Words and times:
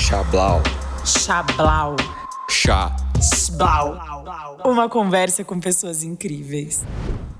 Chablau. 0.00 0.62
Chablau. 1.04 1.96
Chá. 2.48 2.96
Blau. 3.52 3.98
Uma 4.64 4.88
conversa 4.88 5.44
com 5.44 5.60
pessoas 5.60 6.02
incríveis. 6.02 6.82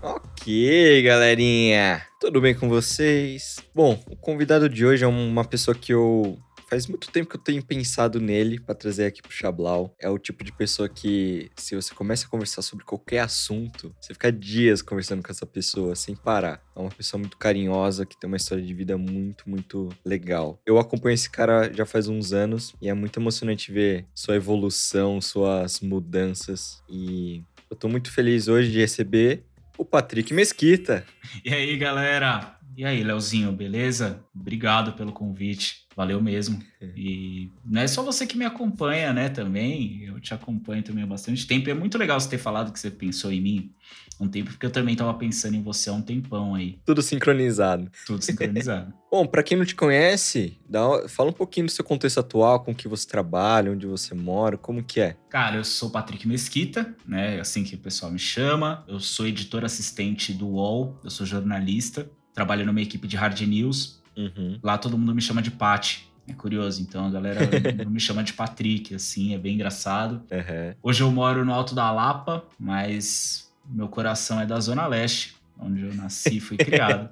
Ok, 0.03 1.03
galerinha. 1.03 2.03
Tudo 2.21 2.43
bem 2.43 2.55
com 2.55 2.69
vocês? 2.69 3.57
Bom, 3.75 3.99
o 4.11 4.17
convidado 4.17 4.69
de 4.69 4.85
hoje 4.85 5.03
é 5.03 5.09
uma 5.09 5.43
pessoa 5.43 5.75
que 5.75 5.95
eu 5.95 6.37
Faz 6.71 6.87
muito 6.87 7.11
tempo 7.11 7.29
que 7.29 7.35
eu 7.35 7.41
tenho 7.41 7.65
pensado 7.65 8.21
nele 8.21 8.61
para 8.61 8.77
trazer 8.77 9.07
aqui 9.07 9.21
pro 9.21 9.33
Chablau. 9.33 9.93
É 9.99 10.09
o 10.09 10.17
tipo 10.17 10.45
de 10.45 10.53
pessoa 10.53 10.89
que, 10.89 11.51
se 11.57 11.75
você 11.75 11.93
começa 11.93 12.27
a 12.27 12.29
conversar 12.29 12.63
sobre 12.63 12.85
qualquer 12.85 13.19
assunto, 13.19 13.93
você 14.01 14.15
fica 14.15 14.31
dias 14.31 14.81
conversando 14.81 15.21
com 15.21 15.33
essa 15.33 15.45
pessoa 15.45 15.97
sem 15.97 16.15
parar. 16.15 16.63
É 16.77 16.79
uma 16.79 16.91
pessoa 16.91 17.19
muito 17.19 17.37
carinhosa, 17.37 18.07
que 18.07 18.17
tem 18.17 18.29
uma 18.29 18.37
história 18.37 18.65
de 18.65 18.73
vida 18.73 18.97
muito, 18.97 19.51
muito 19.51 19.89
legal. 20.05 20.61
Eu 20.65 20.79
acompanho 20.79 21.15
esse 21.15 21.29
cara 21.29 21.73
já 21.75 21.85
faz 21.85 22.07
uns 22.07 22.33
anos 22.33 22.73
e 22.81 22.89
é 22.89 22.95
muito 22.95 23.19
emocionante 23.19 23.73
ver 23.73 24.07
sua 24.15 24.37
evolução, 24.37 25.21
suas 25.21 25.81
mudanças. 25.81 26.85
E 26.89 27.43
eu 27.69 27.77
tô 27.77 27.89
muito 27.89 28.13
feliz 28.13 28.47
hoje 28.47 28.71
de 28.71 28.79
receber 28.79 29.43
o 29.77 29.85
Patrick 29.85 30.33
Mesquita. 30.33 31.05
E 31.45 31.53
aí, 31.53 31.77
galera? 31.77 32.61
E 32.77 32.85
aí, 32.85 33.03
Leozinho, 33.03 33.51
beleza? 33.51 34.25
Obrigado 34.35 34.93
pelo 34.93 35.13
convite. 35.13 35.87
Valeu 35.97 36.21
mesmo. 36.23 36.63
É. 36.81 36.89
E 36.97 37.51
não 37.65 37.81
é 37.81 37.87
só 37.87 38.03
você 38.03 38.27
que 38.27 38.39
me 38.39 38.45
acompanha, 38.45 39.13
né, 39.13 39.29
também. 39.29 40.05
Eu 40.05 40.21
te 40.21 40.33
acompanho 40.33 40.83
também 40.83 41.05
há 41.05 41.07
bastante 41.07 41.47
tempo. 41.47 41.69
E 41.69 41.73
é 41.73 41.75
muito 41.75 41.99
legal 41.99 42.19
você 42.19 42.29
ter 42.29 42.39
falado 42.39 42.73
que 42.73 42.79
você 42.79 42.91
pensou 42.91 43.33
em 43.33 43.41
mim 43.41 43.75
um 44.21 44.29
tempo, 44.29 44.51
porque 44.51 44.67
eu 44.67 44.71
também 44.71 44.93
estava 44.93 45.15
pensando 45.15 45.57
em 45.57 45.63
você 45.63 45.89
há 45.89 45.95
um 45.95 46.03
tempão 46.03 46.55
aí. 46.55 46.79
Tudo 46.85 47.01
sincronizado. 47.01 47.91
Tudo 48.07 48.23
sincronizado. 48.23 48.93
Bom, 49.11 49.27
para 49.27 49.43
quem 49.43 49.57
não 49.57 49.65
te 49.65 49.75
conhece, 49.75 50.59
dá, 50.69 51.09
fala 51.09 51.31
um 51.31 51.33
pouquinho 51.33 51.67
do 51.67 51.73
seu 51.73 51.85
contexto 51.85 52.21
atual, 52.21 52.61
com 52.61 52.75
que 52.75 52.87
você 52.87 53.09
trabalha, 53.09 53.73
onde 53.73 53.87
você 53.87 54.15
mora, 54.15 54.59
como 54.59 54.85
que 54.85 55.01
é? 55.01 55.17
Cara, 55.31 55.57
eu 55.57 55.65
sou 55.65 55.91
Patrick 55.91 56.29
Mesquita, 56.29 56.95
né? 57.07 57.39
É 57.39 57.41
assim 57.41 57.65
que 57.65 57.75
o 57.75 57.79
pessoal 57.79 58.13
me 58.13 58.19
chama. 58.19 58.85
Eu 58.87 59.01
sou 59.01 59.27
editor 59.27 59.65
assistente 59.65 60.35
do 60.35 60.49
UOL, 60.49 60.99
eu 61.03 61.11
sou 61.11 61.25
jornalista, 61.25 62.11
trabalho 62.35 62.67
numa 62.67 62.81
equipe 62.81 63.09
de 63.09 63.17
hard 63.17 63.41
news 63.41 64.00
Uhum. 64.17 64.59
Lá 64.63 64.79
todo 64.79 64.97
mundo 64.99 65.15
me 65.15 65.21
chama 65.21 65.43
de 65.43 65.51
Pat. 65.51 66.03
É 66.29 66.33
curioso, 66.33 66.81
então 66.81 67.07
a 67.07 67.11
galera 67.11 67.41
me 67.89 67.99
chama 67.99 68.23
de 68.23 68.33
Patrick, 68.33 68.95
assim, 68.95 69.35
é 69.35 69.39
bem 69.39 69.55
engraçado. 69.55 70.23
Uhum. 70.31 70.75
Hoje 70.83 71.03
eu 71.03 71.11
moro 71.11 71.45
no 71.45 71.53
Alto 71.53 71.75
da 71.75 71.91
Lapa, 71.91 72.45
mas 72.59 73.51
meu 73.65 73.89
coração 73.89 74.41
é 74.41 74.47
da 74.47 74.61
Zona 74.61 74.87
Leste, 74.87 75.37
onde 75.59 75.83
eu 75.83 75.95
nasci 75.95 76.37
e 76.37 76.41
fui 76.41 76.57
criado. 76.59 77.11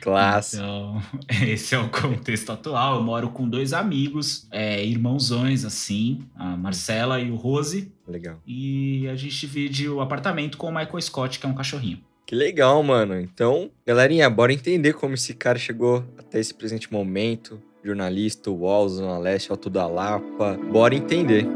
Clássico. 0.00 0.62
Então, 0.62 1.02
esse 1.46 1.74
é 1.74 1.78
o 1.78 1.88
contexto 1.88 2.50
atual. 2.52 2.96
Eu 2.96 3.02
moro 3.02 3.30
com 3.30 3.48
dois 3.48 3.72
amigos, 3.72 4.46
é, 4.50 4.84
irmãozões, 4.84 5.64
assim, 5.64 6.20
a 6.34 6.56
Marcela 6.56 7.20
e 7.20 7.30
o 7.30 7.36
Rose. 7.36 7.92
Legal. 8.06 8.40
E 8.46 9.08
a 9.08 9.16
gente 9.16 9.38
divide 9.38 9.88
o 9.88 10.00
apartamento 10.00 10.56
com 10.56 10.68
o 10.68 10.74
Michael 10.74 11.00
Scott, 11.00 11.38
que 11.38 11.46
é 11.46 11.48
um 11.48 11.54
cachorrinho. 11.54 12.00
Que 12.28 12.34
legal, 12.34 12.82
mano. 12.82 13.18
Então, 13.18 13.70
galerinha, 13.86 14.28
bora 14.28 14.52
entender 14.52 14.92
como 14.92 15.14
esse 15.14 15.32
cara 15.32 15.58
chegou 15.58 16.04
até 16.18 16.38
esse 16.38 16.52
presente 16.52 16.92
momento. 16.92 17.58
Jornalista, 17.82 18.50
UOL, 18.50 18.86
Zona 18.86 19.16
Leste, 19.16 19.50
Alto 19.50 19.70
da 19.70 19.86
Lapa. 19.86 20.58
Bora 20.70 20.94
entender. 20.94 21.46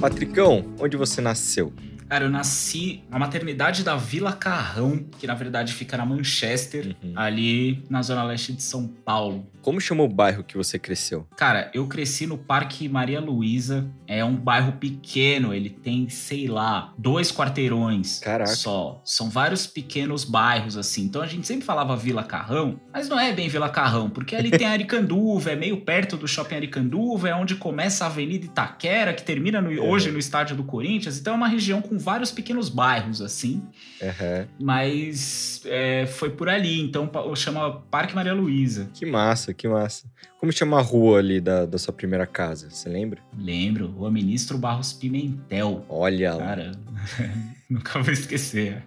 Patricão, 0.00 0.74
onde 0.80 0.96
você 0.96 1.20
nasceu? 1.20 1.70
Cara, 2.10 2.24
eu 2.24 2.30
nasci 2.30 3.04
na 3.08 3.20
maternidade 3.20 3.84
da 3.84 3.94
Vila 3.94 4.32
Carrão, 4.32 5.06
que 5.16 5.28
na 5.28 5.34
verdade 5.34 5.72
fica 5.72 5.96
na 5.96 6.04
Manchester, 6.04 6.96
uhum. 7.00 7.12
ali 7.14 7.84
na 7.88 8.02
zona 8.02 8.24
leste 8.24 8.52
de 8.52 8.64
São 8.64 8.88
Paulo. 8.88 9.46
Como 9.62 9.80
chama 9.80 10.02
o 10.02 10.08
bairro 10.08 10.42
que 10.42 10.56
você 10.56 10.76
cresceu? 10.76 11.26
Cara, 11.36 11.70
eu 11.72 11.86
cresci 11.86 12.26
no 12.26 12.36
Parque 12.36 12.88
Maria 12.88 13.20
Luísa. 13.20 13.88
É 14.08 14.24
um 14.24 14.34
bairro 14.34 14.72
pequeno, 14.72 15.54
ele 15.54 15.70
tem, 15.70 16.08
sei 16.08 16.48
lá, 16.48 16.92
dois 16.98 17.30
quarteirões 17.30 18.18
Caraca. 18.18 18.50
só. 18.50 19.00
São 19.04 19.30
vários 19.30 19.68
pequenos 19.68 20.24
bairros, 20.24 20.76
assim. 20.76 21.02
Então 21.02 21.22
a 21.22 21.26
gente 21.26 21.46
sempre 21.46 21.64
falava 21.64 21.94
Vila 21.94 22.24
Carrão, 22.24 22.80
mas 22.92 23.08
não 23.08 23.20
é 23.20 23.32
bem 23.32 23.48
Vila 23.48 23.68
Carrão, 23.68 24.10
porque 24.10 24.34
ali 24.34 24.50
tem 24.50 24.66
Aricanduva, 24.66 25.52
é 25.52 25.56
meio 25.56 25.82
perto 25.82 26.16
do 26.16 26.26
shopping 26.26 26.56
Aricanduva, 26.56 27.28
é 27.28 27.34
onde 27.34 27.54
começa 27.54 28.04
a 28.04 28.08
Avenida 28.08 28.46
Itaquera, 28.46 29.12
que 29.12 29.22
termina 29.22 29.60
no, 29.60 29.70
hoje 29.80 30.10
no 30.10 30.18
estádio 30.18 30.56
do 30.56 30.64
Corinthians. 30.64 31.20
Então 31.20 31.34
é 31.34 31.36
uma 31.36 31.48
região 31.48 31.80
com 31.80 31.99
vários 32.00 32.30
pequenos 32.30 32.68
bairros, 32.68 33.20
assim. 33.20 33.62
Uhum. 34.00 34.46
Mas 34.58 35.62
é, 35.66 36.06
foi 36.06 36.30
por 36.30 36.48
ali, 36.48 36.80
então 36.80 37.10
chama 37.36 37.82
Parque 37.90 38.14
Maria 38.14 38.32
Luísa. 38.32 38.88
Que 38.92 39.06
massa, 39.06 39.52
que 39.54 39.68
massa. 39.68 40.06
Como 40.38 40.50
chama 40.52 40.78
a 40.78 40.82
rua 40.82 41.18
ali 41.18 41.40
da, 41.40 41.66
da 41.66 41.78
sua 41.78 41.92
primeira 41.92 42.26
casa? 42.26 42.70
Você 42.70 42.88
lembra? 42.88 43.20
Lembro, 43.38 43.88
Rua 43.88 44.10
Ministro 44.10 44.56
Barros 44.56 44.92
Pimentel. 44.92 45.84
Olha 45.88 46.36
Cara, 46.36 46.72
nunca 47.80 48.02
vou 48.02 48.12
esquecer. 48.12 48.82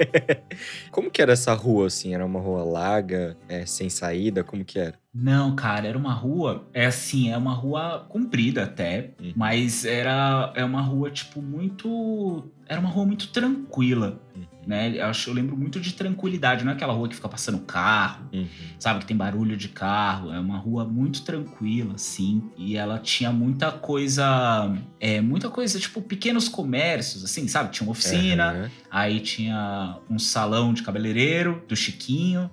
Como 0.90 1.10
que 1.10 1.20
era 1.20 1.32
essa 1.32 1.52
rua, 1.52 1.86
assim? 1.86 2.14
Era 2.14 2.24
uma 2.24 2.40
rua 2.40 2.64
larga, 2.64 3.36
é, 3.46 3.66
sem 3.66 3.90
saída? 3.90 4.42
Como 4.42 4.64
que 4.64 4.78
era? 4.78 4.94
Não, 5.12 5.54
cara, 5.54 5.86
era 5.86 5.98
uma 5.98 6.14
rua, 6.14 6.66
é 6.72 6.86
assim, 6.86 7.30
é 7.30 7.36
uma 7.36 7.52
rua 7.52 8.06
comprida 8.08 8.62
até, 8.62 9.10
uhum. 9.20 9.32
mas 9.36 9.84
era 9.84 10.52
é 10.54 10.64
uma 10.64 10.80
rua 10.80 11.10
tipo 11.10 11.42
muito, 11.42 12.48
era 12.70 12.78
uma 12.78 12.88
rua 12.88 13.04
muito 13.04 13.26
tranquila, 13.28 14.22
uhum. 14.34 14.44
né? 14.64 14.96
Eu 14.96 15.06
acho, 15.06 15.28
eu 15.28 15.34
lembro 15.34 15.56
muito 15.56 15.80
de 15.80 15.92
tranquilidade, 15.92 16.64
não 16.64 16.70
é 16.70 16.76
aquela 16.76 16.92
rua 16.92 17.08
que 17.08 17.16
fica 17.16 17.28
passando 17.28 17.58
carro, 17.58 18.28
uhum. 18.32 18.46
sabe 18.78 19.00
que 19.00 19.06
tem 19.06 19.16
barulho 19.16 19.56
de 19.56 19.68
carro, 19.68 20.32
é 20.32 20.38
uma 20.38 20.56
rua 20.56 20.84
muito 20.84 21.22
tranquila, 21.22 21.94
assim, 21.96 22.48
e 22.56 22.76
ela 22.76 23.00
tinha 23.00 23.32
muita 23.32 23.72
coisa, 23.72 24.72
é 25.00 25.20
muita 25.20 25.50
coisa 25.50 25.80
tipo 25.80 26.00
pequenos 26.00 26.48
comércios, 26.48 27.24
assim, 27.24 27.48
sabe? 27.48 27.72
Tinha 27.72 27.88
uma 27.88 27.90
oficina, 27.90 28.70
aí 28.88 29.18
tinha 29.18 29.98
um 30.08 30.20
salão 30.20 30.72
de 30.72 30.84
cabeleireiro 30.84 31.64
do 31.66 31.74
Chiquinho. 31.74 32.48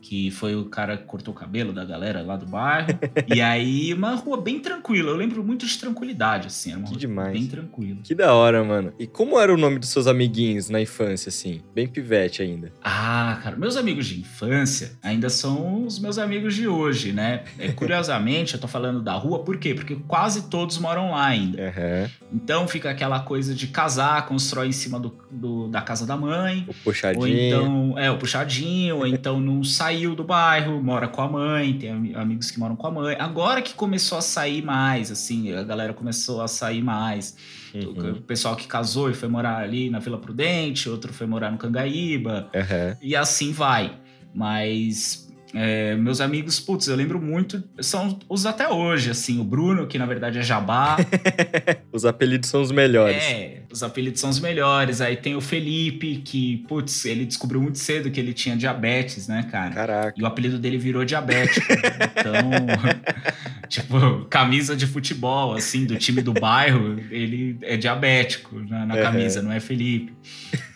Que 0.00 0.30
foi 0.30 0.56
o 0.56 0.64
cara 0.64 0.96
que 0.96 1.04
cortou 1.04 1.34
o 1.34 1.36
cabelo 1.36 1.72
da 1.72 1.84
galera 1.84 2.22
lá 2.22 2.36
do 2.36 2.46
bairro. 2.46 2.88
e 3.32 3.40
aí, 3.40 3.92
uma 3.92 4.14
rua 4.14 4.40
bem 4.40 4.58
tranquila. 4.58 5.10
Eu 5.10 5.16
lembro 5.16 5.44
muito 5.44 5.66
de 5.66 5.78
tranquilidade, 5.78 6.46
assim. 6.46 6.70
Era 6.70 6.78
uma 6.78 6.84
que 6.86 6.92
rua 6.92 7.00
demais. 7.00 7.32
bem 7.32 7.46
tranquila. 7.46 7.98
Que 8.02 8.14
da 8.14 8.34
hora, 8.34 8.64
mano. 8.64 8.92
E 8.98 9.06
como 9.06 9.38
era 9.38 9.52
o 9.52 9.56
nome 9.56 9.78
dos 9.78 9.90
seus 9.90 10.06
amiguinhos 10.06 10.68
na 10.70 10.80
infância, 10.80 11.28
assim? 11.28 11.60
Bem 11.74 11.86
pivete 11.86 12.42
ainda. 12.42 12.72
Ah, 12.82 13.38
cara, 13.42 13.56
meus 13.56 13.76
amigos 13.76 14.06
de 14.06 14.20
infância 14.20 14.92
ainda 15.02 15.28
são 15.28 15.84
os 15.84 15.98
meus 15.98 16.18
amigos 16.18 16.54
de 16.54 16.66
hoje, 16.66 17.12
né? 17.12 17.44
É, 17.58 17.68
curiosamente, 17.68 18.54
eu 18.54 18.60
tô 18.60 18.68
falando 18.68 19.02
da 19.02 19.14
rua, 19.14 19.40
por 19.40 19.58
quê? 19.58 19.74
Porque 19.74 19.96
quase 20.08 20.48
todos 20.48 20.78
moram 20.78 21.10
lá 21.10 21.26
ainda. 21.26 21.62
Uhum. 21.62 22.10
Então 22.32 22.68
fica 22.68 22.90
aquela 22.90 23.20
coisa 23.20 23.54
de 23.54 23.66
casar, 23.66 24.26
constrói 24.26 24.68
em 24.68 24.72
cima 24.72 24.98
do, 24.98 25.16
do 25.30 25.68
da 25.68 25.82
casa 25.82 26.06
da 26.06 26.16
mãe. 26.16 26.64
O 26.68 26.74
puxadinho. 26.74 27.20
Ou 27.20 27.28
então, 27.28 27.98
é, 27.98 28.10
o 28.10 28.18
puxadinho, 28.18 28.98
ou 28.98 29.06
então 29.06 29.40
não 29.40 29.62
sai 29.64 29.89
saiu 29.90 30.14
do 30.14 30.22
bairro, 30.22 30.80
mora 30.80 31.08
com 31.08 31.20
a 31.20 31.28
mãe, 31.28 31.76
tem 31.76 32.14
amigos 32.14 32.50
que 32.50 32.58
moram 32.58 32.76
com 32.76 32.86
a 32.86 32.90
mãe. 32.90 33.16
Agora 33.18 33.60
que 33.60 33.74
começou 33.74 34.18
a 34.18 34.22
sair 34.22 34.62
mais, 34.62 35.10
assim, 35.10 35.52
a 35.52 35.64
galera 35.64 35.92
começou 35.92 36.40
a 36.40 36.48
sair 36.48 36.82
mais. 36.82 37.36
Uhum. 37.74 38.12
O 38.12 38.22
pessoal 38.22 38.54
que 38.54 38.68
casou 38.68 39.10
e 39.10 39.14
foi 39.14 39.28
morar 39.28 39.58
ali 39.58 39.90
na 39.90 39.98
Vila 39.98 40.18
Prudente, 40.18 40.88
outro 40.88 41.12
foi 41.12 41.26
morar 41.26 41.50
no 41.50 41.58
Cangaíba. 41.58 42.48
Uhum. 42.54 42.96
E 43.02 43.16
assim 43.16 43.52
vai. 43.52 43.98
Mas 44.32 45.28
é, 45.52 45.96
meus 45.96 46.20
amigos, 46.20 46.60
putz, 46.60 46.86
eu 46.86 46.94
lembro 46.94 47.20
muito, 47.20 47.62
são 47.80 48.16
os 48.28 48.46
até 48.46 48.68
hoje, 48.68 49.10
assim, 49.10 49.40
o 49.40 49.44
Bruno, 49.44 49.88
que 49.88 49.98
na 49.98 50.06
verdade 50.06 50.38
é 50.38 50.42
Jabá. 50.42 50.98
os 51.92 52.04
apelidos 52.04 52.48
são 52.48 52.62
os 52.62 52.70
melhores. 52.70 53.22
É, 53.24 53.59
os 53.70 53.82
apelidos 53.82 54.20
são 54.20 54.30
os 54.30 54.40
melhores. 54.40 55.00
Aí 55.00 55.16
tem 55.16 55.34
o 55.34 55.40
Felipe, 55.40 56.16
que, 56.24 56.58
putz, 56.68 57.04
ele 57.04 57.24
descobriu 57.24 57.60
muito 57.60 57.78
cedo 57.78 58.10
que 58.10 58.18
ele 58.18 58.32
tinha 58.32 58.56
diabetes, 58.56 59.28
né, 59.28 59.46
cara? 59.50 59.70
Caraca. 59.70 60.14
E 60.16 60.22
o 60.22 60.26
apelido 60.26 60.58
dele 60.58 60.78
virou 60.78 61.04
diabético. 61.04 61.66
então, 61.72 62.50
tipo, 63.68 64.24
camisa 64.26 64.76
de 64.76 64.86
futebol, 64.86 65.54
assim, 65.54 65.84
do 65.84 65.96
time 65.96 66.22
do 66.22 66.32
bairro, 66.32 66.98
ele 67.10 67.56
é 67.62 67.76
diabético 67.76 68.58
na, 68.60 68.86
na 68.86 68.96
camisa, 68.98 69.42
não 69.42 69.52
é 69.52 69.60
Felipe. 69.60 70.12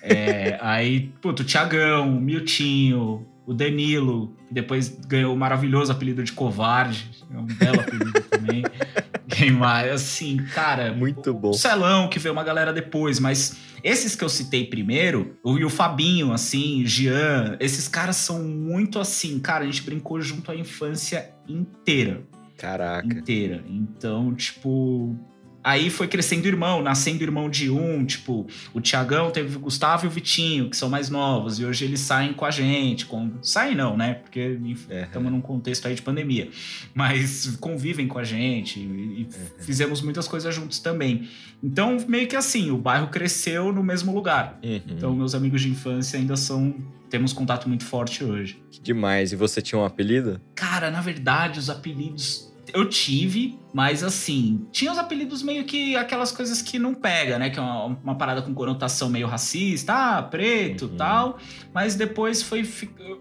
É, 0.03 0.59
aí, 0.61 1.13
putz, 1.21 1.41
o 1.41 1.45
Tiagão, 1.45 2.17
o 2.17 2.21
Miltinho, 2.21 3.27
o 3.47 3.53
Danilo, 3.53 4.35
que 4.47 4.55
depois 4.55 4.89
ganhou 4.89 5.35
o 5.35 5.37
maravilhoso 5.37 5.93
apelido 5.93 6.23
de 6.23 6.33
covarde. 6.33 7.11
É 7.33 7.39
um 7.39 7.47
belo 7.47 7.81
apelido 7.81 8.13
também. 8.31 8.63
Quem 9.29 9.51
mais? 9.51 9.93
Assim, 9.93 10.37
cara. 10.55 10.93
Muito 10.93 11.33
bom. 11.35 11.51
O 11.51 11.55
Celão, 11.55 12.09
que 12.09 12.19
veio 12.19 12.33
uma 12.33 12.45
galera 12.45 12.73
depois, 12.73 13.19
mas 13.19 13.57
esses 13.83 14.17
que 14.17 14.25
eu 14.25 14.29
citei 14.29 14.67
primeiro, 14.67 15.37
o, 15.43 15.59
e 15.59 15.65
o 15.65 15.71
Fabinho, 15.71 16.33
assim, 16.33 16.87
Jean, 16.87 17.57
esses 17.61 17.87
caras 17.87 18.17
são 18.17 18.43
muito 18.43 18.99
assim, 18.99 19.39
cara, 19.39 19.65
a 19.65 19.67
gente 19.67 19.83
brincou 19.83 20.21
junto 20.21 20.51
a 20.51 20.57
infância 20.57 21.31
inteira. 21.47 22.23
Caraca. 22.57 23.07
Inteira. 23.07 23.63
Então, 23.69 24.35
tipo, 24.35 25.15
Aí 25.65 25.89
foi 25.89 26.07
crescendo 26.07 26.47
irmão, 26.47 26.83
nascendo 26.83 27.23
irmão 27.23 27.49
de 27.49 27.71
um, 27.71 28.05
tipo, 28.05 28.47
o 28.75 28.83
Tiagão 28.83 29.31
teve 29.31 29.57
o 29.57 29.61
Gustavo 29.61 30.05
e 30.05 30.09
o 30.09 30.11
Vitinho, 30.11 30.69
que 30.69 30.77
são 30.77 30.91
mais 30.91 31.09
novos, 31.09 31.59
e 31.59 31.65
hoje 31.65 31.87
eles 31.87 32.01
saem 32.01 32.35
com 32.35 32.45
a 32.45 32.51
gente. 32.51 33.07
Com... 33.07 33.33
Saem 33.41 33.75
não, 33.75 33.97
né? 33.97 34.15
Porque 34.15 34.59
estamos 34.91 35.33
num 35.33 35.41
contexto 35.41 35.89
aí 35.89 35.95
de 35.95 36.03
pandemia. 36.03 36.51
Mas 36.93 37.57
convivem 37.57 38.07
com 38.07 38.19
a 38.19 38.25
gente 38.25 38.79
e, 38.79 39.27
fizemos 39.59 40.03
muitas 40.03 40.29
coisas 40.29 40.55
juntos 40.55 40.79
também. 40.81 41.27
Então, 41.63 41.97
meio 42.07 42.29
que 42.29 42.37
assim, 42.37 42.71
o 42.71 42.77
bairro 42.77 43.07
cresceu 43.09 43.73
no 43.73 43.83
mesmo 43.83 44.15
lugar. 44.15 44.59
Uhum. 44.63 44.81
Então, 44.87 45.15
meus 45.17 45.35
amigos 45.35 45.63
de 45.63 45.71
infância 45.71 46.19
ainda 46.19 46.37
são 46.37 46.75
temos 47.09 47.33
contato 47.33 47.69
muito 47.69 47.85
forte 47.85 48.25
hoje. 48.25 48.61
Que 48.71 48.83
demais. 48.83 49.33
E 49.33 49.37
você 49.37 49.63
tinha 49.63 49.79
um 49.79 49.85
apelido? 49.85 50.41
Cara, 50.55 50.91
na 50.91 51.01
verdade, 51.01 51.61
os 51.61 51.71
apelidos 51.71 52.53
eu 52.75 52.89
tive, 52.89 53.59
mas 53.73 54.03
assim, 54.03 54.67
tinha 54.73 54.91
os 54.91 54.99
apelidos 54.99 55.43
meio 55.43 55.65
que 55.65 55.95
aquelas 55.97 56.33
coisas 56.33 56.61
que 56.61 56.79
não 56.79 56.95
pega, 56.95 57.39
né? 57.39 57.49
Que 57.49 57.59
é 57.59 57.63
uma, 57.63 57.87
uma 58.03 58.15
parada 58.17 58.43
com 58.43 58.53
conotação 58.53 59.09
meio 59.09 59.27
racista, 59.29 59.95
ah, 59.95 60.23
preto 60.23 60.87
uhum. 60.87 60.97
tal. 60.97 61.39
Mas 61.73 61.95
depois 61.95 62.43
foi 62.43 62.69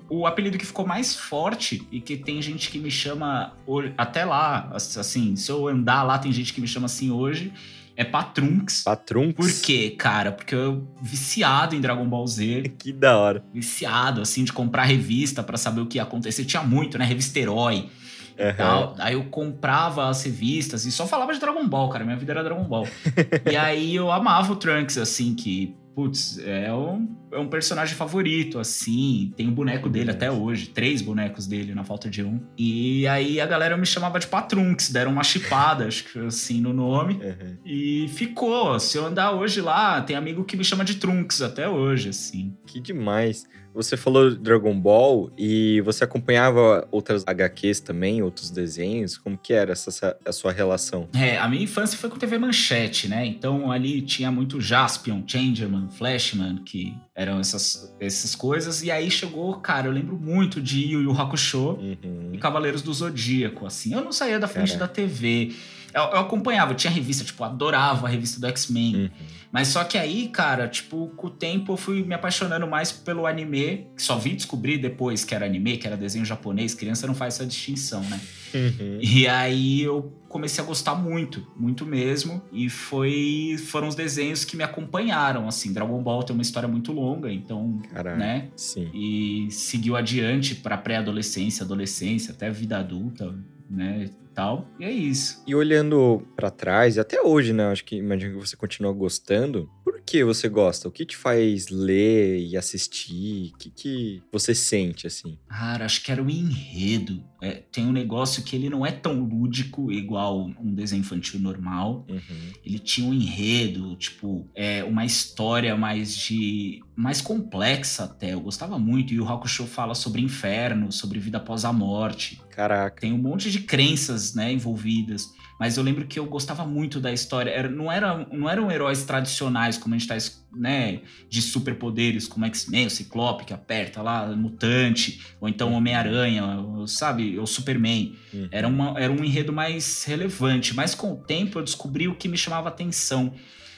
o 0.09 0.25
apelido 0.25 0.57
que 0.57 0.65
ficou 0.65 0.85
mais 0.85 1.15
forte 1.15 1.87
e 1.91 2.01
que 2.01 2.17
tem 2.17 2.41
gente 2.41 2.71
que 2.71 2.79
me 2.79 2.89
chama 2.89 3.53
até 3.97 4.25
lá, 4.25 4.71
assim, 4.73 5.35
se 5.35 5.51
eu 5.51 5.67
andar 5.67 6.03
lá, 6.03 6.17
tem 6.17 6.31
gente 6.31 6.51
que 6.51 6.59
me 6.59 6.67
chama 6.67 6.87
assim 6.87 7.11
hoje 7.11 7.53
é 7.95 8.03
Patrunks. 8.03 8.83
Patrunks? 8.83 9.35
Por 9.35 9.65
quê, 9.65 9.91
cara? 9.91 10.31
Porque 10.31 10.55
eu 10.55 10.87
viciado 11.01 11.75
em 11.75 11.81
Dragon 11.81 12.07
Ball 12.07 12.25
Z. 12.25 12.73
que 12.79 12.91
da 12.91 13.17
hora. 13.17 13.43
Viciado, 13.53 14.21
assim, 14.21 14.43
de 14.43 14.51
comprar 14.51 14.83
revista 14.83 15.43
para 15.43 15.57
saber 15.57 15.81
o 15.81 15.85
que 15.85 15.97
ia 15.97 16.03
acontecer. 16.03 16.43
Tinha 16.45 16.63
muito, 16.63 16.97
né? 16.97 17.05
Revista 17.05 17.39
Herói. 17.39 17.89
Uhum. 18.37 18.55
Tal. 18.57 18.95
Aí 18.99 19.13
eu 19.13 19.23
comprava 19.25 20.09
as 20.09 20.23
revistas 20.23 20.85
e 20.85 20.91
só 20.91 21.07
falava 21.07 21.33
de 21.33 21.39
Dragon 21.39 21.67
Ball, 21.67 21.89
cara. 21.89 22.03
Minha 22.03 22.17
vida 22.17 22.33
era 22.33 22.43
Dragon 22.43 22.63
Ball. 22.63 22.87
e 23.51 23.55
aí 23.55 23.95
eu 23.95 24.11
amava 24.11 24.53
o 24.53 24.55
Trunks, 24.55 24.97
assim, 24.97 25.35
que 25.35 25.75
putz, 25.95 26.39
é 26.39 26.73
um, 26.73 27.07
é 27.31 27.37
um 27.37 27.47
personagem 27.47 27.95
favorito, 27.95 28.59
assim. 28.59 29.31
Tem 29.35 29.47
o 29.47 29.51
um 29.51 29.53
boneco 29.53 29.89
dele 29.89 30.11
até 30.11 30.31
hoje, 30.31 30.67
três 30.67 31.01
bonecos 31.01 31.47
dele, 31.47 31.73
na 31.73 31.83
falta 31.83 32.09
de 32.09 32.23
um. 32.23 32.41
E 32.57 33.07
aí 33.07 33.39
a 33.39 33.45
galera 33.45 33.77
me 33.77 33.85
chamava 33.85 34.19
de 34.19 34.27
Patrunks, 34.27 34.91
deram 34.91 35.11
uma 35.11 35.23
chipada, 35.23 35.87
acho 35.87 36.05
que 36.05 36.19
assim, 36.19 36.59
no 36.61 36.73
nome. 36.73 37.15
Uhum. 37.15 37.57
E 37.65 38.07
ficou. 38.09 38.79
Se 38.79 38.97
eu 38.97 39.05
andar 39.05 39.31
hoje 39.31 39.61
lá, 39.61 40.01
tem 40.01 40.15
amigo 40.15 40.43
que 40.43 40.57
me 40.57 40.63
chama 40.63 40.83
de 40.83 40.95
Trunks 40.95 41.41
até 41.41 41.69
hoje, 41.69 42.09
assim. 42.09 42.55
Que 42.65 42.79
demais. 42.79 43.45
Você 43.73 43.97
falou 43.97 44.35
Dragon 44.35 44.79
Ball 44.79 45.31
e 45.37 45.81
você 45.81 46.03
acompanhava 46.03 46.87
outras 46.91 47.23
HQs 47.25 47.79
também, 47.79 48.21
outros 48.21 48.51
desenhos? 48.51 49.17
Como 49.17 49.37
que 49.37 49.53
era 49.53 49.71
essa, 49.71 50.15
a 50.25 50.31
sua 50.31 50.51
relação? 50.51 51.07
É, 51.15 51.37
a 51.37 51.47
minha 51.47 51.63
infância 51.63 51.97
foi 51.97 52.09
com 52.09 52.17
TV 52.17 52.37
Manchete, 52.37 53.07
né? 53.07 53.25
Então 53.25 53.71
ali 53.71 54.01
tinha 54.01 54.31
muito 54.31 54.61
Jaspion, 54.61 55.23
Changerman, 55.25 55.89
Flashman, 55.89 56.57
que 56.63 56.95
eram 57.15 57.39
essas, 57.39 57.95
essas 57.99 58.35
coisas. 58.35 58.83
E 58.83 58.91
aí 58.91 59.09
chegou, 59.09 59.53
cara, 59.55 59.87
eu 59.87 59.91
lembro 59.91 60.17
muito 60.17 60.61
de 60.61 60.85
Yu 60.85 61.01
Yu 61.01 61.11
Hakusho 61.11 61.77
uhum. 61.79 62.31
e 62.33 62.37
Cavaleiros 62.37 62.81
do 62.81 62.93
Zodíaco, 62.93 63.65
assim. 63.65 63.93
Eu 63.93 64.03
não 64.03 64.11
saía 64.11 64.39
da 64.39 64.47
frente 64.47 64.73
Caraca. 64.73 64.87
da 64.87 64.93
TV. 64.93 65.53
Eu, 65.93 66.01
eu, 66.03 66.19
acompanhava, 66.19 66.73
tinha 66.73 66.91
revista, 66.91 67.23
tipo, 67.23 67.43
adorava 67.43 68.07
a 68.07 68.09
revista 68.09 68.39
do 68.39 68.47
X-Men. 68.47 68.95
Uhum. 68.95 69.09
Mas 69.51 69.67
só 69.67 69.83
que 69.83 69.97
aí, 69.97 70.29
cara, 70.29 70.67
tipo, 70.67 71.09
com 71.15 71.27
o 71.27 71.29
tempo 71.29 71.73
eu 71.73 71.77
fui 71.77 72.03
me 72.03 72.15
apaixonando 72.15 72.65
mais 72.65 72.91
pelo 72.91 73.27
anime, 73.27 73.87
que 73.95 74.01
só 74.01 74.17
vi 74.17 74.33
descobrir 74.33 74.79
depois 74.79 75.23
que 75.23 75.35
era 75.35 75.45
anime, 75.45 75.77
que 75.77 75.85
era 75.85 75.95
desenho 75.95 76.25
japonês. 76.25 76.73
Criança 76.73 77.05
não 77.05 77.13
faz 77.13 77.35
essa 77.35 77.45
distinção, 77.45 78.01
né? 78.01 78.19
Uhum. 78.55 78.97
E 78.99 79.27
aí 79.27 79.83
eu 79.83 80.11
comecei 80.27 80.63
a 80.63 80.65
gostar 80.65 80.95
muito, 80.95 81.45
muito 81.55 81.85
mesmo. 81.85 82.41
E 82.51 82.67
foi 82.67 83.55
foram 83.67 83.87
os 83.87 83.93
desenhos 83.93 84.43
que 84.43 84.57
me 84.57 84.63
acompanharam, 84.63 85.47
assim. 85.47 85.71
Dragon 85.71 86.01
Ball 86.01 86.23
tem 86.23 86.35
uma 86.35 86.41
história 86.41 86.67
muito 86.67 86.91
longa, 86.91 87.31
então, 87.31 87.79
né? 88.17 88.49
Sim. 88.55 88.89
E 88.91 89.51
seguiu 89.51 89.95
adiante 89.95 90.55
para 90.55 90.75
pré-adolescência, 90.75 91.63
adolescência, 91.63 92.33
até 92.33 92.49
vida 92.49 92.79
adulta, 92.79 93.35
né? 93.69 94.09
Tal. 94.33 94.67
E 94.79 94.85
é 94.85 94.91
isso. 94.91 95.43
E 95.45 95.55
olhando 95.55 96.25
para 96.35 96.49
trás, 96.49 96.95
e 96.95 96.99
até 96.99 97.21
hoje, 97.21 97.53
né? 97.53 97.67
Acho 97.67 97.85
que 97.85 97.95
imagino 97.95 98.39
que 98.39 98.47
você 98.47 98.55
continua 98.55 98.91
gostando. 98.91 99.69
Por 99.93 100.01
que 100.01 100.23
você 100.23 100.49
gosta? 100.49 100.87
O 100.87 100.91
que 100.91 101.05
te 101.05 101.15
faz 101.15 101.69
ler 101.69 102.39
e 102.39 102.57
assistir? 102.57 103.51
O 103.53 103.57
que, 103.59 103.69
que 103.69 104.23
você 104.31 104.55
sente, 104.55 105.05
assim? 105.05 105.37
Cara, 105.47 105.85
acho 105.85 106.03
que 106.03 106.11
era 106.11 106.21
o 106.21 106.31
enredo. 106.31 107.23
É, 107.39 107.63
tem 107.71 107.85
um 107.85 107.91
negócio 107.91 108.41
que 108.41 108.55
ele 108.55 108.71
não 108.71 108.83
é 108.83 108.91
tão 108.91 109.23
lúdico 109.23 109.91
igual 109.91 110.49
um 110.59 110.73
desenho 110.73 111.01
infantil 111.01 111.39
normal. 111.39 112.07
Uhum. 112.09 112.51
Ele 112.65 112.79
tinha 112.79 113.07
um 113.07 113.13
enredo, 113.13 113.95
tipo, 113.95 114.49
é, 114.55 114.83
uma 114.83 115.05
história 115.05 115.77
mais 115.77 116.17
de 116.17 116.81
mais 116.95 117.21
complexa 117.21 118.05
até. 118.05 118.33
Eu 118.33 118.41
gostava 118.41 118.79
muito. 118.79 119.13
E 119.13 119.19
o 119.19 119.29
Hakusho 119.29 119.67
fala 119.67 119.93
sobre 119.93 120.23
inferno, 120.23 120.91
sobre 120.91 121.19
vida 121.19 121.37
após 121.37 121.65
a 121.65 121.71
morte. 121.71 122.41
Caraca. 122.49 122.99
Tem 122.99 123.13
um 123.13 123.17
monte 123.19 123.51
de 123.51 123.59
crenças, 123.59 124.33
né, 124.33 124.51
envolvidas. 124.51 125.29
Mas 125.59 125.77
eu 125.77 125.83
lembro 125.83 126.05
que 126.05 126.19
eu 126.19 126.25
gostava 126.25 126.65
muito 126.65 126.99
da 126.99 127.11
história. 127.11 127.49
Era, 127.49 127.69
não, 127.69 127.91
era, 127.91 128.27
não 128.31 128.49
eram 128.49 128.71
heróis 128.71 129.03
tradicionais, 129.03 129.77
como 129.77 129.95
a 129.95 129.97
gente 129.97 130.07
tá, 130.07 130.17
né, 130.55 131.01
de 131.29 131.41
superpoderes, 131.41 132.27
como 132.27 132.45
X-Men, 132.45 132.87
o 132.87 132.89
Ciclope 132.89 133.45
que 133.45 133.53
aperta 133.53 134.01
lá, 134.01 134.27
Mutante, 134.35 135.21
ou 135.39 135.47
então 135.47 135.73
Homem-Aranha, 135.73 136.43
sabe, 136.87 137.39
o 137.39 137.45
Superman. 137.45 138.15
Uhum. 138.33 138.47
Era, 138.51 138.67
uma, 138.67 138.99
era 138.99 139.11
um 139.11 139.23
enredo 139.23 139.53
mais 139.53 140.03
relevante. 140.03 140.75
Mas 140.75 140.95
com 140.95 141.13
o 141.13 141.17
tempo 141.17 141.59
eu 141.59 141.63
descobri 141.63 142.07
o 142.07 142.15
que 142.15 142.27
me 142.27 142.37
chamava 142.37 142.69
atenção 142.69 143.33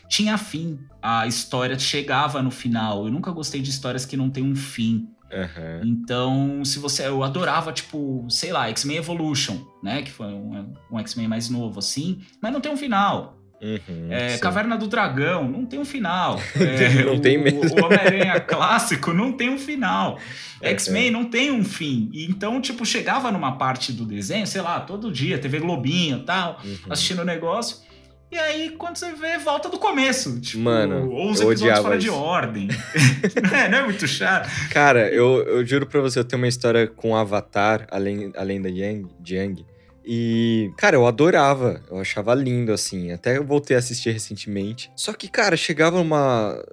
tinha 0.08 0.38
fim. 0.38 0.80
A 1.02 1.28
história 1.28 1.78
chegava 1.78 2.42
no 2.42 2.52
final. 2.52 3.06
Eu 3.06 3.12
nunca 3.12 3.32
gostei 3.32 3.62
de 3.62 3.70
histórias 3.70 4.06
que 4.06 4.16
não 4.16 4.30
tem 4.30 4.44
um 4.44 4.56
fim. 4.56 5.10
Uhum. 5.32 5.82
Então, 5.84 6.66
se 6.66 6.80
você. 6.80 7.08
Eu 7.08 7.24
adorava, 7.24 7.72
tipo, 7.74 8.26
sei 8.30 8.52
lá, 8.52 8.70
X-Men 8.70 8.98
Evolution, 8.98 9.66
né? 9.84 10.02
Que 10.02 10.12
foi 10.12 10.28
um, 10.28 10.74
um 10.92 11.00
X-Men 11.00 11.28
mais 11.28 11.50
novo, 11.50 11.80
assim, 11.80 12.22
mas 12.42 12.54
não 12.54 12.62
tem 12.62 12.72
um 12.72 12.78
final. 12.78 13.38
Uhum, 13.62 14.12
é, 14.12 14.38
Caverna 14.38 14.78
do 14.78 14.86
Dragão 14.86 15.50
não 15.50 15.66
tem 15.66 15.80
um 15.80 15.86
final. 15.86 16.40
É, 16.56 17.04
não 17.04 17.16
o, 17.16 17.20
tem 17.20 17.38
mesmo. 17.38 17.62
O 17.62 17.86
Homem-Aranha 17.86 18.40
clássico 18.40 19.14
não 19.14 19.32
tem 19.32 19.50
um 19.50 19.58
final. 19.58 20.20
É, 20.62 20.72
X-Men 20.72 21.12
não 21.12 21.26
tem 21.26 21.52
um 21.52 21.64
fim. 21.64 22.10
E 22.14 22.26
então, 22.26 22.60
tipo, 22.62 22.86
chegava 22.86 23.32
numa 23.32 23.54
parte 23.54 23.92
do 23.92 24.06
desenho, 24.06 24.46
sei 24.46 24.62
lá, 24.62 24.80
todo 24.80 25.12
dia, 25.12 25.38
TV 25.38 25.60
Globinho 25.60 26.18
e 26.18 26.24
tal, 26.24 26.60
uhum. 26.64 26.78
assistindo 26.90 27.22
o 27.22 27.26
negócio. 27.26 27.85
E 28.32 28.38
aí, 28.38 28.72
quando 28.72 28.98
você 28.98 29.14
vê, 29.14 29.38
volta 29.38 29.70
do 29.70 29.78
começo. 29.78 30.40
Tipo, 30.42 30.64
Mano, 30.64 31.10
ou 31.10 31.32
os 31.32 31.40
episódios 31.40 31.80
fora 31.80 31.96
isso. 31.96 32.06
de 32.06 32.10
ordem. 32.10 32.68
não, 32.68 33.50
é, 33.58 33.70
não 33.70 33.78
é 33.78 33.84
muito 33.84 34.08
chato. 34.08 34.50
Cara, 34.70 35.10
eu, 35.10 35.44
eu 35.44 35.66
juro 35.66 35.86
pra 35.86 36.02
você, 36.02 36.20
eu 36.20 36.26
tenho 36.26 36.42
uma 36.42 36.48
história 36.48 36.88
com 36.88 37.16
Avatar, 37.16 37.88
além, 37.92 38.32
além 38.36 38.62
da 38.62 38.70
Yang, 38.70 39.08
Yang 39.26 39.66
e, 40.08 40.72
cara, 40.78 40.96
eu 40.96 41.08
adorava. 41.08 41.82
Eu 41.90 42.00
achava 42.00 42.34
lindo, 42.36 42.72
assim. 42.72 43.12
Até 43.12 43.38
eu 43.38 43.44
voltei 43.44 43.76
a 43.76 43.80
assistir 43.80 44.12
recentemente. 44.12 44.92
Só 44.96 45.12
que, 45.14 45.28
cara, 45.28 45.58
chegava 45.58 45.98
numa, 45.98 46.64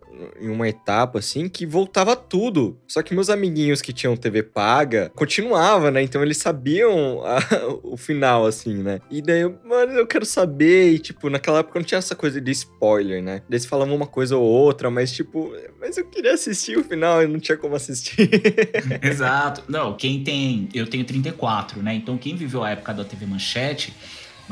em 0.40 0.48
uma 0.48 0.68
etapa, 0.68 1.20
assim, 1.20 1.48
que 1.48 1.64
voltava 1.64 2.14
tudo. 2.14 2.78
Só 2.86 3.02
que 3.02 3.14
meus 3.14 3.30
amiguinhos 3.30 3.80
que 3.80 3.92
tinham 3.92 4.16
TV 4.16 4.42
paga 4.42 5.10
continuava, 5.14 5.90
né? 5.90 6.02
Então 6.02 6.22
eles 6.22 6.36
sabiam 6.36 7.22
a, 7.24 7.38
o 7.82 7.96
final, 7.96 8.44
assim, 8.44 8.74
né? 8.74 9.00
E 9.10 9.22
daí, 9.22 9.40
eu, 9.40 9.58
mano, 9.64 9.92
eu 9.92 10.06
quero 10.06 10.26
saber. 10.26 10.92
E, 10.92 10.98
tipo, 10.98 11.30
naquela 11.30 11.60
época 11.60 11.78
não 11.78 11.86
tinha 11.86 11.98
essa 11.98 12.14
coisa 12.14 12.40
de 12.40 12.50
spoiler, 12.50 13.22
né? 13.22 13.42
Eles 13.48 13.64
falavam 13.64 13.94
uma 13.94 14.06
coisa 14.06 14.36
ou 14.36 14.44
outra, 14.44 14.90
mas, 14.90 15.10
tipo, 15.12 15.52
mas 15.80 15.96
eu 15.96 16.04
queria 16.04 16.34
assistir 16.34 16.76
o 16.76 16.84
final 16.84 17.22
e 17.22 17.26
não 17.26 17.40
tinha 17.40 17.56
como 17.56 17.74
assistir. 17.74 18.28
Exato. 19.02 19.62
Não, 19.68 19.96
quem 19.96 20.22
tem. 20.22 20.68
Eu 20.74 20.86
tenho 20.86 21.04
34, 21.04 21.82
né? 21.82 21.94
Então 21.94 22.18
quem 22.18 22.36
viveu 22.36 22.62
a 22.62 22.70
época 22.70 22.92
da 22.92 23.04
TV 23.04 23.22
TV 23.22 23.26
Manchete, 23.26 23.94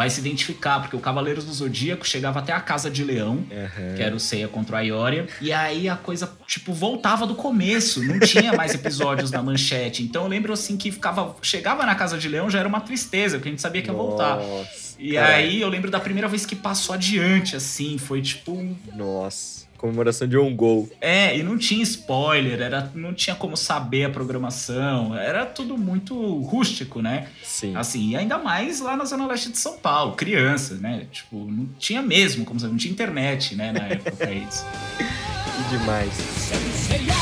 vai 0.01 0.09
se 0.09 0.19
identificar, 0.19 0.81
porque 0.81 0.97
o 0.97 0.99
Cavaleiros 0.99 1.45
do 1.45 1.53
Zodíaco 1.53 2.09
chegava 2.09 2.39
até 2.39 2.55
a 2.55 2.61
Casa 2.61 2.91
de 2.91 3.05
Leão, 3.05 3.35
uhum. 3.35 3.95
que 3.95 4.03
era 4.03 4.17
o 4.17 4.19
Seiya 4.19 4.49
contra 4.49 4.79
a 4.79 4.81
Ioria, 4.81 5.29
e 5.43 5.53
aí 5.53 5.91
a 5.91 5.95
coisa, 5.95 6.33
tipo, 6.47 6.73
voltava 6.73 7.27
do 7.27 7.35
começo, 7.35 8.03
não 8.03 8.19
tinha 8.19 8.55
mais 8.55 8.73
episódios 8.73 9.31
na 9.31 9.43
manchete. 9.43 10.03
Então 10.03 10.23
eu 10.23 10.29
lembro 10.29 10.55
assim 10.55 10.79
que 10.79 10.91
ficava. 10.91 11.37
Chegava 11.43 11.85
na 11.85 11.95
Casa 11.95 12.17
de 12.17 12.31
Leão 12.31 12.49
já 12.49 12.61
era 12.61 12.69
uma 12.69 12.81
tristeza, 12.81 13.37
porque 13.37 13.51
a 13.51 13.53
gente 13.53 13.61
sabia 13.61 13.83
que 13.83 13.91
ia 13.91 13.95
voltar. 13.95 14.39
Nossa, 14.39 14.97
e 14.99 15.19
aí 15.19 15.61
eu 15.61 15.69
lembro 15.69 15.91
da 15.91 16.01
primeira 16.01 16.29
vez 16.29 16.47
que 16.47 16.57
passou 16.57 16.95
adiante, 16.95 17.55
assim, 17.55 17.99
foi 17.99 18.23
tipo. 18.23 18.75
Nossa 18.95 19.60
comemoração 19.81 20.29
de 20.29 20.37
um 20.37 20.55
gol. 20.55 20.89
É, 21.01 21.37
e 21.37 21.43
não 21.43 21.57
tinha 21.57 21.83
spoiler, 21.83 22.61
era, 22.61 22.93
não 22.95 23.15
tinha 23.15 23.35
como 23.35 23.57
saber 23.57 24.05
a 24.05 24.11
programação, 24.11 25.17
era 25.17 25.47
tudo 25.47 25.79
muito 25.79 26.15
rústico, 26.43 27.01
né? 27.01 27.29
Sim. 27.43 27.75
Assim, 27.75 28.11
e 28.11 28.17
ainda 28.17 28.37
mais 28.37 28.81
lá 28.81 28.95
na 28.95 29.07
Zona 29.07 29.27
Leste 29.27 29.51
de 29.51 29.59
São 29.59 29.79
Paulo, 29.79 30.13
criança, 30.13 30.75
né? 30.75 31.07
Tipo, 31.11 31.51
não 31.51 31.67
tinha 31.79 32.03
mesmo, 32.03 32.45
como 32.45 32.61
não 32.61 32.77
tinha 32.77 32.93
internet, 32.93 33.57
né, 33.57 33.73
na 33.73 33.87
época 33.87 34.13
pra 34.13 34.31
isso. 34.31 34.67
que 35.01 35.79
demais. 35.79 37.20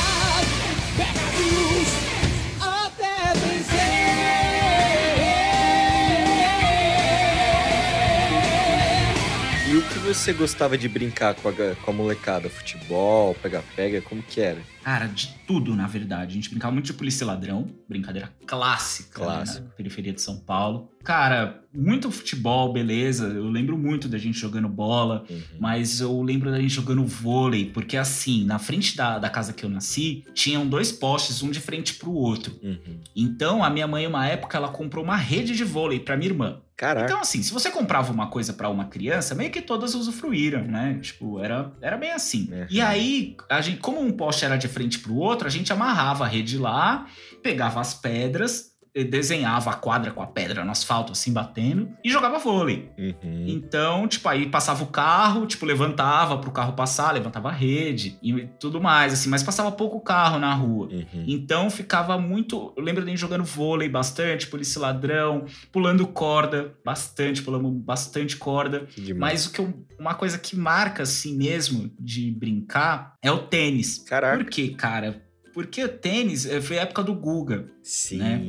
Você 10.08 10.32
gostava 10.32 10.78
de 10.78 10.88
brincar 10.88 11.34
com 11.34 11.50
a, 11.50 11.52
com 11.52 11.90
a 11.90 11.94
molecada? 11.94 12.48
Futebol, 12.48 13.34
pega-pega, 13.42 14.00
como 14.00 14.22
que 14.22 14.40
era? 14.40 14.58
Cara, 14.88 15.06
de 15.06 15.28
tudo, 15.46 15.76
na 15.76 15.86
verdade. 15.86 16.30
A 16.30 16.34
gente 16.34 16.48
brincava 16.48 16.72
muito 16.72 16.86
de 16.86 16.94
polícia 16.94 17.22
e 17.22 17.26
ladrão, 17.26 17.66
brincadeira 17.86 18.32
clássica 18.46 19.22
Clássico. 19.22 19.60
Né, 19.60 19.66
na 19.68 19.74
periferia 19.74 20.14
de 20.14 20.22
São 20.22 20.38
Paulo. 20.38 20.90
Cara, 21.04 21.62
muito 21.74 22.10
futebol, 22.10 22.72
beleza. 22.72 23.26
Eu 23.26 23.50
lembro 23.50 23.76
muito 23.76 24.08
da 24.08 24.16
gente 24.16 24.38
jogando 24.38 24.66
bola, 24.68 25.24
Uhum. 25.28 25.42
mas 25.60 26.00
eu 26.00 26.22
lembro 26.22 26.50
da 26.50 26.58
gente 26.58 26.72
jogando 26.72 27.04
vôlei, 27.04 27.66
porque 27.66 27.98
assim, 27.98 28.44
na 28.46 28.58
frente 28.58 28.96
da, 28.96 29.18
da 29.18 29.28
casa 29.28 29.52
que 29.52 29.62
eu 29.64 29.68
nasci, 29.68 30.24
tinham 30.32 30.66
dois 30.66 30.90
postes, 30.90 31.42
um 31.42 31.50
de 31.50 31.60
frente 31.60 31.94
pro 31.94 32.10
outro. 32.10 32.58
Uhum. 32.62 32.98
Então, 33.14 33.62
a 33.62 33.68
minha 33.68 33.86
mãe, 33.86 34.06
uma 34.06 34.26
época, 34.26 34.56
ela 34.56 34.68
comprou 34.70 35.04
uma 35.04 35.16
rede 35.16 35.54
de 35.54 35.64
vôlei 35.64 36.00
pra 36.00 36.16
minha 36.16 36.30
irmã. 36.30 36.60
Caraca. 36.76 37.06
Então, 37.06 37.20
assim, 37.20 37.42
se 37.42 37.52
você 37.52 37.72
comprava 37.72 38.12
uma 38.12 38.28
coisa 38.28 38.52
pra 38.52 38.68
uma 38.68 38.84
criança, 38.84 39.34
meio 39.34 39.50
que 39.50 39.60
todas 39.60 39.96
usufruíram, 39.96 40.62
né? 40.62 41.00
Tipo, 41.02 41.40
era, 41.40 41.72
era 41.82 41.96
bem 41.96 42.12
assim. 42.12 42.48
Uhum. 42.52 42.66
E 42.70 42.80
aí, 42.80 43.36
a 43.50 43.60
gente, 43.60 43.78
como 43.78 44.00
um 44.00 44.12
poste 44.12 44.44
era 44.44 44.56
de 44.56 44.68
frente 44.68 44.77
pro 44.98 45.16
outro, 45.16 45.46
a 45.46 45.50
gente 45.50 45.72
amarrava 45.72 46.24
a 46.24 46.28
rede 46.28 46.58
lá, 46.58 47.06
pegava 47.42 47.80
as 47.80 47.94
pedras, 47.94 48.72
desenhava 49.04 49.70
a 49.70 49.74
quadra 49.74 50.10
com 50.10 50.22
a 50.22 50.26
pedra 50.26 50.64
no 50.64 50.70
asfalto, 50.70 51.12
assim, 51.12 51.32
batendo, 51.32 51.90
e 52.04 52.10
jogava 52.10 52.38
vôlei. 52.38 52.90
Uhum. 52.98 53.44
Então, 53.46 54.06
tipo, 54.08 54.28
aí 54.28 54.46
passava 54.48 54.82
o 54.84 54.88
carro, 54.88 55.46
tipo, 55.46 55.64
levantava 55.66 56.38
pro 56.38 56.50
carro 56.50 56.72
passar, 56.72 57.12
levantava 57.12 57.48
a 57.48 57.52
rede 57.52 58.18
e 58.22 58.46
tudo 58.60 58.80
mais, 58.80 59.12
assim, 59.12 59.28
mas 59.28 59.42
passava 59.42 59.70
pouco 59.72 60.00
carro 60.00 60.38
na 60.38 60.52
rua. 60.54 60.88
Uhum. 60.90 61.24
Então 61.26 61.70
ficava 61.70 62.18
muito. 62.18 62.72
Eu 62.76 62.82
lembro 62.82 63.04
de 63.04 63.10
gente 63.10 63.20
jogando 63.20 63.44
vôlei 63.44 63.88
bastante, 63.88 64.46
polícia 64.46 64.80
ladrão, 64.80 65.44
pulando 65.72 66.06
corda, 66.06 66.74
bastante, 66.84 67.42
pulando 67.42 67.68
bastante 67.70 68.36
corda. 68.36 68.86
Mas 69.16 69.46
o 69.46 69.52
que 69.52 69.60
eu- 69.60 69.86
uma 69.98 70.14
coisa 70.14 70.38
que 70.38 70.56
marca 70.56 71.02
assim 71.02 71.36
mesmo 71.36 71.90
de 71.98 72.30
brincar 72.30 73.14
é 73.22 73.30
o 73.32 73.38
tênis. 73.38 73.98
Caraca. 73.98 74.36
Por 74.38 74.50
quê, 74.50 74.68
cara? 74.70 75.22
Porque 75.58 75.82
o 75.82 75.88
tênis 75.88 76.46
eh, 76.46 76.60
foi 76.60 76.78
a 76.78 76.82
época 76.82 77.02
do 77.02 77.12
Guga. 77.14 77.68
Sim. 77.82 78.18
né? 78.18 78.40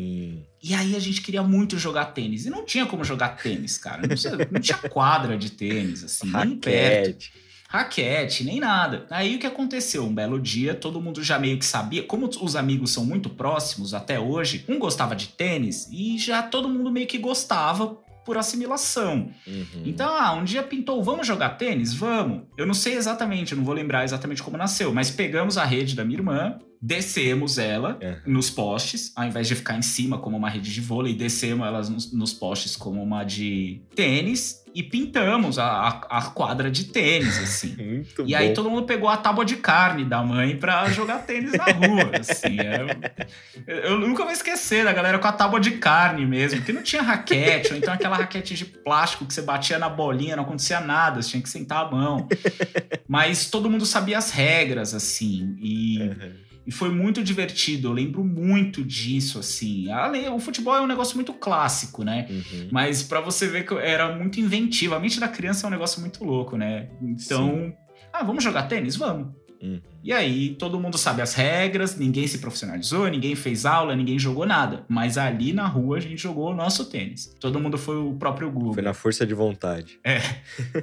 E 0.61 0.75
aí 0.75 0.95
a 0.95 0.99
gente 0.99 1.21
queria 1.23 1.41
muito 1.41 1.75
jogar 1.79 2.05
tênis. 2.13 2.45
E 2.45 2.51
não 2.51 2.63
tinha 2.63 2.85
como 2.85 3.03
jogar 3.03 3.29
tênis, 3.29 3.79
cara. 3.79 4.05
Não, 4.07 4.15
tinha- 4.15 4.37
não 4.51 4.61
tinha 4.61 4.77
quadra 4.77 5.35
de 5.35 5.49
tênis, 5.51 6.03
assim, 6.03 6.31
nem 6.31 6.55
perto 6.57 7.07
Raquete. 7.07 7.31
raquete, 7.67 8.43
nem 8.43 8.59
nada. 8.59 9.07
Aí 9.09 9.35
o 9.35 9.39
que 9.39 9.47
aconteceu? 9.47 10.03
Um 10.05 10.13
belo 10.13 10.39
dia, 10.39 10.75
todo 10.75 11.01
mundo 11.01 11.23
já 11.23 11.39
meio 11.39 11.57
que 11.57 11.65
sabia. 11.65 12.03
Como 12.03 12.27
os 12.41 12.55
amigos 12.55 12.91
são 12.91 13.03
muito 13.03 13.27
próximos 13.29 13.93
até 13.95 14.19
hoje, 14.19 14.63
um 14.69 14.77
gostava 14.77 15.15
de 15.15 15.29
tênis 15.29 15.87
e 15.91 16.15
já 16.19 16.43
todo 16.43 16.69
mundo 16.69 16.91
meio 16.91 17.07
que 17.07 17.17
gostava 17.17 17.97
por 18.23 18.37
assimilação. 18.37 19.31
Uhum. 19.47 19.83
Então, 19.85 20.13
ah, 20.15 20.33
um 20.35 20.43
dia 20.43 20.61
pintou, 20.61 21.01
vamos 21.03 21.25
jogar 21.25 21.49
tênis? 21.57 21.91
Vamos. 21.93 22.43
Eu 22.55 22.67
não 22.67 22.75
sei 22.75 22.93
exatamente, 22.93 23.53
eu 23.53 23.57
não 23.57 23.65
vou 23.65 23.73
lembrar 23.73 24.03
exatamente 24.03 24.43
como 24.43 24.57
nasceu, 24.57 24.93
mas 24.93 25.09
pegamos 25.09 25.57
a 25.57 25.65
rede 25.65 25.95
da 25.95 26.05
minha 26.05 26.19
irmã, 26.19 26.59
descemos 26.81 27.57
ela 27.57 27.97
É. 28.01 28.17
nos 28.25 28.49
postes, 28.49 29.11
ao 29.15 29.25
invés 29.25 29.47
de 29.47 29.55
ficar 29.55 29.77
em 29.77 29.81
cima 29.81 30.17
como 30.17 30.37
uma 30.37 30.49
rede 30.49 30.73
de 30.73 30.79
vôlei, 30.81 31.13
descemos 31.13 31.67
elas 31.67 31.89
nos, 31.89 32.11
nos 32.13 32.33
postes 32.33 32.75
como 32.75 33.01
uma 33.03 33.23
de 33.23 33.81
tênis 33.95 34.63
e 34.73 34.83
pintamos 34.83 35.57
a, 35.57 35.65
a- 35.65 36.07
a 36.19 36.21
quadra 36.29 36.69
de 36.69 36.85
tênis, 36.85 37.37
assim. 37.39 37.75
Muito 37.83 38.21
E 38.21 38.31
bom. 38.31 38.37
aí 38.37 38.53
todo 38.53 38.69
mundo 38.69 38.83
pegou 38.85 39.09
a 39.09 39.17
tábua 39.17 39.43
de 39.43 39.57
carne 39.57 40.05
da 40.05 40.23
mãe 40.23 40.55
pra 40.55 40.87
jogar 40.89 41.25
tênis 41.25 41.51
na 41.53 41.65
rua, 41.65 42.11
assim. 42.19 42.57
era- 42.59 43.15
Eu 43.67 43.99
nunca 43.99 44.23
vou 44.23 44.31
esquecer 44.31 44.85
da 44.85 44.93
galera 44.93 45.19
com 45.19 45.27
a 45.27 45.31
tábua 45.33 45.59
de 45.59 45.71
carne 45.71 46.25
mesmo, 46.25 46.59
porque 46.59 46.71
não 46.71 46.83
tinha 46.83 47.01
raquete, 47.01 47.71
ou 47.73 47.77
então 47.77 47.93
aquela 47.93 48.15
raquete 48.15 48.53
de 48.53 48.63
plástico 48.63 49.25
que 49.25 49.33
você 49.33 49.41
batia 49.41 49.77
na 49.79 49.89
bolinha, 49.89 50.35
não 50.35 50.43
acontecia 50.43 50.79
nada, 50.79 51.21
você 51.21 51.31
tinha 51.31 51.43
que 51.43 51.49
sentar 51.49 51.85
a 51.87 51.91
mão. 51.91 52.27
Mas 53.07 53.49
todo 53.49 53.69
mundo 53.69 53.85
sabia 53.85 54.17
as 54.17 54.31
regras, 54.31 54.93
assim, 54.93 55.55
e... 55.59 55.99
Uhum. 55.99 56.48
E 56.65 56.71
foi 56.71 56.89
muito 56.89 57.23
divertido, 57.23 57.87
eu 57.87 57.93
lembro 57.93 58.23
muito 58.23 58.83
disso, 58.83 59.39
assim. 59.39 59.87
O 60.33 60.39
futebol 60.39 60.75
é 60.75 60.81
um 60.81 60.87
negócio 60.87 61.15
muito 61.15 61.33
clássico, 61.33 62.03
né? 62.03 62.27
Uhum. 62.29 62.67
Mas 62.71 63.01
pra 63.01 63.21
você 63.21 63.47
ver 63.47 63.65
que 63.65 63.73
era 63.73 64.15
muito 64.15 64.39
inventivo. 64.39 64.93
A 64.93 64.99
mente 64.99 65.19
da 65.19 65.27
criança 65.27 65.65
é 65.65 65.67
um 65.67 65.71
negócio 65.71 65.99
muito 65.99 66.23
louco, 66.23 66.57
né? 66.57 66.89
Então, 67.01 67.73
ah, 68.13 68.23
vamos 68.23 68.43
jogar 68.43 68.63
tênis? 68.63 68.95
Vamos. 68.95 69.33
Uhum. 69.61 69.81
E 70.03 70.13
aí, 70.13 70.55
todo 70.55 70.79
mundo 70.79 70.97
sabe 70.97 71.21
as 71.21 71.33
regras, 71.33 71.97
ninguém 71.97 72.25
se 72.27 72.37
profissionalizou, 72.39 73.07
ninguém 73.09 73.35
fez 73.35 73.65
aula, 73.65 73.95
ninguém 73.95 74.17
jogou 74.17 74.45
nada. 74.45 74.85
Mas 74.87 75.17
ali 75.17 75.51
na 75.51 75.67
rua 75.67 75.97
a 75.97 75.99
gente 75.99 76.17
jogou 76.21 76.51
o 76.51 76.55
nosso 76.55 76.85
tênis. 76.85 77.35
Todo 77.39 77.59
mundo 77.59 77.77
foi 77.77 77.97
o 77.97 78.13
próprio 78.13 78.49
Google. 78.49 78.73
Foi 78.73 78.83
na 78.83 78.93
força 78.93 79.25
de 79.25 79.33
vontade. 79.33 79.99
É. 80.03 80.19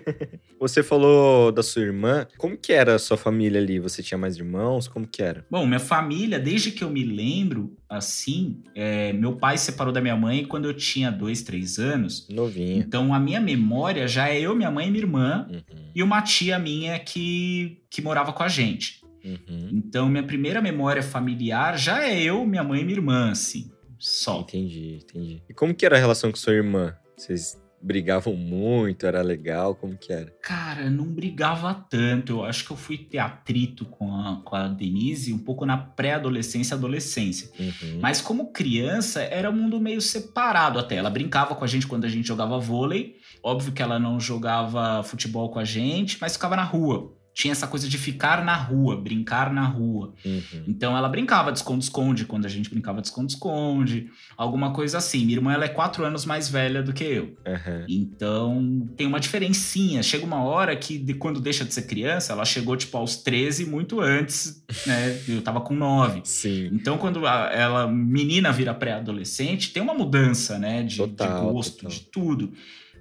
Você 0.60 0.82
falou 0.82 1.52
da 1.52 1.62
sua 1.62 1.82
irmã. 1.82 2.26
Como 2.38 2.56
que 2.56 2.72
era 2.72 2.94
a 2.94 2.98
sua 2.98 3.16
família 3.16 3.60
ali? 3.60 3.78
Você 3.78 4.02
tinha 4.02 4.16
mais 4.18 4.36
irmãos? 4.36 4.88
Como 4.88 5.06
que 5.06 5.22
era? 5.22 5.44
Bom, 5.50 5.66
minha 5.66 5.80
família, 5.80 6.38
desde 6.38 6.70
que 6.70 6.82
eu 6.84 6.90
me 6.90 7.04
lembro, 7.04 7.76
assim, 7.88 8.62
é, 8.74 9.12
meu 9.12 9.36
pai 9.36 9.58
se 9.58 9.66
separou 9.66 9.92
da 9.92 10.00
minha 10.00 10.16
mãe 10.16 10.44
quando 10.44 10.66
eu 10.66 10.74
tinha 10.74 11.10
dois, 11.10 11.42
três 11.42 11.78
anos. 11.78 12.26
Novinha. 12.30 12.76
Então 12.78 13.12
a 13.12 13.18
minha 13.20 13.40
memória 13.40 14.06
já 14.08 14.28
é 14.28 14.40
eu, 14.40 14.54
minha 14.54 14.70
mãe 14.70 14.88
e 14.88 14.90
minha 14.90 15.02
irmã 15.04 15.46
Uhum. 15.50 15.90
e 15.94 16.02
uma 16.02 16.22
tia 16.22 16.58
minha 16.58 16.98
que, 16.98 17.82
que 17.90 18.00
morava 18.02 18.32
com 18.32 18.42
a 18.42 18.48
gente. 18.48 19.00
Uhum. 19.26 19.70
Então 19.72 20.08
minha 20.08 20.22
primeira 20.22 20.62
memória 20.62 21.02
familiar 21.02 21.76
já 21.76 22.06
é 22.06 22.22
eu, 22.22 22.46
minha 22.46 22.62
mãe 22.62 22.80
e 22.80 22.84
minha 22.84 22.96
irmã, 22.96 23.30
assim, 23.32 23.70
só. 23.98 24.40
Entendi, 24.40 25.00
entendi. 25.02 25.42
E 25.48 25.54
como 25.54 25.74
que 25.74 25.84
era 25.84 25.96
a 25.96 25.98
relação 25.98 26.30
com 26.30 26.36
sua 26.36 26.52
irmã? 26.52 26.94
Vocês 27.16 27.58
brigavam 27.80 28.34
muito? 28.34 29.06
Era 29.06 29.22
legal? 29.22 29.74
Como 29.74 29.96
que 29.96 30.12
era? 30.12 30.30
Cara, 30.42 30.90
não 30.90 31.06
brigava 31.06 31.72
tanto. 31.88 32.34
Eu 32.34 32.44
acho 32.44 32.64
que 32.64 32.70
eu 32.72 32.76
fui 32.76 32.98
ter 32.98 33.18
atrito 33.18 33.84
com 33.84 34.14
a, 34.14 34.42
com 34.44 34.56
a 34.56 34.68
Denise 34.68 35.32
um 35.32 35.38
pouco 35.38 35.64
na 35.64 35.76
pré-adolescência 35.76 36.74
e 36.74 36.76
adolescência. 36.76 37.50
Uhum. 37.58 38.00
Mas 38.00 38.20
como 38.20 38.52
criança, 38.52 39.22
era 39.22 39.50
um 39.50 39.54
mundo 39.54 39.80
meio 39.80 40.00
separado 40.00 40.78
até. 40.78 40.96
Ela 40.96 41.10
brincava 41.10 41.54
com 41.54 41.64
a 41.64 41.68
gente 41.68 41.86
quando 41.86 42.04
a 42.04 42.08
gente 42.08 42.26
jogava 42.26 42.58
vôlei. 42.58 43.16
Óbvio 43.42 43.72
que 43.72 43.82
ela 43.82 43.98
não 43.98 44.18
jogava 44.18 45.02
futebol 45.02 45.50
com 45.50 45.58
a 45.58 45.64
gente, 45.64 46.18
mas 46.20 46.32
ficava 46.32 46.56
na 46.56 46.64
rua. 46.64 47.14
Tinha 47.38 47.52
essa 47.52 47.66
coisa 47.66 47.86
de 47.86 47.98
ficar 47.98 48.42
na 48.42 48.54
rua, 48.56 48.96
brincar 48.98 49.52
na 49.52 49.66
rua. 49.66 50.14
Uhum. 50.24 50.64
Então 50.66 50.96
ela 50.96 51.06
brincava 51.06 51.52
de 51.52 51.58
esconde-esconde 51.58 52.24
quando 52.24 52.46
a 52.46 52.48
gente 52.48 52.70
brincava 52.70 53.02
de 53.02 53.08
esconde-esconde, 53.08 54.08
alguma 54.38 54.72
coisa 54.72 54.96
assim. 54.96 55.18
Minha 55.26 55.36
irmã 55.36 55.52
ela 55.52 55.66
é 55.66 55.68
quatro 55.68 56.02
anos 56.02 56.24
mais 56.24 56.48
velha 56.48 56.82
do 56.82 56.94
que 56.94 57.04
eu. 57.04 57.36
Aham. 57.46 57.84
Então 57.90 58.88
tem 58.96 59.06
uma 59.06 59.20
diferencinha. 59.20 60.02
Chega 60.02 60.24
uma 60.24 60.42
hora 60.42 60.74
que 60.76 60.96
de- 60.96 61.12
quando 61.12 61.38
deixa 61.38 61.62
de 61.62 61.74
ser 61.74 61.82
criança, 61.82 62.32
ela 62.32 62.44
chegou 62.46 62.74
tipo 62.74 62.96
aos 62.96 63.16
13 63.18 63.66
muito 63.66 64.00
antes, 64.00 64.64
né? 64.86 65.20
Eu 65.28 65.42
tava 65.42 65.60
com 65.60 65.74
9. 65.74 66.22
Sim. 66.24 66.70
Então, 66.72 66.96
quando 66.96 67.26
a- 67.26 67.50
ela, 67.52 67.86
menina, 67.86 68.50
vira 68.50 68.72
pré-adolescente, 68.72 69.74
tem 69.74 69.82
uma 69.82 69.92
mudança, 69.92 70.58
né? 70.58 70.82
De, 70.82 70.88
de 70.94 70.96
Total, 70.96 71.52
gosto, 71.52 71.76
total. 71.82 71.90
de 71.90 72.00
tudo. 72.00 72.52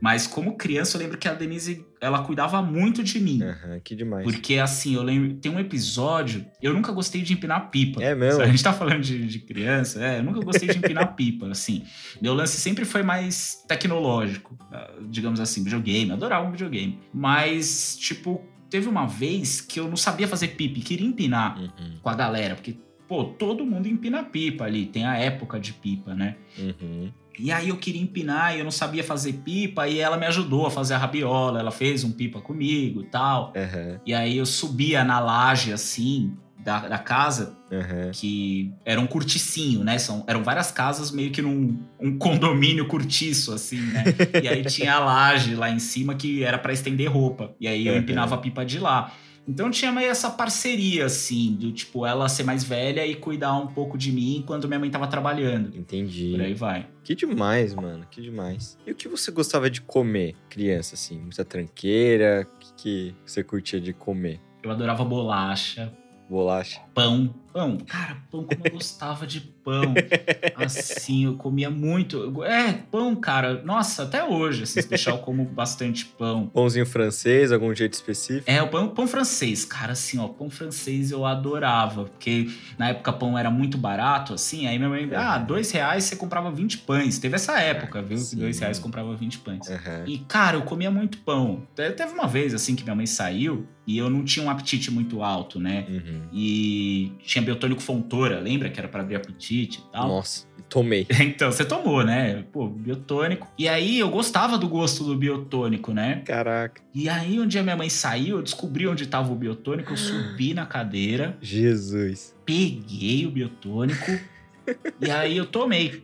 Mas 0.01 0.27
como 0.27 0.57
criança, 0.57 0.97
eu 0.97 1.01
lembro 1.01 1.17
que 1.17 1.27
a 1.27 1.33
Denise, 1.33 1.85
ela 2.01 2.23
cuidava 2.23 2.61
muito 2.61 3.03
de 3.03 3.19
mim. 3.19 3.41
Aham, 3.41 3.79
que 3.83 3.95
demais. 3.95 4.23
Porque, 4.23 4.55
assim, 4.57 4.95
eu 4.95 5.03
lembro... 5.03 5.33
Tem 5.35 5.51
um 5.51 5.59
episódio... 5.59 6.45
Eu 6.61 6.73
nunca 6.73 6.91
gostei 6.91 7.21
de 7.21 7.33
empinar 7.33 7.69
pipa. 7.71 8.03
É 8.03 8.13
mesmo? 8.13 8.41
A 8.41 8.47
gente 8.47 8.63
tá 8.63 8.73
falando 8.73 9.01
de, 9.01 9.25
de 9.25 9.39
criança, 9.39 10.03
é, 10.03 10.19
eu 10.19 10.23
nunca 10.23 10.39
gostei 10.41 10.67
de 10.69 10.77
empinar 10.77 11.13
pipa, 11.15 11.47
assim. 11.47 11.83
Meu 12.21 12.33
lance 12.33 12.57
sempre 12.57 12.85
foi 12.85 13.03
mais 13.03 13.63
tecnológico, 13.67 14.57
ah, 14.71 14.91
digamos 15.09 15.39
assim, 15.39 15.63
videogame. 15.63 16.09
Eu 16.09 16.15
adorava 16.15 16.47
um 16.47 16.51
videogame. 16.51 16.99
Mas, 17.13 17.97
tipo, 17.97 18.43
teve 18.69 18.87
uma 18.89 19.05
vez 19.07 19.61
que 19.61 19.79
eu 19.79 19.87
não 19.87 19.97
sabia 19.97 20.27
fazer 20.27 20.49
pipa 20.49 20.79
e 20.79 20.81
queria 20.81 21.07
empinar 21.07 21.57
Uhum. 21.59 21.97
com 22.01 22.09
a 22.09 22.13
galera, 22.15 22.55
porque, 22.55 22.75
pô, 23.07 23.23
todo 23.25 23.65
mundo 23.65 23.87
empina 23.87 24.23
pipa 24.23 24.65
ali, 24.65 24.85
tem 24.85 25.05
a 25.05 25.17
época 25.17 25.59
de 25.59 25.73
pipa, 25.73 26.13
né? 26.13 26.35
Uhum. 26.57 27.11
E 27.39 27.51
aí 27.51 27.69
eu 27.69 27.77
queria 27.77 28.01
empinar 28.01 28.55
e 28.55 28.59
eu 28.59 28.63
não 28.63 28.71
sabia 28.71 29.03
fazer 29.03 29.33
pipa, 29.33 29.87
e 29.87 29.99
ela 29.99 30.17
me 30.17 30.25
ajudou 30.25 30.65
a 30.65 30.71
fazer 30.71 30.93
a 30.93 30.97
rabiola, 30.97 31.59
ela 31.59 31.71
fez 31.71 32.03
um 32.03 32.11
pipa 32.11 32.39
comigo 32.41 33.01
e 33.01 33.05
tal. 33.05 33.53
Aham. 33.55 33.99
E 34.05 34.13
aí 34.13 34.37
eu 34.37 34.45
subia 34.45 35.03
na 35.03 35.19
laje, 35.19 35.71
assim, 35.73 36.33
da, 36.63 36.87
da 36.87 36.97
casa, 36.97 37.55
Aham. 37.71 38.09
que 38.11 38.71
era 38.83 38.99
um 38.99 39.05
corticinho, 39.05 39.83
né? 39.83 39.97
São, 39.99 40.23
eram 40.27 40.43
várias 40.43 40.71
casas 40.71 41.11
meio 41.11 41.29
que 41.31 41.41
num 41.41 41.77
um 41.99 42.17
condomínio 42.17 42.87
cortiço, 42.87 43.53
assim, 43.53 43.79
né? 43.79 44.03
E 44.41 44.47
aí 44.47 44.63
tinha 44.63 44.95
a 44.95 44.99
laje 44.99 45.53
lá 45.55 45.69
em 45.69 45.77
cima 45.79 46.15
que 46.15 46.43
era 46.43 46.57
pra 46.57 46.73
estender 46.73 47.11
roupa. 47.11 47.53
E 47.59 47.67
aí 47.67 47.85
eu 47.85 47.93
Uhum. 47.93 47.99
empinava 47.99 48.35
a 48.35 48.37
pipa 48.39 48.65
de 48.65 48.79
lá. 48.79 49.11
Então 49.47 49.69
tinha 49.69 49.91
meio 49.91 50.09
essa 50.09 50.29
parceria, 50.29 51.05
assim, 51.05 51.53
do 51.53 51.71
tipo, 51.71 52.05
ela 52.05 52.27
ser 52.27 52.43
mais 52.43 52.63
velha 52.63 53.05
e 53.05 53.13
cuidar 53.13 53.55
um 53.57 53.67
pouco 53.67 53.97
de 53.97 54.11
mim 54.11 54.37
enquanto 54.37 54.67
minha 54.67 54.79
mãe 54.79 54.89
tava 54.89 55.07
trabalhando. 55.07 55.75
Entendi. 55.77 56.31
Por 56.31 56.41
aí 56.41 56.53
vai. 56.53 56.87
Que 57.03 57.13
demais, 57.13 57.73
mano. 57.75 58.05
Que 58.09 58.21
demais. 58.21 58.77
E 58.85 58.91
o 58.91 58.95
que 58.95 59.07
você 59.07 59.31
gostava 59.31 59.69
de 59.69 59.81
comer, 59.81 60.35
criança, 60.49 60.95
assim? 60.95 61.19
Muita 61.19 61.45
tranqueira? 61.45 62.47
O 62.55 62.59
que, 62.59 62.73
que 62.73 63.15
você 63.25 63.43
curtia 63.43 63.79
de 63.79 63.93
comer? 63.93 64.41
Eu 64.63 64.71
adorava 64.71 65.05
bolacha. 65.05 65.93
Bolacha? 66.27 66.81
Pão. 66.95 67.35
Pão, 67.55 67.77
cara, 67.87 68.17
pão, 68.29 68.43
como 68.43 68.61
eu 68.65 68.71
gostava 68.73 69.25
de 69.25 69.39
pão. 69.39 69.93
Assim, 70.57 71.23
eu 71.23 71.35
comia 71.35 71.69
muito. 71.69 72.43
É, 72.43 72.73
pão, 72.91 73.15
cara. 73.15 73.63
Nossa, 73.63 74.03
até 74.03 74.21
hoje, 74.25 74.63
assim, 74.63 74.81
se 74.81 74.89
deixar 74.89 75.11
eu 75.11 75.19
como 75.19 75.45
bastante 75.45 76.03
pão. 76.05 76.47
Pãozinho 76.47 76.85
francês, 76.85 77.53
algum 77.53 77.73
jeito 77.73 77.93
específico? 77.93 78.51
É, 78.51 78.61
o 78.61 78.67
pão, 78.67 78.89
pão 78.89 79.07
francês, 79.07 79.63
cara, 79.63 79.93
assim, 79.93 80.19
ó, 80.19 80.27
pão 80.27 80.49
francês 80.49 81.11
eu 81.11 81.25
adorava. 81.25 82.03
Porque 82.03 82.49
na 82.77 82.89
época 82.89 83.13
pão 83.13 83.37
era 83.37 83.49
muito 83.49 83.77
barato, 83.77 84.33
assim, 84.33 84.67
aí 84.67 84.77
minha 84.77 84.89
mãe, 84.89 85.09
ah, 85.15 85.37
dois 85.37 85.71
reais 85.71 86.03
você 86.03 86.17
comprava 86.17 86.51
20 86.51 86.79
pães. 86.79 87.19
Teve 87.19 87.35
essa 87.35 87.57
época, 87.57 88.01
viu? 88.01 88.17
Sim. 88.17 88.37
Dois 88.37 88.59
reais 88.59 88.79
comprava 88.79 89.15
20 89.15 89.39
pães. 89.39 89.69
Uhum. 89.69 90.05
E, 90.05 90.17
cara, 90.19 90.57
eu 90.57 90.63
comia 90.63 90.91
muito 90.91 91.19
pão. 91.19 91.65
Teve 91.73 92.11
uma 92.11 92.27
vez, 92.27 92.53
assim, 92.53 92.75
que 92.75 92.83
minha 92.83 92.95
mãe 92.95 93.05
saiu 93.05 93.65
e 93.87 93.97
eu 93.97 94.09
não 94.09 94.23
tinha 94.23 94.45
um 94.45 94.49
apetite 94.49 94.89
muito 94.91 95.21
alto, 95.21 95.59
né? 95.59 95.85
Uhum. 95.87 96.21
E 96.33 96.84
tinha 97.23 97.41
biotônico 97.41 97.81
fontora, 97.81 98.39
lembra? 98.39 98.69
Que 98.69 98.79
era 98.79 98.87
para 98.87 99.01
abrir 99.01 99.15
apetite 99.15 99.79
e 99.79 99.91
tal. 99.91 100.07
Nossa, 100.07 100.45
tomei. 100.69 101.07
então, 101.21 101.51
você 101.51 101.65
tomou, 101.65 102.03
né? 102.03 102.43
Pô, 102.51 102.67
biotônico. 102.67 103.47
E 103.57 103.67
aí 103.67 103.99
eu 103.99 104.09
gostava 104.09 104.57
do 104.57 104.67
gosto 104.67 105.03
do 105.03 105.15
biotônico, 105.15 105.93
né? 105.93 106.21
Caraca. 106.25 106.81
E 106.93 107.09
aí 107.09 107.39
um 107.39 107.47
dia 107.47 107.63
minha 107.63 107.77
mãe 107.77 107.89
saiu, 107.89 108.37
eu 108.37 108.43
descobri 108.43 108.87
onde 108.87 109.05
tava 109.07 109.31
o 109.31 109.35
biotônico, 109.35 109.93
eu 109.93 109.97
subi 109.97 110.53
na 110.53 110.65
cadeira. 110.65 111.37
Jesus. 111.41 112.35
Peguei 112.45 113.25
o 113.25 113.31
biotônico 113.31 114.19
e 115.01 115.09
aí 115.11 115.37
eu 115.37 115.45
tomei 115.45 116.03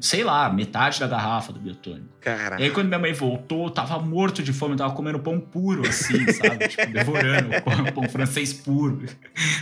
sei 0.00 0.24
lá, 0.24 0.52
metade 0.52 1.00
da 1.00 1.06
garrafa 1.06 1.52
do 1.52 1.60
biotônico. 1.60 2.08
Caraca. 2.20 2.60
E 2.60 2.64
aí, 2.64 2.70
quando 2.70 2.88
minha 2.88 2.98
mãe 2.98 3.12
voltou, 3.12 3.66
eu 3.66 3.70
tava 3.70 3.98
morto 3.98 4.42
de 4.42 4.52
fome, 4.52 4.74
eu 4.74 4.78
tava 4.78 4.94
comendo 4.94 5.18
pão 5.18 5.40
puro, 5.40 5.86
assim, 5.88 6.26
sabe? 6.32 6.68
tipo, 6.68 6.92
devorando 6.92 7.50
pão, 7.62 7.84
pão 7.94 8.08
francês 8.08 8.52
puro. 8.52 9.02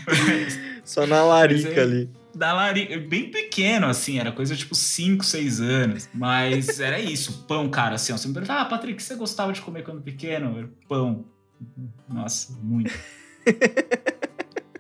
Só 0.85 1.07
na 1.07 1.23
larica 1.23 1.69
aí, 1.69 1.81
ali. 1.81 2.11
Da 2.35 2.53
larica, 2.53 2.99
bem 2.99 3.31
pequeno, 3.31 3.87
assim, 3.87 4.19
era 4.19 4.31
coisa 4.31 4.55
tipo 4.55 4.75
5, 4.75 5.25
6 5.25 5.61
anos. 5.61 6.09
Mas 6.15 6.81
era 6.81 6.99
isso, 6.99 7.45
pão, 7.49 7.69
cara, 7.69 7.95
assim, 7.97 8.13
ó. 8.13 8.17
Você 8.17 8.29
me 8.29 8.35
pergunta, 8.35 8.61
ah, 8.61 8.65
Patrick, 8.65 8.95
o 8.95 8.97
que 8.97 9.03
você 9.03 9.15
gostava 9.15 9.53
de 9.53 9.61
comer 9.61 9.83
quando 9.83 10.01
pequeno? 10.01 10.71
Pão. 10.89 11.25
Nossa, 12.09 12.53
muito. 12.63 12.93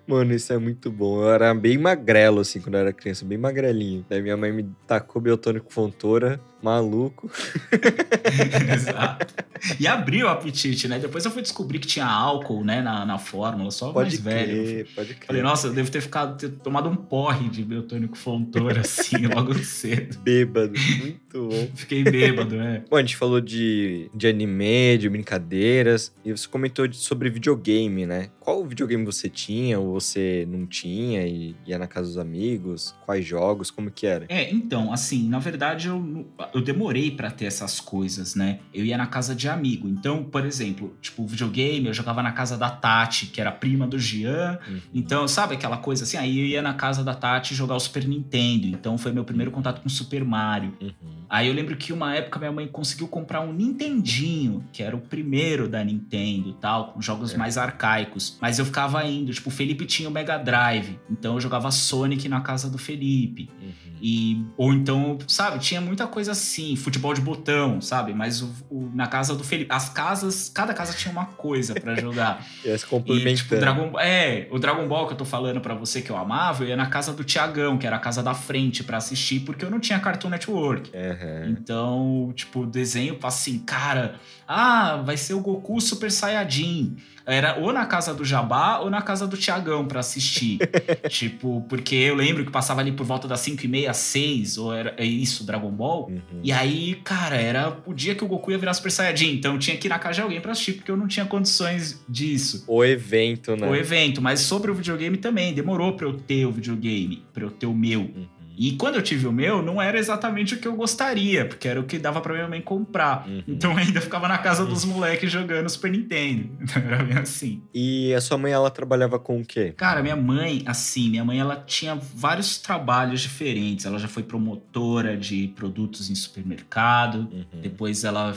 Mano, 0.06 0.32
isso 0.32 0.52
é 0.52 0.58
muito 0.58 0.90
bom. 0.90 1.20
Eu 1.20 1.30
era 1.30 1.52
bem 1.52 1.76
magrelo, 1.76 2.40
assim, 2.40 2.60
quando 2.60 2.76
eu 2.76 2.80
era 2.82 2.92
criança, 2.92 3.24
bem 3.24 3.36
magrelinho. 3.36 4.06
Daí 4.08 4.22
minha 4.22 4.36
mãe 4.36 4.52
me 4.52 4.64
tacou 4.86 5.20
biotônico 5.20 5.72
fontora, 5.72 6.40
maluco. 6.62 7.30
Exato. 8.72 9.34
E 9.80 9.86
abriu 9.86 10.26
o 10.26 10.30
apetite, 10.30 10.88
né? 10.88 10.98
Depois 10.98 11.24
eu 11.24 11.30
fui 11.30 11.42
descobrir 11.42 11.78
que 11.78 11.86
tinha 11.86 12.06
álcool, 12.06 12.64
né, 12.64 12.80
na, 12.82 13.04
na 13.04 13.18
fórmula, 13.18 13.70
só 13.70 13.92
pode 13.92 14.20
mais 14.22 14.44
crer, 14.44 14.56
velho. 14.56 14.88
Pode 14.94 15.14
crer. 15.14 15.26
Falei, 15.26 15.42
nossa, 15.42 15.68
eu 15.68 15.72
devo 15.72 15.90
ter 15.90 16.00
ficado, 16.00 16.36
ter 16.36 16.50
tomado 16.50 16.88
um 16.88 16.96
porre 16.96 17.48
de 17.48 17.62
biotônico 17.64 18.16
fontora, 18.16 18.80
assim, 18.80 19.26
logo 19.34 19.54
cedo. 19.54 20.18
Bêbado, 20.18 20.74
muito 21.00 21.48
bom. 21.48 21.68
Fiquei 21.74 22.04
bêbado, 22.04 22.60
é. 22.60 22.82
Bom, 22.88 22.96
a 22.96 23.00
gente 23.00 23.16
falou 23.16 23.40
de, 23.40 24.10
de 24.14 24.26
anime, 24.26 24.98
de 24.98 25.08
brincadeiras, 25.08 26.14
e 26.24 26.32
você 26.32 26.46
comentou 26.46 26.90
sobre 26.92 27.30
videogame, 27.30 28.06
né? 28.06 28.30
Qual 28.40 28.64
videogame 28.64 29.04
você 29.04 29.28
tinha 29.28 29.78
ou 29.78 29.92
você 29.92 30.46
não 30.48 30.66
tinha 30.66 31.26
e 31.26 31.56
ia 31.66 31.78
na 31.78 31.86
casa 31.86 32.08
dos 32.08 32.18
amigos? 32.18 32.94
Quais 33.04 33.24
jogos? 33.24 33.70
Como 33.70 33.90
que 33.90 34.06
era? 34.06 34.26
É, 34.28 34.50
então, 34.50 34.92
assim, 34.92 35.28
na 35.28 35.38
verdade 35.38 35.88
eu, 35.88 36.26
eu 36.54 36.60
demorei 36.60 37.10
para 37.10 37.30
ter 37.30 37.46
essas 37.46 37.80
coisas, 37.80 38.34
né? 38.34 38.60
Eu 38.72 38.84
ia 38.84 38.96
na 38.96 39.06
casa 39.06 39.34
de 39.34 39.48
amigo. 39.48 39.88
Então, 39.88 40.24
por 40.24 40.44
exemplo, 40.44 40.96
tipo, 41.00 41.26
videogame, 41.26 41.86
eu 41.86 41.94
jogava 41.94 42.22
na 42.22 42.32
casa 42.32 42.56
da 42.56 42.70
Tati, 42.70 43.26
que 43.26 43.40
era 43.40 43.52
prima 43.52 43.86
do 43.86 43.98
Jean. 43.98 44.58
Uhum. 44.68 44.80
Então, 44.94 45.26
sabe 45.28 45.54
aquela 45.54 45.76
coisa 45.78 46.04
assim? 46.04 46.16
Aí 46.16 46.38
eu 46.38 46.46
ia 46.46 46.62
na 46.62 46.74
casa 46.74 47.02
da 47.02 47.14
Tati 47.14 47.54
jogar 47.54 47.76
o 47.76 47.80
Super 47.80 48.06
Nintendo. 48.06 48.66
Então 48.66 48.96
foi 48.98 49.12
meu 49.12 49.24
primeiro 49.24 49.50
contato 49.50 49.80
com 49.80 49.88
o 49.88 49.90
Super 49.90 50.24
Mario. 50.24 50.76
Uhum. 50.80 51.16
Aí 51.28 51.48
eu 51.48 51.54
lembro 51.54 51.76
que 51.76 51.92
uma 51.92 52.14
época 52.14 52.38
minha 52.38 52.52
mãe 52.52 52.68
conseguiu 52.68 53.08
comprar 53.08 53.40
um 53.40 53.52
Nintendinho, 53.52 54.64
que 54.72 54.82
era 54.82 54.94
o 54.94 55.00
primeiro 55.00 55.68
da 55.68 55.82
Nintendo 55.82 56.50
e 56.50 56.54
tal, 56.54 56.92
com 56.92 57.02
jogos 57.02 57.34
é. 57.34 57.36
mais 57.36 57.58
arcaicos. 57.58 58.38
Mas 58.40 58.58
eu 58.58 58.64
ficava 58.64 59.04
indo, 59.04 59.32
tipo, 59.32 59.48
o 59.48 59.52
Felipe 59.52 59.86
tinha 59.86 60.08
o 60.08 60.12
Mega 60.12 60.38
Drive, 60.38 60.98
então 61.10 61.34
eu 61.34 61.40
jogava 61.40 61.70
Sonic 61.70 62.28
na 62.28 62.40
casa 62.40 62.70
do 62.70 62.78
Felipe. 62.78 63.50
Uhum. 63.60 63.86
E, 64.00 64.44
ou 64.56 64.72
então, 64.72 65.18
sabe, 65.26 65.58
tinha 65.58 65.80
muita 65.80 66.06
coisa 66.06 66.34
assim, 66.36 66.76
futebol 66.76 67.12
de 67.12 67.20
botão, 67.20 67.80
sabe? 67.80 68.14
Mas 68.14 68.42
o, 68.42 68.50
o, 68.70 68.90
na 68.94 69.06
casa 69.06 69.34
do 69.34 69.44
Felipe, 69.44 69.72
as 69.72 69.88
casas, 69.88 70.48
cada 70.48 70.72
casa 70.72 70.92
tinha 70.94 71.12
uma 71.12 71.26
coisa 71.26 71.74
para 71.74 71.94
jogar. 71.96 72.46
e 72.64 72.78
se 72.78 72.86
complementando. 72.86 73.30
E, 73.30 73.36
tipo, 73.36 73.56
Dragon, 73.56 73.98
é, 73.98 74.48
o 74.50 74.58
Dragon 74.58 74.86
Ball 74.86 75.06
que 75.06 75.12
eu 75.12 75.18
tô 75.18 75.24
falando 75.24 75.60
para 75.60 75.74
você 75.74 76.00
que 76.00 76.10
eu 76.10 76.16
amava, 76.16 76.64
eu 76.64 76.68
ia 76.68 76.76
na 76.76 76.86
casa 76.86 77.12
do 77.12 77.24
Tiagão, 77.24 77.76
que 77.78 77.86
era 77.86 77.96
a 77.96 78.00
casa 78.00 78.22
da 78.22 78.34
frente 78.34 78.82
para 78.84 78.96
assistir, 78.96 79.40
porque 79.40 79.64
eu 79.64 79.70
não 79.70 79.80
tinha 79.80 79.98
Cartoon 79.98 80.30
Network. 80.30 80.90
Uhum. 80.94 81.50
Então, 81.50 82.32
tipo, 82.34 82.66
desenho 82.66 83.18
assim, 83.22 83.58
cara, 83.58 84.16
ah, 84.46 85.02
vai 85.04 85.16
ser 85.16 85.34
o 85.34 85.40
Goku 85.40 85.80
Super 85.80 86.10
Saiyajin. 86.10 86.96
Era 87.26 87.58
ou 87.58 87.72
na 87.72 87.84
casa 87.86 88.14
do 88.14 88.24
Jabá 88.24 88.78
ou 88.78 88.88
na 88.88 89.02
casa 89.02 89.26
do 89.26 89.36
Tiagão 89.36 89.84
para 89.84 89.98
assistir. 89.98 90.58
tipo, 91.10 91.64
porque 91.68 91.96
eu 91.96 92.14
lembro 92.14 92.44
que 92.44 92.52
passava 92.52 92.80
ali 92.80 92.92
por 92.92 93.04
volta 93.04 93.26
das 93.26 93.40
5 93.40 93.64
e 93.64 93.68
meia, 93.68 93.92
6, 93.92 94.58
ou 94.58 94.72
era 94.72 94.94
é 94.96 95.04
isso, 95.04 95.44
Dragon 95.44 95.70
Ball. 95.70 96.06
Uhum. 96.08 96.20
E 96.42 96.52
aí, 96.52 96.96
cara, 97.04 97.36
era 97.36 97.76
o 97.86 97.94
dia 97.94 98.14
que 98.14 98.24
o 98.24 98.26
Goku 98.26 98.50
ia 98.50 98.58
virar 98.58 98.74
Super 98.74 98.90
Saiyajin. 98.90 99.34
Então 99.34 99.54
eu 99.54 99.58
tinha 99.58 99.76
que 99.76 99.86
ir 99.86 99.90
na 99.90 99.98
casa 99.98 100.16
de 100.16 100.20
alguém 100.22 100.40
pra 100.40 100.52
assistir, 100.52 100.74
porque 100.74 100.90
eu 100.90 100.96
não 100.96 101.08
tinha 101.08 101.26
condições 101.26 102.04
disso. 102.08 102.64
O 102.66 102.84
evento, 102.84 103.56
né? 103.56 103.68
O 103.68 103.74
evento, 103.74 104.20
mas 104.20 104.40
sobre 104.40 104.70
o 104.70 104.74
videogame 104.74 105.16
também. 105.16 105.54
Demorou 105.54 105.94
pra 105.94 106.06
eu 106.06 106.14
ter 106.14 106.46
o 106.46 106.52
videogame, 106.52 107.24
pra 107.32 107.44
eu 107.44 107.50
ter 107.50 107.66
o 107.66 107.74
meu. 107.74 108.00
Uhum. 108.00 108.26
E 108.56 108.72
quando 108.72 108.96
eu 108.96 109.02
tive 109.02 109.26
o 109.26 109.32
meu, 109.32 109.62
não 109.62 109.80
era 109.80 109.98
exatamente 109.98 110.54
o 110.54 110.58
que 110.58 110.66
eu 110.66 110.74
gostaria, 110.74 111.46
porque 111.46 111.68
era 111.68 111.80
o 111.80 111.84
que 111.84 111.98
dava 111.98 112.20
pra 112.20 112.32
minha 112.32 112.48
mãe 112.48 112.60
comprar. 112.60 113.26
Uhum. 113.28 113.42
Então 113.46 113.72
eu 113.72 113.78
ainda 113.78 114.00
ficava 114.00 114.26
na 114.28 114.38
casa 114.38 114.64
dos 114.64 114.84
uhum. 114.84 114.94
moleques 114.94 115.30
jogando 115.30 115.68
Super 115.68 115.90
Nintendo. 115.90 116.56
Então 116.66 116.82
era 116.82 117.02
bem 117.04 117.16
assim. 117.16 117.62
E 117.72 118.12
a 118.12 118.20
sua 118.20 118.36
mãe, 118.36 118.52
ela 118.52 118.70
trabalhava 118.70 119.18
com 119.18 119.40
o 119.40 119.44
quê? 119.44 119.72
Cara, 119.76 120.02
minha 120.02 120.16
mãe, 120.16 120.62
assim, 120.66 121.08
minha 121.08 121.24
mãe, 121.24 121.38
ela 121.38 121.56
tinha 121.56 121.94
vários 121.94 122.58
trabalhos 122.58 123.20
diferentes. 123.20 123.86
Ela 123.86 123.98
já 123.98 124.08
foi 124.08 124.22
promotora 124.22 125.16
de 125.16 125.52
produtos 125.54 126.10
em 126.10 126.14
supermercado, 126.14 127.28
uhum. 127.32 127.60
depois 127.62 128.04
ela 128.04 128.36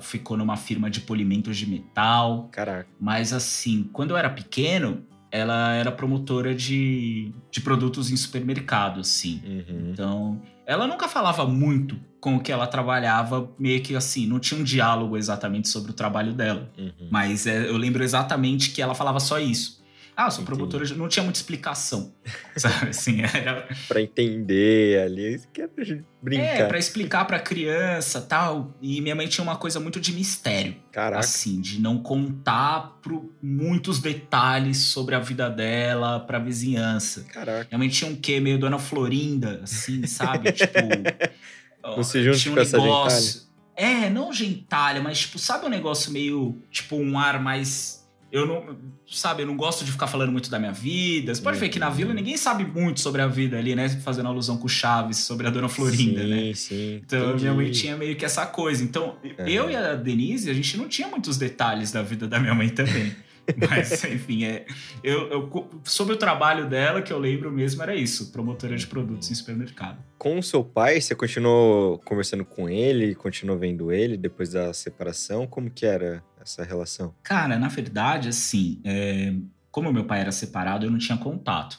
ficou 0.00 0.36
numa 0.36 0.56
firma 0.56 0.90
de 0.90 1.00
polimentos 1.00 1.56
de 1.56 1.68
metal. 1.68 2.48
Caraca. 2.50 2.88
Mas 2.98 3.32
assim, 3.32 3.88
quando 3.92 4.10
eu 4.10 4.16
era 4.16 4.30
pequeno, 4.30 5.04
ela 5.36 5.74
era 5.74 5.92
promotora 5.92 6.54
de, 6.54 7.32
de 7.50 7.60
produtos 7.60 8.10
em 8.10 8.16
supermercado, 8.16 9.00
assim. 9.00 9.42
Uhum. 9.44 9.90
Então, 9.90 10.42
ela 10.66 10.86
nunca 10.86 11.06
falava 11.08 11.46
muito 11.46 11.98
com 12.20 12.36
o 12.36 12.40
que 12.40 12.50
ela 12.50 12.66
trabalhava, 12.66 13.48
meio 13.58 13.80
que 13.82 13.94
assim, 13.94 14.26
não 14.26 14.40
tinha 14.40 14.60
um 14.60 14.64
diálogo 14.64 15.16
exatamente 15.16 15.68
sobre 15.68 15.92
o 15.92 15.94
trabalho 15.94 16.32
dela. 16.32 16.68
Uhum. 16.76 17.08
Mas 17.10 17.46
é, 17.46 17.68
eu 17.68 17.76
lembro 17.76 18.02
exatamente 18.02 18.70
que 18.70 18.82
ela 18.82 18.94
falava 18.94 19.20
só 19.20 19.38
isso. 19.38 19.75
Ah, 20.16 20.30
sou 20.30 20.44
promotora, 20.46 20.82
não 20.94 21.08
tinha 21.08 21.22
muita 21.22 21.38
explicação. 21.38 22.14
Sabe 22.56 22.88
assim, 22.88 23.20
era. 23.20 23.68
pra 23.86 24.00
entender 24.00 25.02
ali, 25.02 25.38
que 25.52 25.60
é 25.60 25.68
pra 25.68 25.84
brincar. 26.22 26.42
É, 26.42 26.66
pra 26.66 26.78
explicar 26.78 27.26
pra 27.26 27.38
criança 27.38 28.22
tal. 28.22 28.74
E 28.80 29.02
minha 29.02 29.14
mãe 29.14 29.28
tinha 29.28 29.44
uma 29.44 29.56
coisa 29.56 29.78
muito 29.78 30.00
de 30.00 30.14
mistério. 30.14 30.74
Caraca. 30.90 31.20
Assim, 31.20 31.60
de 31.60 31.82
não 31.82 31.98
contar 31.98 32.98
pro 33.02 33.30
muitos 33.42 34.00
detalhes 34.00 34.78
sobre 34.78 35.14
a 35.14 35.18
vida 35.18 35.50
dela 35.50 36.18
pra 36.18 36.38
vizinhança. 36.38 37.24
Caraca. 37.24 37.68
Minha 37.70 37.78
mãe 37.78 37.88
tinha 37.90 38.10
um 38.10 38.16
quê? 38.16 38.40
Meio 38.40 38.58
Dona 38.58 38.78
Florinda, 38.78 39.60
assim, 39.64 40.06
sabe? 40.06 40.50
tipo. 40.52 40.78
Não 41.84 42.02
se 42.02 42.20
junte 42.24 42.50
um 42.50 42.64
gentalha. 42.64 43.46
É, 43.76 44.10
não 44.10 44.32
gentalha, 44.32 45.00
mas, 45.00 45.20
tipo, 45.20 45.38
sabe 45.38 45.66
um 45.66 45.68
negócio 45.68 46.10
meio. 46.10 46.60
Tipo, 46.68 46.96
um 46.96 47.16
ar 47.16 47.40
mais 47.40 47.95
eu 48.36 48.46
não, 48.46 48.76
sabe, 49.06 49.42
eu 49.42 49.46
não 49.46 49.56
gosto 49.56 49.84
de 49.84 49.92
ficar 49.92 50.06
falando 50.06 50.30
muito 50.30 50.50
da 50.50 50.58
minha 50.58 50.72
vida. 50.72 51.34
Você 51.34 51.40
pode 51.40 51.58
ver 51.58 51.68
que 51.68 51.78
na 51.78 51.88
vila 51.88 52.12
ninguém 52.12 52.36
sabe 52.36 52.64
muito 52.64 53.00
sobre 53.00 53.22
a 53.22 53.26
vida 53.26 53.58
ali, 53.58 53.74
né? 53.74 53.88
Fazendo 53.88 54.28
alusão 54.28 54.56
com 54.58 54.66
o 54.66 54.68
Chaves, 54.68 55.18
sobre 55.18 55.46
a 55.46 55.50
Dona 55.50 55.68
Florinda, 55.68 56.22
sim, 56.22 56.28
né? 56.28 56.54
Sim, 56.54 57.00
Então 57.04 57.28
entendi. 57.28 57.42
minha 57.42 57.54
mãe 57.54 57.70
tinha 57.70 57.96
meio 57.96 58.16
que 58.16 58.24
essa 58.24 58.44
coisa. 58.46 58.82
Então, 58.82 59.16
uhum. 59.22 59.46
eu 59.46 59.70
e 59.70 59.76
a 59.76 59.94
Denise, 59.94 60.50
a 60.50 60.54
gente 60.54 60.76
não 60.76 60.88
tinha 60.88 61.08
muitos 61.08 61.36
detalhes 61.36 61.92
da 61.92 62.02
vida 62.02 62.28
da 62.28 62.38
minha 62.38 62.54
mãe 62.54 62.68
também. 62.68 63.14
Mas, 63.70 64.02
enfim, 64.04 64.44
é, 64.44 64.66
eu, 65.02 65.28
eu, 65.28 65.70
sobre 65.84 66.14
o 66.14 66.16
trabalho 66.16 66.68
dela, 66.68 67.00
que 67.00 67.12
eu 67.12 67.18
lembro 67.18 67.50
mesmo, 67.52 67.80
era 67.80 67.94
isso: 67.94 68.32
promotora 68.32 68.76
de 68.76 68.86
produtos 68.86 69.30
em 69.30 69.34
supermercado. 69.34 69.98
Com 70.18 70.38
o 70.38 70.42
seu 70.42 70.64
pai, 70.64 71.00
você 71.00 71.14
continuou 71.14 71.98
conversando 71.98 72.44
com 72.44 72.68
ele, 72.68 73.14
continuou 73.14 73.56
vendo 73.56 73.92
ele 73.92 74.16
depois 74.16 74.50
da 74.50 74.72
separação? 74.72 75.46
Como 75.46 75.70
que 75.70 75.86
era 75.86 76.24
essa 76.46 76.64
relação? 76.64 77.14
Cara, 77.22 77.58
na 77.58 77.68
verdade, 77.68 78.28
assim, 78.28 78.80
é, 78.84 79.34
como 79.70 79.92
meu 79.92 80.04
pai 80.04 80.20
era 80.20 80.32
separado, 80.32 80.86
eu 80.86 80.90
não 80.90 80.98
tinha 80.98 81.18
contato. 81.18 81.78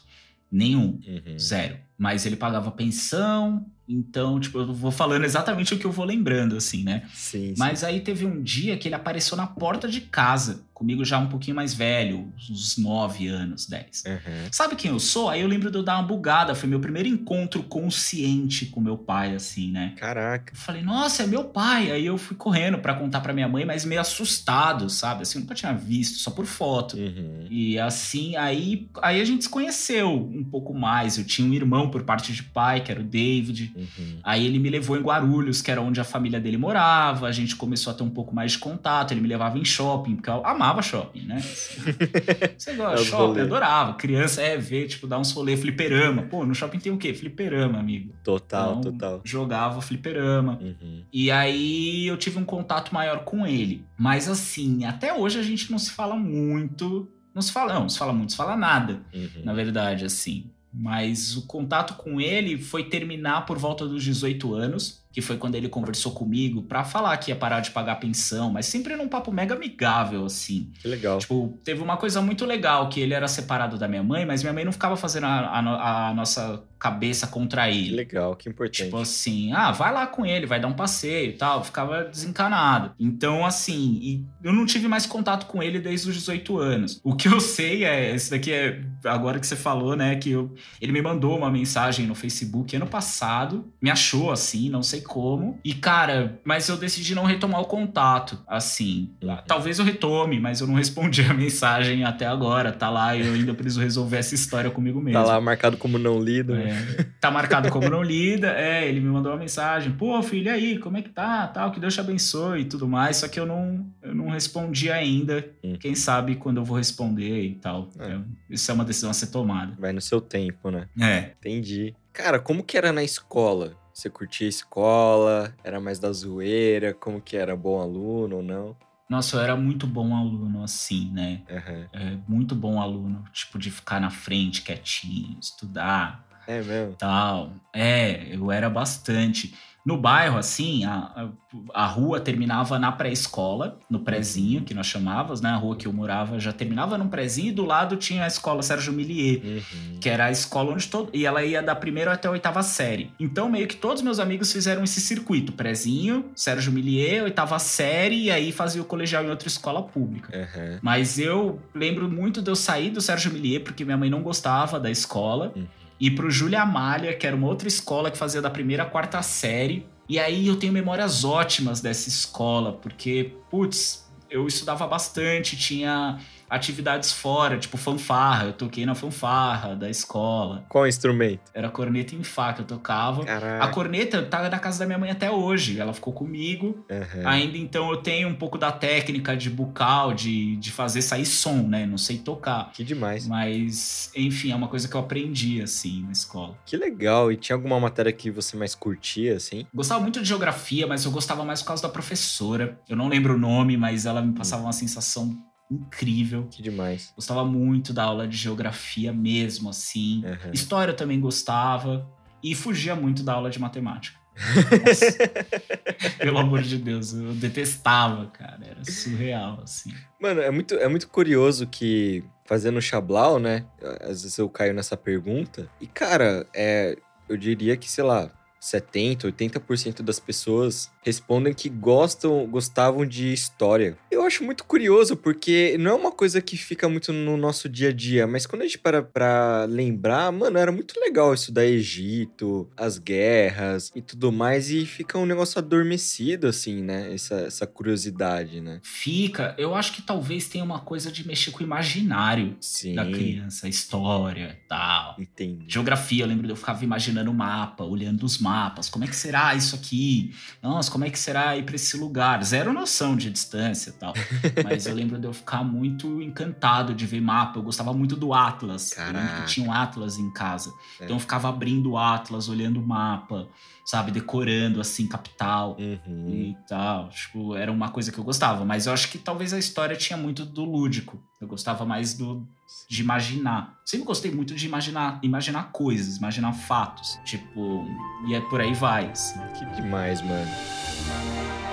Nenhum. 0.51 0.99
Uhum. 1.05 1.39
Zero. 1.39 1.77
mas 1.97 2.25
ele 2.25 2.35
pagava 2.35 2.71
pensão, 2.71 3.65
então, 3.87 4.39
tipo, 4.39 4.59
eu 4.59 4.73
vou 4.73 4.91
falando 4.91 5.23
exatamente 5.23 5.73
o 5.73 5.79
que 5.79 5.85
eu 5.85 5.91
vou 5.91 6.05
lembrando, 6.05 6.55
assim, 6.55 6.83
né? 6.83 7.07
Sim, 7.13 7.47
sim. 7.47 7.53
Mas 7.57 7.83
aí 7.83 8.01
teve 8.01 8.25
um 8.25 8.41
dia 8.41 8.77
que 8.77 8.87
ele 8.87 8.95
apareceu 8.95 9.35
na 9.37 9.47
porta 9.47 9.87
de 9.87 10.01
casa, 10.01 10.63
comigo 10.77 11.03
já 11.03 11.17
um 11.17 11.25
pouquinho 11.25 11.55
mais 11.55 11.73
velho, 11.73 12.31
uns 12.51 12.77
9 12.77 13.27
anos, 13.27 13.65
10. 13.65 14.03
Uhum. 14.05 14.47
Sabe 14.51 14.75
quem 14.75 14.91
eu 14.91 14.99
sou? 14.99 15.27
Aí 15.27 15.41
eu 15.41 15.47
lembro 15.47 15.71
de 15.71 15.77
eu 15.79 15.81
dar 15.81 15.95
uma 15.95 16.03
bugada, 16.03 16.53
foi 16.53 16.69
meu 16.69 16.79
primeiro 16.79 17.09
encontro 17.09 17.63
consciente 17.63 18.67
com 18.67 18.79
meu 18.79 18.95
pai, 18.95 19.33
assim, 19.33 19.71
né? 19.71 19.95
Caraca. 19.97 20.53
Eu 20.53 20.55
falei, 20.57 20.83
nossa, 20.83 21.23
é 21.23 21.25
meu 21.25 21.45
pai. 21.45 21.89
Aí 21.89 22.05
eu 22.05 22.15
fui 22.15 22.37
correndo 22.37 22.77
pra 22.77 22.93
contar 22.93 23.21
pra 23.21 23.33
minha 23.33 23.47
mãe, 23.47 23.65
mas 23.65 23.83
meio 23.85 23.99
assustado, 23.99 24.87
sabe? 24.87 25.23
Assim, 25.23 25.39
eu 25.39 25.41
nunca 25.41 25.55
tinha 25.55 25.73
visto, 25.73 26.19
só 26.19 26.29
por 26.29 26.45
foto. 26.45 26.95
Uhum. 26.95 27.47
E 27.49 27.79
assim, 27.79 28.35
aí, 28.35 28.87
aí 29.01 29.19
a 29.19 29.25
gente 29.25 29.45
se 29.45 29.49
conheceu 29.49 30.13
um 30.13 30.43
pouco 30.43 30.75
mais. 30.75 31.17
Eu 31.17 31.23
tinha 31.23 31.49
um 31.49 31.53
irmão 31.55 31.89
por 31.89 32.03
parte 32.03 32.31
de 32.31 32.43
pai, 32.43 32.81
que 32.81 32.91
era 32.91 33.01
o 33.01 33.03
David. 33.03 33.73
Uhum. 33.75 34.19
Aí 34.23 34.45
ele 34.45 34.59
me 34.59 34.69
levou 34.69 34.95
em 34.95 35.01
Guarulhos, 35.01 35.59
que 35.59 35.71
era 35.71 35.81
onde 35.81 35.99
a 35.99 36.03
família 36.03 36.39
dele 36.39 36.57
morava. 36.57 37.25
A 37.25 37.31
gente 37.31 37.55
começou 37.55 37.91
a 37.91 37.95
ter 37.95 38.03
um 38.03 38.11
pouco 38.11 38.35
mais 38.35 38.51
de 38.51 38.59
contato. 38.59 39.11
Ele 39.11 39.21
me 39.21 39.27
levava 39.27 39.57
em 39.57 39.65
shopping, 39.65 40.17
porque 40.17 40.29
eu 40.29 40.45
amava 40.45 40.66
shopping, 40.81 41.21
né? 41.21 41.39
Você 42.57 42.73
gosta 42.75 42.95
É 43.01 43.03
de 43.03 43.05
shopping? 43.09 43.39
Eu 43.39 43.45
adorava. 43.45 43.93
Criança 43.93 44.41
é 44.41 44.57
ver, 44.57 44.87
tipo, 44.87 45.07
dar 45.07 45.19
uns 45.19 45.31
rolê 45.31 45.55
fliperama. 45.57 46.23
Pô, 46.23 46.45
no 46.45 46.53
shopping 46.55 46.79
tem 46.79 46.91
o 46.91 46.97
quê? 46.97 47.13
Fliperama, 47.13 47.79
amigo. 47.79 48.13
Total, 48.23 48.77
Então, 48.79 48.91
total. 48.91 49.21
Jogava 49.23 49.81
fliperama. 49.81 50.59
Uhum. 50.61 51.03
E 51.11 51.31
aí 51.31 52.07
eu 52.07 52.17
tive 52.17 52.37
um 52.39 52.45
contato 52.45 52.93
maior 52.93 53.19
com 53.23 53.45
ele. 53.45 53.83
Mas 53.97 54.27
assim, 54.27 54.85
até 54.85 55.13
hoje 55.13 55.39
a 55.39 55.43
gente 55.43 55.71
não 55.71 55.79
se 55.79 55.91
fala 55.91 56.15
muito. 56.15 57.07
Não 57.33 57.41
se 57.41 57.51
fala, 57.51 57.73
não, 57.73 57.87
se 57.87 57.97
fala 57.97 58.13
muito, 58.13 58.31
se 58.31 58.37
fala 58.37 58.55
nada, 58.57 59.01
Uhum. 59.13 59.43
na 59.43 59.53
verdade, 59.53 60.05
assim. 60.05 60.45
Mas 60.73 61.35
o 61.37 61.45
contato 61.47 61.93
com 61.95 62.19
ele 62.21 62.57
foi 62.57 62.83
terminar 62.83 63.45
por 63.45 63.57
volta 63.57 63.87
dos 63.87 64.03
18 64.03 64.53
anos, 64.53 65.01
que 65.17 65.21
foi 65.23 65.35
quando 65.35 65.55
ele 65.55 65.67
conversou 65.67 66.11
comigo 66.11 66.61
pra 66.61 66.83
falar 66.83 67.17
que 67.17 67.31
ia 67.31 67.35
parar 67.35 67.59
de 67.59 67.71
pagar 67.71 67.95
pensão, 67.95 68.51
mas 68.51 68.67
sempre 68.67 68.95
num 68.95 69.07
papo 69.07 69.31
mega 69.31 69.55
amigável, 69.55 70.23
assim. 70.23 70.71
Que 70.79 70.87
legal. 70.87 71.17
Tipo, 71.17 71.57
teve 71.63 71.81
uma 71.81 71.97
coisa 71.97 72.21
muito 72.21 72.45
legal, 72.45 72.87
que 72.87 72.99
ele 72.99 73.15
era 73.15 73.27
separado 73.27 73.79
da 73.79 73.87
minha 73.87 74.03
mãe, 74.03 74.27
mas 74.27 74.43
minha 74.43 74.53
mãe 74.53 74.63
não 74.63 74.71
ficava 74.71 74.95
fazendo 74.95 75.25
a, 75.25 75.39
a 75.39 76.09
a 76.09 76.13
nossa 76.13 76.61
cabeça 76.79 77.27
contra 77.27 77.69
ele. 77.69 77.95
legal, 77.95 78.35
que 78.35 78.47
importante. 78.49 78.83
Tipo 78.85 78.97
assim, 78.97 79.51
ah, 79.53 79.71
vai 79.71 79.93
lá 79.93 80.05
com 80.07 80.25
ele, 80.25 80.45
vai 80.45 80.59
dar 80.59 80.67
um 80.67 80.73
passeio 80.73 81.29
e 81.31 81.33
tal. 81.33 81.63
Ficava 81.63 82.03
desencanado. 82.03 82.91
Então, 82.99 83.45
assim, 83.45 83.99
e 84.01 84.25
eu 84.43 84.53
não 84.53 84.65
tive 84.65 84.87
mais 84.87 85.05
contato 85.05 85.45
com 85.47 85.61
ele 85.63 85.79
desde 85.79 86.09
os 86.09 86.15
18 86.15 86.57
anos. 86.59 86.99
O 87.03 87.15
que 87.15 87.27
eu 87.27 87.39
sei 87.39 87.83
é, 87.83 88.13
esse 88.13 88.29
daqui 88.31 88.51
é, 88.51 88.81
agora 89.05 89.39
que 89.39 89.47
você 89.47 89.55
falou, 89.55 89.95
né, 89.95 90.15
que 90.15 90.31
eu- 90.31 90.53
ele 90.81 90.91
me 90.91 91.01
mandou 91.01 91.37
uma 91.37 91.49
mensagem 91.49 92.05
no 92.05 92.15
Facebook 92.15 92.75
ano 92.75 92.87
passado, 92.87 93.65
me 93.81 93.89
achou 93.89 94.31
assim, 94.31 94.69
não 94.69 94.83
sei 94.83 95.01
como. 95.01 95.59
E, 95.63 95.73
cara, 95.73 96.39
mas 96.43 96.67
eu 96.69 96.77
decidi 96.77 97.15
não 97.15 97.23
retomar 97.25 97.61
o 97.61 97.65
contato, 97.65 98.39
assim. 98.47 99.09
Uhum. 99.23 99.37
Talvez 99.47 99.79
eu 99.79 99.85
retome, 99.85 100.39
mas 100.39 100.61
eu 100.61 100.67
não 100.67 100.75
respondi 100.75 101.21
a 101.23 101.33
mensagem 101.33 102.03
até 102.03 102.25
agora. 102.25 102.71
Tá 102.71 102.89
lá, 102.89 103.15
eu 103.17 103.33
ainda 103.33 103.53
preciso 103.53 103.81
resolver 103.81 104.17
essa 104.17 104.35
história 104.35 104.69
comigo 104.69 104.99
mesmo. 105.01 105.19
Tá 105.19 105.25
lá 105.25 105.41
marcado 105.41 105.77
como 105.77 105.97
não 105.97 106.19
lido. 106.19 106.53
né? 106.53 106.66
É, 106.66 106.66
tá 107.19 107.31
marcado 107.31 107.69
como 107.69 107.89
não 107.89 108.01
lida. 108.01 108.51
É, 108.51 108.87
ele 108.87 108.99
me 108.99 109.07
mandou 109.09 109.31
uma 109.31 109.37
mensagem. 109.37 109.91
Pô, 109.91 110.21
filho, 110.21 110.47
e 110.47 110.49
aí, 110.49 110.79
como 110.79 110.97
é 110.97 111.01
que 111.01 111.09
tá? 111.09 111.47
Tal, 111.47 111.71
que 111.71 111.79
Deus 111.79 111.93
te 111.93 111.99
abençoe 111.99 112.61
e 112.61 112.65
tudo 112.65 112.87
mais. 112.87 113.17
Só 113.17 113.27
que 113.27 113.39
eu 113.39 113.45
não, 113.45 113.85
eu 114.01 114.15
não 114.15 114.29
respondi 114.29 114.91
ainda. 114.91 115.47
Hum. 115.63 115.75
Quem 115.79 115.95
sabe 115.95 116.35
quando 116.35 116.57
eu 116.57 116.63
vou 116.63 116.77
responder 116.77 117.43
e 117.43 117.55
tal. 117.55 117.89
É. 117.99 118.07
É, 118.11 118.19
isso 118.49 118.69
é 118.71 118.73
uma 118.73 118.85
decisão 118.85 119.09
a 119.09 119.13
ser 119.13 119.27
tomada. 119.27 119.75
Vai 119.79 119.91
no 119.91 120.01
seu 120.01 120.21
tempo, 120.21 120.71
né? 120.71 120.87
É. 120.99 121.31
Entendi. 121.39 121.95
Cara, 122.13 122.39
como 122.39 122.63
que 122.63 122.77
era 122.77 122.91
na 122.91 123.03
escola? 123.03 123.77
Você 123.93 124.09
curtia 124.09 124.47
a 124.47 124.49
escola? 124.49 125.55
Era 125.63 125.79
mais 125.79 125.99
da 125.99 126.11
zoeira? 126.11 126.93
Como 126.93 127.21
que 127.21 127.35
era? 127.35 127.55
Bom 127.55 127.81
aluno 127.81 128.37
ou 128.37 128.43
não? 128.43 128.75
Nossa, 129.09 129.37
eu 129.37 129.41
era 129.41 129.55
muito 129.55 129.87
bom 129.87 130.15
aluno, 130.15 130.63
assim, 130.63 131.09
né? 131.11 131.41
Aham. 131.49 131.87
É, 131.93 132.17
muito 132.27 132.53
bom 132.53 132.81
aluno. 132.81 133.23
Tipo, 133.31 133.57
de 133.57 133.71
ficar 133.71 134.01
na 134.01 134.09
frente, 134.09 134.61
quietinho, 134.61 135.37
estudar. 135.41 136.26
É 136.47 136.61
mesmo? 136.61 136.95
tal. 136.97 137.51
É, 137.73 138.27
eu 138.31 138.51
era 138.51 138.69
bastante. 138.69 139.53
No 139.87 139.95
bairro, 139.95 140.37
assim, 140.37 140.83
a, 140.83 141.29
a, 141.73 141.85
rua 141.85 142.19
terminava 142.19 142.77
na 142.77 142.91
pré-escola, 142.91 143.79
no 143.89 144.01
prézinho, 144.01 144.63
que 144.63 144.73
nós 144.73 144.85
chamávamos, 144.85 145.39
né? 145.39 145.49
A 145.49 145.55
rua 145.55 145.77
que 145.77 145.87
eu 145.87 145.93
morava 145.93 146.37
já 146.41 146.51
terminava 146.51 146.97
num 146.97 147.07
prézinho 147.07 147.47
e 147.47 147.51
do 147.53 147.63
lado 147.63 147.95
tinha 147.95 148.25
a 148.25 148.27
escola 148.27 148.61
Sérgio 148.61 148.91
Millier. 148.91 149.41
Uhum. 149.45 149.97
Que 150.01 150.09
era 150.09 150.25
a 150.25 150.31
escola 150.31 150.73
onde 150.73 150.85
todo. 150.89 151.09
E 151.13 151.25
ela 151.25 151.41
ia 151.41 151.63
da 151.63 151.73
primeira 151.73 152.11
até 152.11 152.27
a 152.27 152.31
oitava 152.31 152.61
série. 152.63 153.13
Então, 153.17 153.49
meio 153.49 153.65
que 153.65 153.77
todos 153.77 154.01
meus 154.01 154.19
amigos 154.19 154.51
fizeram 154.51 154.83
esse 154.83 154.99
circuito: 154.99 155.53
prézinho, 155.53 156.25
Sérgio 156.35 156.73
Millier, 156.73 157.23
oitava 157.23 157.57
série, 157.57 158.23
e 158.23 158.29
aí 158.29 158.51
fazia 158.51 158.81
o 158.81 158.85
colegial 158.85 159.23
em 159.23 159.29
outra 159.29 159.47
escola 159.47 159.81
pública. 159.81 160.37
Aham. 160.37 160.79
Mas 160.81 161.17
eu 161.17 161.61
lembro 161.73 162.09
muito 162.09 162.41
de 162.41 162.51
eu 162.51 162.57
sair 162.57 162.89
do 162.89 162.99
Sérgio 162.99 163.31
Millier, 163.31 163.63
porque 163.63 163.85
minha 163.85 163.95
mãe 163.95 164.09
não 164.09 164.21
gostava 164.21 164.81
da 164.81 164.91
escola, 164.91 165.53
Uhum. 165.55 165.65
E 165.99 166.11
pro 166.11 166.29
Júlia 166.29 166.61
Amália, 166.61 167.15
que 167.15 167.25
era 167.25 167.35
uma 167.35 167.47
outra 167.47 167.67
escola 167.67 168.11
que 168.11 168.17
fazia 168.17 168.41
da 168.41 168.49
primeira 168.49 168.83
à 168.83 168.85
quarta 168.85 169.21
série. 169.21 169.85
E 170.07 170.19
aí 170.19 170.47
eu 170.47 170.55
tenho 170.57 170.71
memórias 170.71 171.23
ótimas 171.23 171.81
dessa 171.81 172.07
escola, 172.07 172.73
porque, 172.73 173.33
putz, 173.49 174.07
eu 174.29 174.47
estudava 174.47 174.87
bastante, 174.87 175.57
tinha 175.57 176.19
atividades 176.49 177.11
fora, 177.11 177.57
tipo 177.57 177.77
fanfarra, 177.77 178.45
eu 178.45 178.53
toquei 178.53 178.85
na 178.85 178.95
fanfarra 178.95 179.75
da 179.75 179.89
escola. 179.89 180.65
Qual 180.69 180.87
instrumento? 180.87 181.41
Era 181.53 181.69
corneta 181.69 182.15
em 182.15 182.23
Fá 182.23 182.53
que 182.53 182.61
eu 182.61 182.65
tocava. 182.65 183.23
A 183.23 183.25
Caraca. 183.25 183.67
corneta 183.69 184.21
tá 184.23 184.49
na 184.49 184.59
casa 184.59 184.79
da 184.79 184.85
minha 184.85 184.97
mãe 184.97 185.09
até 185.11 185.29
hoje, 185.29 185.79
ela 185.79 185.93
ficou 185.93 186.13
comigo. 186.13 186.85
Aham. 186.89 187.27
Ainda 187.27 187.57
então 187.57 187.89
eu 187.91 187.97
tenho 187.97 188.27
um 188.29 188.35
pouco 188.35 188.57
da 188.57 188.71
técnica 188.71 189.35
de 189.35 189.49
bucal, 189.49 190.13
de, 190.13 190.55
de 190.57 190.71
fazer 190.71 191.01
sair 191.01 191.25
som, 191.25 191.63
né? 191.63 191.85
Não 191.85 191.97
sei 191.97 192.17
tocar. 192.17 192.71
Que 192.71 192.83
demais. 192.83 193.27
Mas, 193.27 194.11
enfim, 194.15 194.51
é 194.51 194.55
uma 194.55 194.67
coisa 194.67 194.87
que 194.87 194.95
eu 194.95 194.99
aprendi, 194.99 195.61
assim, 195.61 196.03
na 196.03 196.11
escola. 196.11 196.57
Que 196.65 196.77
legal. 196.77 197.31
E 197.31 197.37
tinha 197.37 197.55
alguma 197.55 197.79
matéria 197.79 198.11
que 198.11 198.31
você 198.31 198.55
mais 198.57 198.73
curtia, 198.75 199.35
assim? 199.35 199.65
Gostava 199.73 200.01
muito 200.01 200.21
de 200.21 200.27
geografia, 200.27 200.87
mas 200.87 201.05
eu 201.05 201.11
gostava 201.11 201.43
mais 201.43 201.61
por 201.61 201.69
causa 201.69 201.83
da 201.83 201.89
professora. 201.89 202.79
Eu 202.87 202.95
não 202.95 203.07
lembro 203.07 203.35
o 203.35 203.37
nome, 203.37 203.77
mas 203.77 204.05
ela 204.05 204.21
me 204.21 204.33
passava 204.33 204.63
uma 204.63 204.73
sensação 204.73 205.37
incrível. 205.69 206.47
Que 206.49 206.61
demais. 206.61 207.11
Gostava 207.15 207.43
muito 207.45 207.93
da 207.93 208.03
aula 208.03 208.27
de 208.27 208.37
geografia 208.37 209.11
mesmo, 209.13 209.69
assim. 209.69 210.23
Aham. 210.25 210.51
História 210.53 210.91
eu 210.91 210.95
também 210.95 211.19
gostava. 211.19 212.07
E 212.43 212.53
fugia 212.55 212.95
muito 212.95 213.23
da 213.23 213.33
aula 213.33 213.49
de 213.49 213.59
matemática. 213.59 214.17
Pelo 216.19 216.37
amor 216.37 216.61
de 216.61 216.77
Deus, 216.77 217.13
eu 217.13 217.33
detestava, 217.33 218.27
cara. 218.27 218.59
Era 218.63 218.83
surreal, 218.85 219.61
assim. 219.63 219.91
Mano, 220.21 220.41
é 220.41 220.51
muito, 220.51 220.75
é 220.75 220.87
muito 220.87 221.07
curioso 221.09 221.67
que 221.67 222.23
fazendo 222.45 222.81
Xablau, 222.81 223.39
né? 223.39 223.65
Às 224.01 224.21
vezes 224.21 224.37
eu 224.37 224.49
caio 224.49 224.73
nessa 224.73 224.95
pergunta. 224.95 225.67
E, 225.81 225.87
cara, 225.87 226.47
é, 226.55 226.95
eu 227.27 227.35
diria 227.35 227.75
que, 227.75 227.89
sei 227.89 228.03
lá, 228.03 228.31
70, 228.59 229.31
80% 229.31 230.01
das 230.01 230.19
pessoas 230.19 230.91
respondem 231.03 231.53
que 231.53 231.69
gostam, 231.69 232.45
gostavam 232.47 233.05
de 233.05 233.31
história. 233.31 233.97
Eu 234.11 234.23
acho 234.23 234.43
muito 234.43 234.65
curioso, 234.65 235.15
porque 235.15 235.77
não 235.79 235.91
é 235.91 235.93
uma 235.93 236.11
coisa 236.11 236.41
que 236.41 236.57
fica 236.57 236.89
muito 236.89 237.13
no 237.13 237.37
nosso 237.37 237.69
dia 237.69 237.89
a 237.89 237.93
dia, 237.93 238.27
mas 238.27 238.45
quando 238.45 238.63
a 238.63 238.65
gente 238.65 238.77
para 238.77 239.01
pra 239.01 239.65
lembrar, 239.69 240.31
mano, 240.31 240.57
era 240.57 240.71
muito 240.71 240.99
legal 240.99 241.33
estudar 241.33 241.65
Egito, 241.65 242.69
as 242.75 242.97
guerras 242.97 243.91
e 243.95 244.01
tudo 244.01 244.31
mais, 244.31 244.69
e 244.69 244.85
fica 244.85 245.17
um 245.17 245.25
negócio 245.25 245.59
adormecido, 245.59 246.47
assim, 246.47 246.81
né? 246.81 247.13
Essa, 247.13 247.35
essa 247.41 247.67
curiosidade, 247.67 248.59
né? 248.59 248.79
Fica, 248.83 249.55
eu 249.57 249.75
acho 249.75 249.93
que 249.93 250.01
talvez 250.01 250.47
tenha 250.47 250.63
uma 250.63 250.79
coisa 250.79 251.11
de 251.11 251.25
mexer 251.25 251.51
com 251.51 251.59
o 251.59 251.63
imaginário 251.63 252.57
Sim. 252.59 252.95
da 252.95 253.05
criança, 253.05 253.69
história 253.69 254.57
e 254.63 254.67
tal. 254.67 255.15
Entendi. 255.19 255.65
Geografia, 255.67 256.23
eu 256.23 256.27
lembro 256.27 256.45
de 256.45 256.51
eu 256.51 256.55
ficava 256.57 256.83
imaginando 256.83 257.31
o 257.31 257.33
mapa, 257.33 257.83
olhando 257.83 258.25
os 258.25 258.37
mapas. 258.39 258.46
Como 258.89 259.03
é 259.03 259.07
que 259.07 259.15
será 259.15 259.55
isso 259.55 259.75
aqui? 259.75 260.35
Nossa, 260.61 260.91
como 260.91 261.05
é 261.05 261.09
que 261.09 261.19
será 261.19 261.55
ir 261.57 261.63
pra 261.63 261.75
esse 261.75 261.97
lugar? 261.97 262.43
Zero 262.43 262.73
noção 262.73 263.15
de 263.15 263.29
distância 263.29 263.89
e 263.89 263.93
tal. 263.93 264.13
Mas 264.63 264.85
eu 264.85 264.93
lembro 264.93 265.19
de 265.19 265.27
eu 265.27 265.33
ficar 265.33 265.63
muito 265.63 266.21
encantado 266.21 266.93
de 266.93 267.05
ver 267.05 267.21
mapa. 267.21 267.59
Eu 267.59 267.63
gostava 267.63 267.93
muito 267.93 268.15
do 268.15 268.33
Atlas. 268.33 268.95
Eu 268.97 269.05
lembro 269.05 269.21
Caraca. 269.21 269.41
que 269.43 269.49
tinha 269.49 269.67
um 269.67 269.71
Atlas 269.71 270.17
em 270.17 270.31
casa. 270.31 270.73
É. 270.99 271.05
Então 271.05 271.15
eu 271.15 271.19
ficava 271.19 271.49
abrindo 271.49 271.91
o 271.91 271.97
Atlas, 271.97 272.49
olhando 272.49 272.79
o 272.79 272.87
mapa, 272.87 273.47
sabe? 273.87 274.11
Decorando, 274.11 274.81
assim, 274.81 275.07
capital 275.07 275.77
Uhum. 275.79 276.29
e 276.29 276.57
tal. 276.67 277.07
Tipo, 277.09 277.55
era 277.55 277.71
uma 277.71 277.89
coisa 277.89 278.11
que 278.11 278.17
eu 278.19 278.23
gostava. 278.23 278.65
Mas 278.65 278.85
eu 278.85 278.91
acho 278.93 279.09
que 279.09 279.17
talvez 279.17 279.53
a 279.53 279.57
história 279.57 279.95
tinha 279.95 280.17
muito 280.17 280.45
do 280.45 280.65
lúdico. 280.65 281.17
Eu 281.39 281.47
gostava 281.47 281.85
mais 281.85 282.13
do 282.13 282.45
de 282.89 283.01
imaginar. 283.01 283.77
Sempre 283.85 284.05
gostei 284.05 284.29
muito 284.29 284.53
de 284.53 284.65
imaginar, 284.67 285.19
imaginar 285.23 285.71
coisas, 285.71 286.17
imaginar 286.17 286.51
fatos. 286.51 287.17
Tipo, 287.23 287.85
e 288.27 288.35
é 288.35 288.41
por 288.41 288.59
aí 288.59 288.73
vai, 288.73 289.09
assim. 289.09 289.39
Que 289.57 289.65
demais, 289.81 290.21
mano. 290.21 291.66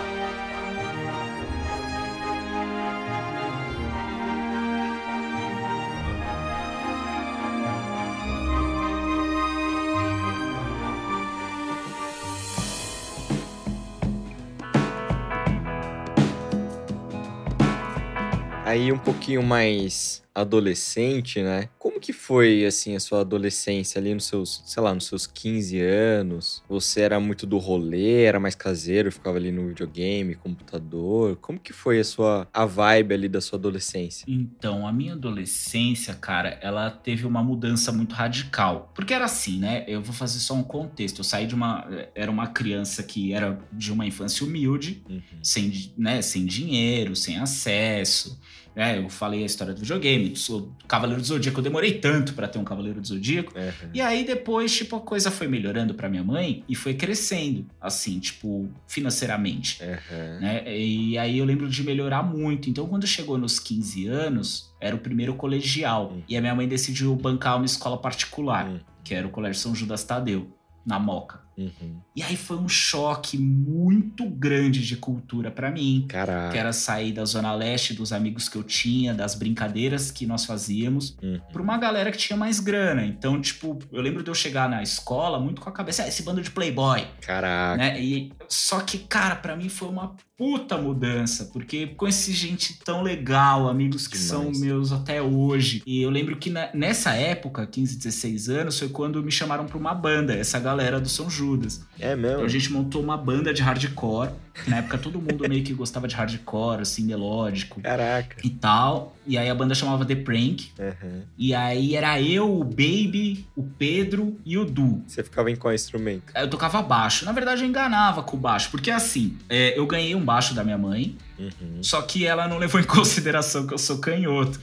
Aí 18.75 18.91
um 18.91 18.99
pouquinho 18.99 19.43
mais 19.43 20.25
adolescente, 20.35 21.41
né? 21.41 21.69
Como 21.79 22.01
que 22.01 22.13
foi, 22.13 22.67
assim, 22.67 22.97
a 22.97 23.01
sua 23.01 23.21
adolescência 23.21 24.01
ali 24.01 24.13
nos 24.13 24.25
seus, 24.25 24.63
sei 24.67 24.83
lá, 24.83 24.93
nos 24.93 25.07
seus 25.07 25.29
15 25.29 25.81
anos? 25.81 26.63
Você 26.69 27.03
era 27.03 27.21
muito 27.21 27.47
do 27.47 27.57
rolê, 27.57 28.25
era 28.25 28.41
mais 28.41 28.57
caseiro, 28.57 29.13
ficava 29.13 29.37
ali 29.37 29.53
no 29.53 29.69
videogame, 29.69 30.35
computador? 30.35 31.37
Como 31.37 31.59
que 31.59 31.73
foi 31.73 32.01
a 32.01 32.05
sua, 32.05 32.49
a 32.53 32.67
vibe 32.67 33.15
ali 33.15 33.29
da 33.29 33.41
sua 33.41 33.61
adolescência? 33.61 34.25
Então, 34.29 34.89
a 34.89 34.93
minha 34.93 35.13
adolescência, 35.13 36.13
cara, 36.15 36.59
ela 36.61 36.91
teve 36.91 37.25
uma 37.25 37.43
mudança 37.43 37.93
muito 37.93 38.17
radical. 38.17 38.91
Porque 38.93 39.15
era 39.15 39.27
assim, 39.27 39.61
né? 39.61 39.85
Eu 39.87 40.03
vou 40.03 40.13
fazer 40.13 40.41
só 40.41 40.55
um 40.55 40.65
contexto. 40.65 41.19
Eu 41.19 41.25
saí 41.25 41.47
de 41.47 41.55
uma, 41.55 41.87
era 42.13 42.31
uma 42.31 42.49
criança 42.49 43.05
que 43.05 43.33
era 43.33 43.61
de 43.73 43.93
uma 43.93 44.05
infância 44.05 44.45
humilde, 44.45 45.01
uhum. 45.09 45.23
sem, 45.41 45.93
né, 45.97 46.21
sem 46.23 46.45
dinheiro, 46.45 47.15
sem 47.15 47.39
acesso, 47.39 48.37
é, 48.77 48.99
eu 48.99 49.09
falei 49.09 49.43
a 49.43 49.47
história 49.47 49.73
do 49.73 49.81
videogame, 49.81 50.35
sou 50.35 50.73
Cavaleiro 50.89 51.21
do 51.21 51.27
Zodíaco, 51.27 51.61
eu 51.61 51.65
demorei 51.65 51.99
tanto 51.99 52.35
para 52.35 52.49
ter 52.49 52.59
um 52.59 52.65
Cavaleiro 52.65 53.01
do 53.01 53.07
Zodíaco. 53.07 53.53
Uhum. 53.57 53.91
E 53.95 54.01
aí 54.01 54.25
depois, 54.25 54.75
tipo, 54.75 54.97
a 54.97 55.01
coisa 55.01 55.31
foi 55.31 55.47
melhorando 55.47 55.95
para 55.95 56.09
minha 56.09 56.25
mãe 56.25 56.65
e 56.69 56.75
foi 56.75 56.95
crescendo, 56.95 57.67
assim, 57.81 58.19
tipo, 58.19 58.69
financeiramente. 58.89 59.81
Uhum. 59.83 60.41
Né? 60.41 60.77
E 60.77 61.17
aí 61.17 61.39
eu 61.39 61.45
lembro 61.45 61.69
de 61.69 61.85
melhorar 61.85 62.23
muito. 62.23 62.69
Então, 62.69 62.87
quando 62.89 63.07
chegou 63.07 63.39
nos 63.39 63.61
15 63.61 64.07
anos, 64.09 64.75
era 64.81 64.97
o 64.97 64.99
primeiro 64.99 65.35
colegial. 65.35 66.11
Uhum. 66.11 66.23
E 66.29 66.37
a 66.37 66.41
minha 66.41 66.55
mãe 66.55 66.67
decidiu 66.67 67.15
bancar 67.15 67.57
uma 67.57 67.67
escola 67.67 67.97
particular, 67.97 68.67
hum. 68.67 68.81
que 69.05 69.15
era 69.15 69.27
o 69.27 69.31
Colégio 69.31 69.61
São 69.61 69.75
Judas 69.75 70.03
Tadeu, 70.03 70.51
na 70.85 70.99
Moca. 70.99 71.44
Uhum. 71.57 72.01
E 72.15 72.23
aí 72.23 72.37
foi 72.37 72.57
um 72.57 72.69
choque 72.69 73.39
muito 73.39 74.29
grande 74.29 74.85
de 74.85 74.97
cultura 74.97 75.51
para 75.51 75.71
mim. 75.71 76.05
Caraca. 76.09 76.53
Que 76.53 76.59
era 76.59 76.73
sair 76.73 77.13
da 77.13 77.25
Zona 77.25 77.55
Leste, 77.55 77.95
dos 77.95 78.13
amigos 78.13 78.49
que 78.49 78.57
eu 78.57 78.63
tinha, 78.63 79.15
das 79.15 79.35
brincadeiras 79.35 80.11
que 80.11 80.27
nós 80.27 80.45
fazíamos, 80.45 81.17
uhum. 81.23 81.41
pra 81.53 81.63
uma 81.63 81.77
galera 81.77 82.11
que 82.11 82.19
tinha 82.19 82.37
mais 82.37 82.61
grana. 82.61 83.05
Então, 83.05 83.41
tipo, 83.41 83.79
eu 83.93 84.01
lembro 84.01 84.23
de 84.23 84.31
eu 84.31 84.35
chegar 84.35 84.69
na 84.69 84.83
escola 84.83 85.39
muito 85.39 85.61
com 85.61 85.69
a 85.69 85.73
cabeça, 85.73 86.03
ah, 86.03 86.09
esse 86.09 86.23
bando 86.23 86.43
de 86.43 86.51
playboy. 86.51 87.07
Caraca. 87.21 87.77
Né? 87.77 88.01
E, 88.01 88.33
só 88.49 88.81
que, 88.81 88.99
cara, 88.99 89.37
para 89.37 89.57
mim 89.57 89.69
foi 89.69 89.89
uma 89.89 90.17
puta 90.37 90.77
mudança, 90.77 91.47
porque 91.53 91.87
conheci 91.87 92.33
gente 92.33 92.79
tão 92.85 93.03
legal, 93.03 93.69
amigos 93.69 94.09
que 94.09 94.19
são 94.19 94.51
meus 94.51 94.91
até 94.91 95.23
hoje. 95.23 95.83
E 95.87 96.03
eu 96.03 96.11
lembro 96.11 96.37
que 96.37 96.51
na, 96.51 96.71
nessa 96.75 97.15
época, 97.15 97.67
15, 97.67 97.99
16 97.99 98.49
anos, 98.49 98.79
foi 98.79 98.89
quando 98.89 99.23
me 99.23 99.31
chamaram 99.31 99.65
pra 99.67 99.79
uma 99.79 99.95
banda, 99.95 100.35
essa 100.35 100.59
galera 100.59 101.01
do 101.01 101.09
São 101.09 101.31
Judas. 101.45 101.85
É 101.99 102.17
mesmo? 102.17 102.37
Então 102.37 102.45
a 102.45 102.49
gente 102.49 102.73
montou 102.73 103.03
uma 103.03 103.17
banda 103.17 103.53
de 103.53 103.63
hardcore 103.63 104.31
na 104.69 104.79
época 104.79 104.99
todo 104.99 105.21
mundo 105.21 105.49
meio 105.49 105.65
que 105.65 105.73
gostava 105.75 106.07
de 106.07 106.15
hardcore, 106.15 106.83
assim, 106.83 107.05
melódico. 107.05 107.81
Caraca. 107.81 108.37
E 108.45 108.51
tal. 108.51 109.17
E 109.27 109.37
aí 109.37 109.49
a 109.49 109.55
banda 109.55 109.75
chamava 109.75 110.05
The 110.05 110.15
Prank. 110.15 110.71
Uhum. 110.79 111.23
E 111.37 111.55
aí 111.55 111.97
era 111.97 112.21
eu, 112.21 112.61
o 112.61 112.63
Baby, 112.63 113.47
o 113.57 113.63
Pedro 113.63 114.39
e 114.45 114.57
o 114.57 114.65
Du. 114.65 115.03
Você 115.07 115.23
ficava 115.23 115.51
em 115.51 115.57
qual 115.57 115.75
instrumento? 115.75 116.33
Eu 116.35 116.49
tocava 116.49 116.81
baixo. 116.83 117.25
Na 117.25 117.33
verdade, 117.33 117.63
eu 117.63 117.69
enganava 117.69 118.23
com 118.23 118.37
o 118.37 118.41
baixo. 118.41 118.71
Porque 118.71 118.91
assim, 118.91 119.37
é, 119.49 119.79
eu 119.79 119.87
ganhei 119.87 120.15
um 120.15 120.25
baixo 120.25 120.55
da 120.55 120.63
minha 120.63 120.79
mãe. 120.79 121.17
Uhum. 121.39 121.83
Só 121.83 122.01
que 122.03 122.27
ela 122.27 122.47
não 122.47 122.59
levou 122.59 122.81
em 122.81 122.85
consideração 122.87 123.67
que 123.67 123.75
eu 123.75 123.79
sou 123.79 123.99
canhoto. 123.99 124.61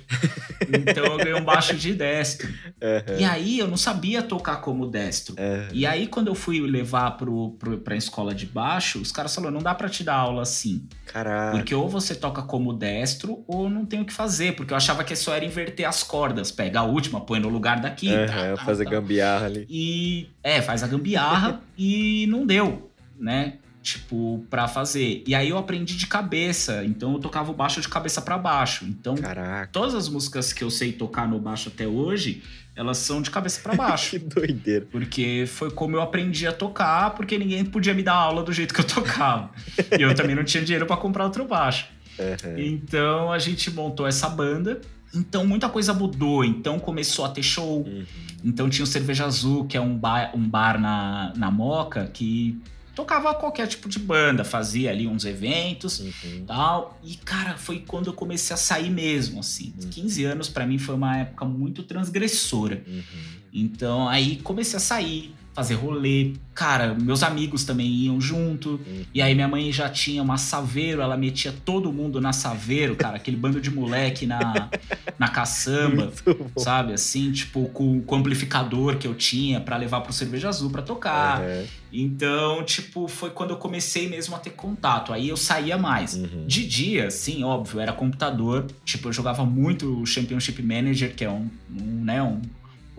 então 0.67 1.05
eu 1.05 1.17
ganhei 1.17 1.33
um 1.33 1.43
baixo 1.43 1.75
de 1.75 1.93
destro. 1.93 2.47
Uhum. 2.47 3.19
E 3.19 3.23
aí 3.23 3.59
eu 3.59 3.67
não 3.67 3.77
sabia 3.77 4.21
tocar 4.21 4.57
como 4.57 4.87
destro. 4.87 5.35
Uhum. 5.37 5.67
E 5.71 5.85
aí 5.85 6.07
quando 6.07 6.27
eu 6.27 6.35
fui 6.35 6.59
levar 6.61 7.11
pro, 7.11 7.51
pro, 7.59 7.77
pra 7.77 7.95
escola 7.95 8.33
de 8.33 8.45
baixo, 8.45 8.99
os 8.99 9.11
caras 9.11 9.33
falaram, 9.33 9.53
não 9.55 9.61
dá 9.61 9.75
pra 9.75 9.89
te 9.89 10.03
dar 10.03 10.15
aula 10.15 10.41
assim. 10.41 10.87
Caraca. 11.05 11.57
Porque 11.57 11.75
ou 11.75 11.89
você 11.89 12.15
toca 12.15 12.41
como 12.41 12.73
destro 12.73 13.43
ou 13.47 13.69
não 13.69 13.85
tem 13.85 14.01
o 14.01 14.05
que 14.05 14.13
fazer. 14.13 14.55
Porque 14.55 14.73
eu 14.73 14.77
achava 14.77 15.03
que 15.03 15.15
só 15.15 15.35
era 15.35 15.43
inverter 15.43 15.87
as 15.87 16.03
cordas. 16.03 16.51
Pega 16.51 16.79
a 16.79 16.83
última, 16.83 17.21
põe 17.21 17.39
no 17.39 17.49
lugar 17.49 17.79
daqui. 17.81 18.07
Uhum, 18.07 18.25
tá, 18.25 18.55
tá, 18.55 18.65
fazer 18.65 18.85
tá. 18.85 18.91
gambiarra 18.91 19.45
ali. 19.45 19.65
E 19.69 20.29
é, 20.43 20.61
faz 20.61 20.83
a 20.83 20.87
gambiarra 20.87 21.61
e 21.77 22.25
não 22.27 22.45
deu, 22.45 22.91
né? 23.19 23.55
Tipo, 23.81 24.45
para 24.49 24.67
fazer. 24.67 25.23
E 25.25 25.33
aí 25.33 25.49
eu 25.49 25.57
aprendi 25.57 25.97
de 25.97 26.07
cabeça, 26.07 26.83
então 26.85 27.13
eu 27.13 27.19
tocava 27.19 27.51
o 27.51 27.53
baixo 27.53 27.81
de 27.81 27.89
cabeça 27.89 28.21
para 28.21 28.37
baixo. 28.37 28.85
Então, 28.85 29.15
Caraca. 29.15 29.69
todas 29.71 29.95
as 29.95 30.07
músicas 30.07 30.53
que 30.53 30.63
eu 30.63 30.69
sei 30.69 30.91
tocar 30.91 31.27
no 31.27 31.39
baixo 31.39 31.69
até 31.69 31.87
hoje, 31.87 32.43
elas 32.75 32.97
são 32.97 33.21
de 33.21 33.29
cabeça 33.29 33.59
para 33.61 33.75
baixo. 33.75 34.11
que 34.17 34.19
doideira. 34.19 34.85
Porque 34.91 35.45
foi 35.47 35.71
como 35.71 35.95
eu 35.95 36.01
aprendi 36.01 36.47
a 36.47 36.53
tocar, 36.53 37.11
porque 37.11 37.37
ninguém 37.37 37.65
podia 37.65 37.93
me 37.93 38.03
dar 38.03 38.13
aula 38.13 38.43
do 38.43 38.53
jeito 38.53 38.73
que 38.73 38.81
eu 38.81 38.87
tocava. 38.87 39.49
e 39.97 40.01
eu 40.01 40.13
também 40.13 40.35
não 40.35 40.43
tinha 40.43 40.63
dinheiro 40.63 40.85
para 40.85 40.97
comprar 40.97 41.25
outro 41.25 41.45
baixo. 41.45 41.87
Uhum. 42.19 42.57
Então 42.57 43.31
a 43.31 43.39
gente 43.39 43.71
montou 43.71 44.07
essa 44.07 44.29
banda. 44.29 44.79
Então 45.13 45.45
muita 45.45 45.67
coisa 45.67 45.93
mudou. 45.93 46.45
Então 46.45 46.79
começou 46.79 47.25
a 47.25 47.29
ter 47.29 47.43
show. 47.43 47.83
Uhum. 47.85 48.05
Então 48.43 48.69
tinha 48.69 48.83
o 48.83 48.87
Cerveja 48.87 49.25
Azul, 49.25 49.65
que 49.65 49.75
é 49.75 49.81
um 49.81 49.97
bar, 49.97 50.31
um 50.35 50.47
bar 50.47 50.79
na, 50.79 51.33
na 51.35 51.51
Moca, 51.51 52.09
que 52.13 52.59
tocava 53.01 53.33
qualquer 53.33 53.67
tipo 53.67 53.89
de 53.89 53.99
banda, 53.99 54.43
fazia 54.43 54.91
ali 54.91 55.07
uns 55.07 55.25
eventos 55.25 55.99
uhum. 55.99 56.45
tal. 56.45 56.99
E, 57.03 57.15
cara, 57.17 57.57
foi 57.57 57.79
quando 57.79 58.07
eu 58.07 58.13
comecei 58.13 58.53
a 58.53 58.57
sair 58.57 58.89
mesmo, 58.89 59.39
assim. 59.39 59.73
Uhum. 59.81 59.89
15 59.89 60.25
anos 60.25 60.49
para 60.49 60.65
mim 60.65 60.77
foi 60.77 60.95
uma 60.95 61.17
época 61.17 61.45
muito 61.45 61.83
transgressora. 61.83 62.83
Uhum. 62.87 63.03
Então, 63.51 64.07
aí 64.07 64.37
comecei 64.37 64.77
a 64.77 64.79
sair, 64.79 65.33
fazer 65.53 65.75
rolê. 65.75 66.33
Cara, 66.53 66.93
meus 66.93 67.23
amigos 67.23 67.63
também 67.63 67.87
iam 67.87 68.19
junto. 68.19 68.71
Uhum. 68.71 69.05
E 69.13 69.21
aí 69.21 69.33
minha 69.33 69.47
mãe 69.47 69.71
já 69.71 69.89
tinha 69.89 70.21
uma 70.21 70.37
saveiro, 70.37 71.01
ela 71.01 71.17
metia 71.17 71.53
todo 71.65 71.91
mundo 71.91 72.19
na 72.21 72.33
saveiro, 72.33 72.95
cara, 72.95 73.17
aquele 73.17 73.37
bando 73.37 73.59
de 73.59 73.69
moleque 73.69 74.25
na, 74.25 74.69
na 75.17 75.27
caçamba, 75.27 76.11
sabe? 76.57 76.93
Assim, 76.93 77.31
tipo, 77.31 77.67
com, 77.69 78.01
com 78.01 78.15
o 78.15 78.19
amplificador 78.19 78.97
que 78.97 79.07
eu 79.07 79.15
tinha 79.15 79.59
para 79.59 79.77
levar 79.77 80.01
pro 80.01 80.13
Cerveja 80.13 80.49
Azul 80.49 80.69
para 80.69 80.81
tocar. 80.81 81.41
Uhum. 81.41 81.65
Então, 81.93 82.63
tipo, 82.63 83.07
foi 83.07 83.31
quando 83.31 83.49
eu 83.49 83.57
comecei 83.57 84.07
mesmo 84.07 84.35
a 84.35 84.39
ter 84.39 84.51
contato. 84.51 85.11
Aí 85.11 85.27
eu 85.27 85.35
saía 85.35 85.77
mais. 85.77 86.13
Uhum. 86.13 86.45
De 86.47 86.65
dia, 86.65 87.11
sim, 87.11 87.43
óbvio, 87.43 87.81
era 87.81 87.91
computador. 87.91 88.67
Tipo, 88.85 89.09
eu 89.09 89.13
jogava 89.13 89.45
muito 89.45 90.01
o 90.01 90.05
Championship 90.05 90.61
Manager, 90.61 91.13
que 91.13 91.25
é 91.25 91.29
um, 91.29 91.49
um 91.69 92.03
né, 92.03 92.23
um 92.23 92.41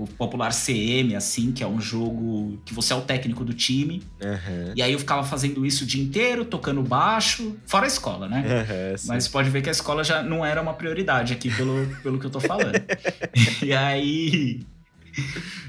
o 0.02 0.06
popular 0.06 0.52
CM, 0.52 1.14
assim, 1.14 1.52
que 1.52 1.62
é 1.62 1.66
um 1.66 1.80
jogo 1.80 2.60
que 2.64 2.74
você 2.74 2.92
é 2.92 2.96
o 2.96 3.02
técnico 3.02 3.44
do 3.44 3.54
time. 3.54 4.02
Uhum. 4.20 4.72
E 4.74 4.82
aí 4.82 4.92
eu 4.92 4.98
ficava 4.98 5.24
fazendo 5.24 5.64
isso 5.64 5.84
o 5.84 5.86
dia 5.86 6.02
inteiro, 6.02 6.44
tocando 6.44 6.82
baixo, 6.82 7.56
fora 7.66 7.84
a 7.84 7.88
escola, 7.88 8.28
né? 8.28 8.44
Uhum, 8.46 8.96
Mas 9.06 9.28
pode 9.28 9.50
ver 9.50 9.62
que 9.62 9.68
a 9.68 9.72
escola 9.72 10.02
já 10.02 10.22
não 10.22 10.44
era 10.44 10.60
uma 10.60 10.74
prioridade 10.74 11.32
aqui 11.32 11.54
pelo, 11.54 11.86
pelo 12.02 12.18
que 12.18 12.26
eu 12.26 12.30
tô 12.30 12.40
falando. 12.40 12.74
e 13.62 13.72
aí. 13.72 14.66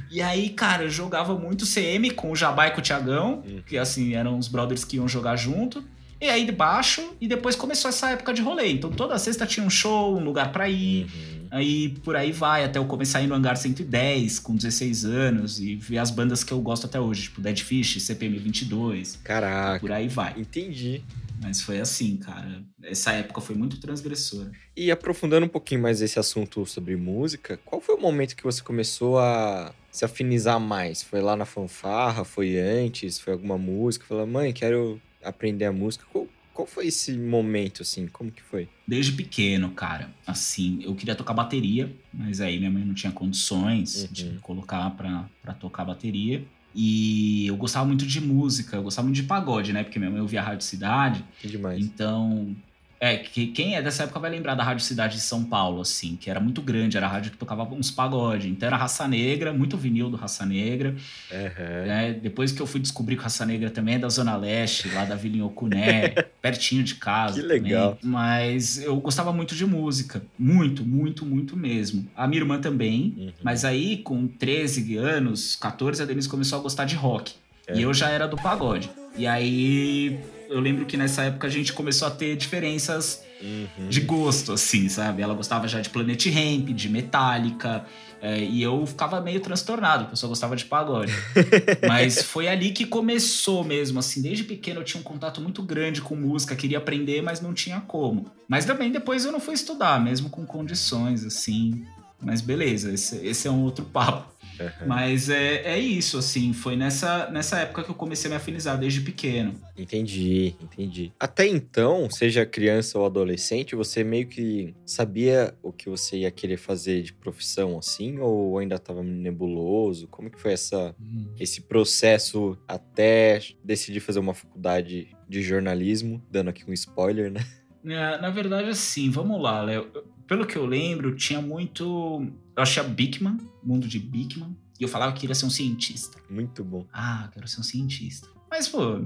E 0.10 0.22
aí, 0.22 0.50
cara, 0.50 0.84
eu 0.84 0.90
jogava 0.90 1.38
muito 1.38 1.66
CM 1.66 2.10
com 2.12 2.32
o 2.32 2.36
Jabá 2.36 2.68
e 2.68 2.72
com 2.72 2.80
o 2.80 2.84
Tiagão, 2.84 3.44
uhum. 3.46 3.62
que 3.66 3.78
assim, 3.78 4.14
eram 4.14 4.38
os 4.38 4.48
brothers 4.48 4.86
que 4.86 4.98
iam 4.98 5.08
jogar 5.08 5.36
junto. 5.36 5.84
E 6.24 6.30
aí 6.30 6.46
de 6.46 6.54
baixo, 6.54 7.16
e 7.20 7.28
depois 7.28 7.54
começou 7.54 7.90
essa 7.90 8.12
época 8.12 8.34
de 8.34 8.42
rolê. 8.42 8.72
Então 8.72 8.90
toda 8.90 9.18
sexta 9.18 9.46
tinha 9.46 9.66
um 9.66 9.70
show, 9.70 10.18
um 10.18 10.24
lugar 10.24 10.54
para 10.54 10.70
ir. 10.70 11.04
Uhum. 11.04 11.43
Aí 11.54 11.90
por 12.04 12.16
aí 12.16 12.32
vai, 12.32 12.64
até 12.64 12.80
eu 12.80 12.86
começar 12.86 13.20
a 13.20 13.22
ir 13.22 13.28
no 13.28 13.36
Hangar 13.36 13.56
110 13.56 14.40
com 14.40 14.56
16 14.56 15.06
anos 15.06 15.60
e 15.60 15.76
ver 15.76 16.00
as 16.00 16.10
bandas 16.10 16.44
que 16.44 16.52
eu 16.52 16.60
gosto 16.60 16.88
até 16.88 17.00
hoje, 17.00 17.24
tipo 17.24 17.40
Dead 17.42 17.60
Fish, 17.60 18.02
CPM 18.02 18.40
22. 18.40 19.20
Caraca. 19.24 19.80
Por 19.80 19.92
aí 19.92 20.08
vai. 20.08 20.34
Entendi. 20.36 21.04
Mas 21.40 21.62
foi 21.62 21.80
assim, 21.80 22.18
cara. 22.18 22.64
Essa 22.82 23.12
época 23.12 23.40
foi 23.40 23.56
muito 23.56 23.80
transgressora. 23.80 24.52
E 24.76 24.90
aprofundando 24.90 25.46
um 25.46 25.50
pouquinho 25.50 25.84
mais 25.84 26.02
esse 26.02 26.18
assunto 26.18 26.66
sobre 26.66 26.96
música, 26.96 27.60
qual 27.64 27.80
foi 27.80 27.94
o 27.94 28.02
momento 28.02 28.36
que 28.36 28.44
você 28.44 28.64
começou 28.64 29.20
a 29.20 29.76
se 29.92 30.04
afinizar 30.04 30.60
mais? 30.60 31.04
Foi 31.04 31.22
lá 31.22 31.36
na 31.36 31.46
fanfarra? 31.46 32.24
Foi 32.24 32.58
antes? 32.58 33.20
Foi 33.20 33.32
alguma 33.32 33.60
música? 33.60 34.06
Falou, 34.08 34.26
mãe, 34.26 34.52
quero 34.52 35.00
aprender 35.24 35.66
a 35.66 35.72
música. 35.72 36.04
Qual, 36.12 36.28
qual 36.54 36.68
foi 36.68 36.88
esse 36.88 37.18
momento, 37.18 37.82
assim? 37.82 38.08
Como 38.08 38.32
que 38.32 38.42
foi? 38.42 38.70
Desde 38.88 39.12
pequeno, 39.12 39.72
cara. 39.72 40.14
Assim, 40.26 40.80
eu 40.84 40.94
queria 40.94 41.16
tocar 41.16 41.34
bateria, 41.34 41.94
mas 42.14 42.40
aí 42.40 42.58
minha 42.60 42.70
mãe 42.70 42.86
não 42.86 42.94
tinha 42.94 43.12
condições 43.12 44.04
uhum. 44.04 44.08
de 44.12 44.26
me 44.26 44.40
colocar 44.40 44.90
pra, 44.92 45.30
pra 45.42 45.54
tocar 45.54 45.84
bateria. 45.84 46.46
E 46.76 47.48
eu 47.48 47.56
gostava 47.56 47.86
muito 47.86 48.06
de 48.06 48.20
música, 48.20 48.78
eu 48.78 48.84
gostava 48.84 49.06
muito 49.08 49.18
de 49.18 49.24
pagode, 49.24 49.74
né? 49.74 49.84
Porque 49.84 50.00
minha 50.00 50.12
mãe 50.12 50.22
ouvia 50.22 50.42
a 50.42 50.44
Rádio 50.44 50.66
Cidade. 50.66 51.24
Que 51.40 51.48
demais. 51.48 51.84
Então, 51.84 52.56
é, 53.04 53.18
que, 53.18 53.48
quem 53.48 53.76
é 53.76 53.82
dessa 53.82 54.04
época 54.04 54.18
vai 54.18 54.32
lembrar 54.32 54.56
da 54.56 54.64
Rádio 54.64 54.86
Cidade 54.86 55.16
de 55.16 55.22
São 55.22 55.44
Paulo, 55.44 55.82
assim, 55.82 56.16
que 56.16 56.30
era 56.30 56.40
muito 56.40 56.62
grande, 56.62 56.96
era 56.96 57.06
a 57.06 57.10
rádio 57.10 57.32
que 57.32 57.38
tocava 57.38 57.62
uns 57.64 57.92
pagode. 57.92 58.48
Então 58.48 58.66
era 58.66 58.78
Raça 58.78 59.06
Negra, 59.10 59.52
muito 59.52 59.76
vinil 59.76 60.10
do 60.10 60.16
Raça 60.16 60.46
Negra. 60.46 60.96
Uhum. 61.30 61.92
É, 61.92 62.14
depois 62.14 62.54
que 62.54 62.62
eu 62.62 62.66
fui 62.66 62.80
descobrir 62.80 63.18
que 63.18 63.24
Raça 63.24 63.46
Negra 63.46 63.70
também 63.70 63.96
é 63.96 64.00
da 64.00 64.08
Zona 64.08 64.38
Leste, 64.38 64.88
lá 64.88 65.04
da 65.04 65.16
Vila 65.16 65.46
Ocuné, 65.46 66.12
pertinho 66.42 66.82
de 66.82 66.96
casa. 66.96 67.42
Que 67.42 67.46
legal. 67.46 67.98
Também. 67.98 68.10
Mas 68.10 68.82
eu 68.82 68.96
gostava 68.96 69.34
muito 69.34 69.54
de 69.54 69.66
música. 69.66 70.24
Muito, 70.40 70.86
muito, 70.86 71.26
muito 71.26 71.58
mesmo. 71.58 72.08
A 72.16 72.26
minha 72.26 72.42
irmã 72.42 72.62
também. 72.62 73.16
Uhum. 73.18 73.34
Mas 73.44 73.66
aí, 73.66 73.98
com 73.98 74.30
13 74.30 74.96
anos, 74.96 75.58
14, 75.58 76.02
a 76.02 76.06
Denise 76.06 76.30
começou 76.30 76.58
a 76.58 76.62
gostar 76.62 76.86
de 76.86 76.96
rock. 76.96 77.34
E 77.76 77.82
eu 77.82 77.94
já 77.94 78.10
era 78.10 78.30
do 78.30 78.38
pagode. 78.38 78.90
E 79.18 79.28
aí 79.28 80.20
eu 80.54 80.60
lembro 80.60 80.86
que 80.86 80.96
nessa 80.96 81.24
época 81.24 81.48
a 81.48 81.50
gente 81.50 81.74
começou 81.74 82.08
a 82.08 82.12
ter 82.12 82.36
diferenças 82.36 83.24
uhum. 83.42 83.90
de 83.90 84.02
gosto, 84.02 84.54
assim, 84.54 84.88
sabe? 84.88 85.22
Ela 85.22 85.34
gostava 85.34 85.68
já 85.68 85.82
de 85.82 85.90
Planet 85.90 86.26
Ramp, 86.28 86.70
de 86.70 86.88
Metallica, 86.88 87.86
é, 88.22 88.40
e 88.40 88.62
eu 88.62 88.86
ficava 88.86 89.20
meio 89.20 89.40
transtornado, 89.40 90.04
porque 90.04 90.14
eu 90.14 90.18
só 90.18 90.28
gostava 90.28 90.56
de 90.56 90.66
pagode. 90.66 91.12
Mas 91.88 92.22
foi 92.22 92.48
ali 92.48 92.72
que 92.72 92.86
começou 92.86 93.64
mesmo, 93.64 94.00
assim, 94.00 94.22
desde 94.22 94.44
pequeno 94.44 94.80
eu 94.80 94.84
tinha 94.84 95.02
um 95.02 95.04
contato 95.04 95.42
muito 95.42 95.64
grande 95.64 96.02
com 96.02 96.16
música, 96.16 96.56
queria 96.56 96.78
aprender, 96.78 97.22
mas 97.22 97.42
não 97.42 97.54
tinha 97.54 97.82
como. 97.82 98.32
Mas 98.48 98.64
também 98.64 98.92
depois 98.92 99.26
eu 99.26 99.32
não 99.32 99.40
fui 99.40 99.56
estudar, 99.56 100.02
mesmo 100.02 100.30
com 100.30 100.46
condições, 100.46 101.26
assim. 101.26 101.84
Mas 102.22 102.40
beleza, 102.40 102.94
esse, 102.94 103.18
esse 103.26 103.48
é 103.48 103.52
um 103.52 103.64
outro 103.64 103.84
papo. 103.92 104.33
Uhum. 104.60 104.88
Mas 104.88 105.30
é, 105.30 105.64
é 105.64 105.80
isso, 105.80 106.18
assim, 106.18 106.54
foi 106.54 106.76
nessa, 106.76 107.30
nessa 107.32 107.60
época 107.60 107.84
que 107.84 107.90
eu 107.90 107.96
comecei 107.96 108.30
a 108.30 108.32
me 108.32 108.38
afinizar 108.38 108.78
desde 108.78 109.02
pequeno. 109.02 109.54
Entendi, 109.78 110.56
entendi. 110.62 111.12
Até 111.20 111.48
então, 111.48 112.10
seja 112.10 112.46
criança 112.46 112.98
ou 113.00 113.06
adolescente, 113.06 113.76
você 113.76 114.04
meio 114.04 114.28
que 114.28 114.74
sabia 114.86 115.54
o 115.62 115.72
que 115.72 115.90
você 115.90 116.18
ia 116.18 116.32
querer 116.32 116.58
fazer 116.58 117.02
de 117.02 117.14
profissão, 117.14 117.78
assim, 117.78 118.20
ou 118.20 118.58
ainda 118.58 118.76
estava 118.76 119.04
nebuloso? 119.04 120.08
Como 120.08 120.30
que 120.30 120.40
foi 120.40 120.54
essa, 120.54 120.96
uhum. 121.00 121.34
esse 121.40 121.62
processo 121.62 122.58
até 122.68 123.42
decidir 123.64 124.00
fazer 124.00 124.20
uma 124.20 124.34
faculdade 124.34 125.08
de 125.28 125.42
jornalismo? 125.42 126.24
Dando 126.30 126.50
aqui 126.50 126.64
um 126.70 126.74
spoiler, 126.74 127.32
né? 127.32 127.46
É, 127.86 128.22
na 128.22 128.30
verdade, 128.30 128.70
assim, 128.70 129.10
vamos 129.10 129.42
lá, 129.42 129.62
Léo. 129.62 129.92
Pelo 130.28 130.46
que 130.46 130.58
eu 130.58 130.66
lembro, 130.66 131.16
tinha 131.16 131.42
muito. 131.42 132.26
Eu 132.56 132.64
achei 132.64 132.84
Bigman, 132.84 133.38
mundo 133.64 133.88
de 133.88 134.00
Bigman, 134.00 134.56
e 134.80 134.84
eu 134.84 134.90
falava 134.90 135.14
que 135.14 135.22
queria 135.22 135.36
ser 135.36 135.46
um 135.46 135.50
cientista. 135.50 136.18
Muito 136.30 136.64
bom. 136.64 136.88
Ah, 136.92 137.30
quero 137.34 137.48
ser 137.48 137.60
um 137.60 137.64
cientista. 137.64 138.28
Mas, 138.50 138.68
pô, 138.68 139.00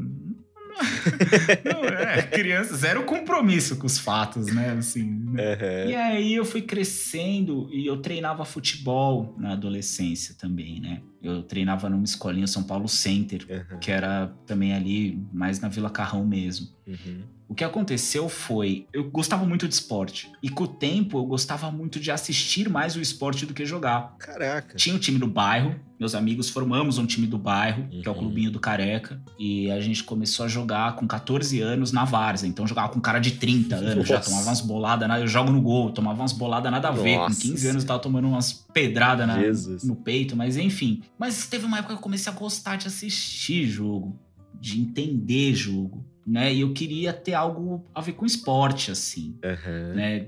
não 1.66 1.84
é, 1.86 2.22
criança, 2.24 2.76
zero 2.76 3.04
compromisso 3.04 3.78
com 3.78 3.88
os 3.88 3.98
fatos, 3.98 4.48
né? 4.54 4.72
Assim, 4.72 5.04
né? 5.04 5.54
Uhum. 5.54 5.90
E 5.90 5.96
aí 5.96 6.34
eu 6.34 6.46
fui 6.46 6.62
crescendo 6.62 7.70
e 7.72 7.86
eu 7.86 7.98
treinava 7.98 8.46
futebol 8.46 9.36
na 9.38 9.54
adolescência 9.54 10.36
também, 10.38 10.80
né? 10.80 11.02
Eu 11.22 11.44
treinava 11.44 11.90
numa 11.90 12.04
escolinha 12.04 12.48
São 12.48 12.64
Paulo 12.64 12.88
Center, 12.88 13.46
uhum. 13.50 13.80
que 13.80 13.92
era 13.92 14.28
também 14.46 14.74
ali 14.74 15.22
mais 15.34 15.60
na 15.60 15.68
Vila 15.68 15.90
Carrão 15.90 16.26
mesmo. 16.26 16.68
Uhum. 16.86 17.24
O 17.50 17.56
que 17.56 17.64
aconteceu 17.64 18.28
foi, 18.28 18.86
eu 18.92 19.10
gostava 19.10 19.46
muito 19.46 19.68
de 19.68 19.74
esporte. 19.74 20.30
E 20.44 20.50
com 20.50 20.66
o 20.66 20.68
tempo 20.68 21.18
eu 21.18 21.26
gostava 21.26 21.72
muito 21.72 22.00
de 22.00 22.12
assistir 22.12 22.70
mais 22.70 22.96
o 22.96 23.02
esporte 23.02 23.46
do 23.46 23.54
que 23.54 23.66
jogar. 23.66 24.16
Caraca. 24.20 24.76
Tinha 24.76 24.94
um 24.94 25.00
time 25.00 25.18
do 25.18 25.28
bairro, 25.28 25.80
meus 25.98 26.14
amigos 26.14 26.50
formamos 26.50 26.98
um 26.98 27.06
time 27.06 27.26
do 27.26 27.38
bairro, 27.38 27.84
uhum. 27.84 28.02
que 28.02 28.08
é 28.08 28.12
o 28.12 28.14
uhum. 28.14 28.20
Clubinho 28.20 28.52
do 28.52 28.60
Careca. 28.60 29.22
E 29.40 29.72
a 29.72 29.80
gente 29.80 30.04
começou 30.04 30.46
a 30.46 30.50
jogar 30.50 30.96
com 30.98 31.08
14 31.08 31.62
anos 31.62 31.94
na 31.94 32.04
Várzea. 32.04 32.48
Então 32.48 32.68
jogava 32.68 32.90
com 32.90 33.00
um 33.00 33.02
cara 33.02 33.20
de 33.20 33.32
30 33.32 33.76
anos, 33.78 33.96
Nossa. 33.96 34.08
já 34.08 34.20
tomava 34.20 34.44
umas 34.44 34.62
boladas, 34.62 35.22
eu 35.22 35.28
jogo 35.28 35.50
no 35.50 35.62
gol, 35.62 35.92
tomava 35.92 36.22
umas 36.22 36.34
boladas 36.34 36.70
nada 36.70 36.90
a 36.90 36.92
ver. 36.92 37.16
Nossa. 37.16 37.36
Com 37.36 37.42
15 37.54 37.68
anos 37.70 37.84
eu 37.84 37.88
tava 37.88 38.00
tomando 38.00 38.28
umas 38.28 38.52
pedradas 38.74 39.84
no 39.84 39.96
peito, 39.96 40.36
mas 40.36 40.58
enfim. 40.58 41.02
Mas 41.18 41.48
teve 41.48 41.66
uma 41.66 41.78
época 41.78 41.94
que 41.94 42.00
eu 42.00 42.04
comecei 42.04 42.32
a 42.32 42.36
gostar 42.36 42.76
de 42.76 42.88
assistir 42.88 43.66
jogo, 43.66 44.20
de 44.60 44.82
entender 44.82 45.54
jogo 45.54 46.06
né? 46.28 46.54
E 46.54 46.60
eu 46.60 46.74
queria 46.74 47.14
ter 47.14 47.34
algo 47.34 47.86
a 47.96 48.02
ver 48.02 48.12
com 48.12 48.26
esporte, 48.26 48.92
assim, 48.92 49.40
uhum. 49.44 49.96
né? 49.96 50.28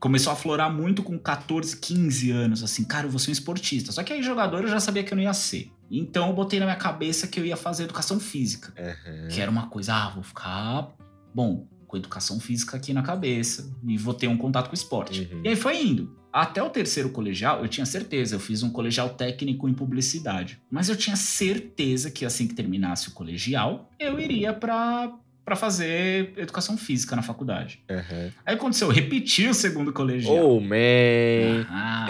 Começou 0.00 0.30
a 0.30 0.34
aflorar 0.34 0.70
muito 0.72 1.02
com 1.02 1.18
14, 1.18 1.76
15 1.76 2.30
anos, 2.30 2.62
assim, 2.62 2.84
cara, 2.84 3.06
eu 3.06 3.10
vou 3.10 3.18
ser 3.18 3.30
um 3.30 3.32
esportista. 3.32 3.92
Só 3.92 4.02
que 4.02 4.12
aí 4.12 4.22
jogador 4.22 4.62
eu 4.62 4.68
já 4.68 4.80
sabia 4.80 5.02
que 5.04 5.12
eu 5.12 5.16
não 5.16 5.22
ia 5.22 5.32
ser. 5.32 5.70
Então 5.90 6.28
eu 6.28 6.34
botei 6.34 6.58
na 6.58 6.66
minha 6.66 6.76
cabeça 6.76 7.26
que 7.28 7.38
eu 7.38 7.46
ia 7.46 7.56
fazer 7.56 7.84
educação 7.84 8.18
física. 8.18 8.74
Uhum. 8.78 9.28
Que 9.28 9.40
era 9.40 9.50
uma 9.50 9.68
coisa, 9.68 9.94
ah, 9.94 10.10
vou 10.10 10.22
ficar, 10.22 10.94
bom, 11.32 11.66
com 11.86 11.96
educação 11.96 12.40
física 12.40 12.76
aqui 12.76 12.92
na 12.92 13.02
cabeça 13.02 13.72
e 13.86 13.96
vou 13.96 14.12
ter 14.12 14.26
um 14.26 14.36
contato 14.36 14.68
com 14.68 14.74
esporte. 14.74 15.28
Uhum. 15.32 15.42
E 15.44 15.48
aí 15.48 15.56
foi 15.56 15.80
indo. 15.80 16.14
Até 16.32 16.62
o 16.62 16.68
terceiro 16.68 17.08
colegial, 17.08 17.62
eu 17.62 17.68
tinha 17.68 17.86
certeza, 17.86 18.34
eu 18.34 18.40
fiz 18.40 18.62
um 18.62 18.68
colegial 18.68 19.08
técnico 19.08 19.68
em 19.68 19.72
publicidade. 19.72 20.60
Mas 20.70 20.90
eu 20.90 20.96
tinha 20.96 21.16
certeza 21.16 22.10
que 22.10 22.26
assim 22.26 22.46
que 22.46 22.54
terminasse 22.54 23.08
o 23.08 23.12
colegial, 23.12 23.90
eu 23.98 24.20
iria 24.20 24.52
para 24.52 25.14
para 25.46 25.54
fazer 25.54 26.32
educação 26.36 26.76
física 26.76 27.14
na 27.14 27.22
faculdade. 27.22 27.78
Uhum. 27.88 28.32
Aí 28.44 28.56
aconteceu, 28.56 28.88
eu 28.88 28.92
repeti 28.92 29.46
o 29.46 29.54
segundo 29.54 29.92
colegial. 29.92 30.56
Oh, 30.56 30.60
man! 30.60 31.64
Ah, 31.70 32.08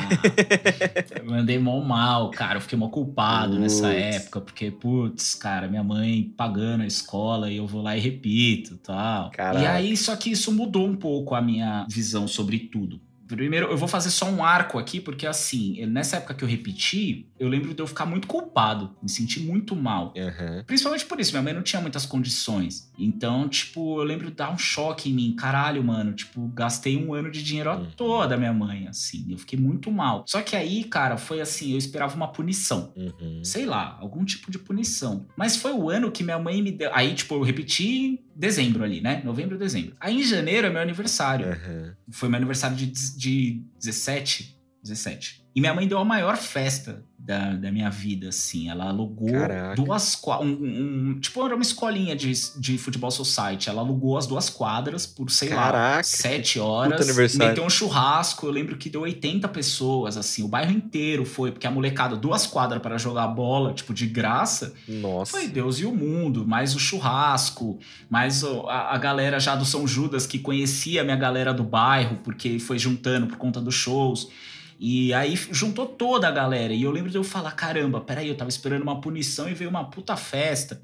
eu 1.14 1.26
mandei 1.26 1.58
mó 1.58 1.78
mal, 1.82 2.30
cara. 2.30 2.56
Eu 2.56 2.62
fiquei 2.62 2.78
mó 2.78 2.88
culpado 2.88 3.58
putz. 3.58 3.60
nessa 3.60 3.92
época, 3.92 4.40
porque, 4.40 4.70
putz, 4.70 5.34
cara, 5.34 5.68
minha 5.68 5.84
mãe 5.84 6.32
pagando 6.34 6.84
a 6.84 6.86
escola 6.86 7.50
e 7.50 7.58
eu 7.58 7.66
vou 7.66 7.82
lá 7.82 7.94
e 7.94 8.00
repito 8.00 8.78
tal. 8.78 9.30
Caraca. 9.32 9.62
E 9.62 9.66
aí, 9.66 9.96
só 9.98 10.16
que 10.16 10.30
isso 10.30 10.50
mudou 10.50 10.86
um 10.86 10.96
pouco 10.96 11.34
a 11.34 11.42
minha 11.42 11.86
visão 11.90 12.26
sobre 12.26 12.58
tudo. 12.58 12.98
Primeiro, 13.26 13.66
eu 13.66 13.76
vou 13.76 13.88
fazer 13.88 14.10
só 14.10 14.26
um 14.26 14.44
arco 14.44 14.78
aqui, 14.78 15.00
porque 15.00 15.26
assim, 15.26 15.84
nessa 15.86 16.16
época 16.16 16.34
que 16.34 16.44
eu 16.44 16.48
repeti, 16.48 17.26
eu 17.38 17.48
lembro 17.48 17.74
de 17.74 17.82
eu 17.82 17.86
ficar 17.86 18.06
muito 18.06 18.26
culpado, 18.26 18.96
me 19.02 19.08
sentir 19.08 19.40
muito 19.40 19.74
mal. 19.74 20.14
Uhum. 20.16 20.64
Principalmente 20.64 21.04
por 21.06 21.20
isso, 21.20 21.32
minha 21.32 21.42
mãe 21.42 21.52
não 21.52 21.62
tinha 21.62 21.80
muitas 21.80 22.06
condições. 22.06 22.90
Então, 22.98 23.48
tipo, 23.48 24.00
eu 24.00 24.04
lembro 24.04 24.26
de 24.26 24.36
dar 24.36 24.50
um 24.50 24.58
choque 24.58 25.10
em 25.10 25.12
mim. 25.12 25.36
Caralho, 25.36 25.82
mano, 25.82 26.12
tipo, 26.12 26.46
gastei 26.48 26.96
um 26.96 27.12
ano 27.12 27.30
de 27.30 27.42
dinheiro 27.42 27.70
à 27.70 27.76
uhum. 27.76 27.90
toa 27.96 28.26
da 28.26 28.36
minha 28.36 28.52
mãe, 28.52 28.86
assim. 28.88 29.26
Eu 29.30 29.38
fiquei 29.38 29.58
muito 29.58 29.90
mal. 29.90 30.24
Só 30.26 30.40
que 30.40 30.56
aí, 30.56 30.84
cara, 30.84 31.16
foi 31.16 31.40
assim, 31.40 31.72
eu 31.72 31.78
esperava 31.78 32.14
uma 32.14 32.28
punição. 32.28 32.92
Uhum. 32.96 33.42
Sei 33.44 33.66
lá, 33.66 33.96
algum 34.00 34.24
tipo 34.24 34.50
de 34.50 34.58
punição. 34.58 35.26
Mas 35.36 35.56
foi 35.56 35.72
o 35.72 35.90
ano 35.90 36.10
que 36.10 36.22
minha 36.22 36.38
mãe 36.38 36.62
me 36.62 36.70
deu. 36.70 36.90
Aí, 36.94 37.14
tipo, 37.14 37.34
eu 37.34 37.42
repeti 37.42 38.20
dezembro 38.34 38.84
ali, 38.84 39.00
né? 39.00 39.22
Novembro, 39.24 39.58
dezembro. 39.58 39.96
Aí 39.98 40.18
em 40.18 40.22
janeiro 40.22 40.66
é 40.66 40.70
meu 40.70 40.82
aniversário. 40.82 41.48
Uhum. 41.48 41.92
Foi 42.10 42.28
meu 42.28 42.36
aniversário 42.36 42.76
de, 42.76 42.86
de 43.16 43.62
17. 43.78 44.56
17. 44.82 45.45
E 45.56 45.60
minha 45.60 45.72
mãe 45.72 45.88
deu 45.88 45.96
a 45.96 46.04
maior 46.04 46.36
festa 46.36 47.02
da, 47.18 47.54
da 47.54 47.72
minha 47.72 47.88
vida, 47.88 48.28
assim. 48.28 48.68
Ela 48.68 48.90
alugou 48.90 49.32
Caraca. 49.32 49.74
duas 49.74 50.22
um, 50.42 50.44
um, 50.44 51.18
Tipo, 51.18 51.46
era 51.46 51.54
uma 51.54 51.62
escolinha 51.62 52.14
de, 52.14 52.30
de 52.60 52.76
futebol 52.76 53.10
society. 53.10 53.70
Ela 53.70 53.80
alugou 53.80 54.18
as 54.18 54.26
duas 54.26 54.50
quadras 54.50 55.06
por, 55.06 55.30
sei 55.30 55.48
Caraca. 55.48 55.96
lá, 55.96 56.02
sete 56.02 56.60
horas. 56.60 57.08
Meteu 57.36 57.64
um 57.64 57.70
churrasco. 57.70 58.44
Eu 58.44 58.50
lembro 58.50 58.76
que 58.76 58.90
deu 58.90 59.00
80 59.00 59.48
pessoas, 59.48 60.18
assim. 60.18 60.42
O 60.42 60.48
bairro 60.48 60.72
inteiro 60.72 61.24
foi, 61.24 61.50
porque 61.50 61.66
a 61.66 61.70
molecada, 61.70 62.16
duas 62.16 62.46
quadras 62.46 62.82
para 62.82 62.98
jogar 62.98 63.26
bola, 63.28 63.72
tipo, 63.72 63.94
de 63.94 64.06
graça. 64.06 64.74
Nossa. 64.86 65.32
Foi 65.32 65.48
Deus 65.48 65.80
e 65.80 65.86
o 65.86 65.94
mundo. 65.94 66.46
Mais 66.46 66.76
o 66.76 66.78
churrasco, 66.78 67.78
mais 68.10 68.44
a, 68.44 68.94
a 68.94 68.98
galera 68.98 69.40
já 69.40 69.56
do 69.56 69.64
São 69.64 69.88
Judas, 69.88 70.26
que 70.26 70.38
conhecia 70.38 71.00
a 71.00 71.04
minha 71.04 71.16
galera 71.16 71.54
do 71.54 71.64
bairro, 71.64 72.18
porque 72.22 72.58
foi 72.58 72.78
juntando 72.78 73.26
por 73.26 73.38
conta 73.38 73.58
dos 73.58 73.74
shows. 73.74 74.28
E 74.78 75.12
aí 75.14 75.34
juntou 75.50 75.86
toda 75.86 76.28
a 76.28 76.30
galera. 76.30 76.72
E 76.72 76.82
eu 76.82 76.90
lembro 76.90 77.10
de 77.10 77.16
eu 77.16 77.24
falar: 77.24 77.52
caramba, 77.52 78.00
peraí, 78.00 78.28
eu 78.28 78.36
tava 78.36 78.50
esperando 78.50 78.82
uma 78.82 79.00
punição 79.00 79.48
e 79.48 79.54
veio 79.54 79.70
uma 79.70 79.84
puta 79.84 80.16
festa. 80.16 80.80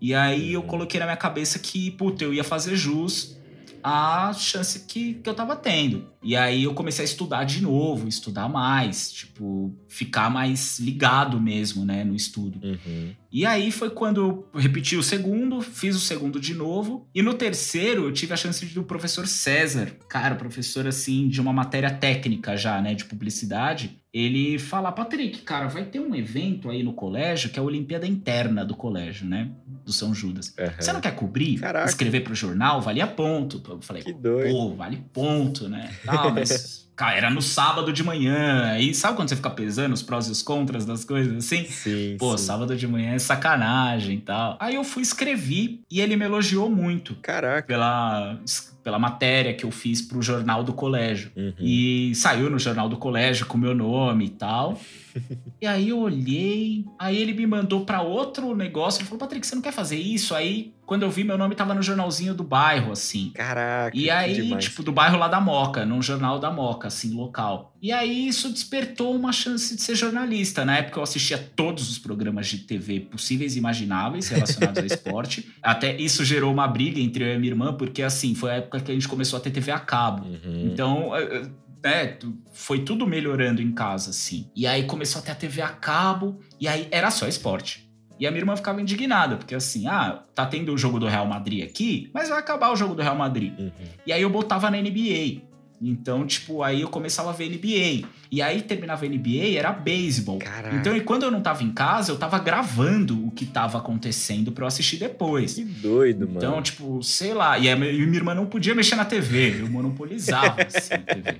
E 0.00 0.14
aí 0.14 0.52
eu 0.52 0.60
uhum. 0.60 0.66
coloquei 0.66 1.00
na 1.00 1.06
minha 1.06 1.16
cabeça 1.16 1.58
que, 1.58 1.90
puta, 1.92 2.24
eu 2.24 2.34
ia 2.34 2.44
fazer 2.44 2.76
jus 2.76 3.36
a 3.82 4.32
chance 4.32 4.80
que, 4.86 5.14
que 5.14 5.28
eu 5.28 5.34
tava 5.34 5.54
tendo. 5.54 6.08
E 6.22 6.34
aí 6.34 6.64
eu 6.64 6.72
comecei 6.74 7.04
a 7.04 7.08
estudar 7.08 7.44
de 7.44 7.62
novo, 7.62 8.08
estudar 8.08 8.48
mais, 8.48 9.12
tipo, 9.12 9.74
ficar 9.94 10.28
mais 10.28 10.80
ligado 10.80 11.40
mesmo, 11.40 11.84
né, 11.84 12.02
no 12.02 12.16
estudo. 12.16 12.58
Uhum. 12.60 13.12
E 13.30 13.46
aí 13.46 13.70
foi 13.70 13.90
quando 13.90 14.20
eu 14.52 14.60
repeti 14.60 14.96
o 14.96 15.04
segundo, 15.04 15.60
fiz 15.60 15.94
o 15.94 16.00
segundo 16.00 16.40
de 16.40 16.52
novo. 16.52 17.06
E 17.14 17.22
no 17.22 17.32
terceiro 17.32 18.04
eu 18.04 18.12
tive 18.12 18.32
a 18.32 18.36
chance 18.36 18.66
de 18.66 18.74
do 18.74 18.82
professor 18.82 19.24
César, 19.28 19.92
cara, 20.08 20.34
professor 20.34 20.84
assim, 20.88 21.28
de 21.28 21.40
uma 21.40 21.52
matéria 21.52 21.90
técnica 21.90 22.56
já, 22.56 22.82
né, 22.82 22.92
de 22.92 23.04
publicidade. 23.04 23.96
Ele 24.12 24.58
fala, 24.58 24.90
Patrick, 24.90 25.42
cara, 25.42 25.68
vai 25.68 25.84
ter 25.84 26.00
um 26.00 26.12
evento 26.12 26.70
aí 26.70 26.82
no 26.82 26.92
colégio 26.92 27.50
que 27.50 27.58
é 27.58 27.62
a 27.62 27.64
Olimpíada 27.64 28.06
Interna 28.06 28.64
do 28.64 28.74
colégio, 28.74 29.26
né? 29.26 29.50
Do 29.84 29.92
São 29.92 30.12
Judas. 30.12 30.54
Uhum. 30.58 30.66
Você 30.78 30.92
não 30.92 31.00
quer 31.00 31.14
cobrir? 31.14 31.58
Caraca. 31.58 31.88
Escrever 31.88 32.20
pro 32.20 32.34
jornal? 32.34 32.80
Valia 32.80 33.06
ponto. 33.06 33.62
Eu 33.68 33.80
falei, 33.80 34.02
que 34.02 34.12
doido. 34.12 34.50
pô, 34.50 34.74
vale 34.74 35.04
ponto, 35.12 35.68
né? 35.68 35.92
Tal, 36.04 36.32
mas 36.32 36.83
Cara, 36.96 37.16
era 37.16 37.30
no 37.30 37.42
sábado 37.42 37.92
de 37.92 38.02
manhã. 38.04 38.70
Aí 38.72 38.94
sabe 38.94 39.16
quando 39.16 39.28
você 39.28 39.36
fica 39.36 39.50
pesando 39.50 39.92
os 39.92 40.02
prós 40.02 40.28
e 40.28 40.30
os 40.30 40.42
contras 40.42 40.84
das 40.84 41.04
coisas 41.04 41.44
assim? 41.44 41.64
Sim. 41.64 42.16
Pô, 42.18 42.36
sim. 42.38 42.44
sábado 42.44 42.76
de 42.76 42.86
manhã 42.86 43.14
é 43.14 43.18
sacanagem 43.18 44.16
e 44.18 44.20
tal. 44.20 44.56
Aí 44.60 44.76
eu 44.76 44.84
fui 44.84 45.02
escrevi 45.02 45.82
e 45.90 46.00
ele 46.00 46.16
me 46.16 46.24
elogiou 46.24 46.70
muito. 46.70 47.16
Caraca. 47.16 47.66
Pela, 47.66 48.38
pela 48.84 48.98
matéria 48.98 49.54
que 49.54 49.64
eu 49.64 49.70
fiz 49.70 50.02
pro 50.02 50.20
jornal 50.20 50.62
do 50.62 50.74
colégio. 50.74 51.32
Uhum. 51.34 51.54
E 51.58 52.14
saiu 52.14 52.50
no 52.50 52.58
jornal 52.58 52.86
do 52.86 52.98
colégio 52.98 53.46
com 53.46 53.56
meu 53.56 53.74
nome 53.74 54.26
e 54.26 54.30
tal. 54.30 54.78
e 55.60 55.66
aí 55.66 55.88
eu 55.88 55.98
olhei, 55.98 56.84
aí 56.98 57.16
ele 57.16 57.32
me 57.32 57.46
mandou 57.46 57.86
para 57.86 58.02
outro 58.02 58.54
negócio. 58.54 59.00
Ele 59.00 59.06
falou: 59.06 59.18
Patrick, 59.18 59.46
você 59.46 59.54
não 59.54 59.62
quer 59.62 59.72
fazer 59.72 59.96
isso? 59.96 60.34
Aí 60.34 60.74
quando 60.84 61.02
eu 61.02 61.10
vi, 61.10 61.24
meu 61.24 61.38
nome 61.38 61.54
tava 61.54 61.72
no 61.74 61.82
jornalzinho 61.82 62.34
do 62.34 62.44
bairro, 62.44 62.92
assim. 62.92 63.30
Caraca. 63.34 63.96
E 63.96 64.10
aí, 64.10 64.54
tipo, 64.58 64.82
do 64.82 64.92
bairro 64.92 65.16
lá 65.16 65.28
da 65.28 65.40
Moca, 65.40 65.86
num 65.86 66.02
jornal 66.02 66.38
da 66.38 66.50
Moca. 66.50 66.88
assim, 66.88 67.14
local. 67.14 67.73
E 67.84 67.92
aí 67.92 68.26
isso 68.26 68.48
despertou 68.48 69.14
uma 69.14 69.30
chance 69.30 69.76
de 69.76 69.82
ser 69.82 69.94
jornalista. 69.94 70.64
Na 70.64 70.78
época 70.78 70.98
eu 70.98 71.02
assistia 71.02 71.36
todos 71.36 71.90
os 71.90 71.98
programas 71.98 72.46
de 72.46 72.60
TV 72.60 73.00
possíveis 73.00 73.56
e 73.56 73.58
imagináveis 73.58 74.30
relacionados 74.30 74.78
ao 74.78 74.86
esporte. 74.86 75.52
Até 75.62 75.94
isso 75.94 76.24
gerou 76.24 76.50
uma 76.50 76.66
briga 76.66 76.98
entre 76.98 77.24
eu 77.24 77.28
e 77.28 77.34
a 77.34 77.38
minha 77.38 77.52
irmã, 77.52 77.74
porque 77.74 78.02
assim, 78.02 78.34
foi 78.34 78.52
a 78.52 78.54
época 78.54 78.80
que 78.80 78.90
a 78.90 78.94
gente 78.94 79.06
começou 79.06 79.36
a 79.36 79.40
ter 79.40 79.50
TV 79.50 79.70
a 79.70 79.78
cabo. 79.78 80.24
Uhum. 80.24 80.70
Então, 80.72 81.14
é, 81.14 81.42
é, 81.84 82.18
foi 82.54 82.78
tudo 82.78 83.06
melhorando 83.06 83.60
em 83.60 83.70
casa, 83.70 84.08
assim. 84.08 84.50
E 84.56 84.66
aí 84.66 84.84
começou 84.84 85.20
a 85.20 85.22
ter 85.22 85.32
a 85.32 85.34
TV 85.34 85.60
a 85.60 85.68
cabo, 85.68 86.40
e 86.58 86.66
aí 86.66 86.88
era 86.90 87.10
só 87.10 87.28
esporte. 87.28 87.86
E 88.18 88.26
a 88.26 88.30
minha 88.30 88.40
irmã 88.40 88.56
ficava 88.56 88.80
indignada, 88.80 89.36
porque 89.36 89.54
assim, 89.54 89.86
ah, 89.86 90.22
tá 90.34 90.46
tendo 90.46 90.72
o 90.72 90.78
jogo 90.78 90.98
do 90.98 91.06
Real 91.06 91.26
Madrid 91.26 91.62
aqui, 91.62 92.10
mas 92.14 92.30
vai 92.30 92.38
acabar 92.38 92.72
o 92.72 92.76
jogo 92.76 92.94
do 92.94 93.02
Real 93.02 93.16
Madrid. 93.16 93.52
Uhum. 93.58 93.70
E 94.06 94.12
aí 94.12 94.22
eu 94.22 94.30
botava 94.30 94.70
na 94.70 94.78
NBA. 94.78 95.52
Então, 95.90 96.26
tipo, 96.26 96.62
aí 96.62 96.80
eu 96.80 96.88
começava 96.88 97.30
a 97.30 97.32
ver 97.32 97.48
NBA. 97.48 98.08
E 98.30 98.42
aí 98.42 98.62
terminava 98.62 99.04
a 99.04 99.08
NBA, 99.08 99.56
era 99.56 99.72
beisebol. 99.72 100.38
Então, 100.76 100.96
e 100.96 101.00
quando 101.00 101.24
eu 101.24 101.30
não 101.30 101.40
tava 101.40 101.62
em 101.62 101.70
casa, 101.72 102.10
eu 102.10 102.18
tava 102.18 102.38
gravando 102.38 103.26
o 103.26 103.30
que 103.30 103.46
tava 103.46 103.78
acontecendo 103.78 104.50
pra 104.50 104.64
eu 104.64 104.68
assistir 104.68 104.96
depois. 104.96 105.54
Que 105.54 105.64
doido, 105.64 106.26
mano. 106.26 106.38
Então, 106.38 106.62
tipo, 106.62 107.02
sei 107.02 107.34
lá. 107.34 107.58
E, 107.58 107.68
a, 107.68 107.74
e 107.74 107.76
minha 107.76 108.16
irmã 108.16 108.34
não 108.34 108.46
podia 108.46 108.74
mexer 108.74 108.96
na 108.96 109.04
TV. 109.04 109.60
Eu 109.60 109.68
monopolizava, 109.68 110.62
assim, 110.62 110.94
a 110.94 110.98
TV. 110.98 111.36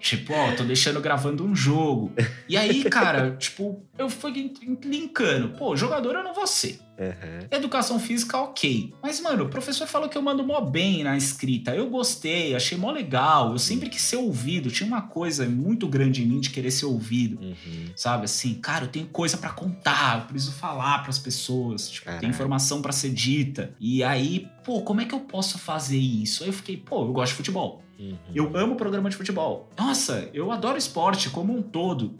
Tipo, 0.00 0.32
ó, 0.32 0.52
tô 0.52 0.64
deixando 0.64 0.98
gravando 1.00 1.44
um 1.44 1.54
jogo. 1.54 2.10
E 2.48 2.56
aí, 2.56 2.82
cara, 2.88 3.36
tipo, 3.36 3.84
eu 3.98 4.08
fui 4.08 4.52
linkando. 4.82 5.50
Pô, 5.50 5.76
jogador 5.76 6.14
eu 6.14 6.24
não 6.24 6.32
vou 6.32 6.46
ser. 6.46 6.80
Uhum. 6.98 7.46
Educação 7.50 7.98
física, 7.98 8.36
ok. 8.38 8.92
Mas, 9.02 9.20
mano, 9.20 9.44
o 9.44 9.48
professor 9.48 9.86
falou 9.86 10.08
que 10.08 10.16
eu 10.16 10.22
mando 10.22 10.44
mó 10.44 10.60
bem 10.60 11.04
na 11.04 11.16
escrita. 11.16 11.74
Eu 11.74 11.88
gostei, 11.88 12.54
achei 12.54 12.76
mó 12.76 12.90
legal. 12.90 13.52
Eu 13.52 13.58
sempre 13.58 13.88
quis 13.88 14.02
ser 14.02 14.16
ouvido. 14.16 14.70
Tinha 14.70 14.86
uma 14.86 15.02
coisa 15.02 15.46
muito 15.46 15.86
grande 15.86 16.22
em 16.22 16.26
mim 16.26 16.40
de 16.40 16.50
querer 16.50 16.70
ser 16.70 16.86
ouvido. 16.86 17.38
Uhum. 17.42 17.86
Sabe, 17.94 18.24
assim, 18.24 18.54
cara, 18.54 18.84
eu 18.84 18.88
tenho 18.88 19.06
coisa 19.06 19.36
para 19.36 19.50
contar. 19.50 20.20
Eu 20.20 20.26
preciso 20.26 20.52
falar 20.52 20.98
para 21.00 21.10
as 21.10 21.18
pessoas. 21.18 21.90
Tipo, 21.90 22.10
tem 22.18 22.28
informação 22.28 22.80
para 22.80 22.92
ser 22.92 23.10
dita. 23.10 23.74
E 23.78 24.02
aí, 24.02 24.48
pô, 24.64 24.82
como 24.82 25.00
é 25.00 25.04
que 25.04 25.14
eu 25.14 25.20
posso 25.20 25.58
fazer 25.58 25.98
isso? 25.98 26.42
Aí 26.42 26.48
eu 26.48 26.54
fiquei, 26.54 26.76
pô, 26.76 27.04
eu 27.04 27.12
gosto 27.12 27.32
de 27.32 27.36
futebol. 27.36 27.82
Uhum. 28.00 28.16
Eu 28.34 28.56
amo 28.56 28.76
programa 28.76 29.10
de 29.10 29.16
futebol. 29.16 29.68
Nossa, 29.78 30.30
eu 30.32 30.50
adoro 30.50 30.78
esporte 30.78 31.28
como 31.28 31.54
um 31.54 31.60
todo. 31.60 32.14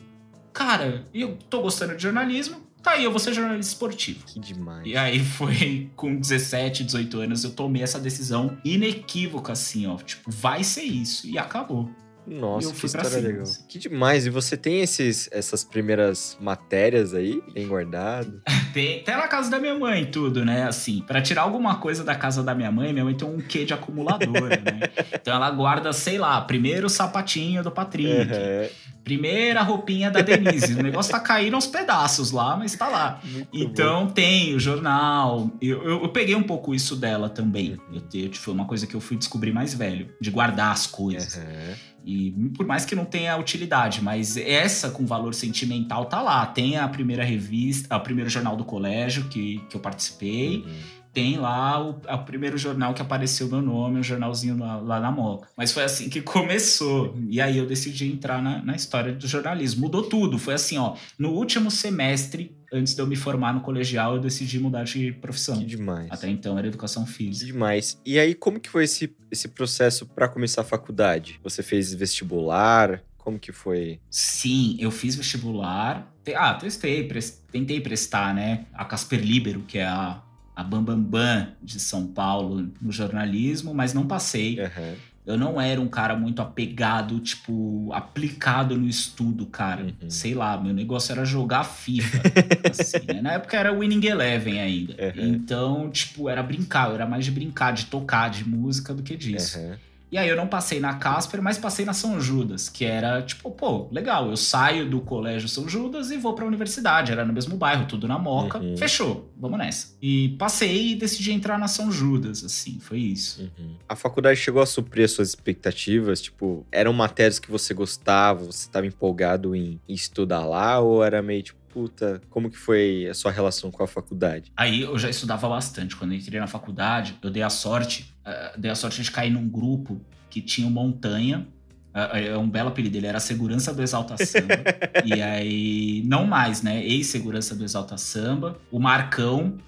Cara, 0.52 1.06
eu 1.14 1.38
tô 1.48 1.62
gostando 1.62 1.96
de 1.96 2.02
jornalismo, 2.02 2.60
tá 2.82 2.92
aí, 2.92 3.04
eu 3.04 3.10
vou 3.10 3.18
ser 3.18 3.32
jornalista 3.32 3.72
esportivo. 3.72 4.26
Que 4.26 4.38
demais. 4.38 4.86
E 4.86 4.96
aí 4.96 5.18
foi 5.20 5.90
com 5.96 6.14
17, 6.14 6.84
18 6.84 7.20
anos, 7.20 7.44
eu 7.44 7.52
tomei 7.52 7.82
essa 7.82 7.98
decisão 7.98 8.58
inequívoca, 8.64 9.52
assim, 9.52 9.86
ó. 9.86 9.96
Tipo, 9.96 10.30
vai 10.30 10.62
ser 10.62 10.82
isso. 10.82 11.26
E 11.26 11.38
acabou. 11.38 11.88
Nossa, 12.26 12.72
que 12.72 12.86
história 12.86 13.18
legal. 13.18 13.42
Assim. 13.42 13.64
Que 13.68 13.78
demais. 13.78 14.26
E 14.26 14.30
você 14.30 14.56
tem 14.56 14.80
esses, 14.80 15.28
essas 15.32 15.64
primeiras 15.64 16.36
matérias 16.40 17.14
aí 17.14 17.42
bem 17.52 17.66
guardado? 17.66 18.42
tem 18.72 19.00
até 19.00 19.16
na 19.16 19.28
casa 19.28 19.50
da 19.50 19.58
minha 19.58 19.78
mãe 19.78 20.04
tudo, 20.04 20.44
né? 20.44 20.64
Assim, 20.64 21.02
para 21.02 21.20
tirar 21.20 21.42
alguma 21.42 21.76
coisa 21.76 22.04
da 22.04 22.14
casa 22.14 22.42
da 22.42 22.54
minha 22.54 22.70
mãe, 22.70 22.92
minha 22.92 23.04
mãe 23.04 23.14
tem 23.14 23.26
um 23.26 23.38
quê 23.38 23.64
de 23.64 23.74
acumuladora, 23.74 24.56
né? 24.56 24.80
Então 25.12 25.34
ela 25.34 25.50
guarda, 25.50 25.92
sei 25.92 26.18
lá, 26.18 26.40
primeiro 26.40 26.86
o 26.86 26.90
sapatinho 26.90 27.62
do 27.62 27.70
Patrick. 27.70 28.32
Uhum. 28.32 28.90
Primeira 29.02 29.62
roupinha 29.62 30.10
da 30.10 30.20
Denise. 30.20 30.74
o 30.74 30.82
negócio 30.82 31.10
tá 31.10 31.18
caindo 31.18 31.54
aos 31.54 31.66
pedaços 31.66 32.30
lá, 32.30 32.56
mas 32.56 32.74
tá 32.76 32.86
lá. 32.86 33.20
Muito 33.24 33.48
então 33.52 34.06
bom. 34.06 34.12
tem 34.12 34.54
o 34.54 34.60
jornal. 34.60 35.50
Eu, 35.60 35.82
eu, 35.82 36.02
eu, 36.02 36.08
peguei 36.10 36.34
um 36.34 36.42
pouco 36.42 36.74
isso 36.74 36.94
dela 36.94 37.28
também. 37.28 37.72
Uhum. 37.90 38.02
Eu, 38.12 38.26
eu, 38.26 38.32
foi 38.34 38.52
uma 38.52 38.66
coisa 38.66 38.86
que 38.86 38.94
eu 38.94 39.00
fui 39.00 39.16
descobrir 39.16 39.52
mais 39.52 39.74
velho, 39.74 40.10
de 40.20 40.30
guardar 40.30 40.72
as 40.72 40.86
coisas. 40.86 41.36
Uhum. 41.36 41.74
E 42.04 42.30
por 42.56 42.66
mais 42.66 42.84
que 42.84 42.94
não 42.94 43.04
tenha 43.04 43.36
utilidade, 43.36 44.02
mas 44.02 44.36
essa 44.36 44.90
com 44.90 45.04
valor 45.04 45.34
sentimental 45.34 46.06
tá 46.06 46.22
lá. 46.22 46.46
Tem 46.46 46.76
a 46.76 46.88
primeira 46.88 47.24
revista, 47.24 47.96
o 47.96 48.00
primeiro 48.00 48.30
jornal 48.30 48.56
do 48.56 48.64
colégio 48.64 49.24
que, 49.24 49.58
que 49.68 49.76
eu 49.76 49.80
participei. 49.80 50.64
Uhum. 50.66 51.00
Tem 51.12 51.38
lá 51.38 51.82
o, 51.82 51.90
o, 51.90 52.18
primeiro 52.18 52.56
jornal 52.56 52.94
que 52.94 53.02
apareceu 53.02 53.48
meu 53.48 53.60
nome, 53.60 53.98
um 53.98 54.02
jornalzinho 54.02 54.56
lá, 54.56 54.76
lá, 54.76 55.00
na 55.00 55.10
Moca. 55.10 55.48
Mas 55.56 55.72
foi 55.72 55.82
assim 55.82 56.08
que 56.08 56.22
começou. 56.22 57.16
E 57.28 57.40
aí 57.40 57.58
eu 57.58 57.66
decidi 57.66 58.10
entrar 58.10 58.40
na, 58.40 58.62
na 58.62 58.76
história 58.76 59.12
do 59.12 59.26
jornalismo. 59.26 59.82
Mudou 59.82 60.04
tudo. 60.04 60.38
Foi 60.38 60.54
assim, 60.54 60.78
ó. 60.78 60.94
No 61.18 61.30
último 61.30 61.68
semestre 61.70 62.56
antes 62.72 62.94
de 62.94 63.00
eu 63.00 63.06
me 63.06 63.16
formar 63.16 63.52
no 63.52 63.60
colegial, 63.60 64.14
eu 64.14 64.20
decidi 64.20 64.58
mudar 64.58 64.84
de 64.84 65.12
profissão. 65.12 65.58
Que 65.58 65.64
demais. 65.64 66.08
Até 66.10 66.28
então 66.28 66.58
era 66.58 66.66
educação 66.66 67.06
física. 67.06 67.46
Que 67.46 67.52
demais. 67.52 68.00
E 68.04 68.18
aí, 68.18 68.34
como 68.34 68.60
que 68.60 68.68
foi 68.68 68.84
esse, 68.84 69.14
esse 69.30 69.48
processo 69.48 70.06
para 70.06 70.28
começar 70.28 70.62
a 70.62 70.64
faculdade? 70.64 71.40
Você 71.42 71.62
fez 71.62 71.92
vestibular? 71.92 73.02
Como 73.18 73.38
que 73.38 73.52
foi? 73.52 74.00
Sim, 74.10 74.76
eu 74.80 74.90
fiz 74.90 75.14
vestibular. 75.14 76.10
Ah, 76.34 76.54
testei, 76.54 77.08
tentei 77.50 77.80
prestar, 77.80 78.34
né? 78.34 78.66
A 78.72 78.84
Casper 78.84 79.20
Libero, 79.20 79.60
que 79.62 79.78
é 79.78 79.86
a, 79.86 80.22
a 80.54 80.64
Bambambam 80.64 81.02
Bam 81.02 81.10
Bam 81.10 81.52
de 81.62 81.80
São 81.80 82.06
Paulo 82.06 82.70
no 82.80 82.92
jornalismo, 82.92 83.74
mas 83.74 83.92
não 83.92 84.06
passei. 84.06 84.58
Uhum. 84.60 84.94
Eu 85.30 85.38
não 85.38 85.60
era 85.60 85.80
um 85.80 85.88
cara 85.88 86.16
muito 86.16 86.42
apegado, 86.42 87.18
tipo, 87.20 87.90
aplicado 87.92 88.76
no 88.76 88.88
estudo, 88.88 89.46
cara. 89.46 89.84
Uhum. 89.84 90.10
Sei 90.10 90.34
lá, 90.34 90.60
meu 90.60 90.74
negócio 90.74 91.12
era 91.12 91.24
jogar 91.24 91.64
FIFA. 91.64 92.22
assim, 92.70 93.06
né? 93.06 93.20
Na 93.22 93.32
época 93.32 93.56
era 93.56 93.72
Winning 93.72 94.06
Eleven 94.06 94.60
ainda. 94.60 94.94
Uhum. 94.94 95.28
Então, 95.28 95.90
tipo, 95.90 96.28
era 96.28 96.42
brincar, 96.42 96.92
era 96.92 97.06
mais 97.06 97.24
de 97.24 97.30
brincar, 97.30 97.72
de 97.72 97.86
tocar, 97.86 98.28
de 98.30 98.48
música 98.48 98.92
do 98.92 99.02
que 99.02 99.16
disso. 99.16 99.58
Uhum. 99.58 99.76
E 100.10 100.18
aí 100.18 100.28
eu 100.28 100.36
não 100.36 100.46
passei 100.46 100.80
na 100.80 100.94
Casper, 100.94 101.40
mas 101.40 101.56
passei 101.56 101.84
na 101.84 101.92
São 101.92 102.20
Judas, 102.20 102.68
que 102.68 102.84
era 102.84 103.22
tipo, 103.22 103.50
pô, 103.50 103.88
legal, 103.92 104.28
eu 104.28 104.36
saio 104.36 104.88
do 104.88 105.00
colégio 105.00 105.48
São 105.48 105.68
Judas 105.68 106.10
e 106.10 106.16
vou 106.16 106.34
pra 106.34 106.44
universidade, 106.44 107.12
era 107.12 107.24
no 107.24 107.32
mesmo 107.32 107.56
bairro, 107.56 107.86
tudo 107.86 108.08
na 108.08 108.18
Moca, 108.18 108.58
uhum. 108.58 108.76
fechou, 108.76 109.32
vamos 109.38 109.58
nessa. 109.58 109.94
E 110.02 110.30
passei 110.30 110.92
e 110.92 110.94
decidi 110.96 111.32
entrar 111.32 111.58
na 111.58 111.68
São 111.68 111.92
Judas, 111.92 112.42
assim, 112.42 112.80
foi 112.80 112.98
isso. 112.98 113.42
Uhum. 113.58 113.76
A 113.88 113.94
faculdade 113.94 114.40
chegou 114.40 114.60
a 114.60 114.66
suprir 114.66 115.04
as 115.04 115.12
suas 115.12 115.28
expectativas? 115.28 116.20
Tipo, 116.20 116.66
eram 116.72 116.92
matérias 116.92 117.38
que 117.38 117.50
você 117.50 117.72
gostava, 117.72 118.44
você 118.44 118.66
estava 118.66 118.86
empolgado 118.86 119.54
em 119.54 119.80
estudar 119.88 120.44
lá, 120.44 120.80
ou 120.80 121.04
era 121.04 121.22
meio 121.22 121.42
tipo, 121.42 121.59
puta, 121.72 122.20
como 122.30 122.50
que 122.50 122.56
foi 122.56 123.06
a 123.08 123.14
sua 123.14 123.30
relação 123.30 123.70
com 123.70 123.82
a 123.82 123.86
faculdade? 123.86 124.52
Aí 124.56 124.82
eu 124.82 124.98
já 124.98 125.08
estudava 125.08 125.48
bastante. 125.48 125.96
Quando 125.96 126.12
eu 126.12 126.18
entrei 126.18 126.40
na 126.40 126.46
faculdade, 126.46 127.16
eu 127.22 127.30
dei 127.30 127.42
a 127.42 127.50
sorte, 127.50 128.12
uh, 128.26 128.58
dei 128.58 128.70
a 128.70 128.74
sorte 128.74 129.02
de 129.02 129.10
cair 129.10 129.30
num 129.30 129.48
grupo 129.48 130.00
que 130.28 130.40
tinha 130.40 130.66
o 130.66 130.70
Montanha. 130.70 131.46
Uh, 131.94 132.16
é 132.16 132.38
um 132.38 132.48
belo 132.48 132.68
apelido, 132.68 132.96
ele 132.96 133.06
era 133.06 133.18
segurança 133.18 133.74
do 133.74 133.82
Exalta 133.82 134.16
Samba. 134.24 134.62
e 135.04 135.20
aí, 135.20 136.02
não 136.06 136.26
mais, 136.26 136.62
né? 136.62 136.84
Ex-segurança 136.84 137.54
do 137.54 137.64
Exalta 137.64 137.96
Samba. 137.96 138.58
O 138.70 138.78
Marcão, 138.78 139.58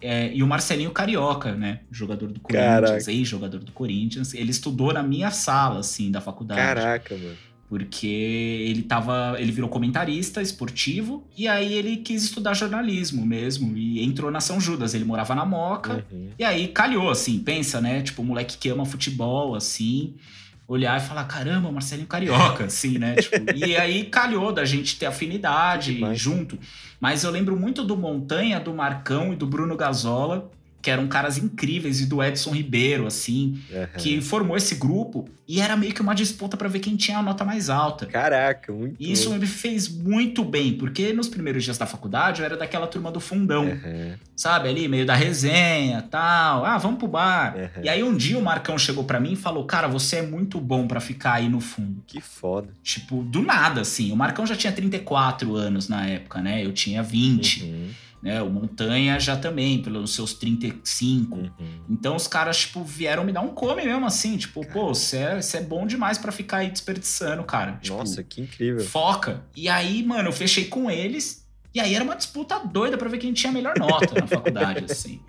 é, 0.00 0.32
e 0.32 0.42
o 0.42 0.46
Marcelinho 0.46 0.90
Carioca, 0.90 1.54
né? 1.54 1.80
Jogador 1.90 2.30
do 2.30 2.40
Corinthians, 2.40 3.08
ex-jogador 3.08 3.62
do 3.64 3.72
Corinthians. 3.72 4.34
Ele 4.34 4.50
estudou 4.50 4.92
na 4.92 5.02
minha 5.02 5.30
sala, 5.30 5.80
assim, 5.80 6.10
da 6.10 6.20
faculdade. 6.20 6.60
Caraca, 6.60 7.16
mano 7.16 7.47
porque 7.68 8.06
ele 8.06 8.82
tava, 8.82 9.36
ele 9.38 9.52
virou 9.52 9.68
comentarista 9.68 10.40
esportivo 10.40 11.26
e 11.36 11.46
aí 11.46 11.74
ele 11.74 11.98
quis 11.98 12.24
estudar 12.24 12.54
jornalismo 12.54 13.24
mesmo 13.26 13.76
e 13.76 14.02
entrou 14.02 14.30
na 14.30 14.40
São 14.40 14.58
Judas, 14.58 14.94
ele 14.94 15.04
morava 15.04 15.34
na 15.34 15.44
Moca 15.44 16.04
uhum. 16.10 16.30
e 16.38 16.44
aí 16.44 16.68
calhou 16.68 17.10
assim, 17.10 17.38
pensa, 17.38 17.80
né, 17.80 18.02
tipo, 18.02 18.24
moleque 18.24 18.56
que 18.56 18.70
ama 18.70 18.86
futebol 18.86 19.54
assim, 19.54 20.14
olhar 20.66 20.98
e 20.98 21.04
falar, 21.04 21.24
caramba, 21.24 21.72
Marcelinho 21.72 22.06
Carioca, 22.06 22.64
assim, 22.66 22.98
né? 22.98 23.16
Tipo, 23.16 23.36
e 23.56 23.74
aí 23.74 24.04
calhou 24.04 24.52
da 24.52 24.66
gente 24.66 24.98
ter 24.98 25.06
afinidade 25.06 25.98
junto. 26.14 26.58
Mas 27.00 27.24
eu 27.24 27.30
lembro 27.30 27.58
muito 27.58 27.82
do 27.82 27.96
Montanha, 27.96 28.60
do 28.60 28.74
Marcão 28.74 29.32
e 29.32 29.36
do 29.36 29.46
Bruno 29.46 29.74
Gazola, 29.78 30.50
que 30.88 30.92
eram 30.92 31.06
caras 31.06 31.36
incríveis, 31.36 32.00
e 32.00 32.06
do 32.06 32.22
Edson 32.22 32.50
Ribeiro, 32.50 33.06
assim, 33.06 33.60
uhum. 33.70 33.86
que 33.98 34.22
formou 34.22 34.56
esse 34.56 34.74
grupo 34.76 35.28
e 35.46 35.60
era 35.60 35.76
meio 35.76 35.92
que 35.92 36.00
uma 36.00 36.14
disputa 36.14 36.56
para 36.56 36.66
ver 36.66 36.78
quem 36.78 36.96
tinha 36.96 37.18
a 37.18 37.22
nota 37.22 37.44
mais 37.44 37.68
alta. 37.68 38.06
Caraca, 38.06 38.72
muito. 38.72 38.96
E 38.98 39.12
isso 39.12 39.30
me 39.34 39.46
fez 39.46 39.86
muito 39.86 40.42
bem, 40.42 40.72
porque 40.78 41.12
nos 41.12 41.28
primeiros 41.28 41.62
dias 41.62 41.76
da 41.76 41.84
faculdade 41.84 42.40
eu 42.40 42.46
era 42.46 42.56
daquela 42.56 42.86
turma 42.86 43.10
do 43.10 43.20
fundão, 43.20 43.64
uhum. 43.64 44.14
sabe? 44.34 44.70
Ali, 44.70 44.88
meio 44.88 45.04
da 45.04 45.14
resenha 45.14 46.00
tal. 46.10 46.64
Ah, 46.64 46.78
vamos 46.78 46.98
pro 46.98 47.08
bar. 47.08 47.54
Uhum. 47.54 47.84
E 47.84 47.88
aí 47.90 48.02
um 48.02 48.16
dia 48.16 48.38
o 48.38 48.42
Marcão 48.42 48.78
chegou 48.78 49.04
para 49.04 49.20
mim 49.20 49.32
e 49.32 49.36
falou: 49.36 49.64
Cara, 49.64 49.88
você 49.88 50.16
é 50.16 50.22
muito 50.22 50.58
bom 50.58 50.86
para 50.86 51.00
ficar 51.00 51.34
aí 51.34 51.50
no 51.50 51.60
fundo. 51.60 52.02
Que 52.06 52.20
foda. 52.20 52.68
Tipo, 52.82 53.22
do 53.22 53.42
nada, 53.42 53.82
assim. 53.82 54.10
O 54.10 54.16
Marcão 54.16 54.46
já 54.46 54.56
tinha 54.56 54.72
34 54.72 55.54
anos 55.54 55.86
na 55.86 56.06
época, 56.06 56.40
né? 56.40 56.64
Eu 56.64 56.72
tinha 56.72 57.02
20. 57.02 57.62
Uhum 57.62 57.88
né? 58.22 58.42
O 58.42 58.50
Montanha 58.50 59.18
já 59.18 59.36
também, 59.36 59.80
pelos 59.80 60.14
seus 60.14 60.34
35. 60.34 61.36
Uhum. 61.36 61.50
Então 61.88 62.16
os 62.16 62.26
caras, 62.26 62.58
tipo, 62.58 62.82
vieram 62.82 63.24
me 63.24 63.32
dar 63.32 63.40
um 63.40 63.48
come 63.48 63.84
mesmo, 63.84 64.06
assim, 64.06 64.36
tipo, 64.36 64.60
cara. 64.62 64.72
pô, 64.72 64.88
você 64.94 65.18
é, 65.18 65.40
é 65.54 65.60
bom 65.60 65.86
demais 65.86 66.18
para 66.18 66.32
ficar 66.32 66.58
aí 66.58 66.70
desperdiçando, 66.70 67.42
cara. 67.44 67.78
Tipo, 67.80 67.98
Nossa, 67.98 68.22
que 68.22 68.40
incrível. 68.40 68.84
Foca. 68.84 69.44
E 69.56 69.68
aí, 69.68 70.02
mano, 70.02 70.28
eu 70.28 70.32
fechei 70.32 70.66
com 70.66 70.90
eles, 70.90 71.46
e 71.74 71.80
aí 71.80 71.94
era 71.94 72.04
uma 72.04 72.16
disputa 72.16 72.58
doida 72.58 72.96
para 72.98 73.08
ver 73.08 73.18
quem 73.18 73.32
tinha 73.32 73.50
a 73.50 73.54
melhor 73.54 73.78
nota 73.78 74.14
na 74.20 74.26
faculdade, 74.26 74.84
assim. 74.90 75.20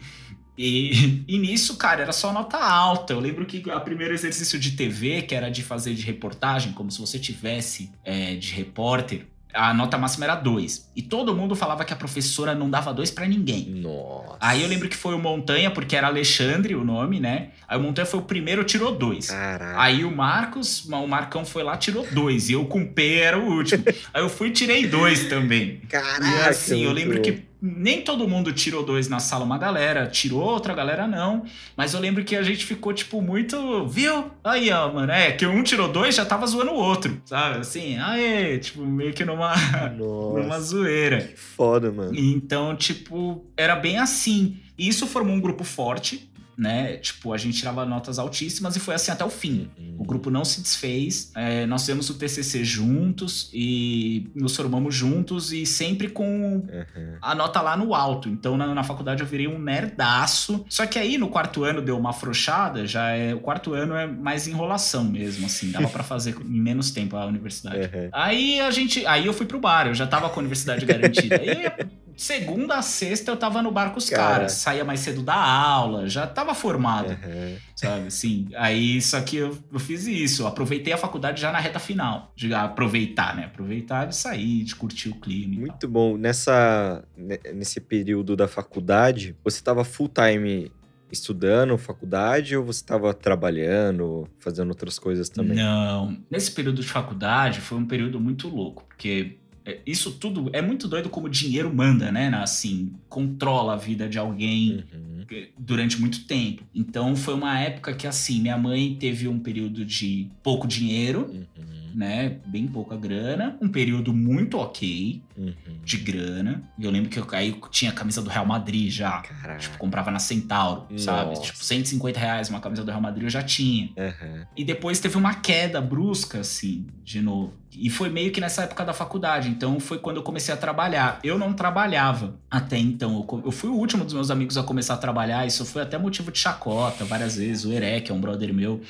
E, 0.62 1.24
e 1.26 1.38
nisso, 1.38 1.78
cara, 1.78 2.02
era 2.02 2.12
só 2.12 2.34
nota 2.34 2.58
alta. 2.58 3.14
Eu 3.14 3.20
lembro 3.22 3.46
que 3.46 3.64
o 3.66 3.80
primeiro 3.80 4.14
exercício 4.14 4.60
de 4.60 4.74
TV, 4.74 5.22
que 5.22 5.34
era 5.34 5.50
de 5.50 5.64
fazer 5.64 5.94
de 5.94 6.02
reportagem, 6.02 6.74
como 6.74 6.92
se 6.92 7.00
você 7.00 7.18
tivesse 7.18 7.90
é, 8.04 8.36
de 8.36 8.52
repórter, 8.52 9.26
a 9.54 9.74
nota 9.74 9.97
máxima 9.97 10.26
era 10.26 10.36
2. 10.36 10.91
E 10.95 11.02
todo 11.02 11.36
mundo 11.36 11.56
falava 11.56 11.84
que 11.84 11.91
a 11.91 11.95
professora 11.95 12.54
não 12.54 12.70
dava 12.70 12.93
2 12.93 13.12
para 13.12 13.26
ninguém. 13.26 13.66
Nossa. 13.66 14.38
Aí 14.39 14.62
eu 14.62 14.68
lembro 14.68 14.88
que 14.88 14.95
foi 14.95 15.16
o 15.16 15.20
Montanha, 15.20 15.72
porque 15.72 15.95
era 15.95 16.08
Alexandre 16.08 16.76
o 16.76 16.84
nome, 16.84 17.20
né? 17.20 17.50
Aí 17.68 17.78
o 17.78 17.82
Montanha 17.82 18.06
foi 18.06 18.20
o 18.20 18.24
primeiro, 18.24 18.64
tirou 18.64 18.95
2. 18.95 19.28
Caraca. 19.28 19.82
Aí 19.82 20.04
o 20.04 20.16
Marcos, 20.16 20.86
o 20.86 21.08
Marcão 21.08 21.43
foi 21.43 21.64
lá, 21.64 21.78
tirou 21.78 22.06
2. 22.12 22.50
E 22.50 22.54
eu 22.54 22.66
com 22.66 22.86
P 22.86 23.16
era 23.18 23.39
o 23.39 23.45
último. 23.45 23.84
Aí 24.14 24.22
eu 24.22 24.30
fui 24.30 24.50
e 24.50 24.52
tirei 24.52 24.88
2 24.88 25.26
também. 25.26 25.82
Caraca. 25.89 26.26
E 26.26 26.41
assim, 26.47 26.84
eu 26.84 26.91
lembro 26.91 27.22
que 27.22 27.49
nem 27.62 28.01
todo 28.01 28.28
mundo 28.28 28.53
tirou 28.53 28.84
dois 28.84 29.10
na 29.10 29.20
sala, 29.20 29.43
uma 29.43 29.57
galera 29.57 30.07
tirou, 30.07 30.41
outra 30.41 30.74
galera 30.74 31.07
não. 31.07 31.43
Mas 31.76 31.93
eu 31.93 31.99
lembro 31.99 32.24
que 32.24 32.36
a 32.36 32.43
gente 32.43 32.66
ficou, 32.66 32.93
tipo, 32.93 33.22
muito. 33.22 33.86
Viu? 33.88 34.32
Aí, 34.43 34.72
ó, 34.72 34.91
mano. 34.91 35.12
É, 35.12 35.32
que 35.32 35.45
um 35.45 35.62
tirou 35.62 35.88
dois 35.89 36.16
já 36.16 36.26
tava 36.26 36.47
zoando 36.47 36.72
o 36.72 36.76
outro, 36.76 37.22
sabe? 37.26 37.60
Assim, 37.60 37.97
aê, 37.97 38.57
tipo, 38.60 38.86
meio 38.86 39.14
que 39.14 39.26
numa, 39.26 39.53
bom. 39.97 40.38
numa 40.39 40.55
Nossa. 40.55 40.62
zoeira. 40.62 41.22
Que 41.22 41.38
foda, 41.39 41.91
mano. 41.91 42.14
Então, 42.16 42.76
tipo, 42.76 43.45
era 43.57 43.76
bem 43.76 43.97
assim. 43.97 44.57
E 44.78 44.88
isso 44.88 45.05
formou 45.05 45.36
um 45.36 45.41
grupo 45.41 45.66
forte, 45.66 46.28
né? 46.60 46.97
Tipo, 46.97 47.32
a 47.34 47.38
gente 47.38 47.57
tirava 47.57 47.86
notas 47.86 48.20
altíssimas 48.20 48.76
e 48.76 48.80
foi 48.80 48.93
assim 48.95 49.12
até 49.12 49.24
o 49.24 49.30
fim. 49.30 49.70
O 49.97 50.03
grupo 50.03 50.30
não 50.30 50.43
se 50.43 50.62
desfez, 50.62 51.32
é, 51.36 51.66
nós 51.66 51.82
fizemos 51.82 52.10
o 52.10 52.16
TCC 52.16 52.64
juntos 52.64 53.49
e 53.53 54.30
nos 54.36 54.55
formamos 54.55 54.93
juntos 54.93 55.53
e 55.53 55.66
sempre 55.66 56.10
com 56.10 56.30
Uhum. 56.70 57.18
a 57.22 57.34
nota 57.36 57.62
lá 57.62 57.78
no 57.78 57.95
alto. 57.95 58.28
Então 58.30 58.57
na, 58.57 58.74
na 58.76 58.84
faculdade 58.84 59.22
eu 59.22 59.28
virei 59.28 59.47
um 59.47 59.57
nerdaço. 59.60 60.66
Só 60.70 60.86
que 60.86 60.99
aí 60.99 61.18
no 61.18 61.30
quarto 61.30 61.64
ano 61.64 61.82
deu 61.82 61.97
uma 61.97 62.10
afrouxada, 62.10 62.86
já 62.86 63.10
é. 63.12 63.34
O 63.34 63.39
quarto 63.39 63.74
ano 63.74 63.95
é 63.95 64.05
mais 64.05 64.47
enrolação 64.47 65.03
mesmo, 65.03 65.45
assim. 65.45 65.72
Dava 65.72 65.88
pra 65.88 66.03
fazer 66.03 66.36
em 66.41 66.60
menos 66.62 66.91
tempo 66.91 67.16
a 67.16 67.26
universidade. 67.26 67.89
Uhum. 67.95 68.10
Aí 68.12 68.60
a 68.60 68.72
gente. 68.72 69.05
Aí 69.05 69.26
eu 69.26 69.34
fui 69.34 69.45
pro 69.45 69.60
bar, 69.60 69.88
eu 69.88 69.93
já 69.93 70.05
tava 70.07 70.30
com 70.30 70.39
a 70.39 70.41
universidade 70.41 70.86
garantida. 70.86 71.36
Aí, 71.39 71.88
segunda 72.22 72.76
a 72.76 72.82
sexta 72.82 73.32
eu 73.32 73.38
tava 73.38 73.61
no 73.61 73.72
bar 73.72 73.91
com 73.91 73.97
os 73.97 74.09
Cara. 74.09 74.34
caras. 74.34 74.51
Saía 74.53 74.84
mais 74.86 74.99
cedo 74.99 75.22
da 75.24 75.36
aula, 75.36 76.07
já 76.07 76.28
tava 76.28 76.53
formado, 76.53 77.11
Uhum. 77.11 77.55
sabe? 77.76 78.07
Assim. 78.07 78.47
Aí 78.55 79.01
só 79.01 79.22
que 79.22 79.38
eu, 79.38 79.57
eu 79.72 79.80
fiz 79.80 80.05
isso. 80.05 80.43
eu 80.43 80.47
Aproveitei 80.47 80.91
a 80.93 80.97
faculdade 80.97 81.41
já 81.41 81.51
na 81.51 81.59
reta 81.59 81.80
final. 81.80 82.32
De 82.36 82.53
aproveitar, 82.53 83.36
né? 83.36 83.45
Aproveitar 83.45 84.05
de 84.05 84.15
sair, 84.15 84.63
de 84.63 84.76
curtir 84.76 85.09
o 85.09 85.15
clima. 85.15 85.61
Muito 85.61 85.88
bom. 85.88 86.17
Nessa, 86.17 87.03
ne- 87.17 87.39
nesse 87.53 87.80
período 87.80 88.36
da 88.36 88.47
faculdade, 88.47 89.36
você 89.43 89.61
tava 89.63 89.84
full 89.84 90.09
time 90.09 90.72
estudando 91.11 91.76
faculdade 91.78 92.55
ou 92.55 92.63
você 92.63 92.84
tava 92.86 93.13
trabalhando, 93.13 94.28
fazendo 94.39 94.70
outras 94.70 94.99
coisas 94.99 95.28
também? 95.30 95.57
Não. 95.57 96.17
Nesse 96.30 96.51
período 96.51 96.82
de 96.82 96.88
faculdade 96.88 97.61
foi 97.61 97.78
um 97.78 97.86
período 97.86 98.20
muito 98.20 98.47
louco, 98.47 98.84
porque 98.88 99.38
isso 99.86 100.11
tudo 100.11 100.49
é 100.53 100.61
muito 100.61 100.88
doido 100.88 101.09
como 101.09 101.28
o 101.28 101.30
dinheiro 101.30 101.74
manda, 101.74 102.11
né? 102.11 102.30
Assim, 102.36 102.91
controla 103.07 103.74
a 103.74 103.78
vida 103.78 104.07
de 104.07 104.17
alguém 104.17 104.84
Uhum. 104.93 105.18
Durante 105.57 105.99
muito 105.99 106.25
tempo. 106.25 106.63
Então 106.73 107.15
foi 107.15 107.34
uma 107.34 107.59
época 107.59 107.93
que, 107.93 108.07
assim, 108.07 108.41
minha 108.41 108.57
mãe 108.57 108.95
teve 108.99 109.27
um 109.27 109.39
período 109.39 109.86
de 109.86 110.27
pouco 110.43 110.67
dinheiro, 110.67 111.30
Uhum. 111.57 111.91
né? 111.95 112.38
Bem 112.45 112.67
pouca 112.67 112.95
grana. 112.95 113.57
Um 113.61 113.67
período 113.69 114.13
muito 114.13 114.57
ok 114.57 115.21
Uhum. 115.38 115.53
de 115.86 115.97
grana. 115.97 116.61
E 116.77 116.84
eu 116.84 116.91
lembro 116.91 117.09
que 117.09 117.17
eu 117.19 117.25
aí 117.32 117.57
tinha 117.71 117.91
a 117.91 117.93
camisa 117.93 118.21
do 118.21 118.30
Real 118.30 118.45
Madrid 118.45 118.89
já. 118.91 119.21
Caraca. 119.21 119.59
Tipo, 119.59 119.77
comprava 119.77 120.11
na 120.11 120.19
Centauro, 120.19 120.86
sabe? 120.99 121.30
Nossa. 121.30 121.41
Tipo, 121.43 121.63
150 121.63 122.19
reais 122.19 122.49
uma 122.49 122.59
camisa 122.59 122.84
do 122.84 122.89
Real 122.91 123.01
Madrid 123.01 123.23
eu 123.23 123.30
já 123.30 123.41
tinha. 123.41 123.89
Uhum. 123.97 124.45
E 124.57 124.63
depois 124.65 124.99
teve 124.99 125.17
uma 125.17 125.34
queda 125.36 125.80
brusca, 125.82 126.39
assim, 126.39 126.86
de 127.03 127.21
novo. 127.21 127.53
E 127.71 127.89
foi 127.89 128.09
meio 128.09 128.32
que 128.32 128.41
nessa 128.41 128.63
época 128.63 128.84
da 128.84 128.93
faculdade. 128.93 129.47
Então 129.47 129.80
foi 129.80 129.99
quando 129.99 130.17
eu 130.17 130.23
comecei 130.23 130.53
a 130.53 130.57
trabalhar. 130.57 131.19
Eu 131.23 131.38
não 131.38 131.53
trabalhava 131.53 132.36
até 132.49 132.77
então. 132.77 133.25
Eu, 133.32 133.41
eu 133.45 133.51
fui 133.51 133.69
o 133.69 133.73
último 133.75 134.03
dos 134.03 134.13
meus 134.13 134.30
amigos 134.32 134.57
a 134.57 134.63
começar 134.63 134.95
a 134.95 134.97
trabalhar. 134.97 135.18
Isso 135.47 135.65
foi 135.65 135.82
até 135.82 135.97
motivo 135.97 136.32
de 136.32 136.39
chacota 136.39 137.03
várias 137.05 137.36
vezes. 137.36 137.65
O 137.65 137.72
Ere, 137.72 138.01
que 138.01 138.11
é 138.11 138.15
um 138.15 138.20
brother 138.22 138.53
meu, 138.53 138.82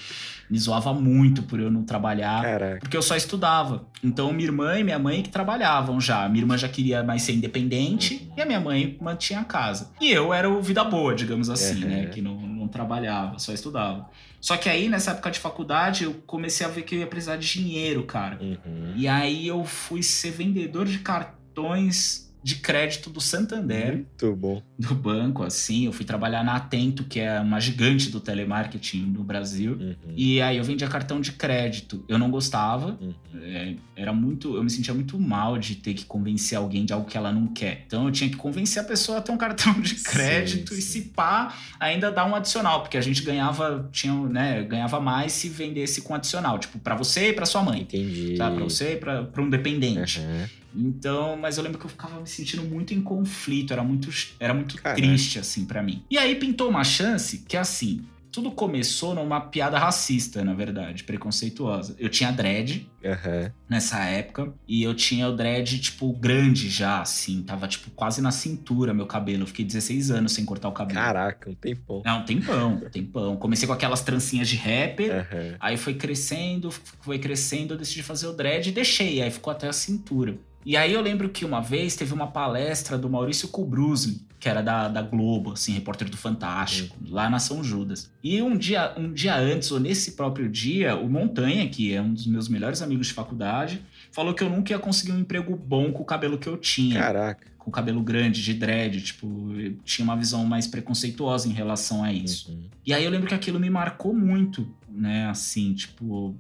me 0.50 0.58
zoava 0.58 0.94
muito 0.94 1.44
por 1.44 1.60
eu 1.60 1.70
não 1.70 1.84
trabalhar. 1.84 2.42
Caraca. 2.42 2.80
Porque 2.80 2.98
eu 2.98 3.02
só 3.02 3.16
estudava. 3.16 3.86
Então, 4.04 4.32
minha 4.34 4.46
irmã 4.48 4.80
e 4.80 4.84
minha 4.84 4.98
mãe 5.00 5.22
que 5.22 5.30
trabalhavam 5.30 6.00
já. 6.02 6.28
Minha 6.28 6.42
irmã 6.44 6.58
já 6.58 6.68
queria 6.68 7.04
mais 7.04 7.22
ser 7.22 7.34
independente 7.34 8.32
e 8.36 8.42
a 8.42 8.46
minha 8.46 8.60
mãe 8.60 8.98
mantinha 9.02 9.42
a 9.42 9.44
casa. 9.44 9.92
E 10.02 10.10
eu 10.12 10.34
era 10.34 10.50
o 10.50 10.62
vida 10.62 10.84
boa, 10.84 11.14
digamos 11.14 11.50
assim, 11.50 11.84
Uhum. 11.84 11.90
né? 11.90 12.06
Que 12.08 12.22
não, 12.22 12.36
não 12.42 12.68
trabalhava, 12.68 13.38
só 13.40 13.54
estudava. 13.54 14.10
Só 14.42 14.56
que 14.56 14.70
aí, 14.70 14.88
nessa 14.88 15.12
época 15.12 15.30
de 15.32 15.38
faculdade, 15.40 16.06
eu 16.06 16.14
comecei 16.26 16.66
a 16.66 16.70
ver 16.70 16.84
que 16.84 16.96
eu 16.96 17.00
ia 17.00 17.08
precisar 17.08 17.36
de 17.36 17.46
dinheiro, 17.48 18.04
cara. 18.04 18.40
Uhum. 18.42 18.94
E 18.96 19.08
aí 19.08 19.46
eu 19.48 19.64
fui 19.66 20.02
ser 20.02 20.32
vendedor 20.32 20.86
de 20.86 21.00
cartões 21.00 22.29
de 22.42 22.56
crédito 22.56 23.10
do 23.10 23.20
Santander 23.20 23.94
Muito 23.96 24.36
bom. 24.36 24.62
do 24.78 24.96
banco, 24.96 25.44
assim. 25.44 25.86
Eu 25.86 25.92
fui 25.92 26.06
trabalhar 26.06 26.44
na 26.44 26.56
Atento, 26.56 27.04
que 27.04 27.20
é 27.20 27.40
uma 27.40 27.60
gigante 27.60 28.10
do 28.10 28.20
telemarketing 28.20 29.02
no 29.08 29.24
Brasil. 29.24 29.74
Uhum. 29.74 29.96
E 30.16 30.42
aí 30.42 30.58
eu 30.58 30.64
vendia 30.64 30.88
cartão 30.88 31.20
de 31.20 31.34
crédito. 31.34 32.04
Eu 32.08 32.18
não 32.18 32.32
gostava. 32.32 32.98
Uhum. 33.02 33.14
É, 33.42 33.76
era 33.96 34.14
muito. 34.14 34.56
Eu 34.56 34.64
me 34.64 34.70
sentia 34.70 34.94
muito 34.94 35.20
mal 35.20 35.58
de 35.58 35.76
ter 35.76 35.94
que 35.94 36.06
convencer 36.06 36.58
alguém 36.58 36.86
de 36.86 36.94
algo 36.94 37.06
que 37.08 37.18
ela 37.18 37.32
não 37.32 37.48
quer. 37.48 37.84
Então 37.86 38.06
eu 38.06 38.12
tinha 38.12 38.30
que 38.30 38.38
convencer 38.38 38.82
a 38.82 38.86
pessoa 38.86 39.18
a 39.18 39.22
ter 39.22 39.32
um 39.32 39.38
cartão 39.38 39.74
de 39.82 39.96
Sim, 40.00 40.04
crédito 40.04 40.74
e 40.74 40.82
sim. 40.82 41.02
se 41.02 41.10
pá, 41.10 41.54
ainda 41.80 42.12
dar 42.12 42.26
um 42.26 42.36
adicional, 42.36 42.82
porque 42.82 42.98
a 42.98 43.02
gente 43.02 43.22
ganhava, 43.24 43.90
tinha, 43.92 44.14
né, 44.14 44.64
ganhava 44.64 45.00
mais 45.00 45.34
se 45.34 45.50
vendesse 45.50 46.02
com 46.02 46.16
adicional, 46.16 46.58
tipo, 46.58 46.80
pra 46.80 46.96
você 46.96 47.30
e 47.30 47.34
pra 47.34 47.46
sua 47.46 47.62
mãe. 47.64 47.82
Entendi. 47.82 48.36
Tá, 48.38 48.50
pra 48.50 48.64
você 48.64 48.94
e 48.94 48.98
pra, 48.98 49.24
pra 49.24 49.42
um 49.42 49.50
dependente. 49.50 50.20
Uhum. 50.20 50.46
Então, 50.76 51.36
mas 51.38 51.58
eu 51.58 51.64
lembro 51.64 51.80
que 51.80 51.86
eu 51.86 51.90
ficava 51.90 52.20
me 52.20 52.28
sentindo 52.28 52.64
muito 52.64 52.94
em 52.94 53.02
conflito, 53.02 53.74
era 53.74 53.84
muito, 53.84 54.10
era 54.40 54.54
muito 54.54 54.76
triste, 54.96 55.40
assim, 55.40 55.66
pra 55.66 55.82
mim. 55.82 56.04
E 56.10 56.18
aí 56.18 56.36
pintou 56.36 56.70
uma 56.70 56.84
chance 56.84 57.40
que, 57.40 57.58
assim, 57.58 58.02
tudo 58.32 58.52
começou 58.52 59.16
numa 59.16 59.42
piada 59.42 59.80
racista, 59.80 60.44
na 60.44 60.54
verdade, 60.54 61.04
preconceituosa. 61.04 61.96
Eu 61.98 62.10
tinha 62.10 62.32
dread 62.32 62.88
Uhum. 63.02 63.50
nessa 63.70 64.04
época 64.04 64.54
e 64.68 64.84
eu 64.84 64.94
tinha 64.94 65.28
o 65.28 65.36
dread, 65.36 65.80
tipo, 65.80 66.12
grande 66.14 66.70
já, 66.70 67.02
assim, 67.02 67.42
tava, 67.42 67.68
tipo, 67.68 67.90
quase 67.92 68.22
na 68.22 68.30
cintura 68.30 68.94
meu 68.94 69.08
cabelo. 69.08 69.44
Eu 69.44 69.48
fiquei 69.48 69.66
16 69.66 70.12
anos 70.12 70.34
sem 70.34 70.46
cortar 70.46 70.68
o 70.70 70.74
cabelo. 70.74 71.00
Caraca, 71.00 71.50
um 71.50 71.56
tempão. 71.56 72.02
É 72.06 72.14
um 72.14 72.24
tempão, 72.24 72.74
um 72.76 72.90
tempão. 72.90 73.36
Comecei 73.38 73.66
com 73.68 73.74
aquelas 73.74 74.02
trancinhas 74.02 74.48
de 74.48 74.58
rapper. 74.58 75.12
Uhum. 75.12 75.56
Aí 75.60 75.76
foi 75.78 75.96
crescendo, 75.96 76.70
foi 77.02 77.18
crescendo, 77.18 77.74
eu 77.74 77.78
decidi 77.78 78.04
fazer 78.04 78.28
o 78.28 78.34
dread 78.34 78.70
e 78.70 78.72
deixei, 78.72 79.22
aí 79.24 79.32
ficou 79.32 79.50
até 79.52 79.68
a 79.68 79.74
cintura. 79.74 80.38
E 80.66 80.76
aí 80.76 80.94
eu 80.94 81.02
lembro 81.02 81.30
que 81.30 81.46
uma 81.46 81.62
vez 81.62 81.96
teve 81.96 82.14
uma 82.14 82.28
palestra 82.28 82.98
do 82.98 83.10
Maurício 83.10 83.48
Kubrusli, 83.48 84.22
que 84.40 84.48
era 84.48 84.62
da, 84.62 84.88
da 84.88 85.02
Globo, 85.02 85.54
assim, 85.54 85.74
repórter 85.74 86.10
do 86.10 86.16
Fantástico, 86.16 86.96
lá 87.08 87.30
na 87.30 87.40
São 87.40 87.64
Judas. 87.64 88.10
E 88.24 88.42
um 88.42 88.58
dia, 88.58 88.94
um 88.98 89.12
dia 89.12 89.36
antes, 89.36 89.72
ou 89.72 89.80
nesse 89.80 90.14
próprio 90.14 90.48
dia, 90.48 90.96
o 90.96 91.10
Montanha, 91.10 91.68
que 91.68 91.94
é 91.94 92.02
um 92.02 92.14
dos 92.14 92.26
meus 92.26 92.48
melhores 92.48 92.82
amigos 92.82 93.08
de 93.08 93.14
faculdade, 93.14 93.82
falou 94.12 94.34
que 94.34 94.44
eu 94.44 94.50
nunca 94.50 94.72
ia 94.72 94.80
conseguir 94.80 95.12
um 95.12 95.20
emprego 95.20 95.56
bom 95.56 95.92
com 95.92 96.04
o 96.04 96.06
cabelo 96.06 96.38
que 96.38 96.48
eu 96.48 96.56
tinha 96.56 97.00
Caraca. 97.00 97.48
com 97.58 97.70
cabelo 97.70 98.02
grande, 98.02 98.42
de 98.42 98.54
dread, 98.54 99.02
tipo, 99.02 99.28
eu 99.58 99.76
tinha 99.84 100.06
uma 100.06 100.16
visão 100.16 100.46
mais 100.46 100.66
preconceituosa 100.68 101.48
em 101.50 101.52
relação 101.52 102.04
a 102.04 102.14
isso. 102.14 102.52
Uhum. 102.52 102.64
E 102.86 102.94
aí 102.94 103.04
eu 103.04 103.12
lembro 103.12 103.28
que 103.28 103.36
aquilo 103.36 103.60
me 103.60 103.70
marcou 103.70 104.14
muito, 104.14 104.68
né? 104.90 105.28
Assim, 105.30 105.74
tipo, 105.74 106.36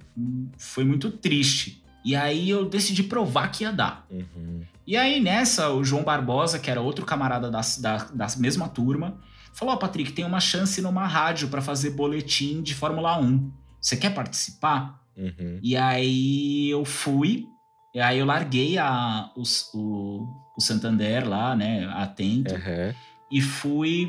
foi 0.57 0.85
muito 0.85 1.11
triste. 1.11 1.83
E 2.05 2.15
aí 2.15 2.49
eu 2.49 2.67
decidi 2.69 3.03
provar 3.03 3.49
que 3.49 3.63
ia 3.63 3.71
dar. 3.71 4.05
Uhum. 4.09 4.61
E 4.87 4.95
aí 4.97 5.19
nessa, 5.19 5.69
o 5.69 5.83
João 5.83 6.03
Barbosa, 6.03 6.57
que 6.59 6.69
era 6.71 6.81
outro 6.81 7.05
camarada 7.05 7.51
da, 7.51 7.61
da, 7.79 7.97
da 8.13 8.27
mesma 8.37 8.67
turma, 8.67 9.19
falou: 9.53 9.73
Ó, 9.73 9.77
Patrick, 9.77 10.11
tem 10.13 10.25
uma 10.25 10.39
chance 10.39 10.81
numa 10.81 11.05
rádio 11.05 11.47
pra 11.49 11.61
fazer 11.61 11.91
boletim 11.91 12.61
de 12.61 12.73
Fórmula 12.73 13.19
1. 13.19 13.51
Você 13.81 13.95
quer 13.97 14.13
participar? 14.13 14.99
Uhum. 15.17 15.59
E 15.61 15.75
aí 15.75 16.69
eu 16.69 16.85
fui, 16.85 17.45
e 17.93 17.99
aí 17.99 18.19
eu 18.19 18.25
larguei 18.25 18.77
a, 18.77 19.29
os- 19.35 19.69
o, 19.73 20.25
o 20.57 20.61
Santander 20.61 21.27
lá, 21.27 21.55
né, 21.55 21.85
atento, 21.93 22.53
Uhum. 22.53 22.93
e 23.31 23.41
fui, 23.41 24.07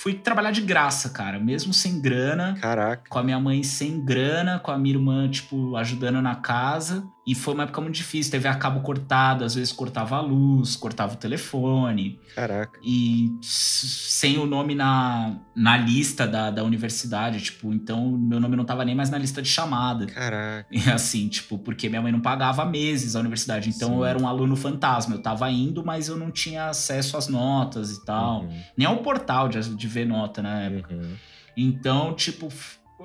fui 0.00 0.14
trabalhar 0.14 0.50
de 0.52 0.60
graça, 0.60 1.10
cara, 1.10 1.38
mesmo 1.40 1.72
sem 1.74 2.00
grana, 2.00 2.56
Caraca. 2.60 3.02
com 3.10 3.18
a 3.18 3.22
minha 3.24 3.40
mãe 3.40 3.62
sem 3.64 4.00
grana, 4.04 4.58
com 4.60 4.70
a 4.70 4.78
minha 4.78 4.94
irmã, 4.94 5.28
tipo, 5.28 5.76
ajudando 5.76 6.22
na 6.22 6.36
casa. 6.36 7.04
E 7.24 7.36
foi 7.36 7.54
uma 7.54 7.62
época 7.62 7.80
muito 7.80 7.94
difícil. 7.94 8.32
Teve 8.32 8.48
a 8.48 8.54
cabo 8.54 8.80
cortado, 8.80 9.44
às 9.44 9.54
vezes 9.54 9.72
cortava 9.72 10.16
a 10.16 10.20
luz, 10.20 10.74
cortava 10.74 11.14
o 11.14 11.16
telefone. 11.16 12.18
Caraca. 12.34 12.80
E 12.82 13.30
sem 13.40 14.38
o 14.38 14.46
nome 14.46 14.74
na, 14.74 15.36
na 15.54 15.76
lista 15.76 16.26
da, 16.26 16.50
da 16.50 16.64
universidade, 16.64 17.40
tipo, 17.40 17.72
então 17.72 18.10
meu 18.10 18.40
nome 18.40 18.56
não 18.56 18.64
tava 18.64 18.84
nem 18.84 18.94
mais 18.94 19.08
na 19.08 19.18
lista 19.18 19.40
de 19.40 19.48
chamada. 19.48 20.06
Caraca. 20.06 20.66
E 20.70 20.90
assim, 20.90 21.28
tipo, 21.28 21.58
porque 21.58 21.88
minha 21.88 22.02
mãe 22.02 22.10
não 22.10 22.20
pagava 22.20 22.64
meses 22.64 23.14
a 23.14 23.20
universidade. 23.20 23.68
Então 23.68 23.90
Sim. 23.90 23.96
eu 23.96 24.04
era 24.04 24.18
um 24.18 24.26
aluno 24.26 24.56
fantasma. 24.56 25.14
Eu 25.14 25.22
tava 25.22 25.48
indo, 25.48 25.84
mas 25.84 26.08
eu 26.08 26.16
não 26.16 26.30
tinha 26.30 26.66
acesso 26.66 27.16
às 27.16 27.28
notas 27.28 27.92
e 27.92 28.04
tal. 28.04 28.42
Uhum. 28.42 28.60
Nem 28.76 28.86
ao 28.86 28.96
portal 28.98 29.48
de, 29.48 29.60
de 29.76 29.86
ver 29.86 30.06
nota 30.06 30.42
na 30.42 30.62
época. 30.62 30.92
Uhum. 30.92 31.14
Então, 31.56 32.14
tipo, 32.14 32.48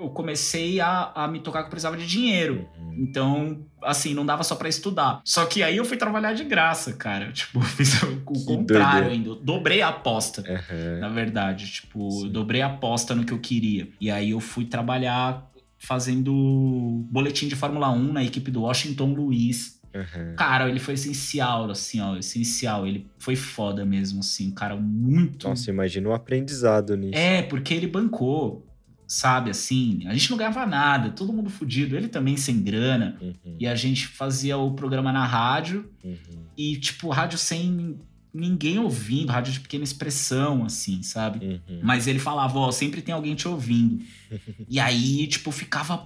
eu 0.01 0.09
comecei 0.09 0.79
a, 0.79 1.11
a 1.13 1.27
me 1.27 1.39
tocar 1.39 1.61
que 1.61 1.67
eu 1.67 1.69
precisava 1.69 1.97
de 1.97 2.05
dinheiro. 2.05 2.67
Uhum. 2.77 2.93
Então, 2.97 3.65
assim, 3.83 4.13
não 4.13 4.25
dava 4.25 4.43
só 4.43 4.55
para 4.55 4.69
estudar. 4.69 5.21
Só 5.23 5.45
que 5.45 5.63
aí 5.63 5.77
eu 5.77 5.85
fui 5.85 5.97
trabalhar 5.97 6.33
de 6.33 6.43
graça, 6.43 6.93
cara. 6.93 7.31
Tipo, 7.37 7.61
fiz 7.61 8.01
o, 8.03 8.45
contrário 8.45 9.09
ainda. 9.09 9.35
dobrei 9.35 9.81
a 9.81 9.89
aposta, 9.89 10.41
uhum. 10.41 10.99
na 10.99 11.09
verdade. 11.09 11.71
Tipo, 11.71 12.09
Sim. 12.11 12.29
dobrei 12.29 12.61
a 12.61 12.67
aposta 12.67 13.13
no 13.13 13.25
que 13.25 13.33
eu 13.33 13.39
queria. 13.39 13.87
E 13.99 14.09
aí 14.09 14.31
eu 14.31 14.39
fui 14.39 14.65
trabalhar 14.65 15.49
fazendo 15.77 17.05
boletim 17.09 17.47
de 17.47 17.55
Fórmula 17.55 17.89
1 17.91 18.13
na 18.13 18.23
equipe 18.23 18.49
do 18.51 18.61
Washington 18.63 19.13
Luiz. 19.13 19.77
Uhum. 19.93 20.35
Cara, 20.35 20.69
ele 20.69 20.79
foi 20.79 20.95
essencial, 20.95 21.69
assim, 21.69 21.99
ó, 22.01 22.17
essencial. 22.17 22.85
Ele 22.85 23.07
foi 23.17 23.35
foda 23.35 23.85
mesmo, 23.85 24.19
assim, 24.19 24.49
um 24.49 24.53
cara 24.53 24.75
muito. 24.75 25.47
Nossa, 25.47 25.69
imagina 25.69 26.09
o 26.09 26.13
aprendizado 26.13 26.95
nisso. 26.95 27.17
É, 27.17 27.41
porque 27.41 27.73
ele 27.73 27.87
bancou 27.87 28.66
sabe, 29.07 29.49
assim, 29.49 30.01
a 30.05 30.13
gente 30.13 30.29
não 30.29 30.37
ganhava 30.37 30.65
nada, 30.65 31.09
todo 31.11 31.31
mundo 31.31 31.49
fudido, 31.49 31.95
ele 31.95 32.09
também 32.09 32.35
sem 32.35 32.61
grana, 32.61 33.17
uhum. 33.21 33.55
e 33.57 33.65
a 33.65 33.73
gente 33.73 34.05
fazia 34.05 34.57
o 34.57 34.71
programa 34.71 35.13
na 35.13 35.25
rádio, 35.25 35.89
uhum. 36.03 36.43
e, 36.57 36.75
tipo, 36.75 37.09
rádio 37.09 37.37
sem 37.37 37.97
ninguém 38.33 38.77
ouvindo, 38.77 39.31
rádio 39.31 39.53
de 39.53 39.61
pequena 39.61 39.83
expressão, 39.83 40.65
assim, 40.65 41.01
sabe? 41.01 41.45
Uhum. 41.45 41.79
Mas 41.81 42.05
ele 42.05 42.19
falava, 42.19 42.59
ó, 42.59 42.71
sempre 42.71 43.01
tem 43.01 43.15
alguém 43.15 43.33
te 43.33 43.47
ouvindo. 43.47 44.03
e 44.69 44.79
aí, 44.79 45.25
tipo, 45.25 45.51
ficava 45.51 46.05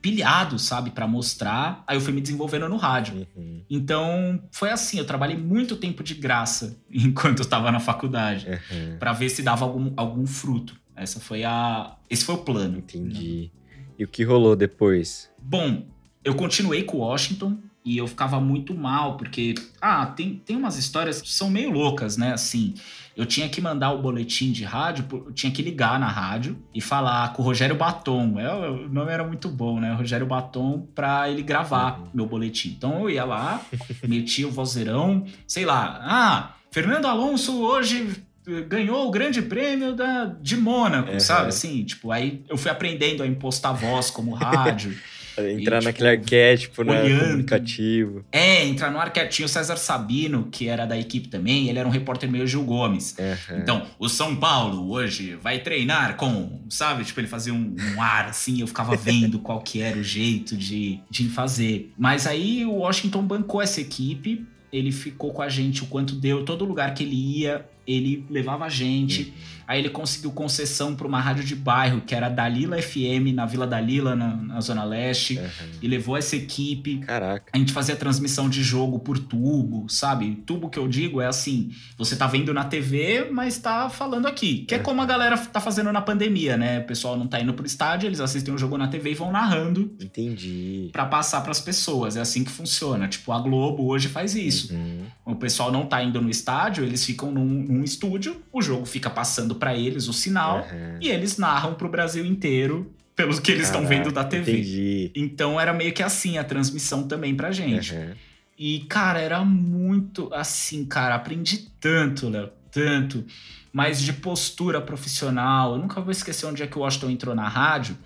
pilhado, 0.00 0.58
sabe, 0.58 0.90
para 0.90 1.08
mostrar. 1.08 1.82
Aí 1.86 1.96
eu 1.96 2.00
fui 2.00 2.12
me 2.12 2.20
desenvolvendo 2.20 2.68
no 2.68 2.76
rádio. 2.76 3.26
Uhum. 3.34 3.62
Então, 3.70 4.38
foi 4.52 4.70
assim, 4.70 4.98
eu 4.98 5.06
trabalhei 5.06 5.36
muito 5.36 5.76
tempo 5.76 6.02
de 6.02 6.12
graça 6.12 6.78
enquanto 6.92 7.38
eu 7.38 7.44
estava 7.44 7.72
na 7.72 7.80
faculdade, 7.80 8.46
uhum. 8.46 8.98
para 8.98 9.14
ver 9.14 9.30
se 9.30 9.42
dava 9.42 9.64
algum, 9.64 9.92
algum 9.96 10.26
fruto. 10.26 10.78
Essa 10.96 11.20
foi 11.20 11.44
a. 11.44 11.96
Esse 12.08 12.24
foi 12.24 12.34
o 12.34 12.38
plano. 12.38 12.78
Entendi. 12.78 13.50
E 13.98 14.04
o 14.04 14.08
que 14.08 14.24
rolou 14.24 14.56
depois? 14.56 15.30
Bom, 15.40 15.86
eu 16.24 16.34
continuei 16.34 16.82
com 16.84 16.98
Washington 16.98 17.58
e 17.84 17.98
eu 17.98 18.06
ficava 18.06 18.40
muito 18.40 18.74
mal, 18.74 19.16
porque. 19.16 19.54
Ah, 19.80 20.06
tem, 20.06 20.36
tem 20.44 20.56
umas 20.56 20.76
histórias 20.76 21.20
que 21.20 21.30
são 21.30 21.50
meio 21.50 21.70
loucas, 21.70 22.16
né? 22.16 22.32
Assim, 22.32 22.74
eu 23.16 23.26
tinha 23.26 23.48
que 23.48 23.60
mandar 23.60 23.92
o 23.92 24.02
boletim 24.02 24.50
de 24.50 24.64
rádio, 24.64 25.06
eu 25.12 25.32
tinha 25.32 25.52
que 25.52 25.62
ligar 25.62 26.00
na 26.00 26.08
rádio 26.08 26.58
e 26.74 26.80
falar 26.80 27.32
com 27.32 27.42
o 27.42 27.44
Rogério 27.44 27.76
Batom. 27.76 28.40
É, 28.40 28.52
o 28.52 28.88
nome 28.88 29.12
era 29.12 29.24
muito 29.24 29.48
bom, 29.48 29.78
né? 29.78 29.92
Rogério 29.92 30.26
Batom, 30.26 30.86
pra 30.94 31.30
ele 31.30 31.42
gravar 31.42 32.00
uhum. 32.00 32.08
meu 32.14 32.26
boletim. 32.26 32.70
Então 32.70 33.00
eu 33.00 33.10
ia 33.10 33.24
lá, 33.24 33.64
metia 34.06 34.48
o 34.48 34.50
vozeirão, 34.50 35.24
sei 35.46 35.64
lá. 35.64 36.00
Ah, 36.02 36.54
Fernando 36.72 37.06
Alonso 37.06 37.60
hoje 37.60 38.24
ganhou 38.68 39.08
o 39.08 39.10
grande 39.10 39.40
prêmio 39.42 39.94
da, 39.94 40.26
de 40.40 40.56
Mônaco, 40.56 41.18
sabe? 41.20 41.48
Assim, 41.48 41.82
tipo, 41.84 42.10
aí 42.10 42.42
eu 42.48 42.56
fui 42.56 42.70
aprendendo 42.70 43.22
a 43.22 43.26
impostar 43.26 43.74
voz 43.74 44.10
como 44.10 44.32
rádio. 44.34 44.94
Entrar 45.36 45.82
e, 45.82 45.84
naquele 45.86 46.10
tipo, 46.10 46.22
arquétipo, 46.22 46.84
né? 46.84 47.18
Comunicativo. 47.18 48.24
É, 48.30 48.64
entrar 48.64 48.90
no 48.90 49.00
arquétipo. 49.00 49.44
O 49.44 49.48
César 49.48 49.76
Sabino, 49.76 50.48
que 50.50 50.68
era 50.68 50.86
da 50.86 50.96
equipe 50.96 51.28
também, 51.28 51.68
ele 51.68 51.78
era 51.78 51.88
um 51.88 51.90
repórter 51.90 52.30
meio 52.30 52.46
Gil 52.46 52.62
Gomes. 52.62 53.16
Uhum. 53.18 53.58
Então, 53.58 53.86
o 53.98 54.08
São 54.08 54.36
Paulo 54.36 54.92
hoje 54.92 55.34
vai 55.34 55.58
treinar 55.58 56.16
com, 56.16 56.60
sabe? 56.68 57.04
Tipo, 57.04 57.20
ele 57.20 57.26
fazia 57.26 57.52
um, 57.52 57.74
um 57.96 58.00
ar 58.00 58.26
assim, 58.26 58.60
eu 58.60 58.66
ficava 58.66 58.94
vendo 58.94 59.40
qual 59.40 59.60
que 59.60 59.80
era 59.80 59.98
o 59.98 60.04
jeito 60.04 60.56
de, 60.56 61.00
de 61.10 61.28
fazer. 61.28 61.92
Mas 61.98 62.26
aí 62.26 62.64
o 62.64 62.74
Washington 62.74 63.22
bancou 63.22 63.60
essa 63.60 63.80
equipe 63.80 64.46
ele 64.74 64.90
ficou 64.90 65.32
com 65.32 65.40
a 65.40 65.48
gente 65.48 65.84
o 65.84 65.86
quanto 65.86 66.16
deu, 66.16 66.44
todo 66.44 66.64
lugar 66.64 66.92
que 66.94 67.04
ele 67.04 67.14
ia, 67.14 67.64
ele 67.86 68.24
levava 68.28 68.64
a 68.64 68.68
gente. 68.68 69.22
Uhum. 69.22 69.54
Aí 69.66 69.78
ele 69.78 69.88
conseguiu 69.88 70.30
concessão 70.30 70.94
para 70.94 71.06
uma 71.06 71.20
rádio 71.20 71.44
de 71.44 71.56
bairro, 71.56 72.02
que 72.02 72.14
era 72.14 72.28
Dalila 72.28 72.80
FM, 72.80 73.32
na 73.34 73.46
Vila 73.46 73.66
Dalila, 73.66 74.14
na, 74.14 74.36
na 74.36 74.60
Zona 74.60 74.84
Leste. 74.84 75.38
Uhum. 75.38 75.48
E 75.80 75.88
levou 75.88 76.16
essa 76.16 76.36
equipe. 76.36 76.98
Caraca. 76.98 77.46
A 77.52 77.58
gente 77.58 77.72
fazia 77.72 77.96
transmissão 77.96 78.48
de 78.48 78.62
jogo 78.62 78.98
por 78.98 79.18
tubo, 79.18 79.88
sabe? 79.88 80.42
Tubo 80.46 80.68
que 80.68 80.78
eu 80.78 80.86
digo 80.86 81.20
é 81.20 81.26
assim: 81.26 81.72
você 81.96 82.14
tá 82.14 82.26
vendo 82.26 82.52
na 82.52 82.64
TV, 82.64 83.28
mas 83.30 83.58
tá 83.58 83.88
falando 83.88 84.26
aqui. 84.26 84.64
Que 84.66 84.74
é 84.74 84.78
como 84.78 85.00
a 85.00 85.06
galera 85.06 85.38
tá 85.38 85.60
fazendo 85.60 85.90
na 85.92 86.00
pandemia, 86.00 86.56
né? 86.56 86.80
O 86.80 86.84
pessoal 86.84 87.16
não 87.16 87.26
tá 87.26 87.40
indo 87.40 87.54
pro 87.54 87.66
estádio, 87.66 88.06
eles 88.06 88.20
assistem 88.20 88.52
o 88.52 88.56
um 88.56 88.58
jogo 88.58 88.76
na 88.76 88.88
TV 88.88 89.12
e 89.12 89.14
vão 89.14 89.32
narrando. 89.32 89.94
Entendi. 90.00 90.90
Pra 90.92 91.06
passar 91.06 91.40
pras 91.40 91.60
pessoas. 91.60 92.16
É 92.16 92.20
assim 92.20 92.44
que 92.44 92.50
funciona. 92.50 93.08
Tipo, 93.08 93.32
a 93.32 93.40
Globo 93.40 93.86
hoje 93.86 94.08
faz 94.08 94.34
isso. 94.34 94.74
Uhum. 94.74 95.04
O 95.24 95.36
pessoal 95.36 95.72
não 95.72 95.86
tá 95.86 96.02
indo 96.02 96.20
no 96.20 96.28
estádio, 96.28 96.84
eles 96.84 97.04
ficam 97.04 97.30
num, 97.30 97.44
num 97.74 97.84
estúdio, 97.84 98.40
o 98.52 98.62
jogo 98.62 98.86
fica 98.86 99.10
passando 99.10 99.54
para 99.56 99.76
eles 99.76 100.08
o 100.08 100.12
sinal 100.12 100.60
uhum. 100.60 100.98
e 101.00 101.08
eles 101.08 101.36
narram 101.36 101.74
pro 101.74 101.88
Brasil 101.88 102.24
inteiro 102.24 102.94
pelos 103.16 103.38
que 103.38 103.52
eles 103.52 103.66
estão 103.66 103.86
vendo 103.86 104.10
da 104.10 104.24
TV. 104.24 104.52
Entendi. 104.52 105.12
Então 105.14 105.60
era 105.60 105.72
meio 105.72 105.92
que 105.92 106.02
assim 106.02 106.38
a 106.38 106.44
transmissão 106.44 107.06
também 107.06 107.34
pra 107.34 107.52
gente. 107.52 107.94
Uhum. 107.94 108.14
E, 108.58 108.80
cara, 108.88 109.20
era 109.20 109.44
muito 109.44 110.32
assim, 110.32 110.84
cara, 110.84 111.16
aprendi 111.16 111.70
tanto, 111.80 112.28
Léo, 112.28 112.50
tanto. 112.70 113.24
Mas 113.72 114.00
de 114.00 114.12
postura 114.12 114.80
profissional. 114.80 115.72
Eu 115.72 115.78
nunca 115.78 116.00
vou 116.00 116.12
esquecer 116.12 116.46
onde 116.46 116.62
é 116.62 116.66
que 116.66 116.78
o 116.78 116.82
Washington 116.82 117.10
entrou 117.10 117.34
na 117.34 117.48
rádio 117.48 117.98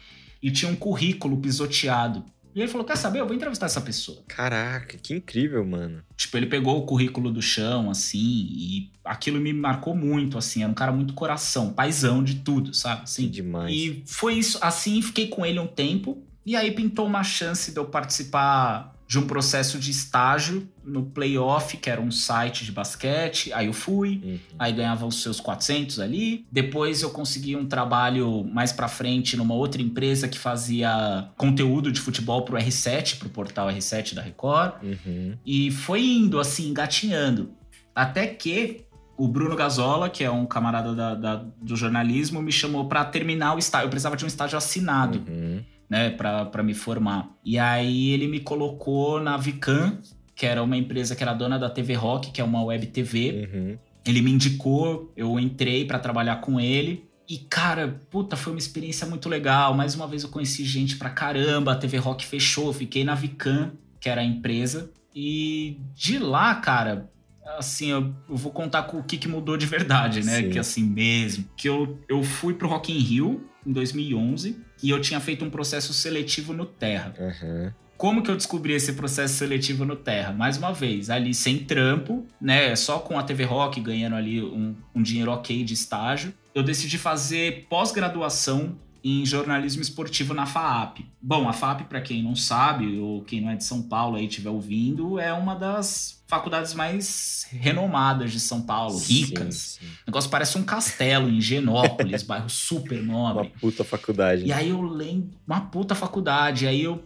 e 0.42 0.50
tinha 0.50 0.70
um 0.70 0.76
currículo 0.76 1.36
pisoteado. 1.36 2.24
E 2.54 2.60
ele 2.60 2.68
falou: 2.68 2.86
Quer 2.86 2.96
saber? 2.96 3.20
Eu 3.20 3.26
vou 3.26 3.34
entrevistar 3.34 3.66
essa 3.66 3.80
pessoa. 3.80 4.22
Caraca, 4.26 4.98
que 4.98 5.14
incrível, 5.14 5.64
mano. 5.64 6.02
Tipo, 6.16 6.36
ele 6.36 6.46
pegou 6.46 6.78
o 6.78 6.86
currículo 6.86 7.30
do 7.30 7.42
chão, 7.42 7.90
assim, 7.90 8.18
e 8.18 8.90
aquilo 9.04 9.40
me 9.40 9.52
marcou 9.52 9.94
muito, 9.94 10.36
assim. 10.38 10.62
Era 10.62 10.70
um 10.70 10.74
cara 10.74 10.92
muito 10.92 11.14
coração, 11.14 11.72
paizão 11.72 12.22
de 12.22 12.36
tudo, 12.36 12.74
sabe? 12.74 13.02
Assim, 13.02 13.24
que 13.24 13.30
demais. 13.30 13.74
E 13.74 14.02
foi 14.06 14.34
isso, 14.34 14.58
assim, 14.60 15.00
fiquei 15.02 15.28
com 15.28 15.44
ele 15.44 15.58
um 15.58 15.66
tempo. 15.66 16.22
E 16.44 16.56
aí 16.56 16.70
pintou 16.70 17.06
uma 17.06 17.22
chance 17.22 17.72
de 17.72 17.78
eu 17.78 17.84
participar 17.84 18.97
de 19.08 19.18
um 19.18 19.26
processo 19.26 19.78
de 19.78 19.90
estágio 19.90 20.68
no 20.84 21.02
Playoff, 21.02 21.78
que 21.78 21.88
era 21.88 21.98
um 21.98 22.10
site 22.10 22.62
de 22.62 22.70
basquete. 22.70 23.50
Aí 23.54 23.66
eu 23.66 23.72
fui, 23.72 24.20
uhum. 24.22 24.38
aí 24.58 24.70
ganhava 24.70 25.06
os 25.06 25.22
seus 25.22 25.40
400 25.40 25.98
ali. 25.98 26.46
Depois 26.52 27.00
eu 27.00 27.08
consegui 27.08 27.56
um 27.56 27.64
trabalho 27.66 28.44
mais 28.44 28.70
para 28.70 28.86
frente 28.86 29.34
numa 29.34 29.54
outra 29.54 29.80
empresa 29.80 30.28
que 30.28 30.38
fazia 30.38 31.30
conteúdo 31.38 31.90
de 31.90 31.98
futebol 31.98 32.42
pro 32.42 32.58
R7, 32.58 33.18
pro 33.18 33.30
portal 33.30 33.68
R7 33.68 34.12
da 34.12 34.20
Record. 34.20 34.74
Uhum. 34.82 35.38
E 35.44 35.70
foi 35.70 36.04
indo 36.04 36.38
assim, 36.38 36.68
engatinhando. 36.68 37.52
Até 37.94 38.26
que 38.26 38.84
o 39.16 39.26
Bruno 39.26 39.56
Gazola, 39.56 40.10
que 40.10 40.22
é 40.22 40.30
um 40.30 40.44
camarada 40.44 40.94
da, 40.94 41.14
da, 41.14 41.36
do 41.62 41.76
jornalismo, 41.76 42.42
me 42.42 42.52
chamou 42.52 42.86
para 42.86 43.06
terminar 43.06 43.54
o 43.54 43.58
estágio. 43.58 43.86
Eu 43.86 43.90
precisava 43.90 44.18
de 44.18 44.24
um 44.26 44.28
estágio 44.28 44.58
assinado. 44.58 45.24
Uhum 45.26 45.77
né, 45.88 46.10
para 46.10 46.62
me 46.62 46.74
formar. 46.74 47.30
E 47.44 47.58
aí 47.58 48.10
ele 48.10 48.28
me 48.28 48.40
colocou 48.40 49.20
na 49.20 49.36
Vican, 49.36 49.98
que 50.34 50.46
era 50.46 50.62
uma 50.62 50.76
empresa 50.76 51.16
que 51.16 51.22
era 51.22 51.32
dona 51.32 51.58
da 51.58 51.70
TV 51.70 51.94
Rock, 51.94 52.30
que 52.30 52.40
é 52.40 52.44
uma 52.44 52.62
web 52.62 52.86
TV. 52.86 53.48
Uhum. 53.52 53.78
Ele 54.04 54.22
me 54.22 54.30
indicou, 54.30 55.12
eu 55.16 55.38
entrei 55.38 55.84
para 55.84 55.98
trabalhar 55.98 56.36
com 56.36 56.60
ele. 56.60 57.08
E, 57.28 57.38
cara, 57.38 58.00
puta, 58.10 58.36
foi 58.36 58.52
uma 58.52 58.58
experiência 58.58 59.06
muito 59.06 59.28
legal. 59.28 59.74
Mais 59.74 59.94
uma 59.94 60.06
vez 60.06 60.22
eu 60.22 60.30
conheci 60.30 60.64
gente 60.64 60.96
pra 60.96 61.10
caramba. 61.10 61.72
A 61.72 61.76
TV 61.76 61.98
Rock 61.98 62.24
fechou, 62.24 62.72
fiquei 62.72 63.04
na 63.04 63.14
Vican, 63.14 63.72
que 64.00 64.08
era 64.08 64.20
a 64.20 64.24
empresa. 64.24 64.90
E 65.14 65.78
de 65.94 66.18
lá, 66.18 66.54
cara, 66.54 67.10
assim, 67.58 67.90
eu, 67.90 68.14
eu 68.28 68.36
vou 68.36 68.52
contar 68.52 68.84
com 68.84 68.98
o 68.98 69.02
que, 69.02 69.18
que 69.18 69.28
mudou 69.28 69.56
de 69.58 69.66
verdade, 69.66 70.24
né? 70.24 70.42
Sim. 70.42 70.50
Que 70.50 70.58
assim 70.58 70.84
mesmo. 70.84 71.44
Que 71.56 71.68
eu, 71.68 71.98
eu 72.08 72.22
fui 72.22 72.54
pro 72.54 72.68
Rock 72.68 72.92
in 72.92 72.98
Rio 72.98 73.50
em 73.66 73.72
2011 73.72 74.67
e 74.82 74.90
eu 74.90 75.00
tinha 75.00 75.20
feito 75.20 75.44
um 75.44 75.50
processo 75.50 75.92
seletivo 75.92 76.52
no 76.52 76.64
Terra. 76.64 77.14
Uhum. 77.18 77.70
Como 77.96 78.22
que 78.22 78.30
eu 78.30 78.36
descobri 78.36 78.74
esse 78.74 78.92
processo 78.92 79.34
seletivo 79.34 79.84
no 79.84 79.96
Terra? 79.96 80.32
Mais 80.32 80.56
uma 80.56 80.72
vez, 80.72 81.10
ali 81.10 81.34
sem 81.34 81.58
trampo, 81.58 82.24
né? 82.40 82.76
Só 82.76 83.00
com 83.00 83.18
a 83.18 83.24
TV 83.24 83.42
Rock 83.42 83.80
ganhando 83.80 84.14
ali 84.14 84.40
um, 84.40 84.76
um 84.94 85.02
dinheiro 85.02 85.32
ok 85.32 85.64
de 85.64 85.74
estágio. 85.74 86.32
Eu 86.54 86.62
decidi 86.62 86.96
fazer 86.96 87.66
pós-graduação 87.68 88.78
em 89.02 89.24
jornalismo 89.24 89.82
esportivo 89.82 90.34
na 90.34 90.46
FAAP. 90.46 91.00
Bom, 91.20 91.48
a 91.48 91.52
FAAP, 91.52 91.82
para 91.82 92.00
quem 92.00 92.22
não 92.22 92.34
sabe, 92.34 92.98
ou 92.98 93.22
quem 93.22 93.40
não 93.40 93.50
é 93.50 93.56
de 93.56 93.64
São 93.64 93.82
Paulo 93.82 94.16
aí 94.16 94.26
estiver 94.26 94.50
ouvindo, 94.50 95.18
é 95.18 95.32
uma 95.32 95.54
das 95.54 96.22
faculdades 96.26 96.74
mais 96.74 97.46
renomadas 97.50 98.32
de 98.32 98.40
São 98.40 98.60
Paulo, 98.60 98.98
ricas. 98.98 99.78
Sim. 99.80 99.86
O 99.86 100.10
negócio 100.10 100.30
parece 100.30 100.58
um 100.58 100.62
castelo 100.62 101.28
em 101.28 101.40
Genópolis, 101.40 102.22
bairro 102.24 102.50
super 102.50 103.02
nobre. 103.02 103.48
Uma 103.48 103.60
puta 103.60 103.82
faculdade. 103.82 104.44
E 104.44 104.52
aí 104.52 104.68
eu 104.68 104.82
lembro, 104.82 105.30
uma 105.46 105.62
puta 105.62 105.94
faculdade. 105.94 106.66
Aí 106.66 106.82
eu 106.82 107.02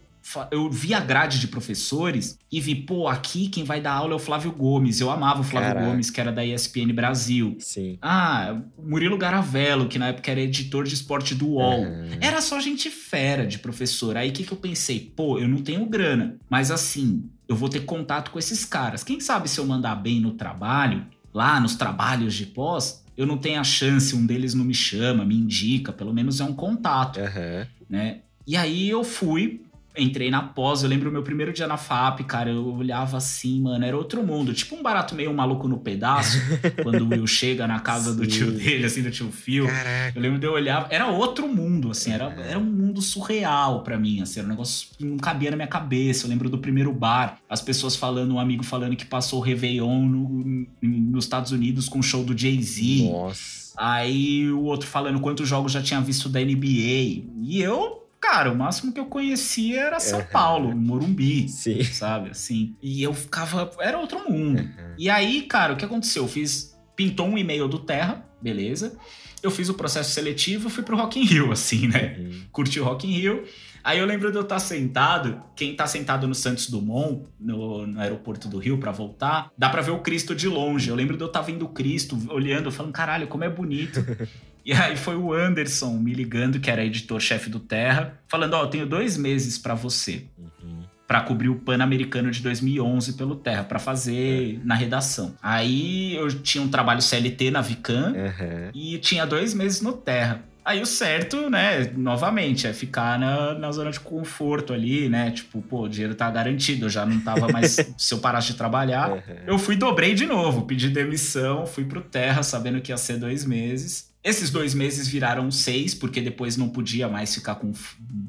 eu 0.51 0.71
vi 0.71 0.95
a 0.95 1.01
grade 1.01 1.41
de 1.41 1.49
professores 1.49 2.39
e 2.51 2.61
vi, 2.61 2.75
pô, 2.75 3.09
aqui 3.09 3.49
quem 3.49 3.65
vai 3.65 3.81
dar 3.81 3.93
aula 3.93 4.13
é 4.13 4.17
o 4.17 4.19
Flávio 4.19 4.53
Gomes. 4.53 5.01
Eu 5.01 5.11
amava 5.11 5.41
o 5.41 5.45
Flávio 5.45 5.69
Caraca. 5.71 5.87
Gomes, 5.87 6.11
que 6.11 6.21
era 6.21 6.33
da 6.33 6.45
ESPN 6.45 6.93
Brasil. 6.95 7.57
Sim. 7.59 7.99
Ah, 8.01 8.61
Murilo 8.79 9.19
Garavello, 9.19 9.89
que 9.89 9.99
na 9.99 10.09
época 10.09 10.31
era 10.31 10.41
editor 10.41 10.85
de 10.85 10.95
esporte 10.95 11.35
do 11.35 11.49
UOL. 11.49 11.83
Uhum. 11.83 12.09
Era 12.21 12.41
só 12.41 12.61
gente 12.61 12.91
fera 12.91 13.47
de 13.47 13.59
professor. 13.59 14.17
Aí 14.17 14.31
o 14.31 14.33
que, 14.33 14.45
que 14.45 14.53
eu 14.53 14.59
pensei? 14.59 15.13
Pô, 15.15 15.39
eu 15.39 15.49
não 15.49 15.59
tenho 15.59 15.85
grana, 15.87 16.37
mas 16.49 16.71
assim, 16.71 17.29
eu 17.49 17.57
vou 17.57 17.69
ter 17.69 17.81
contato 17.81 18.31
com 18.31 18.39
esses 18.39 18.65
caras. 18.65 19.03
Quem 19.03 19.21
sabe 19.21 19.49
se 19.49 19.59
eu 19.59 19.67
mandar 19.67 19.97
bem 19.97 20.21
no 20.21 20.33
trabalho, 20.33 21.07
lá 21.35 21.61
nos 21.61 21.75
trabalhos 21.75 22.35
de 22.35 22.47
pós, 22.47 23.05
eu 23.17 23.27
não 23.27 23.37
tenho 23.37 23.61
a 23.61 23.65
chance, 23.65 24.15
um 24.15 24.25
deles 24.25 24.55
não 24.55 24.65
me 24.65 24.75
chama, 24.75 25.25
me 25.25 25.37
indica, 25.37 25.93
pelo 25.93 26.13
menos 26.15 26.41
é 26.41 26.45
um 26.45 26.55
contato, 26.55 27.21
uhum. 27.21 27.67
né? 27.89 28.21
E 28.47 28.57
aí 28.57 28.89
eu 28.89 29.05
fui 29.05 29.63
entrei 29.97 30.31
na 30.31 30.43
pós, 30.43 30.83
eu 30.83 30.89
lembro 30.89 31.11
o 31.11 31.13
meu 31.13 31.23
primeiro 31.23 31.53
dia 31.53 31.67
na 31.67 31.77
FAP, 31.77 32.21
cara, 32.21 32.51
eu 32.51 32.75
olhava 32.75 33.17
assim, 33.19 33.61
mano, 33.61 33.85
era 33.85 33.97
outro 33.97 34.23
mundo. 34.23 34.55
Tipo 34.55 34.77
um 34.77 34.83
barato 34.83 35.15
meio 35.15 35.33
maluco 35.35 35.69
no 35.69 35.79
pedaço, 35.79 36.39
quando 36.83 37.03
o 37.03 37.09
Will 37.09 37.27
chega 37.27 37.67
na 37.67 37.81
casa 37.81 38.13
Sim. 38.13 38.17
do 38.17 38.27
tio 38.27 38.53
dele, 38.53 38.87
assim, 38.87 39.03
do 39.03 39.11
tio 39.11 39.31
Phil. 39.31 39.67
Caraca. 39.67 40.13
Eu 40.15 40.23
lembro 40.23 40.39
de 40.39 40.47
eu 40.47 40.53
olhar, 40.53 40.87
era 40.91 41.07
outro 41.09 41.47
mundo, 41.47 41.91
assim, 41.91 42.13
era, 42.13 42.25
era 42.25 42.59
um 42.59 42.65
mundo 42.65 43.03
surreal 43.03 43.83
para 43.83 43.99
mim, 43.99 44.23
assim, 44.23 44.41
era 44.41 44.47
um 44.47 44.51
negócio 44.51 44.89
que 44.97 45.05
não 45.05 45.19
cabia 45.19 45.51
na 45.51 45.57
minha 45.57 45.69
cabeça. 45.69 46.27
Eu 46.27 46.31
lembro 46.31 46.49
do 46.49 46.59
primeiro 46.59 46.93
bar, 46.93 47.39
as 47.49 47.61
pessoas 47.61 47.95
falando, 47.95 48.35
um 48.35 48.39
amigo 48.39 48.65
falando 48.65 48.97
que 48.97 49.05
passou 49.05 49.41
o 49.41 49.43
Réveillon 49.43 50.07
no, 50.07 50.67
nos 50.81 51.25
Estados 51.25 51.53
Unidos 51.53 51.89
com 51.89 51.99
o 51.99 52.03
show 52.03 52.25
do 52.25 52.37
Jay-Z. 52.37 53.11
Nossa. 53.11 53.63
Aí 53.77 54.51
o 54.51 54.65
outro 54.65 54.87
falando 54.87 55.21
quantos 55.21 55.49
jogos 55.49 55.73
já 55.73 55.83
tinha 55.83 56.01
visto 56.01 56.29
da 56.29 56.41
NBA. 56.41 57.25
E 57.43 57.61
eu 57.61 58.03
cara, 58.23 58.53
o 58.53 58.57
máximo 58.57 58.93
que 58.93 59.01
eu 59.01 59.07
conhecia 59.07 59.81
era 59.81 60.01
São 60.01 60.21
uhum. 60.21 60.27
Paulo, 60.27 60.77
Morumbi, 60.77 61.49
Sim. 61.49 61.83
sabe? 61.83 62.31
Assim. 62.31 62.77
E 62.81 63.03
eu 63.03 63.13
ficava. 63.13 63.69
Era 63.81 63.99
outro 63.99 64.31
mundo. 64.31 64.61
Uhum. 64.61 64.95
E 64.97 65.11
aí, 65.11 65.43
cara, 65.43 65.73
o 65.73 65.77
que 65.77 65.85
aconteceu? 65.85 66.23
Eu 66.23 66.29
fiz. 66.29 66.73
Pintou 66.95 67.27
um 67.27 67.37
e-mail 67.37 67.67
do 67.67 67.79
Terra, 67.79 68.25
beleza. 68.41 68.97
Eu 69.43 69.51
fiz 69.51 69.69
o 69.69 69.75
processo 69.75 70.11
seletivo 70.11 70.69
e 70.69 70.71
fui 70.71 70.85
pro 70.85 70.97
Rock 70.97 71.19
in 71.19 71.25
Rio, 71.25 71.51
assim, 71.51 71.89
né? 71.89 72.17
Uhum. 72.19 72.43
Curti 72.53 72.79
o 72.79 72.85
Rock 72.85 73.09
in 73.09 73.13
Rio. 73.13 73.45
Aí 73.83 73.99
eu 73.99 74.07
lembro 74.07 74.31
de 74.31 74.37
eu 74.37 74.43
estar 74.43 74.61
sentado, 74.61 75.43
quem 75.57 75.75
tá 75.75 75.87
sentado 75.87 76.29
no 76.29 76.35
Santos 76.35 76.71
Dumont, 76.71 77.25
no, 77.41 77.87
no 77.87 77.99
aeroporto 77.99 78.47
do 78.47 78.59
Rio, 78.59 78.79
para 78.79 78.93
voltar, 78.93 79.51
dá 79.59 79.69
para 79.69 79.83
ver 79.83 79.91
o 79.91 79.99
Cristo 79.99 80.35
de 80.35 80.47
longe. 80.47 80.89
Eu 80.89 80.95
lembro 80.95 81.17
de 81.17 81.25
eu 81.25 81.27
estar 81.27 81.41
vendo 81.41 81.65
o 81.65 81.71
Cristo, 81.71 82.17
olhando, 82.31 82.71
falando, 82.71 82.93
caralho, 82.93 83.27
como 83.27 83.43
é 83.43 83.51
bonito. 83.51 84.05
E 84.65 84.73
aí 84.73 84.97
foi 84.97 85.17
o 85.17 85.33
Anderson 85.33 85.95
me 85.99 86.13
ligando, 86.13 86.61
que 86.61 86.71
era 86.71 86.85
editor-chefe 86.85 87.51
do 87.51 87.61
Terra, 87.61 88.19
falando: 88.29 88.55
Ó, 88.55 88.61
oh, 88.61 88.65
eu 88.65 88.69
tenho 88.69 88.87
dois 88.87 89.17
meses 89.17 89.59
para 89.59 89.75
você. 89.75 90.27
Uhum. 90.39 90.83
Para 91.07 91.21
cobrir 91.21 91.49
o 91.49 91.57
Pan-Americano 91.57 92.31
de 92.31 92.41
2011 92.41 93.15
pelo 93.15 93.37
Terra, 93.37 93.65
para 93.65 93.79
fazer 93.79 94.55
é. 94.55 94.67
na 94.67 94.75
redação. 94.75 95.35
Aí 95.43 96.15
eu 96.15 96.29
tinha 96.29 96.63
um 96.63 96.69
trabalho 96.69 97.03
CLT 97.03 97.51
na 97.51 97.61
Vican 97.61 98.13
uhum. 98.13 98.71
e 98.73 98.97
tinha 98.99 99.27
dois 99.27 99.53
meses 99.53 99.83
no 99.83 99.93
Terra. 99.93 100.43
Aí 100.65 100.81
o 100.81 100.87
certo, 100.87 101.51
né, 101.51 101.91
novamente, 101.97 102.69
é 102.69 102.73
ficar 102.73 103.19
na, 103.19 103.53
na 103.55 103.73
zona 103.73 103.91
de 103.91 103.99
conforto 103.99 104.73
ali, 104.73 105.09
né? 105.09 105.33
Tipo, 105.33 105.61
pô, 105.61 105.83
o 105.83 105.89
dinheiro 105.89 106.15
tá 106.15 106.31
garantido, 106.31 106.87
eu 106.87 106.89
já 106.89 107.05
não 107.05 107.21
tava 107.21 107.49
mais. 107.49 107.77
se 107.99 108.15
eu 108.15 108.19
parasse 108.19 108.53
de 108.53 108.55
trabalhar, 108.55 109.11
uhum. 109.11 109.21
eu 109.45 109.59
fui 109.59 109.75
dobrei 109.75 110.15
de 110.15 110.25
novo, 110.25 110.63
pedi 110.63 110.89
demissão, 110.89 111.67
fui 111.67 111.85
pro 111.85 112.01
Terra, 112.01 112.45
sabendo 112.45 112.81
que 112.81 112.93
ia 112.93 112.97
ser 112.97 113.19
dois 113.19 113.45
meses. 113.45 114.12
Esses 114.25 114.51
dois 114.51 114.73
meses 114.73 115.09
viraram 115.09 115.51
seis, 115.51 115.95
porque 115.95 116.21
depois 116.21 116.57
não 116.57 116.69
podia 116.69 117.09
mais 117.09 117.35
ficar 117.35 117.57
com 117.57 117.73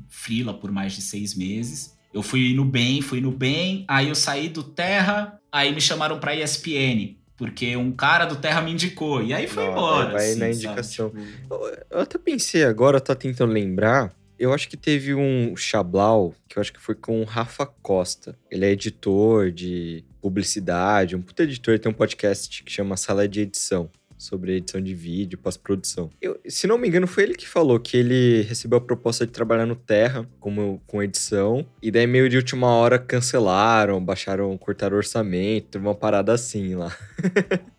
frila 0.09 0.53
por 0.53 0.71
mais 0.71 0.93
de 0.93 1.01
seis 1.01 1.35
meses. 1.35 1.95
Eu 2.11 2.23
fui 2.23 2.51
indo 2.51 2.65
bem, 2.65 3.01
fui 3.01 3.19
indo 3.19 3.31
bem, 3.31 3.85
aí 3.87 4.09
eu 4.09 4.15
saí 4.15 4.49
do 4.49 4.63
Terra, 4.63 5.39
aí 5.51 5.73
me 5.73 5.81
chamaram 5.81 6.19
pra 6.19 6.35
ESPN, 6.35 7.15
porque 7.37 7.75
um 7.75 7.91
cara 7.91 8.25
do 8.25 8.35
Terra 8.35 8.61
me 8.61 8.71
indicou, 8.71 9.23
e 9.23 9.33
aí 9.33 9.47
foi 9.47 9.65
embora. 9.65 10.13
Vai 10.13 10.29
assim, 10.29 10.39
na 10.39 10.49
indicação. 10.49 11.09
Tipo... 11.09 11.53
Eu, 11.53 11.77
eu 11.91 11.99
até 11.99 12.17
pensei 12.17 12.63
agora, 12.63 12.97
eu 12.97 13.01
tô 13.01 13.15
tentando 13.15 13.51
lembrar, 13.51 14.15
eu 14.37 14.53
acho 14.53 14.67
que 14.67 14.77
teve 14.77 15.13
um 15.13 15.55
Chablau, 15.55 16.35
que 16.47 16.57
eu 16.57 16.61
acho 16.61 16.73
que 16.73 16.81
foi 16.81 16.95
com 16.95 17.21
o 17.21 17.25
Rafa 17.25 17.65
Costa. 17.65 18.37
Ele 18.49 18.65
é 18.65 18.71
editor 18.71 19.51
de 19.51 20.03
publicidade, 20.21 21.15
um 21.15 21.21
puta 21.21 21.43
editor, 21.43 21.77
tem 21.79 21.91
um 21.91 21.95
podcast 21.95 22.63
que 22.63 22.71
chama 22.71 22.97
Sala 22.97 23.27
de 23.27 23.41
Edição 23.41 23.89
sobre 24.23 24.57
edição 24.57 24.81
de 24.81 24.93
vídeo, 24.95 25.37
pós-produção. 25.37 26.09
Se 26.47 26.67
não 26.67 26.77
me 26.77 26.87
engano, 26.87 27.07
foi 27.07 27.23
ele 27.23 27.35
que 27.35 27.47
falou 27.47 27.79
que 27.79 27.97
ele 27.97 28.41
recebeu 28.43 28.77
a 28.77 28.81
proposta 28.81 29.25
de 29.25 29.31
trabalhar 29.31 29.65
no 29.65 29.75
Terra 29.75 30.27
como, 30.39 30.81
com 30.87 31.03
edição, 31.03 31.65
e 31.81 31.91
daí 31.91 32.07
meio 32.07 32.29
de 32.29 32.37
última 32.37 32.67
hora 32.67 32.97
cancelaram, 32.97 34.03
baixaram, 34.03 34.57
cortaram 34.57 34.97
orçamento, 34.97 35.77
uma 35.77 35.95
parada 35.95 36.33
assim 36.33 36.75
lá. 36.75 36.95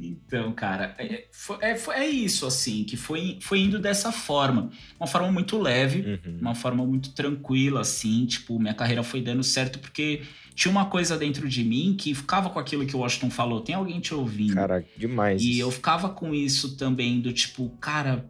Então, 0.00 0.52
cara, 0.52 0.94
é, 0.98 1.24
é, 1.60 1.76
é, 1.94 2.06
isso, 2.06 2.46
assim, 2.46 2.84
que 2.84 2.96
foi, 2.96 3.38
foi 3.40 3.60
indo 3.60 3.78
dessa 3.78 4.12
forma. 4.12 4.70
Uma 4.98 5.06
forma 5.06 5.30
muito 5.30 5.58
leve, 5.58 6.20
uhum. 6.24 6.38
uma 6.40 6.54
forma 6.54 6.84
muito 6.84 7.12
tranquila, 7.12 7.80
assim, 7.80 8.26
tipo, 8.26 8.58
minha 8.58 8.74
carreira 8.74 9.02
foi 9.02 9.22
dando 9.22 9.42
certo 9.42 9.78
porque 9.78 10.22
tinha 10.54 10.70
uma 10.70 10.86
coisa 10.86 11.16
dentro 11.16 11.48
de 11.48 11.64
mim 11.64 11.96
que 11.98 12.14
ficava 12.14 12.48
com 12.48 12.58
aquilo 12.58 12.86
que 12.86 12.94
o 12.94 13.00
Washington 13.00 13.30
falou, 13.30 13.60
tem 13.60 13.74
alguém 13.74 14.00
te 14.00 14.14
ouvindo. 14.14 14.54
Cara, 14.54 14.84
demais. 14.96 15.42
E 15.42 15.58
eu 15.58 15.70
ficava 15.70 16.08
com 16.08 16.34
isso 16.34 16.76
também, 16.76 17.20
do 17.20 17.32
tipo, 17.32 17.68
cara. 17.80 18.24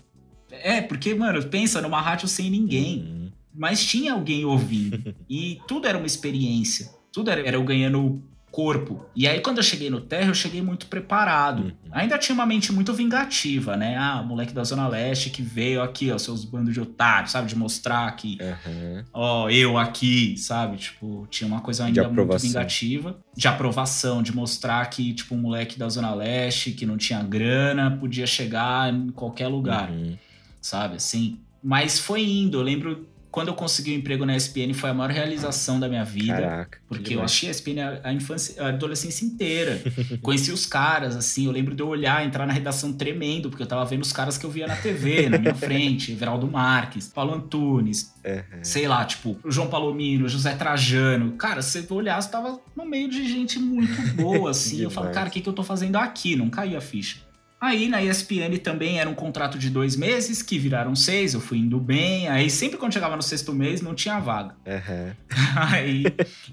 É, 0.51 0.81
porque, 0.81 1.15
mano, 1.15 1.43
pensa 1.45 1.83
numa 1.83 2.01
rádio 2.01 2.27
sem 2.29 2.49
ninguém. 2.49 3.01
Uhum. 3.01 3.33
Mas 3.55 3.85
tinha 3.85 4.15
alguém 4.15 4.45
ouvindo. 4.45 5.15
e 5.29 5.59
tudo 5.69 5.87
era 5.87 5.99
uma 5.99 6.07
experiência. 6.07 6.91
Tudo 7.13 7.31
era, 7.31 7.47
era 7.47 7.57
eu 7.57 7.63
ganhando 7.63 8.23
corpo. 8.55 9.05
E 9.17 9.27
aí, 9.27 9.41
quando 9.41 9.59
eu 9.59 9.65
cheguei 9.65 9.91
no 9.91 10.01
Terra, 10.01 10.29
eu 10.29 10.35
cheguei 10.35 10.63
muito 10.63 10.87
preparado. 10.87 11.65
Uhum. 11.65 11.73
Ainda 11.91 12.17
tinha 12.17 12.33
uma 12.33 12.47
mente 12.47 12.73
muito 12.73 12.95
vingativa, 12.95 13.77
né? 13.77 13.97
Ah, 13.99 14.23
moleque 14.23 14.53
da 14.53 14.63
Zona 14.63 14.87
Leste 14.87 15.29
que 15.29 15.43
veio 15.43 15.83
aqui, 15.83 16.13
ó, 16.13 16.19
seus 16.19 16.45
bandos 16.45 16.73
de 16.73 16.81
otários, 16.81 17.33
sabe? 17.33 17.49
De 17.49 17.57
mostrar 17.57 18.09
que, 18.15 18.39
uhum. 18.41 19.05
ó, 19.13 19.51
eu 19.51 19.77
aqui, 19.77 20.37
sabe? 20.39 20.77
Tipo, 20.77 21.27
tinha 21.29 21.49
uma 21.49 21.63
coisa 21.63 21.85
ainda 21.85 22.09
muito 22.09 22.39
vingativa. 22.39 23.19
De 23.37 23.49
aprovação, 23.49 24.23
de 24.23 24.33
mostrar 24.33 24.89
que, 24.89 25.13
tipo, 25.13 25.35
um 25.35 25.39
moleque 25.39 25.77
da 25.77 25.89
Zona 25.89 26.15
Leste 26.15 26.71
que 26.71 26.87
não 26.87 26.97
tinha 26.97 27.21
grana 27.25 27.91
podia 27.91 28.25
chegar 28.27 28.95
em 28.95 29.11
qualquer 29.11 29.49
lugar, 29.49 29.91
uhum. 29.91 30.17
sabe? 30.61 30.95
Assim. 30.95 31.41
Mas 31.61 31.99
foi 31.99 32.23
indo. 32.23 32.59
Eu 32.59 32.63
lembro 32.63 33.05
quando 33.35 33.49
eu 33.49 33.55
consegui 33.55 33.91
o 33.91 33.95
um 33.95 33.97
emprego 33.97 34.25
na 34.25 34.37
ESPN 34.37 34.73
foi 34.75 34.91
a 34.91 34.95
maior 34.95 35.11
realização 35.11 35.81
da 35.81 35.89
minha 35.89 36.05
vida. 36.05 36.35
Caraca, 36.35 36.79
porque 36.87 37.17
eu 37.17 37.21
achei 37.21 37.49
a 37.49 37.51
ESPN 37.51 37.81
a, 37.81 38.09
a, 38.11 38.13
infância, 38.13 38.63
a 38.63 38.69
adolescência 38.69 39.27
inteira. 39.27 39.83
Conheci 40.23 40.53
os 40.53 40.67
caras, 40.67 41.17
assim, 41.17 41.47
eu 41.47 41.51
lembro 41.51 41.75
de 41.75 41.83
eu 41.83 41.89
olhar, 41.89 42.25
entrar 42.25 42.47
na 42.47 42.53
redação 42.53 42.93
tremendo, 42.93 43.51
porque 43.51 43.65
eu 43.65 43.67
tava 43.67 43.85
vendo 43.87 44.03
os 44.03 44.13
caras 44.13 44.39
que 44.39 44.47
eu 44.47 44.51
via 44.51 44.69
na 44.69 44.77
TV, 44.77 45.29
na 45.29 45.39
minha 45.39 45.55
frente. 45.59 46.13
Everaldo 46.13 46.47
Marques, 46.47 47.09
Paulo 47.09 47.35
Antunes, 47.35 48.15
uhum. 48.25 48.63
sei 48.63 48.87
lá, 48.87 49.05
tipo, 49.05 49.37
o 49.43 49.51
João 49.51 49.67
Palomino, 49.67 50.29
José 50.29 50.55
Trajano. 50.55 51.33
Cara, 51.33 51.61
você 51.61 51.85
olhar, 51.91 52.23
você 52.23 52.31
tava 52.31 52.61
no 52.77 52.87
meio 52.87 53.11
de 53.11 53.29
gente 53.29 53.59
muito 53.59 54.01
boa, 54.15 54.51
assim. 54.53 54.81
eu 54.81 54.91
falo, 54.91 55.11
cara, 55.11 55.29
o 55.29 55.33
que, 55.33 55.41
que 55.41 55.49
eu 55.49 55.53
tô 55.53 55.65
fazendo 55.65 55.97
aqui? 55.97 56.37
Não 56.37 56.49
caía 56.49 56.79
a 56.79 56.81
ficha. 56.81 57.24
Aí 57.65 57.89
na 57.89 58.03
ESPN 58.03 58.59
também 58.63 59.01
era 59.01 59.09
um 59.09 59.15
contrato 59.15 59.59
de 59.59 59.71
dois 59.71 59.97
meses, 59.97 60.43
que 60.43 60.59
viraram 60.59 60.95
seis, 60.95 61.33
eu 61.33 61.41
fui 61.41 61.57
indo 61.57 61.81
bem. 61.81 62.29
Aí 62.29 62.51
sempre 62.51 62.77
quando 62.77 62.93
chegava 62.93 63.17
no 63.17 63.23
sexto 63.23 63.55
mês 63.55 63.81
não 63.81 63.95
tinha 63.95 64.21
vaga. 64.21 64.55
Uhum. 64.67 65.15
Aí, 65.57 66.05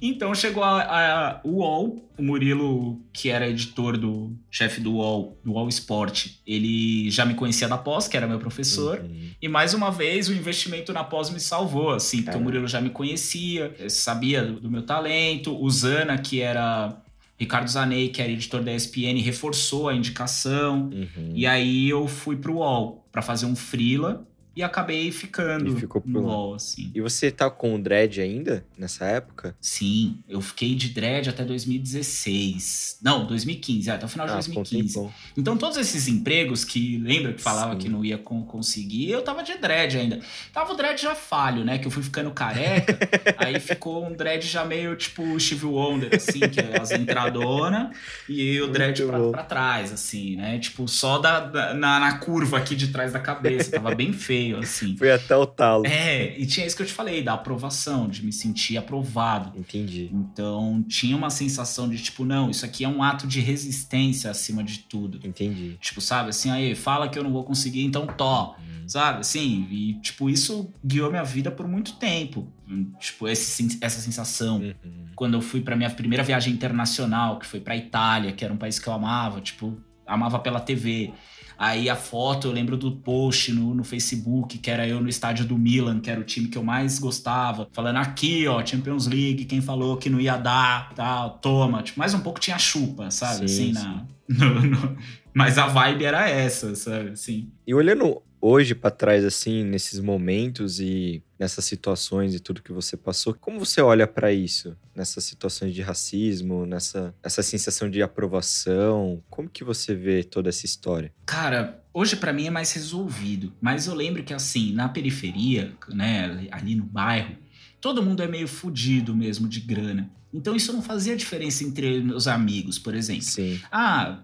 então 0.01 0.33
chegou 0.33 0.63
a, 0.63 0.83
a, 0.83 1.41
o 1.43 1.57
UOL, 1.57 2.09
o 2.17 2.23
Murilo, 2.23 3.01
que 3.11 3.29
era 3.29 3.45
editor 3.49 3.97
do 3.97 4.33
chefe 4.49 4.79
do 4.79 4.93
UOL, 4.93 5.37
do 5.43 5.51
UOL 5.51 5.67
Esporte, 5.67 6.39
ele 6.47 7.11
já 7.11 7.25
me 7.25 7.33
conhecia 7.33 7.67
da 7.67 7.77
pós, 7.77 8.07
que 8.07 8.15
era 8.15 8.25
meu 8.25 8.39
professor. 8.39 8.99
Uhum. 8.99 9.31
E 9.41 9.49
mais 9.49 9.73
uma 9.73 9.91
vez 9.91 10.29
o 10.29 10.33
investimento 10.33 10.93
na 10.93 11.03
pós 11.03 11.29
me 11.29 11.41
salvou, 11.41 11.91
assim, 11.91 12.21
porque 12.21 12.37
o 12.37 12.41
Murilo 12.41 12.69
já 12.69 12.79
me 12.79 12.89
conhecia, 12.89 13.75
sabia 13.89 14.45
do, 14.45 14.61
do 14.61 14.71
meu 14.71 14.83
talento. 14.83 15.61
O 15.61 15.69
Zana, 15.69 16.17
que 16.17 16.39
era 16.39 17.01
Ricardo 17.41 17.67
Zanei, 17.67 18.09
que 18.09 18.21
era 18.21 18.31
editor 18.31 18.61
da 18.61 18.71
ESPN, 18.71 19.19
reforçou 19.19 19.89
a 19.89 19.95
indicação. 19.95 20.91
Uhum. 20.93 21.31
E 21.33 21.47
aí 21.47 21.89
eu 21.89 22.07
fui 22.07 22.35
pro 22.35 22.57
UOL 22.57 23.03
para 23.11 23.23
fazer 23.23 23.47
um 23.47 23.55
freela 23.55 24.27
e 24.53 24.61
acabei 24.61 25.11
ficando 25.11 25.77
e 25.77 25.79
ficou 25.79 26.03
no 26.05 26.23
UOL, 26.23 26.55
assim. 26.55 26.91
E 26.93 26.99
você 26.99 27.31
tá 27.31 27.49
com 27.49 27.73
o 27.73 27.81
dread 27.81 28.19
ainda, 28.19 28.65
nessa 28.77 29.05
época? 29.05 29.55
Sim, 29.61 30.19
eu 30.27 30.41
fiquei 30.41 30.75
de 30.75 30.89
dread 30.89 31.29
até 31.29 31.45
2016. 31.45 32.99
Não, 33.01 33.25
2015, 33.25 33.89
até 33.89 34.05
o 34.05 34.09
final 34.09 34.25
de 34.25 34.33
ah, 34.33 34.35
2015. 34.35 35.09
Então 35.37 35.55
todos 35.55 35.77
esses 35.77 36.07
empregos 36.07 36.65
que, 36.65 36.97
lembra 36.97 37.31
que 37.31 37.41
falava 37.41 37.73
Sim. 37.73 37.79
que 37.79 37.89
não 37.89 38.03
ia 38.03 38.17
conseguir, 38.17 39.09
eu 39.09 39.21
tava 39.21 39.41
de 39.41 39.57
dread 39.57 39.97
ainda. 39.97 40.19
Tava 40.51 40.73
o 40.73 40.75
dread 40.75 41.01
já 41.01 41.15
falho, 41.15 41.63
né, 41.63 41.77
que 41.77 41.87
eu 41.87 41.91
fui 41.91 42.03
ficando 42.03 42.29
careca, 42.31 42.97
aí 43.37 43.57
ficou 43.57 44.05
um 44.05 44.13
dread 44.13 44.45
já 44.45 44.65
meio 44.65 44.95
tipo 44.97 45.39
Steve 45.39 45.65
Wonder, 45.65 46.13
assim, 46.13 46.39
que 46.41 46.59
é 46.59 46.79
as 46.79 46.91
entradonas, 46.91 47.95
e 48.27 48.59
o 48.59 48.67
dread 48.67 49.01
pra, 49.05 49.29
pra, 49.29 49.43
trás, 49.43 49.93
assim, 49.93 50.35
né, 50.35 50.59
tipo 50.59 50.87
só 50.89 51.19
da, 51.19 51.39
da 51.39 51.73
na, 51.73 51.99
na 52.01 52.17
curva 52.17 52.57
aqui 52.57 52.75
de 52.75 52.89
trás 52.89 53.13
da 53.13 53.19
cabeça, 53.19 53.71
tava 53.71 53.95
bem 53.95 54.11
feio 54.11 54.40
meio, 54.41 54.57
assim. 54.59 54.95
Foi 54.97 55.11
até 55.11 55.35
o 55.35 55.45
talo. 55.45 55.85
É, 55.85 56.37
e 56.37 56.45
tinha 56.45 56.65
isso 56.65 56.75
que 56.75 56.81
eu 56.81 56.87
te 56.87 56.93
falei, 56.93 57.21
da 57.21 57.33
aprovação, 57.33 58.07
de 58.07 58.25
me 58.25 58.33
sentir 58.33 58.77
aprovado. 58.77 59.57
Entendi. 59.57 60.09
Então, 60.11 60.83
tinha 60.87 61.15
uma 61.15 61.29
sensação 61.29 61.87
de, 61.89 62.01
tipo, 62.01 62.25
não, 62.25 62.49
isso 62.49 62.65
aqui 62.65 62.83
é 62.83 62.87
um 62.87 63.03
ato 63.03 63.27
de 63.27 63.39
resistência 63.39 64.31
acima 64.31 64.63
de 64.63 64.79
tudo. 64.79 65.19
Entendi. 65.25 65.77
Tipo, 65.79 66.01
sabe, 66.01 66.29
assim, 66.29 66.49
aí, 66.49 66.75
fala 66.75 67.07
que 67.07 67.17
eu 67.17 67.23
não 67.23 67.31
vou 67.31 67.43
conseguir, 67.43 67.83
então 67.83 68.07
tó. 68.07 68.55
Hum. 68.59 68.87
Sabe, 68.87 69.19
assim, 69.19 69.67
e, 69.69 69.93
tipo, 70.01 70.29
isso 70.29 70.69
guiou 70.83 71.09
minha 71.09 71.23
vida 71.23 71.51
por 71.51 71.67
muito 71.67 71.93
tempo. 71.93 72.51
Tipo, 72.99 73.27
esse, 73.27 73.77
essa 73.81 73.99
sensação. 73.99 74.57
Uhum. 74.57 74.73
Quando 75.15 75.35
eu 75.35 75.41
fui 75.41 75.61
pra 75.61 75.75
minha 75.75 75.89
primeira 75.89 76.23
viagem 76.23 76.53
internacional, 76.53 77.37
que 77.37 77.45
foi 77.45 77.59
pra 77.59 77.75
Itália, 77.75 78.31
que 78.31 78.43
era 78.43 78.53
um 78.53 78.57
país 78.57 78.79
que 78.79 78.87
eu 78.87 78.93
amava, 78.93 79.39
tipo, 79.41 79.77
amava 80.05 80.39
pela 80.39 80.59
TV. 80.59 81.13
Aí 81.61 81.91
a 81.91 81.95
foto, 81.95 82.47
eu 82.47 82.51
lembro 82.51 82.75
do 82.75 82.91
post 82.91 83.53
no, 83.53 83.75
no 83.75 83.83
Facebook, 83.83 84.57
que 84.57 84.71
era 84.71 84.87
eu 84.87 84.99
no 84.99 85.07
estádio 85.07 85.45
do 85.45 85.55
Milan, 85.55 85.99
que 85.99 86.09
era 86.09 86.19
o 86.19 86.23
time 86.23 86.47
que 86.47 86.57
eu 86.57 86.63
mais 86.63 86.97
gostava, 86.97 87.69
falando 87.71 87.97
aqui, 87.97 88.47
ó, 88.47 88.65
Champions 88.65 89.05
League, 89.05 89.45
quem 89.45 89.61
falou 89.61 89.95
que 89.95 90.09
não 90.09 90.19
ia 90.19 90.37
dar, 90.37 90.91
tal, 90.95 91.37
toma. 91.37 91.83
Tipo, 91.83 91.99
mais 91.99 92.15
um 92.15 92.19
pouco 92.19 92.39
tinha 92.39 92.57
chupa, 92.57 93.11
sabe? 93.11 93.47
Sim, 93.47 93.73
assim, 93.73 93.73
sim. 93.75 93.85
na. 93.85 94.05
No, 94.31 94.61
no... 94.61 94.97
Mas 95.35 95.59
a 95.59 95.67
vibe 95.67 96.05
era 96.05 96.27
essa, 96.27 96.73
sabe? 96.73 97.11
Assim. 97.11 97.51
E 97.67 97.75
olhando 97.75 98.23
hoje 98.41 98.73
para 98.73 98.89
trás, 98.89 99.23
assim, 99.23 99.63
nesses 99.63 99.99
momentos 99.99 100.79
e 100.79 101.23
nessas 101.39 101.63
situações 101.65 102.33
e 102.33 102.39
tudo 102.39 102.61
que 102.61 102.73
você 102.73 102.97
passou, 102.97 103.33
como 103.33 103.59
você 103.59 103.81
olha 103.81 104.07
para 104.07 104.33
isso? 104.33 104.75
Nessas 104.95 105.23
situações 105.23 105.73
de 105.73 105.81
racismo, 105.81 106.65
nessa 106.65 107.13
essa 107.23 107.43
sensação 107.43 107.89
de 107.89 108.01
aprovação, 108.01 109.23
como 109.29 109.49
que 109.49 109.63
você 109.63 109.93
vê 109.93 110.23
toda 110.23 110.49
essa 110.49 110.65
história? 110.65 111.13
Cara, 111.25 111.83
hoje 111.93 112.15
para 112.15 112.33
mim 112.33 112.47
é 112.47 112.51
mais 112.51 112.71
resolvido, 112.73 113.53
mas 113.61 113.87
eu 113.87 113.93
lembro 113.93 114.23
que 114.23 114.33
assim, 114.33 114.73
na 114.73 114.89
periferia, 114.89 115.73
né, 115.89 116.47
ali 116.51 116.75
no 116.75 116.83
bairro, 116.83 117.35
todo 117.79 118.03
mundo 118.03 118.21
é 118.21 118.27
meio 118.27 118.47
fudido 118.47 119.15
mesmo 119.15 119.47
de 119.47 119.59
grana. 119.59 120.11
Então 120.33 120.55
isso 120.55 120.71
não 120.71 120.81
fazia 120.81 121.15
diferença 121.15 121.63
entre 121.63 122.01
meus 122.01 122.27
amigos, 122.27 122.79
por 122.79 122.95
exemplo. 122.95 123.23
Sim. 123.23 123.59
Ah, 123.71 124.23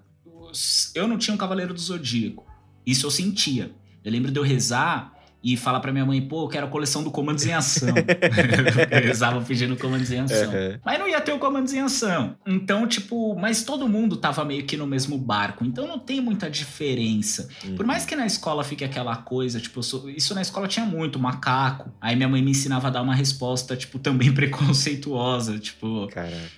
eu 0.96 1.08
não 1.08 1.18
tinha 1.18 1.34
um 1.34 1.38
cavaleiro 1.38 1.74
do 1.74 1.80
zodíaco. 1.80 2.46
Isso 2.86 3.06
eu 3.06 3.12
sentia. 3.12 3.72
Eu 4.04 4.12
lembro 4.12 4.32
de 4.32 4.40
eu 4.40 4.44
rezar 4.44 5.14
e 5.48 5.56
falar 5.56 5.80
pra 5.80 5.94
minha 5.94 6.06
mãe, 6.06 6.22
pô, 6.22 6.44
eu 6.44 6.48
quero 6.50 6.68
a 6.68 6.70
coleção 6.70 7.02
do 7.02 7.10
Comandos 7.10 7.46
em 7.46 7.54
Ação. 7.54 7.94
eu 8.92 9.02
rezava 9.02 9.40
pedindo 9.42 9.78
Comandos 9.78 10.12
em 10.12 10.20
Ação. 10.20 10.54
Uhum. 10.54 10.78
Mas 10.84 11.00
não 11.00 11.08
ia 11.08 11.22
ter 11.22 11.32
o 11.32 11.40
Comandos 11.40 11.74
em 11.74 11.80
Ação. 11.80 12.36
Então, 12.46 12.86
tipo, 12.86 13.34
mas 13.40 13.64
todo 13.64 13.88
mundo 13.88 14.18
tava 14.18 14.44
meio 14.44 14.66
que 14.66 14.76
no 14.76 14.86
mesmo 14.86 15.18
barco. 15.18 15.64
Então 15.64 15.88
não 15.88 16.00
tem 16.00 16.20
muita 16.20 16.50
diferença. 16.50 17.48
Uhum. 17.64 17.76
Por 17.76 17.86
mais 17.86 18.06
que 18.06 18.14
na 18.14 18.26
escola 18.26 18.62
fique 18.62 18.84
aquela 18.84 19.16
coisa, 19.16 19.58
tipo, 19.58 19.82
sou... 19.82 20.10
isso 20.10 20.36
na 20.36 20.42
escola 20.42 20.68
tinha 20.68 20.86
muito, 20.86 21.18
macaco. 21.18 21.94
Aí 22.02 22.14
minha 22.14 22.28
mãe 22.28 22.42
me 22.42 22.52
ensinava 22.52 22.88
a 22.88 22.92
dar 22.92 23.02
uma 23.02 23.16
resposta, 23.16 23.78
tipo, 23.78 24.00
também 24.00 24.32
preconceituosa, 24.36 25.58
tipo, 25.58 26.10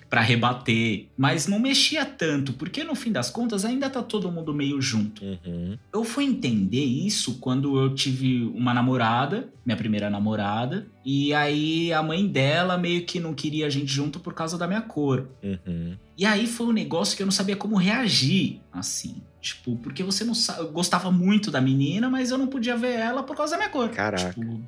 pra 0.09 0.21
rebater. 0.21 1.05
Mas 1.15 1.45
não 1.45 1.59
mexia 1.59 2.05
tanto, 2.05 2.53
porque 2.53 2.83
no 2.83 2.95
fim 2.95 3.11
das 3.11 3.29
contas 3.29 3.63
ainda 3.63 3.87
tá 3.87 4.01
todo 4.01 4.31
mundo 4.31 4.51
meio 4.51 4.81
junto. 4.81 5.23
Uhum. 5.23 5.77
Eu 5.93 6.03
fui 6.03 6.23
entender 6.23 6.83
isso 6.83 7.35
quando 7.39 7.79
eu 7.79 7.93
tive 7.93 8.45
uma 8.55 8.78
uma 8.78 8.78
namorada, 8.79 9.49
minha 9.65 9.77
primeira 9.77 10.09
namorada, 10.09 10.87
e 11.05 11.33
aí 11.33 11.91
a 11.93 12.01
mãe 12.01 12.25
dela 12.25 12.77
meio 12.77 13.05
que 13.05 13.19
não 13.19 13.33
queria 13.33 13.67
a 13.67 13.69
gente 13.69 13.91
junto 13.91 14.19
por 14.19 14.33
causa 14.33 14.57
da 14.57 14.67
minha 14.67 14.81
cor. 14.81 15.29
Uhum. 15.43 15.97
E 16.17 16.25
aí 16.25 16.47
foi 16.47 16.67
um 16.67 16.71
negócio 16.71 17.15
que 17.15 17.21
eu 17.21 17.25
não 17.25 17.31
sabia 17.31 17.55
como 17.55 17.75
reagir, 17.75 18.59
assim. 18.71 19.21
Tipo, 19.41 19.77
porque 19.77 20.03
você 20.03 20.23
não 20.23 20.33
sabe. 20.33 20.59
Eu 20.59 20.71
gostava 20.71 21.11
muito 21.11 21.49
da 21.49 21.61
menina, 21.61 22.09
mas 22.09 22.31
eu 22.31 22.37
não 22.37 22.47
podia 22.47 22.75
ver 22.75 22.99
ela 22.99 23.23
por 23.23 23.35
causa 23.35 23.51
da 23.51 23.57
minha 23.57 23.69
cor. 23.69 23.89
Caraca. 23.89 24.33
Tipo, 24.33 24.61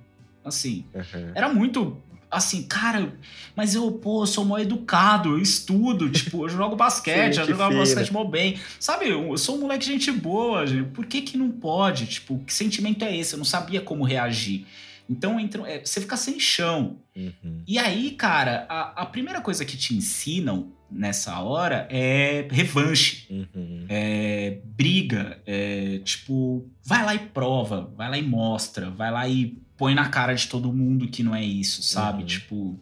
assim. 0.45 0.85
Uhum. 0.93 1.31
Era 1.35 1.53
muito 1.53 1.97
assim, 2.31 2.63
cara, 2.63 3.13
mas 3.55 3.75
eu, 3.75 3.91
pô, 3.91 4.23
eu 4.23 4.27
sou 4.27 4.45
mó 4.45 4.57
educado, 4.57 5.31
eu 5.31 5.39
estudo, 5.39 6.09
tipo, 6.09 6.45
eu 6.45 6.49
jogo 6.49 6.77
basquete, 6.77 7.37
eu 7.39 7.45
jogo 7.45 7.77
basquete 7.77 8.13
mó 8.13 8.23
bem. 8.23 8.57
Sabe, 8.79 9.09
eu 9.09 9.37
sou 9.37 9.57
um 9.57 9.61
moleque 9.61 9.85
gente 9.85 10.11
boa, 10.11 10.65
gente. 10.65 10.89
por 10.89 11.05
que 11.05 11.21
que 11.21 11.37
não 11.37 11.51
pode? 11.51 12.05
Tipo, 12.05 12.39
que 12.39 12.53
sentimento 12.53 13.03
é 13.03 13.15
esse? 13.15 13.33
Eu 13.33 13.37
não 13.37 13.45
sabia 13.45 13.81
como 13.81 14.05
reagir. 14.05 14.65
Então, 15.09 15.37
entra, 15.37 15.69
é, 15.69 15.83
você 15.83 15.99
fica 15.99 16.15
sem 16.15 16.39
chão. 16.39 16.97
Uhum. 17.13 17.61
E 17.67 17.77
aí, 17.77 18.11
cara, 18.11 18.65
a, 18.69 19.01
a, 19.01 19.05
primeira 19.05 19.41
coisa 19.41 19.65
que 19.65 19.75
te 19.75 19.93
ensinam 19.93 20.71
nessa 20.89 21.37
hora 21.41 21.85
é 21.89 22.47
revanche, 22.49 23.27
uhum. 23.29 23.85
é 23.89 24.59
briga, 24.63 25.41
é 25.45 25.99
tipo, 26.05 26.65
vai 26.85 27.03
lá 27.03 27.13
e 27.13 27.19
prova, 27.19 27.91
vai 27.95 28.09
lá 28.09 28.17
e 28.17 28.23
mostra, 28.23 28.89
vai 28.89 29.11
lá 29.11 29.27
e 29.27 29.57
põe 29.81 29.95
na 29.95 30.07
cara 30.09 30.35
de 30.35 30.47
todo 30.47 30.71
mundo 30.71 31.07
que 31.07 31.23
não 31.23 31.33
é 31.33 31.43
isso, 31.43 31.81
sabe? 31.81 32.19
Uhum. 32.19 32.27
Tipo, 32.27 32.79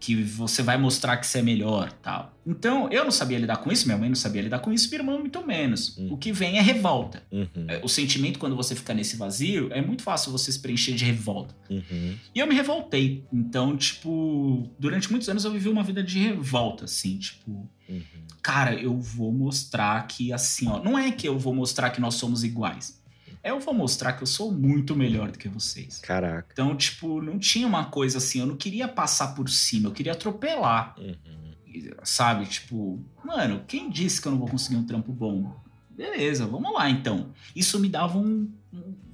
que 0.00 0.16
você 0.16 0.64
vai 0.64 0.76
mostrar 0.76 1.16
que 1.16 1.28
você 1.28 1.38
é 1.38 1.42
melhor, 1.42 1.92
tal. 1.92 2.36
Então, 2.44 2.90
eu 2.90 3.04
não 3.04 3.12
sabia 3.12 3.38
lidar 3.38 3.58
com 3.58 3.70
isso, 3.70 3.86
minha 3.86 3.96
mãe 3.96 4.08
não 4.08 4.16
sabia 4.16 4.42
lidar 4.42 4.58
com 4.58 4.72
isso, 4.72 4.88
minha 4.88 5.00
irmã 5.00 5.16
muito 5.16 5.46
menos. 5.46 5.96
Uhum. 5.96 6.14
O 6.14 6.16
que 6.16 6.32
vem 6.32 6.58
é 6.58 6.60
revolta. 6.60 7.22
Uhum. 7.30 7.66
É, 7.68 7.80
o 7.84 7.88
sentimento, 7.88 8.40
quando 8.40 8.56
você 8.56 8.74
fica 8.74 8.92
nesse 8.92 9.16
vazio, 9.16 9.72
é 9.72 9.80
muito 9.80 10.02
fácil 10.02 10.32
você 10.32 10.50
se 10.50 10.58
preencher 10.58 10.96
de 10.96 11.04
revolta. 11.04 11.54
Uhum. 11.70 12.16
E 12.34 12.40
eu 12.40 12.48
me 12.48 12.54
revoltei. 12.56 13.24
Então, 13.32 13.76
tipo, 13.76 14.68
durante 14.76 15.08
muitos 15.12 15.28
anos 15.28 15.44
eu 15.44 15.52
vivi 15.52 15.68
uma 15.68 15.84
vida 15.84 16.02
de 16.02 16.18
revolta, 16.18 16.86
assim, 16.86 17.16
tipo... 17.16 17.70
Uhum. 17.88 18.02
Cara, 18.42 18.74
eu 18.74 19.00
vou 19.00 19.32
mostrar 19.32 20.04
que, 20.08 20.32
assim, 20.32 20.66
ó... 20.68 20.82
Não 20.82 20.98
é 20.98 21.12
que 21.12 21.28
eu 21.28 21.38
vou 21.38 21.54
mostrar 21.54 21.90
que 21.90 22.00
nós 22.00 22.16
somos 22.16 22.42
iguais 22.42 23.03
eu 23.50 23.60
vou 23.60 23.74
mostrar 23.74 24.14
que 24.14 24.22
eu 24.22 24.26
sou 24.26 24.52
muito 24.52 24.96
melhor 24.96 25.30
do 25.30 25.38
que 25.38 25.48
vocês. 25.48 25.98
Caraca. 25.98 26.48
Então, 26.52 26.76
tipo, 26.76 27.20
não 27.20 27.38
tinha 27.38 27.66
uma 27.66 27.86
coisa 27.86 28.18
assim, 28.18 28.40
eu 28.40 28.46
não 28.46 28.56
queria 28.56 28.88
passar 28.88 29.34
por 29.34 29.48
cima, 29.48 29.88
eu 29.88 29.92
queria 29.92 30.12
atropelar. 30.12 30.94
Uhum. 30.98 31.92
Sabe? 32.02 32.46
Tipo, 32.46 33.02
mano, 33.24 33.64
quem 33.66 33.90
disse 33.90 34.20
que 34.20 34.28
eu 34.28 34.32
não 34.32 34.38
vou 34.38 34.48
conseguir 34.48 34.76
um 34.76 34.84
trampo 34.84 35.12
bom? 35.12 35.54
Beleza, 35.90 36.46
vamos 36.46 36.72
lá 36.72 36.88
então. 36.88 37.32
Isso 37.54 37.78
me 37.78 37.88
dava 37.88 38.18
um, 38.18 38.50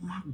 uma 0.00 0.24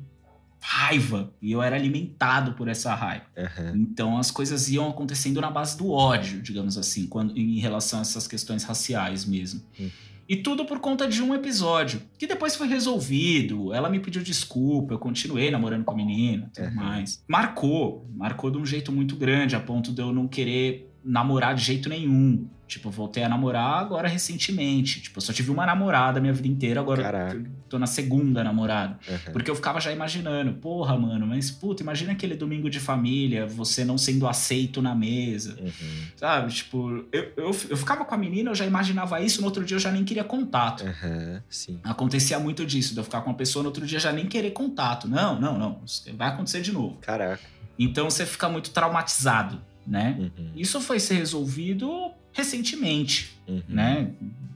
raiva 0.61 1.33
e 1.41 1.53
eu 1.53 1.63
era 1.63 1.77
alimentado 1.77 2.55
por 2.55 2.67
essa 2.67 2.93
raiva. 2.95 3.27
Uhum. 3.37 3.77
Então 3.77 4.19
as 4.19 4.33
coisas 4.33 4.69
iam 4.69 4.89
acontecendo 4.89 5.41
na 5.41 5.51
base 5.51 5.79
do 5.79 5.91
ódio, 5.91 6.43
digamos 6.43 6.77
assim, 6.77 7.07
quando, 7.07 7.37
em 7.39 7.61
relação 7.61 8.01
a 8.01 8.03
essas 8.03 8.27
questões 8.27 8.65
raciais 8.65 9.25
mesmo. 9.25 9.63
Uhum. 9.79 9.91
E 10.29 10.37
tudo 10.37 10.65
por 10.65 10.81
conta 10.81 11.07
de 11.07 11.23
um 11.23 11.35
episódio, 11.35 12.03
que 12.19 12.27
depois 12.27 12.57
foi 12.57 12.67
resolvido. 12.67 13.73
Ela 13.73 13.89
me 13.89 14.01
pediu 14.01 14.23
desculpa, 14.23 14.95
eu 14.95 14.99
continuei 14.99 15.51
namorando 15.51 15.85
com 15.85 15.93
a 15.93 15.97
menina, 15.97 16.51
tudo 16.53 16.69
uhum. 16.69 16.75
mais. 16.75 17.23
Marcou, 17.29 18.09
marcou 18.15 18.51
de 18.51 18.59
um 18.59 18.67
jeito 18.67 18.91
muito 18.91 19.15
grande, 19.15 19.55
a 19.55 19.61
ponto 19.61 19.93
de 19.93 20.03
eu 20.03 20.13
não 20.13 20.27
querer 20.27 20.93
namorar 21.05 21.55
de 21.55 21.63
jeito 21.63 21.89
nenhum. 21.89 22.49
Tipo, 22.67 22.91
voltei 22.91 23.23
a 23.23 23.29
namorar 23.29 23.79
agora 23.81 24.09
recentemente. 24.09 25.01
Tipo, 25.01 25.19
eu 25.19 25.23
só 25.23 25.33
tive 25.33 25.51
uma 25.51 25.65
namorada 25.65 26.21
minha 26.21 26.33
vida 26.33 26.49
inteira, 26.49 26.81
agora 26.81 27.03
Caraca. 27.03 27.45
tô 27.69 27.79
na 27.79 27.87
segunda 27.87 28.43
namorada. 28.43 28.99
Uhum. 29.09 29.33
Porque 29.33 29.51
eu 29.51 29.55
ficava 29.55 29.81
já 29.81 29.93
imaginando, 29.93 30.53
porra, 30.55 30.99
mano, 30.99 31.27
mas 31.27 31.51
puta, 31.51 31.83
imagina 31.83 32.13
aquele 32.13 32.35
domingo 32.35 32.69
de 32.69 32.81
família, 32.81 33.47
você 33.47 33.85
não 33.85 33.97
sendo 33.97 34.27
aceito 34.27 34.83
na 34.83 34.95
mesa. 34.95 35.57
Uhum. 35.61 36.07
Sabe? 36.17 36.53
Tipo, 36.53 37.05
eu, 37.13 37.33
eu, 37.37 37.57
eu 37.69 37.77
ficava 37.77 38.05
com 38.05 38.15
a 38.15 38.19
menina, 38.19 38.51
eu 38.51 38.55
já 38.55 38.67
imaginava 38.67 39.21
isso, 39.21 39.41
no 39.41 39.47
outro 39.47 39.65
dia 39.65 39.77
eu 39.77 39.81
já 39.81 39.93
nem 39.93 40.05
queria 40.05 40.25
contato. 40.25 40.83
Uhum. 40.85 41.41
Sim. 41.49 41.81
Acontecia 41.85 42.39
muito 42.41 42.67
disso, 42.67 42.95
de 42.95 43.01
eu 43.01 43.05
ficar 43.05 43.21
com 43.21 43.31
uma 43.31 43.37
pessoa, 43.37 43.63
no 43.63 43.69
outro 43.69 43.87
dia 43.87 44.01
já 44.01 44.11
nem 44.13 44.27
querer 44.27 44.51
contato. 44.51 45.09
Não, 45.09 45.41
não, 45.41 45.57
não. 45.57 45.81
Vai 46.17 46.29
acontecer 46.29 46.63
de 46.63 46.73
novo. 46.73 46.99
Caraca. 47.01 47.41
Então 47.79 48.09
você 48.11 48.25
fica 48.25 48.49
muito 48.49 48.71
traumatizado, 48.71 49.61
né? 49.87 50.17
Uhum. 50.19 50.51
Isso 50.57 50.81
foi 50.81 50.99
ser 50.99 51.15
resolvido 51.15 52.11
recentemente, 52.33 53.39
uhum. 53.47 53.63
né? 53.69 54.11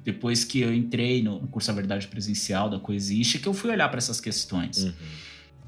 Depois 0.05 0.45
que 0.45 0.61
eu 0.61 0.75
entrei 0.75 1.23
no 1.23 1.47
curso 1.49 1.69
da 1.69 1.75
Verdade 1.75 2.09
Presencial 2.09 2.69
da 2.69 2.79
Coexiste, 2.79 3.39
que 3.39 3.47
eu 3.47 3.55
fui 3.55 3.71
olhar 3.71 3.89
para 3.89 3.99
essas 3.99 4.21
questões. 4.21 4.85
Uhum 4.85 4.93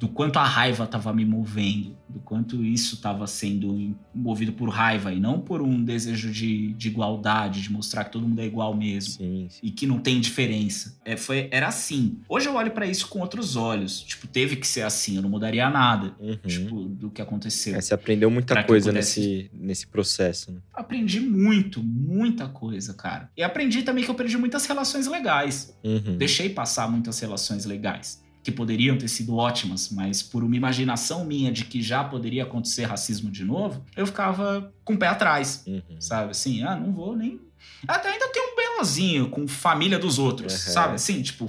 do 0.03 0.09
quanto 0.09 0.37
a 0.37 0.45
raiva 0.45 0.83
estava 0.83 1.13
me 1.15 1.25
movendo, 1.25 1.97
do 2.09 2.19
quanto 2.19 2.65
isso 2.65 2.97
estava 2.97 3.25
sendo 3.29 3.97
movido 4.13 4.53
por 4.53 4.69
raiva 4.69 5.13
e 5.13 5.21
não 5.21 5.39
por 5.39 5.63
um 5.63 5.85
desejo 5.85 6.29
de, 6.33 6.73
de 6.73 6.89
igualdade, 6.89 7.63
de 7.63 7.71
mostrar 7.71 8.03
que 8.03 8.11
todo 8.11 8.27
mundo 8.27 8.41
é 8.41 8.45
igual 8.45 8.75
mesmo 8.75 9.13
sim, 9.13 9.47
sim. 9.49 9.61
e 9.63 9.71
que 9.71 9.87
não 9.87 10.01
tem 10.01 10.21
diferença. 10.21 10.99
É, 11.05 11.17
foi, 11.17 11.47
era 11.53 11.69
assim. 11.69 12.19
Hoje 12.29 12.49
eu 12.49 12.57
olho 12.57 12.73
para 12.73 12.85
isso 12.85 13.07
com 13.07 13.21
outros 13.21 13.55
olhos. 13.55 14.01
Tipo, 14.01 14.27
teve 14.27 14.57
que 14.57 14.67
ser 14.67 14.83
assim, 14.83 15.15
eu 15.15 15.23
não 15.23 15.31
mudaria 15.31 15.71
nada 15.71 16.17
uhum. 16.19 16.37
tipo, 16.49 16.83
do 16.83 17.09
que 17.09 17.23
aconteceu. 17.23 17.77
É, 17.77 17.81
você 17.81 17.95
aprendeu 17.95 18.29
muita 18.29 18.61
coisa 18.65 18.91
nesse, 18.91 19.53
nesse 19.55 19.87
processo, 19.87 20.51
né? 20.51 20.59
Aprendi 20.75 21.21
muito, 21.21 21.81
muita 21.81 22.49
coisa, 22.49 22.93
cara. 22.93 23.31
E 23.37 23.43
aprendi 23.45 23.85
também 23.85 24.03
que 24.03 24.11
eu 24.11 24.17
perdi 24.17 24.37
muitas 24.37 24.67
relações 24.67 25.07
legais. 25.07 25.73
Uhum. 25.85 26.19
Deixei 26.19 26.49
passar 26.49 26.91
muitas 26.91 27.21
relações 27.21 27.65
legais 27.65 28.21
que 28.43 28.51
poderiam 28.51 28.97
ter 28.99 29.09
sido 29.09 29.37
ótimas, 29.37 29.89
mas 29.91 30.23
por 30.23 30.43
uma 30.43 30.57
imaginação 30.57 31.25
minha 31.25 31.53
de 31.53 31.65
que 31.65 31.81
já 31.81 32.03
poderia 32.03 32.43
acontecer 32.43 32.85
racismo 32.85 33.31
de 33.31 33.45
novo, 33.45 33.85
eu 33.97 34.05
ficava 34.07 34.73
com 34.85 34.95
o 34.95 34.99
pé 34.99 35.07
atrás, 35.09 35.63
uhum. 35.67 35.81
sabe? 36.01 36.31
Assim, 36.33 36.63
ah, 36.63 36.75
não 36.77 36.93
vou 36.93 37.15
nem. 37.17 37.41
Até 37.87 38.09
ainda 38.11 38.29
tenho 38.33 38.53
um 38.53 38.57
bem 38.57 38.63
sozinho, 38.83 39.29
com 39.31 39.47
família 39.47 39.97
dos 39.99 40.19
outros, 40.19 40.53
Uhum. 40.53 40.73
sabe? 40.73 40.95
Assim, 40.97 41.23
tipo, 41.23 41.49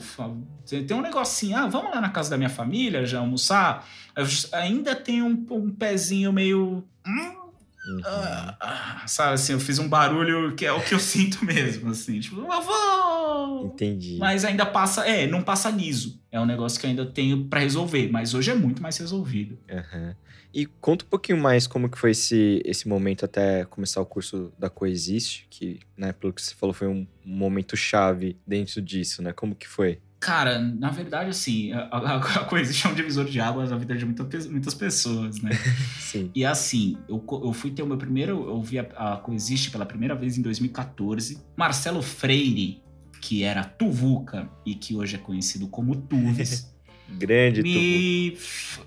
tem 0.68 0.96
um 0.96 1.02
negocinho, 1.02 1.58
ah, 1.58 1.68
vamos 1.68 1.92
lá 1.92 2.00
na 2.00 2.10
casa 2.10 2.30
da 2.30 2.38
minha 2.38 2.50
família 2.50 3.06
já 3.08 3.20
almoçar. 3.20 3.88
Eu 4.16 4.26
ainda 4.52 4.96
tem 4.96 5.24
um, 5.24 5.44
um 5.50 5.72
pezinho 5.72 6.32
meio. 6.32 6.84
hum, 7.08 7.43
Uhum. 7.86 8.02
ah, 8.06 8.58
ah, 8.60 9.08
sabe 9.08 9.34
assim, 9.34 9.54
eu 9.54 9.60
fiz 9.60 9.78
um 9.78 9.88
barulho 9.88 10.56
que 10.56 10.66
é 10.66 10.72
o 10.72 10.82
que 10.82 10.94
eu 10.94 11.00
sinto 11.00 11.44
mesmo, 11.44 11.92
assim, 11.92 12.20
tipo, 12.20 12.38
eu 12.40 12.62
vou. 12.62 13.66
Entendi. 13.66 14.18
Mas 14.18 14.46
ainda 14.46 14.66
passa, 14.66 15.06
é, 15.08 15.28
não 15.28 15.42
passa 15.42 15.70
liso. 15.70 16.22
É 16.32 16.40
um 16.40 16.46
negócio 16.46 16.80
que 16.80 16.86
eu 16.86 16.90
ainda 16.90 17.06
tenho 17.06 17.46
pra 17.46 17.60
resolver, 17.60 18.10
mas 18.12 18.34
hoje 18.34 18.52
é 18.52 18.56
muito 18.56 18.82
mais 18.82 18.98
resolvido. 18.98 19.58
Aham. 19.70 20.16
E 20.54 20.68
conta 20.68 21.04
um 21.04 21.08
pouquinho 21.08 21.40
mais 21.40 21.66
como 21.66 21.90
que 21.90 21.98
foi 21.98 22.12
esse, 22.12 22.62
esse 22.64 22.88
momento 22.88 23.26
até 23.26 23.66
começar 23.66 24.00
o 24.02 24.06
curso 24.06 24.54
da 24.58 24.70
Coexiste, 24.70 25.48
que, 25.50 25.80
né, 25.98 26.14
pelo 26.14 26.32
que 26.32 26.42
você 26.42 26.54
falou, 26.54 26.74
foi 26.74 26.88
um 26.88 27.08
momento 27.26 27.76
chave 27.76 28.38
dentro 28.46 28.80
disso, 28.80 29.24
né? 29.24 29.34
Como 29.34 29.56
que 29.56 29.68
foi? 29.68 30.00
Cara, 30.24 30.58
na 30.58 30.90
verdade, 30.90 31.32
assim, 31.32 31.74
a, 31.74 31.82
a, 31.92 32.16
a 32.16 32.46
coexiste 32.46 32.88
é 32.88 32.90
um 32.90 32.94
divisor 32.94 33.26
de 33.26 33.42
águas 33.42 33.72
na 33.72 33.78
vida 33.78 33.94
de 33.94 34.06
muita, 34.06 34.24
muitas 34.50 34.74
pessoas, 34.74 35.42
né? 35.42 35.52
Sim. 36.00 36.32
E 36.34 36.46
assim, 36.46 36.98
eu, 37.10 37.22
eu 37.30 37.52
fui 37.52 37.72
ter 37.72 37.84
o 37.84 37.86
meu 37.86 37.98
primeiro. 37.98 38.48
Eu 38.48 38.62
vi 38.62 38.80
a, 38.80 38.84
a 38.96 39.18
Coexiste 39.18 39.70
pela 39.70 39.86
primeira 39.86 40.16
vez 40.16 40.38
em 40.38 40.42
2014. 40.42 41.44
Marcelo 41.58 42.02
Freire, 42.02 42.82
que 43.20 43.44
era 43.44 43.66
Tuvuca 43.66 44.50
e 44.66 44.76
que 44.76 44.96
hoje 44.96 45.18
é 45.18 45.20
conhecido 45.20 45.68
como 45.68 45.94
Tuves, 45.94 46.73
Grande 47.08 47.62
me, 47.62 48.38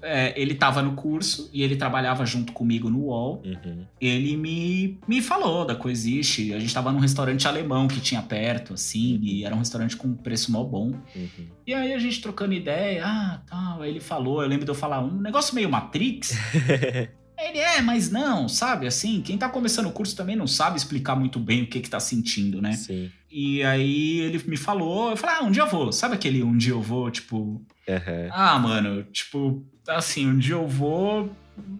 é, 0.02 0.40
ele 0.40 0.54
tava 0.54 0.82
no 0.82 0.94
curso 0.94 1.50
e 1.52 1.62
ele 1.62 1.76
trabalhava 1.76 2.24
junto 2.24 2.52
comigo 2.52 2.88
no 2.88 3.04
UOL. 3.04 3.42
Uhum. 3.44 3.84
Ele 4.00 4.36
me, 4.36 4.98
me 5.06 5.20
falou 5.22 5.64
da 5.64 5.74
Coexiste. 5.74 6.52
A 6.52 6.58
gente 6.58 6.72
tava 6.72 6.90
num 6.90 6.98
restaurante 6.98 7.46
alemão 7.46 7.86
que 7.86 8.00
tinha 8.00 8.22
perto, 8.22 8.74
assim, 8.74 9.18
e 9.22 9.44
era 9.44 9.54
um 9.54 9.58
restaurante 9.58 9.96
com 9.96 10.14
preço 10.14 10.50
mó 10.50 10.64
bom. 10.64 10.92
Uhum. 11.14 11.46
E 11.66 11.74
aí 11.74 11.92
a 11.92 11.98
gente 11.98 12.20
trocando 12.20 12.54
ideia, 12.54 13.04
ah, 13.04 13.42
tal. 13.46 13.82
Aí 13.82 13.90
ele 13.90 14.00
falou, 14.00 14.42
eu 14.42 14.48
lembro 14.48 14.64
de 14.64 14.70
eu 14.70 14.74
falar, 14.74 15.00
um 15.00 15.20
negócio 15.20 15.54
meio 15.54 15.70
Matrix. 15.70 16.34
Ele 17.38 17.58
é, 17.58 17.80
mas 17.82 18.10
não, 18.10 18.48
sabe? 18.48 18.86
Assim, 18.86 19.20
quem 19.20 19.36
tá 19.36 19.48
começando 19.48 19.86
o 19.86 19.92
curso 19.92 20.16
também 20.16 20.34
não 20.36 20.46
sabe 20.46 20.76
explicar 20.78 21.14
muito 21.14 21.38
bem 21.38 21.62
o 21.62 21.66
que 21.66 21.80
que 21.80 21.90
tá 21.90 22.00
sentindo, 22.00 22.62
né? 22.62 22.72
Sim. 22.72 23.10
E 23.30 23.62
aí 23.62 24.20
ele 24.20 24.42
me 24.46 24.56
falou, 24.56 25.10
eu 25.10 25.16
falei, 25.16 25.36
ah, 25.38 25.42
um 25.44 25.50
dia 25.50 25.62
eu 25.62 25.66
vou. 25.66 25.92
Sabe 25.92 26.14
aquele 26.14 26.42
um 26.42 26.56
dia 26.56 26.72
eu 26.72 26.80
vou, 26.80 27.10
tipo, 27.10 27.62
Aham. 27.88 28.28
ah, 28.32 28.58
mano, 28.58 29.02
tipo, 29.04 29.62
assim, 29.88 30.26
um 30.26 30.38
dia 30.38 30.54
eu 30.54 30.66
vou. 30.66 31.30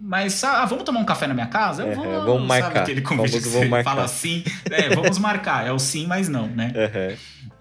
Mas, 0.01 0.43
ah, 0.43 0.65
vamos 0.65 0.83
tomar 0.83 0.99
um 0.99 1.05
café 1.05 1.27
na 1.27 1.33
minha 1.33 1.45
casa? 1.47 1.83
Eu 1.83 1.89
É, 1.89 1.95
vou. 1.95 2.03
vamos 2.05 2.47
Sabe 2.47 2.61
marcar. 2.63 2.81
aquele 2.81 3.01
convite 3.01 3.29
Famoso 3.31 3.43
que 3.43 3.49
vamos 3.49 3.69
você 3.69 3.83
fala 3.83 4.03
assim? 4.03 4.43
É, 4.71 4.89
vamos 4.89 5.17
marcar. 5.19 5.65
É 5.67 5.71
o 5.71 5.77
sim, 5.79 6.07
mas 6.07 6.27
não, 6.29 6.47
né? 6.47 6.71
Aham. 6.75 7.17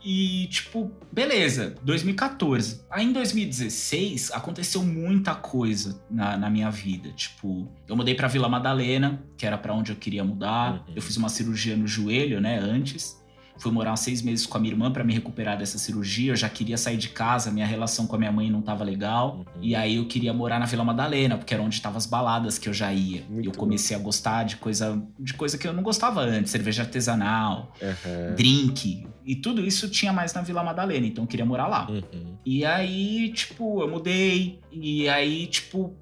E, 0.09 0.47
tipo, 0.47 0.93
beleza, 1.13 1.75
2014. 1.83 2.85
Aí 2.89 3.05
em 3.05 3.13
2016 3.13 4.31
aconteceu 4.31 4.85
muita 4.85 5.35
coisa 5.35 6.01
na, 6.09 6.37
na 6.37 6.49
minha 6.49 6.71
vida. 6.71 7.11
Tipo, 7.11 7.69
eu 7.89 7.97
mudei 7.97 8.15
pra 8.15 8.29
Vila 8.29 8.49
Madalena, 8.49 9.21
que 9.37 9.45
era 9.45 9.59
pra 9.59 9.75
onde 9.75 9.91
eu 9.91 9.97
queria 9.97 10.23
mudar. 10.23 10.75
Uhum. 10.75 10.95
Eu 10.95 11.03
fiz 11.03 11.17
uma 11.17 11.29
cirurgia 11.29 11.77
no 11.77 11.89
joelho, 11.89 12.41
né, 12.41 12.57
antes. 12.57 13.21
Fui 13.59 13.73
morar 13.73 13.97
seis 13.97 14.23
meses 14.23 14.47
com 14.47 14.57
a 14.59 14.61
minha 14.61 14.73
irmã 14.73 14.91
pra 14.91 15.03
me 15.03 15.13
recuperar 15.13 15.57
dessa 15.57 15.79
cirurgia. 15.79 16.33
Eu 16.33 16.37
já 16.37 16.49
queria 16.49 16.77
sair 16.77 16.97
de 16.97 17.09
casa, 17.09 17.51
minha 17.51 17.67
relação 17.67 18.07
com 18.07 18.15
a 18.17 18.19
minha 18.19 18.33
mãe 18.33 18.51
não 18.51 18.61
tava 18.61 18.85
legal. 18.85 19.39
Uhum. 19.39 19.63
E 19.63 19.75
aí 19.75 19.97
eu 19.97 20.07
queria 20.07 20.33
morar 20.33 20.59
na 20.59 20.67
Vila 20.67 20.85
Madalena, 20.85 21.37
porque 21.39 21.55
era 21.55 21.63
onde 21.63 21.75
estavam 21.75 21.97
as 21.97 22.07
baladas 22.07 22.59
que 22.59 22.69
eu 22.69 22.73
já 22.73 22.93
ia. 22.93 23.25
Muito 23.29 23.47
e 23.47 23.49
eu 23.49 23.53
comecei 23.53 23.97
a 23.97 24.01
gostar 24.01 24.45
de 24.45 24.57
coisa, 24.57 25.03
de 25.19 25.35
coisa 25.35 25.57
que 25.57 25.67
eu 25.67 25.73
não 25.73 25.83
gostava 25.83 26.21
antes, 26.21 26.51
cerveja 26.51 26.83
artesanal, 26.83 27.73
Aham. 27.83 28.35
drink. 28.37 29.07
E 29.25 29.35
tudo 29.35 29.65
isso 29.65 29.89
tinha 29.89 30.13
mais 30.13 30.33
na 30.33 30.43
Vila 30.43 30.63
Madalena, 30.63 31.07
então 31.07 31.25
eu 31.25 31.29
queria 31.29 31.45
morar 31.45 31.67
lá. 31.67 31.89
Uhum. 31.91 32.37
E 32.45 32.65
aí, 32.65 33.33
tipo, 33.33 33.81
eu 33.81 33.89
mudei. 33.89 34.61
E 34.71 35.09
aí, 35.09 35.47
tipo, 35.47 35.97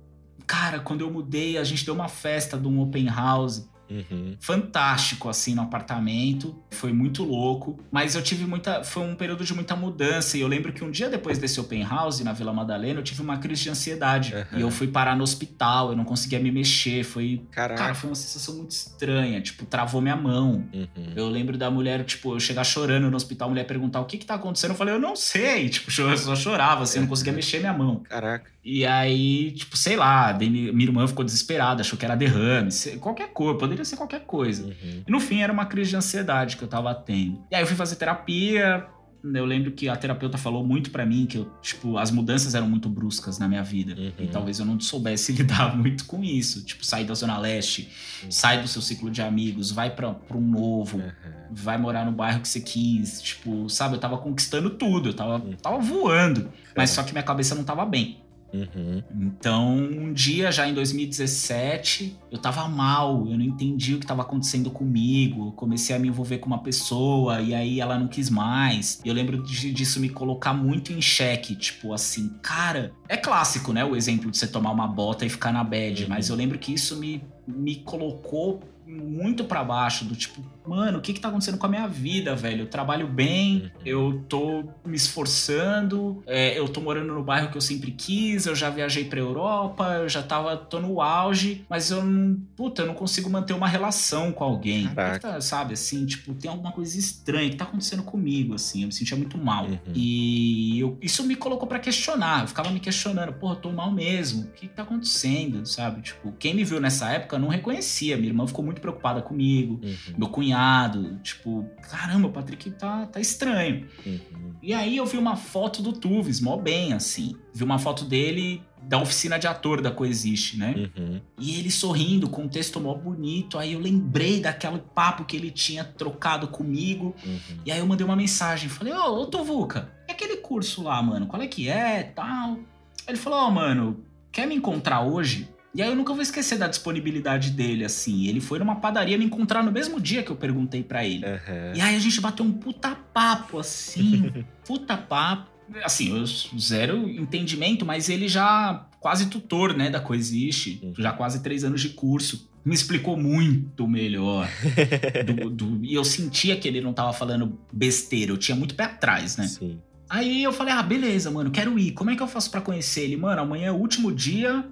cara, 0.46 0.80
quando 0.80 1.00
eu 1.00 1.10
mudei, 1.10 1.56
a 1.56 1.64
gente 1.64 1.84
deu 1.84 1.94
uma 1.94 2.08
festa 2.08 2.58
de 2.58 2.68
um 2.68 2.80
open 2.80 3.06
house 3.06 3.66
Uhum. 3.94 4.36
fantástico 4.40 5.28
assim 5.28 5.54
no 5.54 5.62
apartamento, 5.62 6.58
foi 6.70 6.92
muito 6.92 7.22
louco, 7.22 7.78
mas 7.90 8.14
eu 8.14 8.22
tive 8.22 8.44
muita, 8.44 8.82
foi 8.82 9.02
um 9.02 9.14
período 9.14 9.44
de 9.44 9.54
muita 9.54 9.76
mudança 9.76 10.36
e 10.36 10.40
eu 10.40 10.48
lembro 10.48 10.72
que 10.72 10.82
um 10.82 10.90
dia 10.90 11.08
depois 11.08 11.38
desse 11.38 11.60
open 11.60 11.84
house 11.84 12.20
na 12.20 12.32
Vila 12.32 12.52
Madalena, 12.52 13.00
eu 13.00 13.04
tive 13.04 13.22
uma 13.22 13.38
crise 13.38 13.62
de 13.62 13.70
ansiedade 13.70 14.34
Aham. 14.34 14.58
e 14.58 14.60
eu 14.60 14.70
fui 14.70 14.88
parar 14.88 15.16
no 15.16 15.22
hospital, 15.22 15.90
eu 15.90 15.96
não 15.96 16.04
conseguia 16.04 16.38
me 16.40 16.50
mexer, 16.50 17.04
foi, 17.04 17.42
Caraca. 17.50 17.80
cara, 17.80 17.94
foi 17.94 18.10
uma 18.10 18.16
sensação 18.16 18.56
muito 18.56 18.72
estranha, 18.72 19.40
tipo, 19.40 19.64
travou 19.64 20.00
minha 20.00 20.16
mão. 20.16 20.68
Uhum. 20.72 21.12
Eu 21.14 21.28
lembro 21.28 21.56
da 21.56 21.70
mulher, 21.70 22.04
tipo, 22.04 22.34
eu 22.34 22.40
chegar 22.40 22.64
chorando 22.64 23.10
no 23.10 23.16
hospital, 23.16 23.48
a 23.48 23.50
mulher 23.50 23.64
perguntar 23.64 24.00
o 24.00 24.04
que 24.04 24.18
que 24.18 24.26
tá 24.26 24.34
acontecendo, 24.34 24.70
eu 24.70 24.76
falei, 24.76 24.94
eu 24.94 25.00
não 25.00 25.14
sei, 25.14 25.68
tipo, 25.68 25.90
eu 26.00 26.16
só 26.16 26.34
chorava, 26.34 26.82
assim, 26.82 26.98
eu 26.98 27.02
não 27.02 27.08
conseguia 27.08 27.32
mexer 27.32 27.60
minha 27.60 27.72
mão. 27.72 28.00
Caraca. 28.00 28.53
E 28.64 28.86
aí, 28.86 29.50
tipo, 29.52 29.76
sei 29.76 29.94
lá, 29.94 30.32
minha 30.32 30.70
irmã 30.84 31.06
ficou 31.06 31.22
desesperada, 31.24 31.82
achou 31.82 31.98
que 31.98 32.04
era 32.04 32.14
derrame, 32.16 32.70
qualquer 32.98 33.28
coisa, 33.28 33.58
poderia 33.58 33.84
ser 33.84 33.96
qualquer 33.96 34.20
coisa. 34.20 34.64
Uhum. 34.64 35.02
E 35.06 35.10
no 35.10 35.20
fim 35.20 35.40
era 35.42 35.52
uma 35.52 35.66
crise 35.66 35.90
de 35.90 35.96
ansiedade 35.96 36.56
que 36.56 36.62
eu 36.64 36.68
tava 36.68 36.94
tendo. 36.94 37.42
E 37.50 37.54
aí 37.54 37.62
eu 37.62 37.66
fui 37.66 37.76
fazer 37.76 37.96
terapia. 37.96 38.86
Eu 39.22 39.46
lembro 39.46 39.72
que 39.72 39.88
a 39.88 39.96
terapeuta 39.96 40.36
falou 40.36 40.66
muito 40.66 40.90
pra 40.90 41.06
mim 41.06 41.24
que 41.24 41.38
eu, 41.38 41.50
tipo, 41.62 41.96
as 41.96 42.10
mudanças 42.10 42.54
eram 42.54 42.68
muito 42.68 42.90
bruscas 42.90 43.38
na 43.38 43.48
minha 43.48 43.62
vida. 43.62 43.94
Uhum. 43.98 44.12
E 44.18 44.26
talvez 44.28 44.58
eu 44.58 44.66
não 44.66 44.78
soubesse 44.78 45.32
lidar 45.36 45.74
muito 45.76 46.04
com 46.04 46.22
isso. 46.22 46.62
Tipo, 46.64 46.84
sair 46.84 47.04
da 47.06 47.14
Zona 47.14 47.38
Leste, 47.38 47.88
Uhum. 48.22 48.30
sai 48.30 48.60
do 48.62 48.68
seu 48.68 48.80
ciclo 48.82 49.10
de 49.10 49.20
amigos, 49.22 49.70
vai 49.70 49.90
pra, 49.90 50.12
pra 50.12 50.36
um 50.36 50.40
novo, 50.46 50.98
Aham. 51.00 51.12
vai 51.50 51.76
morar 51.78 52.04
no 52.06 52.12
bairro 52.12 52.40
que 52.40 52.48
você 52.48 52.60
quis. 52.60 53.20
Tipo, 53.22 53.68
sabe, 53.70 53.94
eu 53.96 54.00
tava 54.00 54.18
conquistando 54.18 54.68
tudo, 54.70 55.08
eu 55.10 55.14
tava, 55.14 55.36
Uhum. 55.42 55.52
tava 55.54 55.78
voando. 55.78 56.50
Mas 56.76 56.90
só 56.90 57.02
que 57.02 57.12
minha 57.12 57.22
cabeça 57.24 57.54
não 57.54 57.64
tava 57.64 57.84
bem. 57.86 58.18
Uhum. 58.54 59.02
Então, 59.20 59.76
um 59.76 60.12
dia 60.12 60.52
já 60.52 60.68
em 60.68 60.72
2017, 60.74 62.16
eu 62.30 62.38
tava 62.38 62.68
mal, 62.68 63.26
eu 63.28 63.36
não 63.36 63.44
entendi 63.44 63.94
o 63.94 63.98
que 64.00 64.06
tava 64.06 64.22
acontecendo 64.22 64.70
comigo. 64.70 65.48
Eu 65.48 65.52
comecei 65.52 65.94
a 65.94 65.98
me 65.98 66.06
envolver 66.08 66.38
com 66.38 66.46
uma 66.46 66.62
pessoa 66.62 67.40
e 67.40 67.52
aí 67.54 67.80
ela 67.80 67.98
não 67.98 68.06
quis 68.06 68.30
mais. 68.30 69.00
Eu 69.04 69.12
lembro 69.12 69.42
de- 69.42 69.72
disso 69.72 69.98
me 69.98 70.08
colocar 70.08 70.54
muito 70.54 70.92
em 70.92 71.02
xeque, 71.02 71.56
tipo 71.56 71.92
assim, 71.92 72.28
cara, 72.42 72.92
é 73.08 73.16
clássico, 73.16 73.72
né, 73.72 73.84
o 73.84 73.96
exemplo 73.96 74.30
de 74.30 74.38
você 74.38 74.46
tomar 74.46 74.70
uma 74.70 74.86
bota 74.86 75.26
e 75.26 75.28
ficar 75.28 75.52
na 75.52 75.64
bad, 75.64 76.04
Uhum. 76.04 76.08
mas 76.10 76.28
eu 76.28 76.36
lembro 76.36 76.58
que 76.58 76.72
isso 76.72 76.96
me, 76.96 77.22
me 77.46 77.76
colocou 77.76 78.60
muito 78.86 79.44
pra 79.44 79.64
baixo, 79.64 80.04
do 80.04 80.14
tipo, 80.14 80.44
mano, 80.66 80.98
o 80.98 81.00
que 81.00 81.12
que 81.12 81.20
tá 81.20 81.28
acontecendo 81.28 81.58
com 81.58 81.66
a 81.66 81.68
minha 81.68 81.86
vida, 81.88 82.34
velho? 82.34 82.62
Eu 82.62 82.66
trabalho 82.66 83.06
bem, 83.06 83.62
Uhum. 83.64 83.70
eu 83.84 84.24
tô 84.28 84.64
me 84.84 84.96
esforçando, 84.96 86.22
é, 86.26 86.58
eu 86.58 86.68
tô 86.68 86.80
morando 86.80 87.12
no 87.12 87.22
bairro 87.22 87.50
que 87.50 87.56
eu 87.56 87.60
sempre 87.60 87.90
quis, 87.90 88.46
eu 88.46 88.54
já 88.54 88.70
viajei 88.70 89.04
pra 89.04 89.18
Europa, 89.18 89.84
eu 90.02 90.08
já 90.08 90.22
tava, 90.22 90.56
tô 90.56 90.80
no 90.80 91.00
auge, 91.00 91.64
mas 91.68 91.90
eu 91.90 92.02
não, 92.04 92.36
puta, 92.56 92.82
eu 92.82 92.86
não 92.86 92.94
consigo 92.94 93.28
manter 93.30 93.52
uma 93.52 93.68
relação 93.68 94.32
com 94.32 94.44
alguém. 94.44 94.88
Tá, 95.20 95.40
sabe, 95.40 95.74
assim, 95.74 96.04
tipo, 96.06 96.34
tem 96.34 96.50
alguma 96.50 96.72
coisa 96.72 96.98
estranha 96.98 97.50
que 97.50 97.56
tá 97.56 97.64
acontecendo 97.64 98.02
comigo, 98.02 98.54
assim, 98.54 98.82
eu 98.82 98.86
me 98.88 98.92
sentia 98.92 99.16
muito 99.16 99.36
mal. 99.38 99.66
Uhum. 99.66 99.78
E 99.94 100.78
eu- 100.80 100.98
isso 101.00 101.24
me 101.24 101.34
colocou 101.36 101.66
pra 101.68 101.78
questionar, 101.78 102.42
eu 102.42 102.48
ficava 102.48 102.70
me 102.70 102.80
questionando, 102.80 103.32
porra, 103.34 103.54
eu 103.54 103.60
tô 103.60 103.72
mal 103.72 103.90
mesmo, 103.90 104.42
o 104.42 104.50
que 104.52 104.68
que 104.68 104.74
tá 104.74 104.82
acontecendo, 104.82 105.64
sabe? 105.66 106.02
Tipo, 106.02 106.32
quem 106.38 106.54
me 106.54 106.64
viu 106.64 106.80
nessa 106.80 107.10
época 107.10 107.38
não 107.38 107.48
reconhecia, 107.48 108.16
minha 108.16 108.28
irmã 108.28 108.46
ficou 108.46 108.64
muito 108.64 108.73
preocupada 108.80 109.22
comigo, 109.22 109.80
Uhum. 109.82 110.14
meu 110.18 110.28
cunhado, 110.28 111.18
tipo, 111.22 111.68
caramba, 111.82 112.28
o 112.28 112.32
Patrick 112.32 112.70
tá, 112.72 113.06
tá 113.06 113.20
estranho. 113.20 113.86
Uhum. 114.04 114.54
E 114.62 114.72
aí 114.72 114.96
eu 114.96 115.06
vi 115.06 115.18
uma 115.18 115.36
foto 115.36 115.82
do 115.82 115.92
Tuves, 115.92 116.40
mó 116.40 116.56
bem, 116.56 116.92
assim. 116.92 117.36
Vi 117.52 117.62
uma 117.62 117.78
foto 117.78 118.04
dele 118.04 118.62
da 118.82 119.00
oficina 119.00 119.38
de 119.38 119.46
ator 119.46 119.80
da 119.80 119.90
Coexiste, 119.90 120.58
né? 120.58 120.90
Uhum. 120.96 121.20
E 121.38 121.58
ele 121.58 121.70
sorrindo, 121.70 122.28
com 122.28 122.42
um 122.42 122.48
texto 122.48 122.80
mó 122.80 122.94
bonito. 122.94 123.58
Aí 123.58 123.72
eu 123.72 123.80
lembrei 123.80 124.40
daquele 124.40 124.78
papo 124.94 125.24
que 125.24 125.36
ele 125.36 125.50
tinha 125.50 125.84
trocado 125.84 126.48
comigo. 126.48 127.14
Uhum. 127.24 127.58
E 127.64 127.72
aí 127.72 127.78
eu 127.78 127.86
mandei 127.86 128.04
uma 128.04 128.16
mensagem. 128.16 128.68
Falei, 128.68 128.92
ô, 128.92 129.20
ô 129.20 129.26
Tuvuca, 129.26 129.90
e 130.08 130.12
aquele 130.12 130.36
curso 130.38 130.82
lá, 130.82 131.02
mano? 131.02 131.26
Qual 131.26 131.40
é 131.40 131.46
que 131.46 131.68
é, 131.68 132.02
tal? 132.02 132.58
Ele 133.06 133.16
falou, 133.18 133.38
ó, 133.38 133.50
mano, 133.50 134.04
quer 134.30 134.46
me 134.46 134.54
encontrar 134.54 135.02
hoje? 135.02 135.48
E 135.74 135.82
aí 135.82 135.88
eu 135.88 135.96
nunca 135.96 136.12
vou 136.12 136.22
esquecer 136.22 136.56
da 136.56 136.68
disponibilidade 136.68 137.50
dele, 137.50 137.84
assim. 137.84 138.26
Ele 138.28 138.40
foi 138.40 138.58
numa 138.58 138.76
padaria 138.76 139.18
me 139.18 139.24
encontrar 139.24 139.62
no 139.62 139.72
mesmo 139.72 140.00
dia 140.00 140.22
que 140.22 140.30
eu 140.30 140.36
perguntei 140.36 140.82
pra 140.84 141.04
ele. 141.04 141.24
Aham. 141.26 141.72
E 141.74 141.80
aí 141.80 141.96
a 141.96 141.98
gente 141.98 142.20
bateu 142.20 142.44
um 142.44 142.52
puta 142.52 142.94
papo, 143.12 143.58
assim, 143.58 144.32
puta 144.64 144.96
papo. 144.96 145.50
Assim, 145.82 146.16
eu 146.16 146.24
zero 146.58 147.08
entendimento, 147.08 147.84
mas 147.86 148.08
ele 148.08 148.28
já 148.28 148.86
quase 149.00 149.26
tutor, 149.30 149.74
né, 149.76 149.88
da 149.90 149.98
Coexiste, 149.98 150.78
Uhum. 150.82 150.92
já 150.98 151.10
quase 151.12 151.42
três 151.42 151.64
anos 151.64 151.80
de 151.80 151.88
curso. 151.90 152.48
Me 152.64 152.74
explicou 152.74 153.16
muito 153.16 153.88
melhor. 153.88 154.48
do- 155.26 155.50
do- 155.50 155.84
e 155.84 155.94
eu 155.94 156.04
sentia 156.04 156.56
que 156.56 156.68
ele 156.68 156.80
não 156.80 156.92
tava 156.92 157.12
falando 157.12 157.58
besteira, 157.72 158.30
eu 158.30 158.36
tinha 158.38 158.54
muito 158.56 158.74
pé 158.74 158.84
atrás, 158.84 159.36
né? 159.36 159.46
Sim. 159.48 159.78
Aí 160.08 160.42
eu 160.42 160.52
falei, 160.52 160.72
ah, 160.74 160.82
beleza, 160.82 161.30
mano, 161.30 161.50
quero 161.50 161.78
ir. 161.78 161.92
Como 161.92 162.10
é 162.10 162.14
que 162.16 162.22
eu 162.22 162.28
faço 162.28 162.50
pra 162.50 162.60
conhecer 162.60 163.02
ele? 163.04 163.16
Mano, 163.16 163.40
amanhã 163.42 163.68
é 163.68 163.72
o 163.72 163.76
último 163.76 164.12
dia 164.12 164.64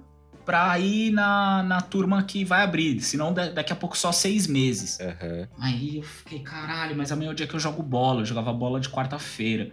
pra 0.45 0.77
ir 0.79 1.11
na, 1.11 1.63
na 1.63 1.81
turma 1.81 2.23
que 2.23 2.43
vai 2.45 2.63
abrir. 2.63 2.99
Senão 3.01 3.33
daqui 3.33 3.71
a 3.73 3.75
pouco 3.75 3.97
só 3.97 4.11
seis 4.11 4.47
meses. 4.47 4.97
Uhum. 4.99 5.47
Aí 5.59 5.97
eu 5.97 6.03
fiquei, 6.03 6.39
caralho, 6.39 6.95
mas 6.95 7.11
amanhã 7.11 7.29
é 7.29 7.31
o 7.31 7.35
dia 7.35 7.47
que 7.47 7.53
eu 7.53 7.59
jogo 7.59 7.81
bola. 7.83 8.21
Eu 8.21 8.25
jogava 8.25 8.51
bola 8.53 8.79
de 8.79 8.89
quarta-feira. 8.89 9.71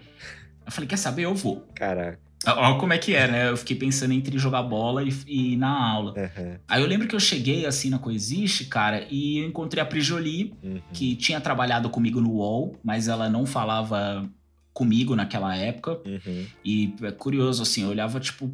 Eu 0.65 0.73
falei, 0.73 0.89
quer 0.89 0.97
saber? 0.97 1.23
Eu 1.25 1.35
vou. 1.35 1.67
Caraca. 1.75 2.19
Olha 2.47 2.79
como 2.79 2.93
é 2.95 2.97
que 2.99 3.15
é, 3.15 3.29
né? 3.29 3.51
Eu 3.51 3.57
fiquei 3.57 3.77
pensando 3.77 4.15
entre 4.15 4.39
jogar 4.39 4.63
bola 4.63 5.03
e, 5.03 5.11
e 5.27 5.53
ir 5.53 5.57
na 5.59 5.69
aula. 5.93 6.15
Uhum. 6.17 6.57
Aí 6.67 6.81
eu 6.81 6.89
lembro 6.89 7.07
que 7.07 7.15
eu 7.15 7.21
cheguei 7.21 7.67
assim 7.67 7.91
na 7.91 7.99
Coexiste, 7.99 8.65
cara, 8.65 9.07
e 9.11 9.39
eu 9.43 9.47
encontrei 9.49 9.83
a 9.83 9.85
Prijoli, 9.87 10.55
Uhum. 10.63 10.81
que 10.93 11.15
tinha 11.17 11.39
trabalhado 11.39 11.91
comigo 11.91 12.19
no 12.19 12.31
UOL, 12.31 12.79
mas 12.83 13.09
ela 13.09 13.29
não 13.29 13.45
falava 13.45 14.27
comigo 14.73 15.15
naquela 15.15 15.55
época. 15.55 16.01
Uhum. 16.07 16.47
E 16.65 16.95
é 17.03 17.11
curioso, 17.11 17.63
assim, 17.63 17.83
eu 17.83 17.91
olhava, 17.91 18.19
tipo. 18.19 18.51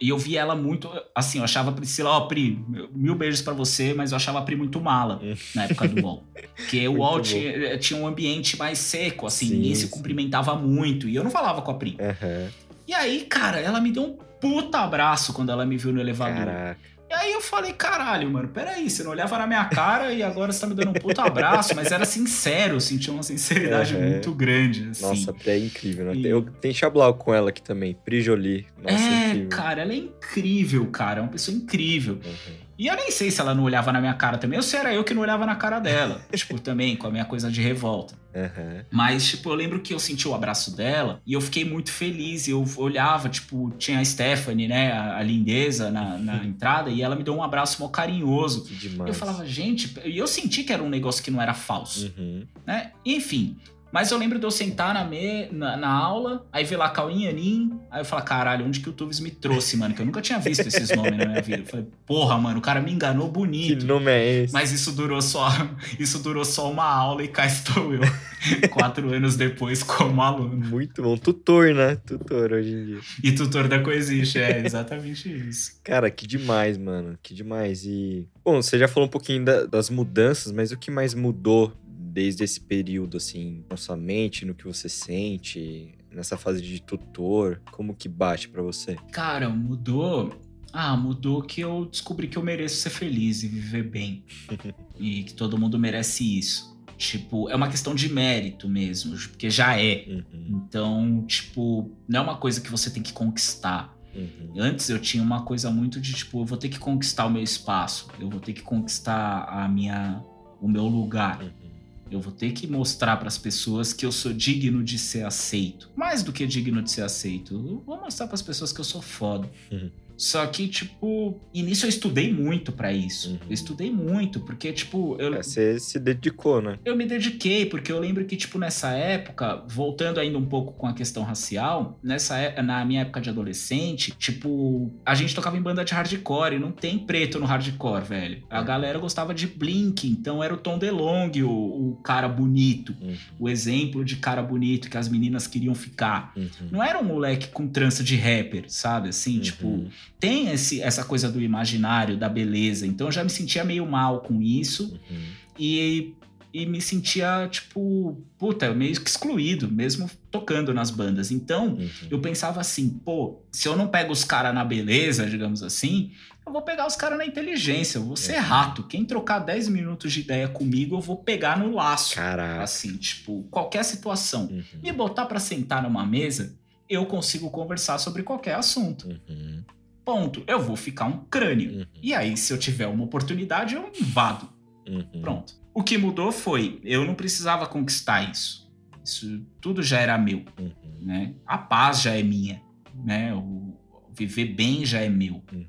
E 0.00 0.08
eu 0.10 0.18
via 0.18 0.40
ela 0.40 0.54
muito. 0.54 0.88
Assim, 1.14 1.38
eu 1.38 1.44
achava 1.44 1.70
a 1.70 1.72
Priscila, 1.72 2.10
ó, 2.10 2.20
Pri, 2.26 2.58
mil 2.94 3.14
beijos 3.16 3.42
para 3.42 3.52
você, 3.52 3.92
mas 3.94 4.12
eu 4.12 4.16
achava 4.16 4.38
a 4.38 4.42
Pri 4.42 4.54
muito 4.54 4.80
mala 4.80 5.18
Hum. 5.22 5.34
na 5.54 5.64
época 5.64 5.88
do 5.88 6.00
UOL. 6.04 6.24
Porque 6.56 6.86
o 6.88 6.92
Muito 6.92 7.00
UOL 7.02 7.16
bom. 7.16 7.20
tinha, 7.22 7.78
tinha 7.78 8.00
um 8.00 8.06
ambiente 8.06 8.56
mais 8.56 8.78
seco, 8.78 9.26
assim, 9.26 9.46
Sim, 9.48 9.54
ninguém 9.56 9.74
se 9.74 9.82
sim. 9.86 9.88
cumprimentava 9.90 10.54
muito. 10.54 11.08
E 11.08 11.16
eu 11.16 11.24
não 11.24 11.30
falava 11.30 11.62
com 11.62 11.70
a 11.72 11.74
Pri. 11.74 11.96
Uhum. 11.98 12.48
E 12.86 12.94
aí, 12.94 13.22
cara, 13.22 13.58
ela 13.60 13.80
me 13.80 13.90
deu 13.90 14.04
um 14.04 14.16
puta 14.40 14.78
abraço 14.78 15.32
quando 15.32 15.50
ela 15.50 15.66
me 15.66 15.76
viu 15.76 15.92
no 15.92 16.00
elevador. 16.00 16.44
Caraca. 16.46 16.78
E 17.10 17.14
aí 17.14 17.32
eu 17.32 17.40
falei, 17.40 17.72
caralho, 17.72 18.30
mano, 18.30 18.48
peraí, 18.48 18.90
você 18.90 19.02
não 19.02 19.12
olhava 19.12 19.38
na 19.38 19.46
minha 19.46 19.64
cara 19.64 20.12
e 20.12 20.22
agora 20.22 20.52
você 20.52 20.60
tá 20.60 20.66
me 20.66 20.74
dando 20.74 20.90
um 20.90 20.92
puta 20.92 21.22
abraço, 21.22 21.74
mas 21.74 21.90
era 21.90 22.04
sincero, 22.04 22.74
eu 22.74 22.80
sentia 22.80 23.12
uma 23.12 23.22
sinceridade 23.22 23.94
Uhum. 23.96 24.10
muito 24.10 24.34
grande, 24.34 24.88
assim. 24.90 25.02
Nossa, 25.06 25.32
Pri 25.32 25.50
é 25.50 25.58
incrível, 25.58 26.04
né? 26.04 26.12
E- 26.14 26.26
Eu 26.26 26.42
tenho 26.42 26.74
Chablau 26.74 27.14
com 27.14 27.32
ela 27.32 27.48
aqui 27.48 27.62
também. 27.62 27.94
Pri 28.04 28.20
Jolie. 28.20 28.66
Nossa, 28.82 28.94
é, 29.02 29.28
incrível. 29.30 29.48
cara, 29.48 29.80
ela 29.82 29.92
é 29.92 29.96
incrível, 29.96 30.86
cara, 30.88 31.20
é 31.20 31.22
uma 31.22 31.30
pessoa 31.30 31.56
incrível. 31.56 32.14
Uhum. 32.22 32.67
E 32.78 32.86
eu 32.86 32.94
nem 32.94 33.10
sei 33.10 33.30
se 33.30 33.40
ela 33.40 33.54
não 33.54 33.64
olhava 33.64 33.90
na 33.92 34.00
minha 34.00 34.14
cara 34.14 34.38
também, 34.38 34.56
ou 34.56 34.62
se 34.62 34.76
era 34.76 34.94
eu 34.94 35.02
que 35.02 35.12
não 35.12 35.22
olhava 35.22 35.44
na 35.44 35.56
cara 35.56 35.80
dela. 35.80 36.20
tipo, 36.32 36.60
também 36.60 36.94
com 36.96 37.06
a 37.08 37.10
minha 37.10 37.24
coisa 37.24 37.50
de 37.50 37.60
revolta. 37.60 38.14
Uhum. 38.34 38.84
Mas, 38.90 39.26
tipo, 39.26 39.50
eu 39.50 39.54
lembro 39.54 39.80
que 39.80 39.92
eu 39.92 39.98
senti 39.98 40.28
o 40.28 40.34
abraço 40.34 40.76
dela 40.76 41.20
e 41.26 41.32
eu 41.32 41.40
fiquei 41.40 41.64
muito 41.64 41.90
feliz. 41.90 42.46
Eu 42.46 42.64
olhava, 42.76 43.28
tipo, 43.28 43.72
tinha 43.78 43.98
a 43.98 44.04
Stephanie, 44.04 44.68
né, 44.68 44.92
a, 44.92 45.16
a 45.18 45.22
lindeza 45.24 45.90
na, 45.90 46.16
na 46.18 46.36
entrada, 46.46 46.88
e 46.88 47.02
ela 47.02 47.16
me 47.16 47.24
deu 47.24 47.34
um 47.34 47.42
abraço 47.42 47.82
mó 47.82 47.88
carinhoso. 47.88 48.64
Que 48.64 48.74
demais. 48.76 49.08
Eu 49.08 49.14
falava, 49.14 49.44
gente, 49.44 49.92
e 50.04 50.16
eu 50.16 50.28
senti 50.28 50.62
que 50.62 50.72
era 50.72 50.82
um 50.82 50.88
negócio 50.88 51.22
que 51.24 51.30
não 51.32 51.42
era 51.42 51.54
falso, 51.54 52.12
Uhum. 52.16 52.46
né? 52.64 52.92
Enfim. 53.04 53.56
Mas 53.90 54.10
eu 54.10 54.18
lembro 54.18 54.38
de 54.38 54.44
eu 54.44 54.50
sentar 54.50 54.92
na, 54.92 55.04
me, 55.04 55.46
na, 55.50 55.76
na 55.76 55.88
aula, 55.88 56.46
aí 56.52 56.62
ver 56.64 56.76
lá 56.76 56.90
Cauim 56.90 57.26
Anin, 57.26 57.72
aí 57.90 58.00
eu 58.00 58.04
falar, 58.04 58.22
caralho, 58.22 58.66
onde 58.66 58.80
que 58.80 58.88
o 58.88 58.92
Tuvis 58.92 59.18
me 59.20 59.30
trouxe, 59.30 59.76
mano? 59.76 59.94
Que 59.94 60.02
eu 60.02 60.06
nunca 60.06 60.20
tinha 60.20 60.38
visto 60.38 60.66
esses 60.66 60.94
nomes 60.94 61.16
na 61.16 61.24
minha 61.26 61.40
vida. 61.42 61.62
Eu 61.62 61.66
falei, 61.66 61.86
porra, 62.06 62.36
mano, 62.38 62.58
o 62.58 62.62
cara 62.62 62.80
me 62.82 62.92
enganou 62.92 63.28
Que 63.28 63.32
bonito. 63.32 63.86
nome 63.86 64.10
é 64.10 64.42
esse? 64.44 64.52
Mas 64.52 64.72
isso 64.72 64.92
durou 64.92 65.22
só, 65.22 65.48
isso 65.98 66.18
durou 66.22 66.44
só 66.44 66.70
uma 66.70 66.84
aula 66.84 67.22
e 67.22 67.28
cá 67.28 67.46
estou 67.46 67.94
eu, 67.94 68.00
quatro 68.70 69.12
anos 69.12 69.36
depois 69.36 69.82
como 69.82 70.20
aluno. 70.22 70.66
Muito 70.68 71.02
bom. 71.02 71.16
Tutor, 71.16 71.74
né? 71.74 71.96
Tutor 71.96 72.52
hoje 72.52 72.70
em 72.74 72.84
dia. 72.84 72.98
E 73.24 73.32
tutor 73.32 73.68
da 73.68 73.78
Coexiste, 73.80 74.38
é 74.38 74.64
exatamente 74.66 75.28
isso. 75.48 75.78
Cara, 75.84 76.10
que 76.10 76.26
demais, 76.26 76.76
mano. 76.76 77.18
Que 77.22 77.32
demais. 77.32 77.84
E. 77.84 78.28
Bom, 78.44 78.60
você 78.60 78.78
já 78.78 78.86
falou 78.86 79.06
um 79.08 79.10
pouquinho 79.10 79.44
da- 79.44 79.64
das 79.66 79.88
mudanças, 79.88 80.52
mas 80.52 80.72
o 80.72 80.76
que 80.78 80.90
mais 80.90 81.14
mudou 81.14 81.72
desde 82.18 82.42
esse 82.42 82.60
período, 82.60 83.16
assim, 83.16 83.62
na 83.70 83.76
sua 83.76 83.96
mente, 83.96 84.44
no 84.44 84.52
que 84.52 84.64
você 84.66 84.88
sente, 84.88 85.94
nessa 86.10 86.36
fase 86.36 86.60
de 86.60 86.82
tutor? 86.82 87.62
Como 87.70 87.94
que 87.94 88.08
bate 88.08 88.48
pra 88.48 88.60
você? 88.60 88.96
Cara, 89.12 89.48
mudou. 89.48 90.36
Ah, 90.72 90.96
mudou 90.96 91.40
que 91.42 91.60
eu 91.60 91.86
descobri 91.86 92.26
que 92.26 92.36
eu 92.36 92.42
mereço 92.42 92.74
ser 92.74 92.90
feliz 92.90 93.44
e 93.44 93.46
viver 93.46 93.84
bem. 93.84 94.24
e 94.98 95.22
que 95.22 95.32
todo 95.32 95.56
mundo 95.56 95.78
merece 95.78 96.24
isso. 96.36 96.76
Tipo, 96.96 97.48
é 97.50 97.54
uma 97.54 97.68
questão 97.68 97.94
de 97.94 98.12
mérito 98.12 98.68
mesmo, 98.68 99.16
porque 99.28 99.48
já 99.48 99.80
é. 99.80 100.04
Uhum, 100.08 100.24
Então, 100.66 101.24
tipo, 101.24 101.88
não 102.08 102.18
é 102.18 102.22
uma 102.24 102.36
coisa 102.36 102.60
que 102.60 102.68
você 102.68 102.90
tem 102.90 103.00
que 103.00 103.12
conquistar. 103.12 103.96
uhum, 104.12 104.54
Antes 104.60 104.88
eu 104.90 104.98
tinha 104.98 105.22
uma 105.22 105.42
coisa 105.44 105.70
muito 105.70 106.00
de 106.00 106.12
tipo, 106.14 106.40
eu 106.40 106.44
vou 106.44 106.58
ter 106.58 106.68
que 106.68 106.80
conquistar 106.80 107.26
o 107.26 107.30
meu 107.30 107.44
espaço, 107.44 108.08
eu 108.18 108.28
vou 108.28 108.40
ter 108.40 108.52
que 108.54 108.62
conquistar 108.62 109.44
a 109.44 109.68
minha 109.68 110.20
o 110.60 110.66
meu 110.66 110.86
lugar. 110.86 111.40
uhum. 111.40 111.67
Eu 112.10 112.20
vou 112.20 112.32
ter 112.32 112.52
que 112.52 112.66
mostrar 112.66 113.16
para 113.16 113.28
as 113.28 113.36
pessoas 113.36 113.92
que 113.92 114.06
eu 114.06 114.12
sou 114.12 114.32
digno 114.32 114.82
de 114.82 114.98
ser 114.98 115.24
aceito. 115.24 115.90
Mais 115.94 116.22
do 116.22 116.32
que 116.32 116.46
digno 116.46 116.82
de 116.82 116.90
ser 116.90 117.02
aceito, 117.02 117.54
eu 117.54 117.82
vou 117.84 118.00
mostrar 118.00 118.26
para 118.26 118.34
as 118.34 118.42
pessoas 118.42 118.72
que 118.72 118.80
eu 118.80 118.84
sou 118.84 119.02
foda. 119.02 119.50
Uhum. 119.70 119.90
Só 120.18 120.44
que, 120.48 120.66
tipo, 120.66 121.38
início 121.54 121.86
eu 121.86 121.88
estudei 121.88 122.32
muito 122.34 122.72
para 122.72 122.92
isso. 122.92 123.30
Uhum. 123.30 123.38
Eu 123.46 123.52
estudei 123.54 123.88
muito, 123.90 124.40
porque, 124.40 124.72
tipo, 124.72 125.16
eu, 125.20 125.32
É, 125.32 125.42
você 125.44 125.78
se 125.78 125.98
dedicou, 126.00 126.60
né? 126.60 126.76
eu 126.84 126.96
me 126.96 127.06
dediquei, 127.06 127.64
porque 127.66 127.92
eu 127.92 128.00
lembro 128.00 128.24
que, 128.24 128.36
tipo, 128.36 128.58
nessa 128.58 128.90
época, 128.90 129.62
voltando 129.68 130.18
ainda 130.18 130.36
um 130.36 130.44
pouco 130.44 130.72
com 130.72 130.88
a 130.88 130.92
questão 130.92 131.22
racial, 131.22 131.98
nessa 132.02 132.36
é- 132.36 132.60
na 132.60 132.84
minha 132.84 133.02
época 133.02 133.20
de 133.20 133.30
adolescente, 133.30 134.10
tipo, 134.18 134.92
a 135.06 135.14
gente 135.14 135.34
tocava 135.34 135.56
em 135.56 135.62
banda 135.62 135.84
de 135.84 135.94
hardcore 135.94 136.56
e 136.56 136.58
não 136.58 136.72
tem 136.72 136.98
preto 136.98 137.38
no 137.38 137.46
hardcore, 137.46 138.04
velho. 138.04 138.42
A 138.50 138.60
galera 138.62 138.98
gostava 138.98 139.32
de 139.32 139.46
Blink, 139.46 140.08
então 140.08 140.42
era 140.42 140.52
o 140.52 140.56
Tom 140.56 140.78
DeLonge, 140.78 141.44
o, 141.44 141.50
o 141.50 141.96
cara 142.02 142.28
bonito, 142.28 142.92
Uhum, 143.00 143.14
o 143.38 143.48
exemplo 143.48 144.04
de 144.04 144.16
cara 144.16 144.42
bonito 144.42 144.90
que 144.90 144.96
as 144.96 145.08
meninas 145.08 145.46
queriam 145.46 145.74
ficar. 145.76 146.32
uhum, 146.36 146.48
Não 146.72 146.82
era 146.82 146.98
um 146.98 147.04
moleque 147.04 147.48
com 147.48 147.68
trança 147.68 148.02
de 148.02 148.16
rapper, 148.16 148.64
sabe? 148.66 149.10
Assim, 149.10 149.36
uhum. 149.36 149.40
tipo, 149.42 149.86
tem 150.20 150.50
esse, 150.50 150.80
essa 150.82 151.04
coisa 151.04 151.30
do 151.30 151.40
imaginário, 151.40 152.16
da 152.16 152.28
beleza. 152.28 152.86
Então 152.86 153.08
eu 153.08 153.12
já 153.12 153.22
me 153.24 153.30
sentia 153.30 153.64
meio 153.64 153.86
mal 153.86 154.20
com 154.20 154.40
isso 154.42 154.98
Uhum. 155.10 155.24
e, 155.58 156.14
e 156.52 156.66
me 156.66 156.80
sentia, 156.80 157.46
tipo, 157.50 158.20
puta, 158.38 158.72
meio 158.74 159.00
que 159.00 159.08
excluído, 159.08 159.70
mesmo 159.70 160.10
tocando 160.30 160.72
nas 160.74 160.90
bandas. 160.90 161.30
Então, 161.30 161.74
Uhum. 161.74 161.88
eu 162.10 162.20
pensava 162.20 162.60
assim, 162.60 162.88
pô, 162.88 163.40
se 163.52 163.68
eu 163.68 163.76
não 163.76 163.88
pego 163.88 164.12
os 164.12 164.24
caras 164.24 164.54
na 164.54 164.64
beleza, 164.64 165.26
digamos 165.26 165.62
assim, 165.62 166.12
eu 166.46 166.52
vou 166.52 166.62
pegar 166.62 166.86
os 166.86 166.96
caras 166.96 167.18
na 167.18 167.26
inteligência, 167.26 167.98
eu 167.98 168.04
vou 168.04 168.16
ser 168.16 168.36
Uhum. 168.36 168.42
rato. 168.42 168.82
Quem 168.84 169.04
trocar 169.04 169.38
10 169.40 169.68
minutos 169.68 170.10
de 170.12 170.20
ideia 170.20 170.48
comigo, 170.48 170.96
eu 170.96 171.00
vou 171.00 171.16
pegar 171.16 171.58
no 171.58 171.74
laço. 171.74 172.14
Caraca. 172.14 172.62
Assim, 172.62 172.96
tipo, 172.96 173.42
qualquer 173.50 173.84
situação. 173.84 174.46
Uhum, 174.50 174.62
Me 174.82 174.90
botar 174.90 175.26
pra 175.26 175.38
sentar 175.38 175.82
numa 175.82 176.06
mesa, 176.06 176.56
eu 176.88 177.04
consigo 177.04 177.50
conversar 177.50 177.98
sobre 177.98 178.22
qualquer 178.22 178.54
assunto. 178.54 179.06
uhum, 179.28 179.62
Ponto. 180.08 180.42
Eu 180.46 180.62
vou 180.62 180.74
ficar 180.74 181.04
um 181.04 181.18
crânio. 181.26 181.80
uhum, 181.80 181.86
E 182.02 182.14
aí, 182.14 182.34
se 182.34 182.50
eu 182.50 182.58
tiver 182.58 182.86
uma 182.86 183.04
oportunidade, 183.04 183.74
eu 183.74 183.90
invado. 184.00 184.48
uhum. 184.88 185.20
Pronto. 185.20 185.52
O 185.74 185.82
que 185.82 185.98
mudou 185.98 186.32
foi, 186.32 186.80
eu 186.82 187.04
não 187.04 187.14
precisava 187.14 187.66
conquistar 187.66 188.30
isso. 188.30 188.66
Isso 189.04 189.44
tudo 189.60 189.82
já 189.82 190.00
era 190.00 190.16
meu, 190.16 190.44
Uhum, 190.58 190.72
né? 191.00 191.34
A 191.46 191.58
paz 191.58 192.00
já 192.00 192.14
é 192.16 192.22
minha, 192.22 192.60
né? 193.04 193.34
O 193.34 193.74
viver 194.14 194.46
bem 194.54 194.84
já 194.86 195.00
é 195.00 195.10
meu. 195.10 195.42
uhum, 195.52 195.66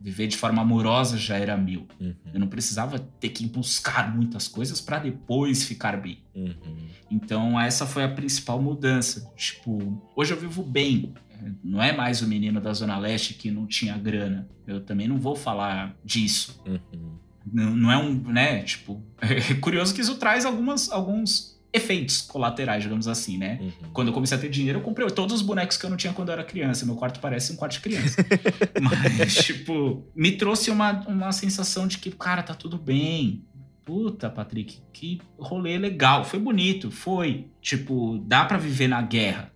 Viver 0.00 0.26
de 0.26 0.36
forma 0.36 0.60
amorosa 0.62 1.16
já 1.16 1.36
era 1.36 1.56
meu. 1.56 1.86
uhum, 2.00 2.14
Eu 2.34 2.40
não 2.40 2.48
precisava 2.48 2.98
ter 2.98 3.28
que 3.30 3.46
buscar 3.46 4.14
muitas 4.14 4.46
coisas 4.48 4.80
para 4.80 4.98
depois 4.98 5.62
ficar 5.64 5.96
bem. 6.00 6.18
uhum. 6.34 6.76
Então 7.08 7.58
essa 7.60 7.86
foi 7.86 8.02
a 8.02 8.08
principal 8.08 8.60
mudança. 8.60 9.32
Tipo, 9.36 10.02
hoje 10.16 10.32
eu 10.34 10.40
vivo 10.40 10.62
bem. 10.64 11.14
Não 11.62 11.82
é 11.82 11.94
mais 11.94 12.22
o 12.22 12.28
menino 12.28 12.60
da 12.60 12.72
Zona 12.72 12.98
Leste 12.98 13.34
que 13.34 13.50
não 13.50 13.66
tinha 13.66 13.96
grana. 13.96 14.48
Eu 14.66 14.80
também 14.80 15.08
não 15.08 15.18
vou 15.18 15.36
falar 15.36 15.96
disso. 16.04 16.60
Uhum. 16.66 17.16
Não, 17.52 17.76
não 17.76 17.92
é 17.92 17.98
um, 17.98 18.14
né? 18.14 18.62
Tipo, 18.62 19.02
é 19.20 19.54
curioso 19.54 19.94
que 19.94 20.00
isso 20.00 20.16
traz 20.16 20.44
algumas, 20.44 20.90
alguns 20.90 21.56
efeitos 21.72 22.22
colaterais, 22.22 22.82
digamos 22.82 23.06
assim, 23.06 23.36
né? 23.36 23.58
Uhum. 23.60 23.90
Quando 23.92 24.08
eu 24.08 24.14
comecei 24.14 24.36
a 24.36 24.40
ter 24.40 24.48
dinheiro, 24.48 24.78
eu 24.78 24.82
comprei 24.82 25.06
todos 25.10 25.34
os 25.34 25.42
bonecos 25.42 25.76
que 25.76 25.84
eu 25.84 25.90
não 25.90 25.96
tinha 25.96 26.12
quando 26.12 26.28
eu 26.28 26.32
era 26.32 26.44
criança. 26.44 26.86
Meu 26.86 26.96
quarto 26.96 27.20
parece 27.20 27.52
um 27.52 27.56
quarto 27.56 27.74
de 27.74 27.80
criança. 27.80 28.24
Mas, 28.80 29.34
tipo, 29.44 30.04
me 30.14 30.32
trouxe 30.32 30.70
uma, 30.70 31.06
uma 31.06 31.32
sensação 31.32 31.86
de 31.86 31.98
que, 31.98 32.10
cara, 32.10 32.42
tá 32.42 32.54
tudo 32.54 32.78
bem. 32.78 33.44
Puta, 33.84 34.28
Patrick, 34.28 34.80
que 34.92 35.20
rolê 35.38 35.78
legal. 35.78 36.24
Foi 36.24 36.40
bonito, 36.40 36.90
foi. 36.90 37.46
Tipo, 37.60 38.18
dá 38.26 38.44
pra 38.44 38.58
viver 38.58 38.88
na 38.88 39.00
guerra. 39.00 39.52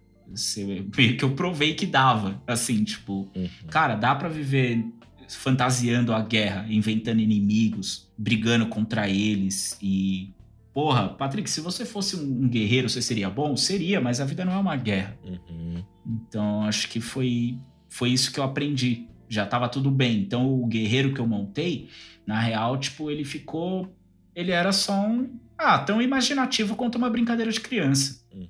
Que 1.16 1.24
eu 1.24 1.30
provei 1.32 1.74
que 1.74 1.86
dava. 1.86 2.40
Assim, 2.46 2.82
tipo, 2.84 3.30
Uhum. 3.34 3.48
Cara, 3.68 3.94
dá 3.94 4.14
pra 4.14 4.28
viver 4.28 4.84
fantasiando 5.28 6.12
a 6.12 6.20
guerra, 6.22 6.66
inventando 6.68 7.20
inimigos, 7.20 8.10
brigando 8.16 8.66
contra 8.66 9.08
eles 9.08 9.78
e. 9.82 10.32
Porra, 10.72 11.08
Patrick, 11.08 11.50
se 11.50 11.60
você 11.60 11.84
fosse 11.84 12.16
um 12.16 12.44
um 12.44 12.48
guerreiro, 12.48 12.88
você 12.88 13.02
seria 13.02 13.28
bom? 13.28 13.56
Seria, 13.56 14.00
mas 14.00 14.20
a 14.20 14.24
vida 14.24 14.44
não 14.44 14.52
é 14.52 14.56
uma 14.56 14.76
guerra. 14.76 15.18
Uhum. 15.24 15.84
Então, 16.06 16.62
acho 16.62 16.88
que 16.88 17.00
foi, 17.00 17.58
foi 17.88 18.10
isso 18.10 18.32
que 18.32 18.38
eu 18.38 18.44
aprendi. 18.44 19.06
Já 19.28 19.46
tava 19.46 19.68
tudo 19.68 19.90
bem. 19.90 20.20
Então, 20.20 20.48
o 20.48 20.66
guerreiro 20.66 21.12
que 21.12 21.20
eu 21.20 21.26
montei, 21.26 21.88
na 22.26 22.40
real, 22.40 22.78
tipo, 22.78 23.10
ele 23.10 23.24
ficou. 23.24 23.92
Ele 24.34 24.52
era 24.52 24.72
só 24.72 24.92
um. 25.06 25.28
Ah, 25.58 25.78
tão 25.78 26.00
imaginativo 26.00 26.74
quanto 26.74 26.96
uma 26.96 27.10
brincadeira 27.10 27.50
de 27.50 27.60
criança. 27.60 28.24
Uhum. 28.32 28.48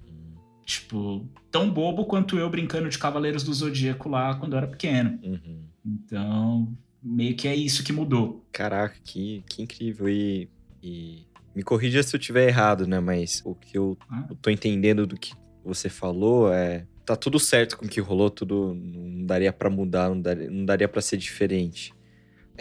Tipo, 0.70 1.26
tão 1.50 1.68
bobo 1.68 2.04
quanto 2.04 2.38
eu 2.38 2.48
brincando 2.48 2.88
de 2.88 2.96
Cavaleiros 2.96 3.42
do 3.42 3.52
Zodíaco 3.52 4.08
lá 4.08 4.36
quando 4.36 4.52
eu 4.52 4.58
era 4.58 4.68
pequeno. 4.68 5.18
Uhum. 5.20 5.64
Então, 5.84 6.72
meio 7.02 7.34
que 7.34 7.48
é 7.48 7.56
isso 7.56 7.82
que 7.82 7.92
mudou. 7.92 8.46
Caraca, 8.52 8.94
que, 9.02 9.42
que 9.48 9.62
incrível. 9.62 10.08
E, 10.08 10.48
e 10.80 11.26
me 11.56 11.64
corrija 11.64 12.00
se 12.04 12.14
eu 12.14 12.20
tiver 12.20 12.46
errado, 12.46 12.86
né? 12.86 13.00
Mas 13.00 13.42
o 13.44 13.52
que 13.52 13.76
eu, 13.76 13.98
Ah. 14.08 14.26
eu 14.30 14.36
tô 14.36 14.48
entendendo 14.48 15.08
do 15.08 15.16
que 15.18 15.32
você 15.64 15.88
falou 15.88 16.52
é. 16.52 16.86
Tá 17.04 17.16
tudo 17.16 17.40
certo 17.40 17.76
com 17.76 17.86
o 17.86 17.88
que 17.88 18.00
rolou, 18.00 18.30
tudo 18.30 18.72
não 18.72 19.26
daria 19.26 19.52
pra 19.52 19.68
mudar, 19.68 20.08
não 20.10 20.20
daria, 20.20 20.48
não 20.48 20.64
daria 20.64 20.86
para 20.86 21.00
ser 21.02 21.16
diferente. 21.16 21.92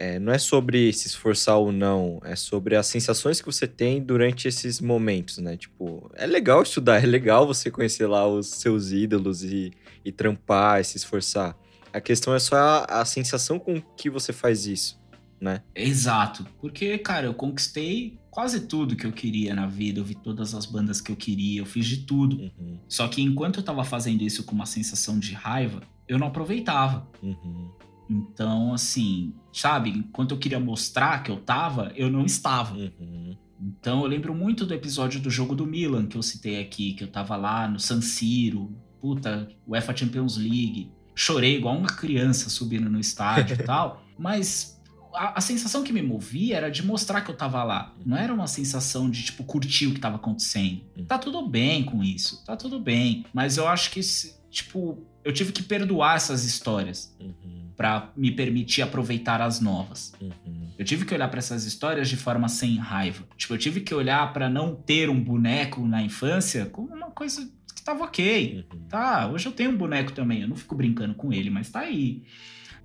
É, 0.01 0.17
não 0.17 0.31
é 0.31 0.37
sobre 0.37 0.93
se 0.93 1.07
esforçar 1.07 1.57
ou 1.57 1.73
não, 1.73 2.21
é 2.23 2.33
sobre 2.33 2.77
as 2.77 2.87
sensações 2.87 3.41
que 3.41 3.45
você 3.45 3.67
tem 3.67 4.01
durante 4.01 4.47
esses 4.47 4.79
momentos, 4.79 5.39
né? 5.39 5.57
Tipo, 5.57 6.09
é 6.15 6.25
legal 6.25 6.63
estudar, 6.63 7.03
é 7.03 7.05
legal 7.05 7.45
você 7.45 7.69
conhecer 7.69 8.07
lá 8.07 8.25
os 8.25 8.47
seus 8.47 8.93
ídolos 8.93 9.43
e, 9.43 9.73
e 10.05 10.09
trampar, 10.09 10.79
e 10.79 10.85
se 10.85 10.95
esforçar. 10.95 11.53
A 11.91 11.99
questão 11.99 12.33
é 12.33 12.39
só 12.39 12.55
a, 12.55 13.01
a 13.01 13.03
sensação 13.03 13.59
com 13.59 13.81
que 13.97 14.09
você 14.09 14.31
faz 14.31 14.65
isso, 14.65 14.97
né? 15.37 15.63
Exato. 15.75 16.47
Porque, 16.61 16.97
cara, 16.99 17.25
eu 17.25 17.33
conquistei 17.33 18.17
quase 18.31 18.67
tudo 18.67 18.95
que 18.95 19.05
eu 19.05 19.11
queria 19.11 19.53
na 19.53 19.67
vida. 19.67 19.99
Eu 19.99 20.05
vi 20.05 20.15
todas 20.15 20.55
as 20.55 20.65
bandas 20.65 21.01
que 21.01 21.11
eu 21.11 21.15
queria, 21.17 21.59
eu 21.59 21.65
fiz 21.65 21.85
de 21.85 22.05
tudo. 22.05 22.37
Uhum, 22.57 22.79
Só 22.87 23.05
que 23.09 23.21
enquanto 23.21 23.57
eu 23.57 23.63
tava 23.63 23.83
fazendo 23.83 24.21
isso 24.21 24.45
com 24.45 24.55
uma 24.55 24.65
sensação 24.65 25.19
de 25.19 25.33
raiva, 25.33 25.81
eu 26.07 26.17
não 26.17 26.27
aproveitava. 26.27 27.05
uhum, 27.21 27.68
Então, 28.09 28.73
assim, 28.73 29.33
sabe? 29.53 29.89
Enquanto 29.91 30.31
eu 30.31 30.37
queria 30.39 30.59
mostrar 30.59 31.21
que 31.23 31.29
eu 31.29 31.37
tava, 31.37 31.91
eu 31.95 32.09
não 32.09 32.25
estava. 32.25 32.75
uhum. 32.75 33.37
Então 33.61 34.01
eu 34.03 34.07
lembro 34.07 34.33
muito 34.33 34.65
do 34.65 34.73
episódio 34.73 35.19
do 35.19 35.29
jogo 35.29 35.53
do 35.53 35.67
Milan 35.67 36.07
que 36.07 36.15
eu 36.17 36.21
citei 36.23 36.61
aqui, 36.61 36.93
que 36.93 37.03
eu 37.03 37.09
tava 37.09 37.35
lá 37.35 37.67
no 37.67 37.77
San 37.77 37.99
Siro, 38.01 38.73
puta, 39.01 39.49
UEFA 39.67 39.95
Champions 39.95 40.37
League. 40.37 40.89
Chorei 41.13 41.57
igual 41.57 41.77
uma 41.77 41.89
criança 41.89 42.49
subindo 42.49 42.89
no 42.89 42.97
estádio 42.99 43.55
e 43.59 43.63
tal, 43.65 44.01
mas 44.17 44.81
a, 45.13 45.37
a 45.39 45.41
sensação 45.41 45.83
que 45.83 45.91
me 45.91 46.01
movia 46.01 46.55
era 46.55 46.71
de 46.71 46.85
mostrar 46.85 47.19
que 47.19 47.29
eu 47.29 47.35
tava 47.35 47.61
lá. 47.65 47.93
Não 48.05 48.15
era 48.15 48.33
uma 48.33 48.47
sensação 48.47 49.09
de, 49.09 49.23
tipo, 49.23 49.43
curtir 49.43 49.87
o 49.87 49.93
que 49.93 49.99
tava 49.99 50.15
acontecendo. 50.15 50.81
Tá 51.05 51.17
tudo 51.17 51.45
bem 51.45 51.83
com 51.83 52.01
isso, 52.01 52.41
tá 52.45 52.55
tudo 52.55 52.79
bem. 52.79 53.25
Mas 53.33 53.57
eu 53.57 53.67
acho 53.67 53.91
que, 53.91 54.01
se- 54.01 54.35
tipo, 54.49 55.05
eu 55.23 55.31
tive 55.33 55.51
que 55.51 55.61
perdoar 55.63 56.15
essas 56.15 56.43
histórias 56.45 57.15
Uhum, 57.19 57.69
pra 57.75 58.11
me 58.15 58.31
permitir 58.31 58.81
aproveitar 58.81 59.41
as 59.41 59.59
novas. 59.59 60.13
uhum, 60.19 60.69
Eu 60.77 60.83
tive 60.85 61.05
que 61.05 61.13
olhar 61.13 61.27
pra 61.29 61.39
essas 61.39 61.65
histórias 61.65 62.09
de 62.09 62.17
forma 62.17 62.47
sem 62.49 62.77
raiva. 62.77 63.23
Tipo, 63.37 63.53
eu 63.53 63.57
tive 63.57 63.81
que 63.81 63.93
olhar 63.93 64.31
pra 64.33 64.49
não 64.49 64.75
ter 64.75 65.09
um 65.09 65.21
boneco 65.21 65.85
na 65.85 66.01
infância 66.01 66.65
como 66.67 66.93
uma 66.93 67.11
coisa 67.11 67.49
que 67.75 67.81
tava 67.81 68.03
ok. 68.03 68.65
uhum. 68.73 68.79
Tá, 68.89 69.27
hoje 69.27 69.45
eu 69.45 69.51
tenho 69.51 69.71
um 69.71 69.77
boneco 69.77 70.11
também. 70.11 70.41
Eu 70.41 70.47
não 70.47 70.55
fico 70.55 70.75
brincando 70.75 71.13
com 71.15 71.31
ele, 71.31 71.49
mas 71.49 71.69
tá 71.69 71.79
aí. 71.81 72.23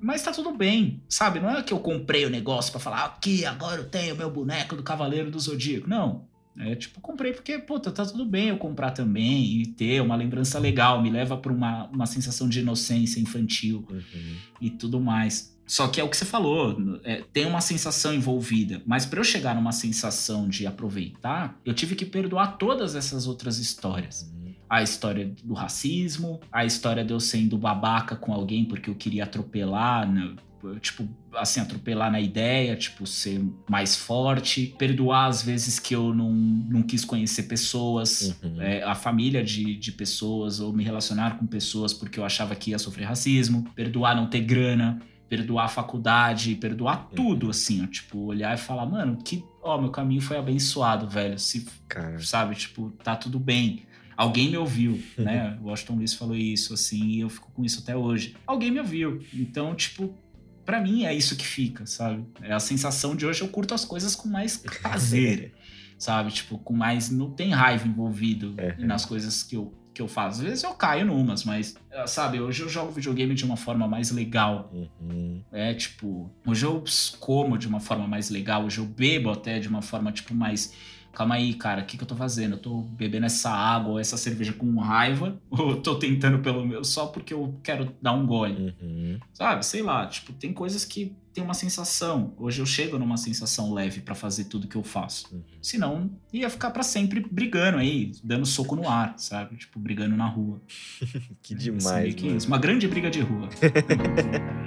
Mas 0.00 0.22
tá 0.22 0.32
tudo 0.32 0.52
bem, 0.54 1.02
sabe? 1.08 1.40
Não 1.40 1.50
é 1.50 1.62
que 1.62 1.72
eu 1.72 1.78
comprei 1.80 2.26
o 2.26 2.30
negócio 2.30 2.70
pra 2.70 2.80
falar 2.80 3.04
aqui, 3.04 3.46
agora 3.46 3.80
eu 3.80 3.88
tenho 3.88 4.14
meu 4.14 4.30
boneco 4.30 4.76
do 4.76 4.82
Cavaleiro 4.82 5.30
do 5.30 5.38
Zodíaco. 5.40 5.88
Não. 5.88 6.26
É 6.58 6.74
tipo, 6.76 7.00
comprei 7.00 7.32
porque, 7.32 7.58
puta, 7.58 7.90
tá 7.90 8.04
tudo 8.04 8.24
bem 8.24 8.48
eu 8.48 8.56
comprar 8.58 8.92
também 8.92 9.60
e 9.60 9.66
ter 9.66 10.00
uma 10.00 10.14
lembrança 10.14 10.58
legal. 10.58 11.02
Me 11.02 11.10
leva 11.10 11.36
pra 11.36 11.52
uma, 11.52 11.86
uma 11.86 12.06
sensação 12.06 12.48
de 12.48 12.60
inocência 12.60 13.20
infantil 13.20 13.84
Uhum, 13.90 14.36
e 14.60 14.70
tudo 14.70 15.00
mais. 15.00 15.54
Só 15.66 15.88
que 15.88 16.00
é 16.00 16.04
o 16.04 16.08
que 16.08 16.16
você 16.16 16.24
falou, 16.26 17.00
é, 17.04 17.22
tem 17.32 17.46
uma 17.46 17.60
sensação 17.60 18.14
envolvida. 18.14 18.82
Mas 18.86 19.06
para 19.06 19.18
eu 19.18 19.24
chegar 19.24 19.54
numa 19.54 19.72
sensação 19.72 20.48
de 20.48 20.66
aproveitar, 20.66 21.58
eu 21.64 21.72
tive 21.72 21.94
que 21.94 22.04
perdoar 22.04 22.58
todas 22.58 22.94
essas 22.94 23.26
outras 23.26 23.58
histórias. 23.58 24.30
uhum. 24.32 24.52
A 24.68 24.82
história 24.82 25.32
do 25.42 25.54
racismo, 25.54 26.40
a 26.52 26.64
história 26.64 27.04
de 27.04 27.12
eu 27.12 27.20
sendo 27.20 27.56
babaca 27.56 28.14
com 28.16 28.32
alguém 28.32 28.64
porque 28.64 28.90
eu 28.90 28.94
queria 28.94 29.24
atropelar, 29.24 30.10
né? 30.10 30.34
tipo, 30.80 31.06
assim, 31.36 31.60
atropelar 31.60 32.10
na 32.10 32.20
ideia, 32.20 32.76
tipo, 32.76 33.06
ser 33.06 33.42
mais 33.68 33.96
forte, 33.96 34.74
perdoar 34.78 35.26
as 35.26 35.42
vezes 35.42 35.78
que 35.78 35.94
eu 35.94 36.14
não, 36.14 36.32
não 36.32 36.82
quis 36.82 37.04
conhecer 37.04 37.44
pessoas, 37.44 38.36
Uhum. 38.42 38.60
é, 38.60 38.82
a 38.82 38.94
família 38.94 39.42
de, 39.42 39.74
de 39.76 39.92
pessoas, 39.92 40.60
ou 40.60 40.72
me 40.72 40.84
relacionar 40.84 41.38
com 41.38 41.46
pessoas 41.46 41.92
porque 41.92 42.18
eu 42.18 42.24
achava 42.24 42.54
que 42.54 42.70
ia 42.70 42.78
sofrer 42.78 43.04
racismo, 43.04 43.64
perdoar 43.74 44.14
não 44.14 44.26
ter 44.26 44.40
grana, 44.40 45.00
perdoar 45.28 45.64
a 45.64 45.68
faculdade, 45.68 46.54
perdoar 46.56 47.08
Uhum. 47.10 47.14
tudo, 47.16 47.50
assim, 47.50 47.82
ó, 47.82 47.86
tipo, 47.86 48.18
olhar 48.26 48.54
e 48.54 48.58
falar, 48.58 48.86
mano, 48.86 49.16
que, 49.24 49.42
ó, 49.62 49.78
meu 49.80 49.90
caminho 49.90 50.20
foi 50.20 50.36
abençoado, 50.36 51.08
velho, 51.08 51.38
se 51.38 51.66
Cara, 51.88 52.18
sabe? 52.20 52.54
Tipo, 52.54 52.90
tá 53.02 53.16
tudo 53.16 53.38
bem. 53.40 53.82
Alguém 54.16 54.48
me 54.50 54.56
ouviu, 54.56 55.02
né? 55.18 55.58
O 55.62 55.66
Washington 55.66 55.96
Luiz 55.96 56.14
falou 56.14 56.36
isso, 56.36 56.72
assim, 56.74 57.04
e 57.08 57.20
eu 57.20 57.28
fico 57.28 57.50
com 57.52 57.64
isso 57.64 57.80
até 57.80 57.96
hoje. 57.96 58.36
Alguém 58.46 58.70
me 58.70 58.78
ouviu. 58.78 59.20
Então, 59.34 59.74
tipo, 59.74 60.14
pra 60.64 60.80
mim 60.80 61.04
é 61.04 61.14
isso 61.14 61.36
que 61.36 61.44
fica, 61.46 61.86
sabe? 61.86 62.24
É 62.42 62.52
a 62.52 62.60
sensação 62.60 63.14
de 63.14 63.26
hoje 63.26 63.40
eu 63.42 63.48
curto 63.48 63.74
as 63.74 63.84
coisas 63.84 64.14
com 64.16 64.28
mais 64.28 64.56
prazer, 64.82 65.54
sabe? 65.98 66.30
Tipo, 66.32 66.58
com 66.58 66.72
mais. 66.74 67.10
Não 67.10 67.30
tem 67.30 67.50
raiva 67.50 67.86
envolvido 67.86 68.54
Uhum. 68.78 68.86
nas 68.86 69.04
coisas 69.04 69.42
que 69.42 69.56
eu, 69.56 69.72
que 69.92 70.02
eu 70.02 70.08
faço. 70.08 70.40
Às 70.40 70.46
vezes 70.48 70.64
eu 70.64 70.72
caio 70.74 71.06
numas, 71.06 71.44
mas, 71.44 71.76
ah, 71.92 72.06
sabe? 72.06 72.40
Hoje 72.40 72.62
eu 72.62 72.68
jogo 72.68 72.90
videogame 72.92 73.34
de 73.34 73.44
uma 73.44 73.56
forma 73.56 73.86
mais 73.86 74.10
legal. 74.10 74.70
uhum, 75.00 75.42
É, 75.52 75.72
tipo, 75.74 76.30
hoje 76.46 76.64
eu 76.66 76.82
como 77.20 77.56
de 77.56 77.68
uma 77.68 77.78
forma 77.80 78.06
mais 78.08 78.28
legal, 78.30 78.64
hoje 78.64 78.78
eu 78.78 78.84
bebo 78.86 79.30
até 79.30 79.58
de 79.60 79.68
uma 79.68 79.82
forma, 79.82 80.10
tipo, 80.12 80.34
mais. 80.34 80.72
Calma 81.14 81.36
aí, 81.36 81.54
cara, 81.54 81.82
o 81.82 81.86
que, 81.86 81.96
que 81.96 82.02
eu 82.02 82.08
tô 82.08 82.16
fazendo? 82.16 82.52
Eu 82.54 82.58
tô 82.58 82.82
bebendo 82.82 83.26
essa 83.26 83.50
água 83.50 83.92
ou 83.92 83.98
essa 83.98 84.16
cerveja 84.16 84.52
com 84.52 84.74
raiva? 84.78 85.40
Ou 85.50 85.76
tô 85.80 85.94
tentando 85.96 86.40
pelo 86.40 86.66
meu 86.66 86.82
só 86.84 87.06
porque 87.06 87.32
eu 87.32 87.54
quero 87.62 87.94
dar 88.02 88.12
um 88.12 88.26
gole? 88.26 88.74
uhum. 88.82 89.18
Sabe? 89.32 89.64
Sei 89.64 89.82
lá, 89.82 90.06
tipo, 90.06 90.32
tem 90.32 90.52
coisas 90.52 90.84
que 90.84 91.14
tem 91.32 91.42
uma 91.42 91.54
sensação. 91.54 92.32
Hoje 92.36 92.60
eu 92.60 92.66
chego 92.66 92.98
numa 92.98 93.16
sensação 93.16 93.72
leve 93.72 94.00
pra 94.00 94.14
fazer 94.14 94.44
tudo 94.44 94.68
que 94.68 94.76
eu 94.76 94.82
faço. 94.84 95.26
Uhum. 95.34 95.42
Senão, 95.62 96.10
ia 96.32 96.48
ficar 96.50 96.70
pra 96.70 96.82
sempre 96.82 97.20
brigando 97.20 97.78
aí, 97.78 98.12
dando 98.22 98.46
soco 98.46 98.76
no 98.76 98.88
ar, 98.88 99.14
sabe? 99.16 99.56
Tipo, 99.56 99.78
brigando 99.78 100.16
na 100.16 100.26
rua. 100.26 100.60
Que 101.42 101.54
Assim, 101.54 101.64
demais, 101.64 102.02
meio 102.04 102.14
que 102.14 102.24
mano. 102.26 102.36
isso. 102.38 102.46
Uma 102.48 102.58
grande 102.58 102.86
briga 102.88 103.10
de 103.10 103.20
rua. 103.20 103.48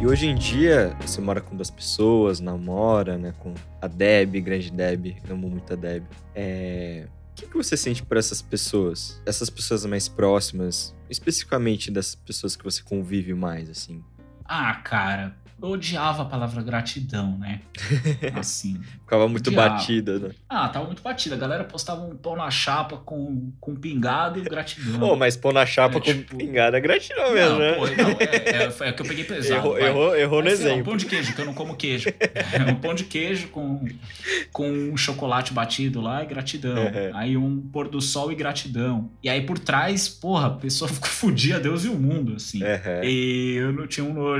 E 0.00 0.06
hoje 0.06 0.26
em 0.26 0.34
dia, 0.34 0.96
você 0.98 1.20
mora 1.20 1.42
com 1.42 1.54
duas 1.54 1.70
pessoas, 1.70 2.40
namora, 2.40 3.18
né? 3.18 3.34
Com 3.38 3.52
a 3.82 3.86
Deb, 3.86 4.40
grande 4.40 4.72
Deb, 4.72 5.18
amo 5.28 5.50
muito 5.50 5.74
a 5.74 5.76
Deb. 5.76 6.04
É... 6.34 7.06
O 7.32 7.34
que, 7.34 7.46
que 7.46 7.54
você 7.54 7.76
sente 7.76 8.02
por 8.02 8.16
essas 8.16 8.40
pessoas? 8.40 9.20
Essas 9.26 9.50
pessoas 9.50 9.84
mais 9.84 10.08
próximas, 10.08 10.94
especificamente 11.10 11.90
das 11.90 12.14
pessoas 12.14 12.56
que 12.56 12.64
você 12.64 12.82
convive 12.82 13.34
mais, 13.34 13.68
assim. 13.68 14.02
Ah, 14.52 14.74
cara, 14.74 15.32
eu 15.62 15.68
odiava 15.68 16.22
a 16.22 16.24
palavra 16.24 16.60
gratidão, 16.62 17.38
né? 17.38 17.60
Assim. 18.34 18.80
Ficava 19.10 19.28
muito 19.28 19.48
Odiava. 19.48 19.70
batida, 19.70 20.18
né? 20.20 20.30
Ah, 20.48 20.68
tava 20.68 20.86
muito 20.86 21.02
batida. 21.02 21.34
A 21.34 21.38
galera 21.38 21.64
postava 21.64 22.00
um 22.02 22.14
pão 22.16 22.36
na 22.36 22.48
chapa 22.50 22.96
com, 22.96 23.50
com 23.60 23.74
pingado 23.74 24.38
e 24.38 24.42
gratidão. 24.42 25.00
Pô, 25.00 25.16
mas 25.16 25.36
pôr 25.36 25.52
na 25.52 25.66
chapa 25.66 25.96
É, 25.96 26.00
com 26.00 26.04
tipo- 26.06 26.36
pingada 26.36 26.78
é 26.78 26.80
gratidão 26.80 27.24
não, 27.26 27.34
mesmo, 27.34 27.58
né? 27.58 27.72
pô, 27.74 27.86
não, 27.88 28.10
é, 28.20 28.84
é, 28.84 28.88
é 28.88 28.92
que 28.92 29.02
eu 29.02 29.06
peguei 29.06 29.24
pesado. 29.24 29.54
errou, 29.54 29.72
vai. 29.72 29.82
errou, 29.88 30.16
errou 30.16 30.38
no 30.40 30.44
lá, 30.46 30.50
Um 30.50 30.54
exemplo. 30.54 30.84
pão 30.84 30.96
de 30.96 31.06
queijo, 31.06 31.34
que 31.34 31.40
eu 31.40 31.44
não 31.44 31.54
como 31.54 31.74
queijo. 31.76 32.08
É 32.52 32.70
um 32.70 32.76
pão 32.76 32.94
de 32.94 33.02
queijo 33.04 33.48
com, 33.48 33.84
com 34.52 34.70
um 34.70 34.96
chocolate 34.96 35.52
batido 35.52 36.00
lá 36.00 36.22
e 36.22 36.26
gratidão. 36.26 36.76
Uhum. 36.84 37.10
Aí 37.14 37.36
um 37.36 37.60
pôr 37.60 37.88
do 37.88 38.00
sol 38.00 38.30
e 38.30 38.36
gratidão. 38.36 39.10
E 39.24 39.28
aí 39.28 39.40
por 39.44 39.58
trás, 39.58 40.08
porra, 40.08 40.46
a 40.46 40.50
pessoa 40.50 40.86
ficou 40.88 41.08
fudia 41.10 41.58
Deus 41.58 41.84
e 41.84 41.88
o 41.88 41.94
mundo, 41.96 42.34
assim. 42.36 42.62
Uhum. 42.62 43.02
E 43.04 43.54
eu 43.56 43.72
não 43.72 43.86
tinha 43.88 44.06
um 44.06 44.14
nojo. 44.14 44.39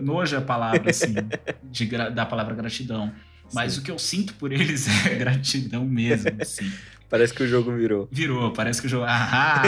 Nojo 0.00 0.34
é 0.34 0.38
a 0.38 0.42
palavra, 0.42 0.90
assim, 0.90 1.14
de 1.70 1.86
da 1.86 2.26
palavra 2.26 2.54
gratidão. 2.54 3.12
Mas 3.52 3.72
Sim. 3.74 3.80
o 3.80 3.82
que 3.82 3.90
eu 3.90 3.98
sinto 3.98 4.34
por 4.34 4.52
eles 4.52 4.86
é 5.06 5.14
gratidão 5.16 5.84
mesmo, 5.84 6.30
assim. 6.40 6.70
Parece 7.08 7.34
que 7.34 7.42
o 7.42 7.48
jogo 7.48 7.74
virou. 7.74 8.08
Virou, 8.12 8.52
parece 8.52 8.80
que 8.80 8.86
o 8.86 8.90
jogo. 8.90 9.04
Ah! 9.08 9.60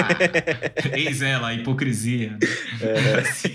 Eis 0.95 1.21
ela, 1.23 1.49
a 1.49 1.55
hipocrisia. 1.55 2.39
É. 2.81 3.19
Assim. 3.19 3.49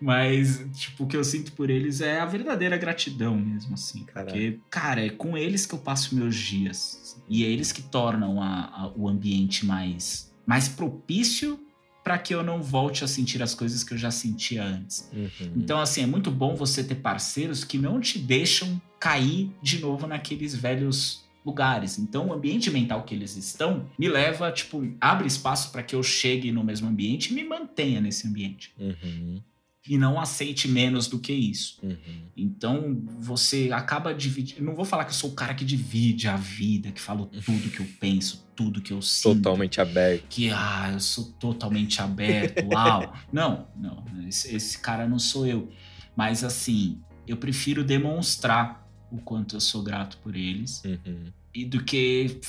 Mas, 0.00 0.66
tipo, 0.74 1.04
o 1.04 1.06
que 1.06 1.16
eu 1.16 1.22
sinto 1.22 1.52
por 1.52 1.70
eles 1.70 2.00
é 2.00 2.18
a 2.20 2.26
verdadeira 2.26 2.76
gratidão 2.76 3.36
mesmo, 3.36 3.74
assim. 3.74 4.04
Caralho. 4.04 4.26
Porque, 4.32 4.58
cara, 4.68 5.06
é 5.06 5.10
com 5.10 5.38
eles 5.38 5.64
que 5.64 5.74
eu 5.74 5.78
passo 5.78 6.16
meus 6.16 6.34
dias. 6.34 7.16
E 7.28 7.44
é 7.44 7.48
eles 7.48 7.70
que 7.70 7.82
tornam 7.82 8.42
a- 8.42 8.64
a- 8.74 8.92
o 8.96 9.08
ambiente 9.08 9.64
mais, 9.64 10.34
mais 10.44 10.68
propício 10.68 11.60
para 12.04 12.18
que 12.18 12.34
eu 12.34 12.42
não 12.42 12.62
volte 12.62 13.02
a 13.02 13.08
sentir 13.08 13.42
as 13.42 13.54
coisas 13.54 13.82
que 13.82 13.94
eu 13.94 13.98
já 13.98 14.10
sentia 14.10 14.62
antes. 14.62 15.10
Uhum. 15.10 15.52
Então, 15.56 15.80
assim, 15.80 16.02
é 16.02 16.06
muito 16.06 16.30
bom 16.30 16.54
você 16.54 16.84
ter 16.84 16.96
parceiros 16.96 17.64
que 17.64 17.78
não 17.78 17.98
te 17.98 18.18
deixam 18.18 18.80
cair 19.00 19.50
de 19.62 19.80
novo 19.80 20.06
naqueles 20.06 20.54
velhos 20.54 21.24
lugares. 21.44 21.98
Então, 21.98 22.28
o 22.28 22.32
ambiente 22.32 22.70
mental 22.70 23.02
que 23.04 23.14
eles 23.14 23.36
estão 23.36 23.86
me 23.98 24.08
leva, 24.08 24.52
tipo, 24.52 24.86
abre 25.00 25.26
espaço 25.26 25.72
para 25.72 25.82
que 25.82 25.94
eu 25.94 26.02
chegue 26.02 26.52
no 26.52 26.62
mesmo 26.62 26.88
ambiente 26.88 27.30
e 27.30 27.34
me 27.34 27.42
mantenha 27.42 28.00
nesse 28.00 28.28
ambiente. 28.28 28.72
Uhum. 28.78 29.40
E 29.86 29.98
não 29.98 30.18
aceite 30.18 30.66
menos 30.66 31.08
do 31.08 31.18
que 31.18 31.32
isso. 31.32 31.78
Uhum. 31.82 31.96
Então 32.36 33.02
você 33.20 33.70
acaba 33.72 34.14
dividindo. 34.14 34.62
Não 34.64 34.74
vou 34.74 34.84
falar 34.84 35.04
que 35.04 35.10
eu 35.10 35.14
sou 35.14 35.30
o 35.30 35.34
cara 35.34 35.54
que 35.54 35.64
divide 35.64 36.26
a 36.26 36.36
vida, 36.36 36.90
que 36.90 37.00
falo 37.00 37.26
tudo 37.26 37.70
que 37.70 37.80
eu 37.80 37.86
penso, 38.00 38.46
tudo 38.56 38.80
que 38.80 38.92
eu 38.92 39.02
sinto. 39.02 39.36
Totalmente 39.36 39.80
aberto. 39.80 40.24
Que, 40.28 40.50
ah, 40.50 40.90
eu 40.92 41.00
sou 41.00 41.24
totalmente 41.38 42.00
aberto, 42.00 42.64
uau. 42.72 43.14
Não, 43.32 43.68
não, 43.76 44.04
esse, 44.26 44.54
esse 44.54 44.78
cara 44.78 45.06
não 45.06 45.18
sou 45.18 45.46
eu. 45.46 45.70
Mas 46.16 46.42
assim, 46.42 46.98
eu 47.26 47.36
prefiro 47.36 47.84
demonstrar 47.84 48.88
o 49.10 49.18
quanto 49.18 49.56
eu 49.56 49.60
sou 49.60 49.82
grato 49.82 50.16
por 50.18 50.34
eles. 50.34 50.82
Uhum. 50.84 51.26
E 51.54 51.64
do 51.64 51.84
que 51.84 52.40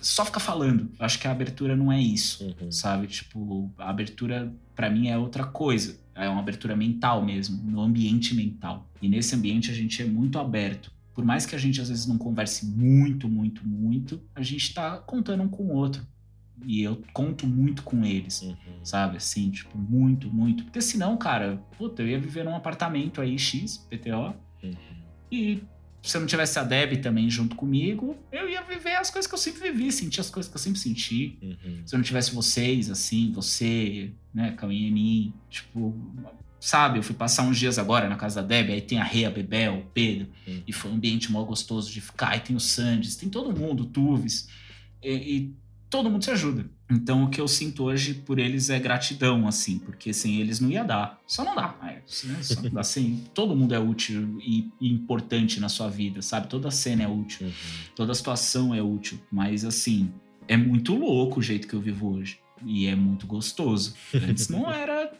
só 0.00 0.24
ficar 0.24 0.40
falando. 0.40 0.90
Acho 0.98 1.18
que 1.18 1.28
a 1.28 1.30
abertura 1.30 1.76
não 1.76 1.92
é 1.92 2.00
isso, 2.00 2.42
Uhum. 2.60 2.72
sabe? 2.72 3.06
Tipo, 3.06 3.70
a 3.76 3.90
abertura 3.90 4.50
para 4.74 4.88
mim 4.88 5.08
é 5.08 5.18
outra 5.18 5.44
coisa. 5.44 5.98
É 6.16 6.28
uma 6.28 6.40
abertura 6.40 6.74
mental 6.74 7.24
mesmo, 7.24 7.62
no 7.70 7.80
ambiente 7.80 8.34
mental. 8.34 8.88
E 9.02 9.08
nesse 9.08 9.34
ambiente 9.34 9.70
a 9.70 9.74
gente 9.74 10.00
é 10.02 10.06
muito 10.06 10.38
aberto. 10.38 10.90
Por 11.14 11.24
mais 11.24 11.44
que 11.46 11.54
a 11.54 11.58
gente 11.58 11.80
às 11.80 11.88
vezes 11.88 12.06
não 12.06 12.16
converse 12.18 12.66
muito, 12.66 13.28
muito, 13.28 13.66
muito, 13.66 14.20
a 14.34 14.42
gente 14.42 14.72
tá 14.74 14.96
contando 14.98 15.42
um 15.42 15.48
com 15.48 15.64
o 15.64 15.72
outro. 15.74 16.06
E 16.64 16.82
eu 16.82 17.02
conto 17.12 17.46
muito 17.46 17.82
com 17.82 18.02
eles, 18.04 18.40
Uhum. 18.42 18.56
sabe? 18.82 19.18
Assim, 19.18 19.50
tipo, 19.50 19.76
muito, 19.76 20.32
muito. 20.32 20.64
Porque 20.64 20.80
senão, 20.80 21.16
cara, 21.16 21.62
puta, 21.76 22.02
eu 22.02 22.08
ia 22.08 22.18
viver 22.18 22.44
num 22.44 22.56
apartamento 22.56 23.20
aí, 23.20 23.38
X, 23.38 23.76
PTO, 23.76 24.34
Uhum. 24.62 24.72
e 25.30 25.62
se 26.06 26.16
eu 26.16 26.20
não 26.20 26.26
tivesse 26.28 26.58
a 26.58 26.62
Deb 26.62 27.00
também 27.02 27.28
junto 27.28 27.56
comigo, 27.56 28.16
eu 28.30 28.48
ia 28.48 28.62
viver 28.62 28.94
as 28.96 29.10
coisas 29.10 29.28
que 29.28 29.34
eu 29.34 29.38
sempre 29.38 29.70
vivi, 29.70 29.90
sentir 29.90 30.20
as 30.20 30.30
coisas 30.30 30.50
que 30.50 30.56
eu 30.56 30.60
sempre 30.60 30.78
senti. 30.78 31.38
Uhum. 31.42 31.82
Se 31.84 31.94
eu 31.94 31.98
não 31.98 32.04
tivesse 32.04 32.34
vocês, 32.34 32.90
assim, 32.90 33.32
você, 33.32 34.12
né, 34.32 34.52
Cauinhanin, 34.52 35.32
tipo, 35.50 35.94
sabe, 36.60 36.98
eu 36.98 37.02
fui 37.02 37.14
passar 37.14 37.42
uns 37.42 37.58
dias 37.58 37.78
agora 37.78 38.08
na 38.08 38.16
casa 38.16 38.40
da 38.40 38.46
Deb, 38.48 38.70
aí 38.70 38.80
tem 38.80 38.98
a 38.98 39.04
Rei, 39.04 39.24
a 39.24 39.30
Bebel, 39.30 39.78
o 39.78 39.84
Pedro, 39.92 40.28
Uhum. 40.46 40.62
e 40.66 40.72
foi 40.72 40.90
um 40.90 40.94
ambiente 40.94 41.30
mó 41.30 41.42
gostoso 41.44 41.92
de 41.92 42.00
ficar, 42.00 42.28
aí 42.30 42.40
tem 42.40 42.54
o 42.54 42.60
Sandes, 42.60 43.16
tem 43.16 43.28
todo 43.28 43.56
mundo, 43.58 43.84
Tuves, 43.84 44.48
e, 45.02 45.10
e 45.12 45.54
todo 45.90 46.10
mundo 46.10 46.24
se 46.24 46.30
ajuda. 46.30 46.66
Então 46.90 47.24
o 47.24 47.30
que 47.30 47.40
eu 47.40 47.48
sinto 47.48 47.84
hoje 47.84 48.14
por 48.14 48.38
eles 48.38 48.70
é 48.70 48.78
gratidão, 48.78 49.46
assim, 49.48 49.78
porque 49.78 50.12
sem 50.12 50.40
eles 50.40 50.60
não 50.60 50.70
ia 50.70 50.84
dar. 50.84 51.20
Só 51.26 51.44
não 51.44 51.54
dá. 51.54 51.74
Né, 51.82 52.02
só 52.06 52.62
não 52.62 52.70
dá. 52.70 52.82
Sem, 52.82 53.24
todo 53.34 53.56
mundo 53.56 53.74
é 53.74 53.78
útil 53.78 54.38
e, 54.40 54.70
e 54.80 54.92
importante 54.92 55.58
na 55.60 55.68
sua 55.68 55.88
vida, 55.88 56.22
sabe? 56.22 56.48
Toda 56.48 56.70
cena 56.70 57.02
é 57.02 57.08
útil, 57.08 57.46
Uhum. 57.46 57.52
toda 57.94 58.14
situação 58.14 58.74
é 58.74 58.82
útil. 58.82 59.18
Mas 59.30 59.64
assim, 59.64 60.12
é 60.46 60.56
muito 60.56 60.94
louco 60.94 61.40
o 61.40 61.42
jeito 61.42 61.66
que 61.66 61.74
eu 61.74 61.80
vivo 61.80 62.12
hoje. 62.14 62.38
E 62.64 62.86
é 62.86 62.94
muito 62.96 63.26
gostoso. 63.26 63.94
Antes 64.14 64.48
não 64.48 64.70
era, 64.72 65.12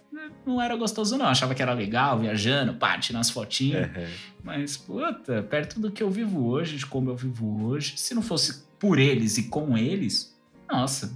não 0.46 0.60
era 0.62 0.74
gostoso, 0.74 1.18
não. 1.18 1.26
Eu 1.26 1.30
achava 1.32 1.54
que 1.54 1.60
era 1.60 1.74
legal, 1.74 2.18
viajando, 2.18 2.74
pá, 2.74 2.96
tirando 2.98 3.20
as 3.20 3.28
fotinhas. 3.30 3.94
Uhum. 3.94 4.06
Mas, 4.42 4.76
puta, 4.78 5.42
perto 5.42 5.78
do 5.78 5.90
que 5.90 6.02
eu 6.02 6.10
vivo 6.10 6.46
hoje, 6.46 6.78
de 6.78 6.86
como 6.86 7.10
eu 7.10 7.16
vivo 7.16 7.66
hoje, 7.66 7.94
se 7.98 8.14
não 8.14 8.22
fosse 8.22 8.64
por 8.78 8.98
eles 8.98 9.36
e 9.36 9.44
com 9.48 9.76
eles, 9.76 10.34
nossa, 10.70 11.06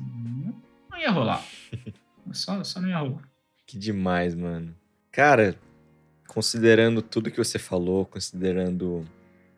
não, 0.90 0.98
ia 0.98 1.10
rolar. 1.10 1.44
Só, 2.32 2.62
só 2.62 2.81
não 2.81 2.89
ia 2.89 2.98
rolar. 2.98 3.28
Que 3.66 3.77
demais, 3.78 4.35
mano. 4.36 4.72
Cara, 5.10 5.59
considerando 6.28 7.02
tudo 7.02 7.31
que 7.31 7.39
você 7.39 7.59
falou, 7.59 8.06
considerando 8.06 9.05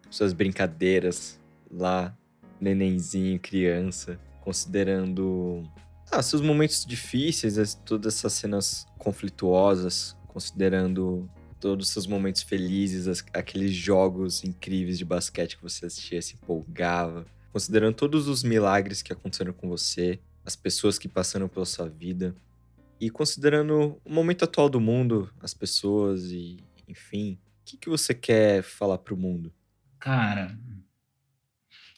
suas 0.08 0.32
brincadeiras 0.32 1.38
lá, 1.70 2.16
nenenzinho, 2.60 3.38
criança, 3.38 4.18
considerando 4.40 5.68
ah, 6.10 6.22
seus 6.22 6.40
momentos 6.40 6.86
difíceis, 6.86 7.58
as- 7.58 7.74
todas 7.74 8.14
essas 8.16 8.32
cenas 8.32 8.86
conflituosas, 8.98 10.16
considerando 10.28 11.28
todos 11.60 11.88
os 11.88 11.92
seus 11.92 12.06
momentos 12.06 12.42
felizes, 12.42 13.22
aqueles 13.34 13.72
jogos 13.72 14.44
incríveis 14.44 14.96
de 14.96 15.04
basquete 15.04 15.56
que 15.56 15.62
você 15.62 15.86
assistia, 15.86 16.22
se 16.22 16.34
empolgava, 16.34 17.26
considerando 17.52 17.94
todos 17.94 18.28
os 18.28 18.42
milagres 18.42 19.02
que 19.02 19.12
aconteceram 19.12 19.52
com 19.52 19.68
você, 19.68 20.18
as 20.44 20.56
pessoas 20.56 20.98
que 20.98 21.08
passaram 21.08 21.48
pela 21.48 21.66
sua 21.66 21.88
vida, 21.88 22.34
e 23.00 23.10
considerando 23.10 24.00
o 24.04 24.12
momento 24.12 24.44
atual 24.44 24.68
do 24.68 24.80
mundo, 24.80 25.32
as 25.40 25.52
pessoas 25.52 26.30
e, 26.30 26.58
enfim, 26.88 27.38
o 27.60 27.64
que, 27.64 27.76
que 27.76 27.88
você 27.88 28.14
quer 28.14 28.62
falar 28.62 28.98
pro 28.98 29.16
mundo? 29.16 29.52
Cara, 29.98 30.58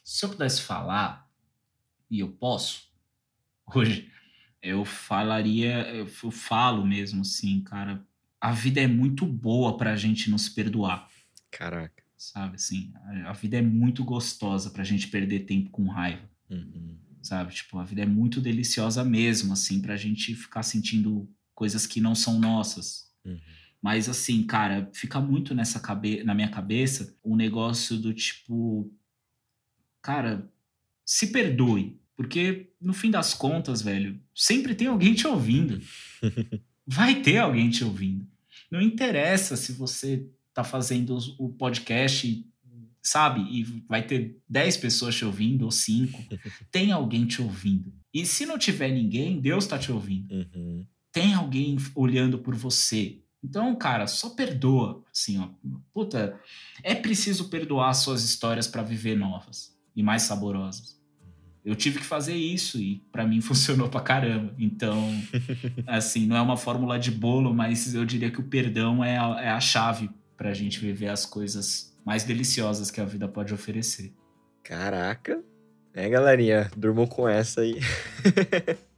se 0.03 0.25
eu 0.25 0.31
pudesse 0.31 0.63
falar, 0.63 1.29
e 2.11 2.21
eu 2.21 2.31
posso, 2.33 2.91
hoje, 3.75 4.11
eu 4.63 4.85
falaria, 4.85 5.89
eu 5.95 6.07
falo 6.07 6.87
mesmo 6.87 7.23
assim, 7.23 7.63
cara, 7.63 8.07
a 8.41 8.53
vida 8.53 8.81
é 8.81 8.87
muito 8.87 9.25
boa 9.25 9.77
pra 9.77 9.97
gente 9.97 10.31
não 10.31 10.39
se 10.39 10.55
perdoar. 10.55 11.09
Caraca. 11.51 12.04
Sabe? 12.33 12.57
Assim, 12.57 12.93
a, 12.95 13.31
a 13.31 13.33
vida 13.33 13.57
é 13.59 13.63
muito 13.63 14.05
gostosa 14.05 14.71
pra 14.71 14.85
gente 14.85 15.09
perder 15.09 15.41
tempo 15.47 15.71
com 15.71 15.87
raiva, 15.89 16.29
Uhum. 16.51 16.97
sabe? 17.23 17.55
Tipo, 17.55 17.79
a 17.79 17.85
vida 17.85 18.03
é 18.03 18.07
muito 18.07 18.41
deliciosa 18.41 19.03
mesmo, 19.05 19.53
assim, 19.53 19.81
pra 19.81 19.97
gente 19.97 20.35
ficar 20.35 20.63
sentindo 20.63 21.29
coisas 21.55 21.87
que 21.87 22.01
não 22.01 22.15
são 22.15 22.39
nossas. 22.39 23.11
Uhum. 23.25 23.39
Mas, 23.81 24.09
assim, 24.09 24.43
cara, 24.45 24.91
fica 24.95 25.21
muito 25.21 25.55
nessa 25.55 25.79
cabe 25.81 26.23
na 26.25 26.35
minha 26.35 26.49
cabeça 26.49 27.17
um 27.25 27.37
negócio 27.37 27.97
do 27.99 28.13
tipo, 28.15 28.91
cara, 30.03 30.51
se 31.05 31.29
perdoe. 31.29 32.01
Porque, 32.17 32.71
no 32.81 32.93
fim 32.93 33.11
das 33.11 33.35
contas, 33.35 33.83
velho, 33.83 34.21
sempre 34.35 34.75
tem 34.75 34.87
alguém 34.87 35.15
te 35.15 35.27
ouvindo. 35.27 35.83
Vai 36.87 37.23
ter 37.23 37.39
alguém 37.39 37.69
te 37.71 37.83
ouvindo. 37.83 38.27
Não 38.71 38.81
interessa 38.81 39.57
se 39.57 39.73
você 39.73 40.29
tá 40.55 40.63
fazendo 40.63 41.19
o 41.39 41.49
podcast, 41.49 42.47
sabe? 43.03 43.41
E 43.51 43.65
vai 43.89 44.03
ter 44.07 44.39
10 44.49 44.77
pessoas 44.79 45.15
te 45.15 45.25
ouvindo 45.25 45.65
ou 45.65 45.71
5. 45.71 46.25
Tem 46.71 46.93
alguém 46.93 47.27
te 47.27 47.43
ouvindo. 47.43 47.93
E 48.13 48.25
se 48.25 48.47
não 48.47 48.57
tiver 48.57 48.91
ninguém, 48.91 49.41
Deus 49.41 49.67
tá 49.67 49.77
te 49.77 49.91
ouvindo. 49.91 50.33
Uhum. 50.33 50.87
Tem 51.13 51.35
alguém 51.35 51.77
olhando 51.95 52.39
por 52.39 52.55
você. 52.55 53.21
Então, 53.43 53.75
cara, 53.75 54.07
só 54.07 54.31
perdoa. 54.31 55.05
Assim, 55.13 55.39
ó. 55.39 55.49
Puta, 55.93 56.41
é 56.83 56.95
preciso 56.95 57.49
perdoar 57.49 57.93
suas 57.95 58.25
histórias 58.25 58.69
para 58.69 58.83
viver 58.83 59.17
novas 59.17 59.77
e 59.95 60.03
mais 60.03 60.23
saborosas. 60.23 60.95
Eu 61.65 61.75
tive 61.75 61.99
que 61.99 62.05
fazer 62.05 62.37
isso 62.37 62.79
e 62.79 63.03
pra 63.11 63.27
mim 63.27 63.41
funcionou 63.43 63.89
pra 63.89 64.01
caramba. 64.01 64.55
Então, 64.59 65.11
assim, 65.87 66.27
não 66.27 66.37
é 66.37 66.41
uma 66.41 66.57
fórmula 66.57 66.99
de 66.99 67.11
bolo, 67.11 67.53
mas 67.53 67.95
eu 67.95 68.05
diria 68.05 68.31
que 68.31 68.41
o 68.41 68.45
perdão 68.45 69.03
é 69.03 69.19
a, 69.19 69.41
é 69.41 69.49
a 69.51 69.61
chave 69.61 70.09
pra 70.36 70.52
gente 70.52 70.81
viver 70.81 71.09
as 71.09 71.24
coisas 71.27 71.94
mais 72.05 72.24
deliciosas 72.24 72.90
que 72.90 73.01
a 73.01 73.05
vida 73.05 73.28
pode 73.28 73.55
oferecer. 73.55 74.12
Caraca. 74.62 75.43
É, 75.93 76.09
galerinha, 76.09 76.70
durmam 76.77 77.06
com 77.06 77.28
essa 77.28 77.61
aí. 77.61 77.78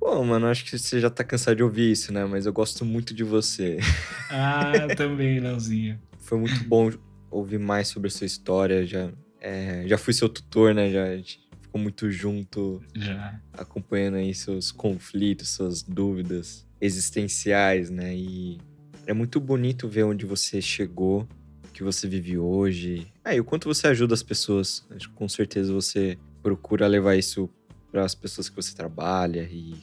Bom, 0.00 0.24
mano, 0.24 0.48
acho 0.48 0.64
que 0.64 0.76
você 0.76 0.98
já 0.98 1.08
tá 1.08 1.22
cansado 1.22 1.56
de 1.56 1.62
ouvir 1.62 1.92
isso, 1.92 2.12
né? 2.12 2.24
Mas 2.24 2.44
eu 2.44 2.52
gosto 2.52 2.84
muito 2.84 3.14
de 3.14 3.22
você. 3.22 3.78
Ah, 4.34 4.72
eu 4.74 4.96
também, 4.96 5.38
Leozinho. 5.40 6.00
Foi 6.18 6.38
muito 6.38 6.64
bom 6.64 6.90
ouvir 7.30 7.58
mais 7.58 7.88
sobre 7.88 8.08
a 8.08 8.10
sua 8.10 8.26
história. 8.26 8.86
Já, 8.86 9.12
é, 9.38 9.84
já 9.86 9.98
fui 9.98 10.14
seu 10.14 10.26
tutor, 10.26 10.74
né? 10.74 10.90
Já 10.90 11.04
a 11.04 11.16
gente 11.16 11.38
ficou 11.60 11.78
muito 11.78 12.10
junto, 12.10 12.82
Já. 12.94 13.38
acompanhando 13.52 14.14
aí 14.16 14.34
seus 14.34 14.72
conflitos, 14.72 15.50
suas 15.50 15.82
dúvidas 15.82 16.66
existenciais, 16.80 17.90
né? 17.90 18.16
E 18.16 18.58
é 19.06 19.12
muito 19.12 19.40
bonito 19.40 19.88
ver 19.88 20.04
onde 20.04 20.24
você 20.24 20.60
chegou, 20.60 21.26
o 21.64 21.72
que 21.72 21.82
você 21.82 22.08
vive 22.08 22.38
hoje. 22.38 23.06
Ah, 23.24 23.34
e 23.34 23.40
o 23.40 23.44
quanto 23.44 23.68
você 23.68 23.86
ajuda 23.86 24.14
as 24.14 24.22
pessoas. 24.22 24.86
Com 25.14 25.28
certeza 25.28 25.72
você 25.72 26.18
procura 26.42 26.86
levar 26.86 27.16
isso 27.16 27.48
para 27.90 28.04
as 28.04 28.14
pessoas 28.14 28.48
que 28.48 28.56
você 28.56 28.74
trabalha 28.74 29.48
e 29.50 29.74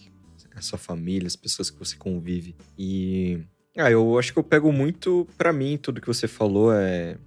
a 0.56 0.62
sua 0.62 0.78
família, 0.78 1.28
as 1.28 1.36
pessoas 1.36 1.70
que 1.70 1.80
você 1.80 1.96
convive. 1.96 2.56
E 2.78 3.40
ah, 3.78 3.90
eu 3.90 4.18
acho 4.18 4.34
que 4.34 4.40
eu 4.40 4.44
pego 4.44 4.72
muito 4.72 5.28
pra 5.38 5.54
mim 5.54 5.78
tudo 5.78 6.02
que 6.02 6.08
você 6.08 6.28
falou 6.28 6.74
é, 6.74 7.18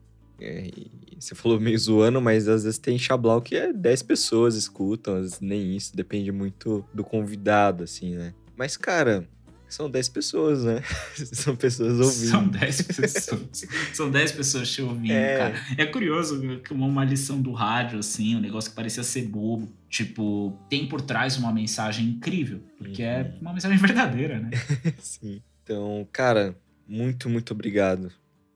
é, 0.40 0.70
você 1.18 1.34
falou 1.34 1.60
meio 1.60 1.78
zoando, 1.78 2.20
mas 2.20 2.48
às 2.48 2.64
vezes 2.64 2.78
tem 2.78 2.98
Xablau 2.98 3.40
que 3.40 3.54
é 3.54 3.72
10 3.72 4.02
pessoas 4.02 4.56
escutam, 4.56 5.14
às 5.14 5.22
vezes 5.22 5.40
nem 5.40 5.76
isso, 5.76 5.96
depende 5.96 6.32
muito 6.32 6.84
do 6.92 7.04
convidado, 7.04 7.84
assim, 7.84 8.16
né? 8.16 8.34
Mas, 8.56 8.76
cara, 8.76 9.26
são 9.72 9.90
10 9.90 10.08
pessoas, 10.10 10.64
né? 10.64 10.82
são 11.16 11.56
pessoas 11.56 11.98
ouvindo. 12.00 12.28
São 12.30 12.48
10 12.48 12.82
pessoas. 12.82 13.64
São 13.92 14.10
10 14.10 14.32
pessoas 14.32 14.70
te 14.70 14.82
ouvindo, 14.82 15.12
É. 15.12 15.38
cara. 15.38 15.54
É 15.78 15.86
curioso, 15.86 16.40
como 16.68 16.86
uma 16.86 17.04
lição 17.04 17.40
do 17.40 17.52
rádio, 17.52 17.98
assim, 17.98 18.36
um 18.36 18.40
negócio 18.40 18.70
que 18.70 18.76
parecia 18.76 19.02
ser 19.02 19.22
bobo. 19.28 19.72
Tipo, 19.88 20.58
tem 20.68 20.86
por 20.86 21.00
trás 21.00 21.36
uma 21.36 21.52
mensagem 21.52 22.06
incrível. 22.06 22.60
Porque 22.78 23.02
é 23.02 23.22
Uhum. 23.22 23.38
uma 23.40 23.52
mensagem 23.54 23.78
verdadeira, 23.78 24.38
né? 24.40 24.50
Sim. 25.00 25.42
Então, 25.62 26.06
cara, 26.12 26.56
muito, 26.86 27.28
muito 27.30 27.52
obrigado 27.52 28.10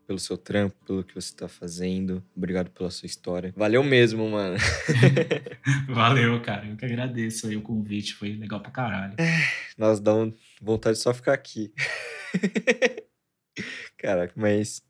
pelo 0.07 0.19
seu 0.21 0.37
trampo, 0.39 0.77
pelo 0.87 1.03
que 1.03 1.15
você 1.15 1.35
tá 1.35 1.49
fazendo. 1.49 2.23
Obrigado 2.37 2.71
pela 2.71 2.91
sua 2.91 3.07
história. 3.07 3.53
Valeu 3.57 3.83
mesmo, 3.83 4.29
mano. 4.31 4.57
Valeu, 5.89 6.41
cara. 6.43 6.67
Eu 6.67 6.77
que 6.77 6.85
agradeço 6.85 7.47
aí 7.49 7.57
o 7.57 7.63
convite. 7.63 8.15
Foi 8.15 8.33
legal 8.37 8.61
pra 8.61 8.71
caralho. 8.71 9.15
Nós 9.77 10.01
dá 10.01 10.15
um- 10.15 10.33
vontade 10.61 10.97
de 10.97 11.03
só 11.03 11.13
ficar 11.15 11.33
aqui. 11.33 11.73
Caraca, 13.99 14.33
mas 14.37 14.83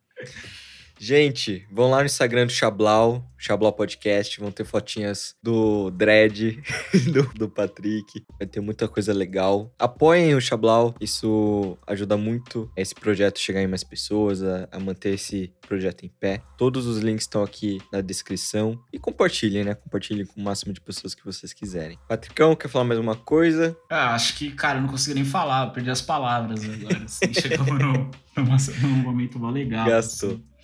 Gente, 0.99 1.67
vão 1.71 1.91
lá 1.91 1.99
no 1.99 2.07
Instagram 2.07 2.47
do 2.47 2.53
Chablau, 2.53 3.31
Chablau 3.37 3.73
Podcast, 3.73 4.41
vão 4.41 4.51
ter 4.51 4.65
fotinhas 4.65 5.35
do 5.43 5.91
Dredd, 5.91 6.59
do, 7.13 7.23
do 7.35 7.49
Patrick, 7.49 8.25
vai 8.39 8.47
ter 8.47 8.61
muita 8.61 8.89
coisa 8.89 9.13
legal. 9.13 9.73
Apoiem 9.79 10.35
o 10.35 10.41
Chablau, 10.41 10.95
isso 11.01 11.77
ajuda 11.87 12.17
muito 12.17 12.71
esse 12.77 12.95
projeto 12.95 13.39
chegar 13.39 13.63
em 13.63 13.67
mais 13.67 13.85
pessoas, 13.85 14.43
a, 14.43 14.69
a 14.73 14.81
manter 14.81 15.15
esse 15.15 15.53
projeto 15.61 16.07
em 16.07 16.09
pé. 16.09 16.41
Todos 16.57 16.87
os 16.87 16.99
links 16.99 17.25
estão 17.25 17.43
aqui 17.43 17.81
na 17.93 18.01
descrição 18.01 18.81
e 18.93 18.99
compartilhem, 18.99 19.65
né? 19.65 19.75
Compartilhem 19.75 20.25
com 20.25 20.41
o 20.41 20.45
máximo 20.45 20.73
de 20.73 20.81
pessoas 20.81 21.15
que 21.15 21.25
vocês 21.25 21.53
quiserem. 21.53 21.99
Patricão, 22.09 22.57
quer 22.57 22.69
falar 22.69 22.85
mais 22.85 22.99
uma 22.99 23.17
coisa? 23.17 23.77
Ah, 23.91 24.15
acho 24.15 24.37
que, 24.37 24.51
cara, 24.51 24.79
eu 24.79 24.83
não 24.83 24.89
consegui 24.89 25.15
nem 25.15 25.25
falar, 25.25 25.67
perdi 25.69 25.91
as 25.91 26.01
palavras 26.01 26.65
agora. 26.65 27.05
Assim, 27.05 27.35
chegamos 27.35 27.69
num, 27.79 28.89
num, 28.89 28.97
momento 28.97 29.39
legal. 29.51 29.87
Gastou. 29.87 30.31
Assim. 30.31 30.56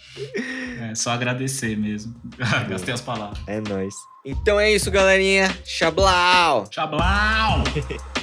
É, 0.81 0.95
só 0.95 1.11
agradecer 1.11 1.77
mesmo. 1.77 2.15
Gastei 2.69 2.95
as 2.95 3.01
palavras. 3.01 3.39
É 3.47 3.61
nóis. 3.61 3.95
Então 4.25 4.59
é 4.59 4.71
isso, 4.71 4.91
galerinha. 4.91 5.51
Chablau! 5.65 6.67
Chablau! 6.71 7.65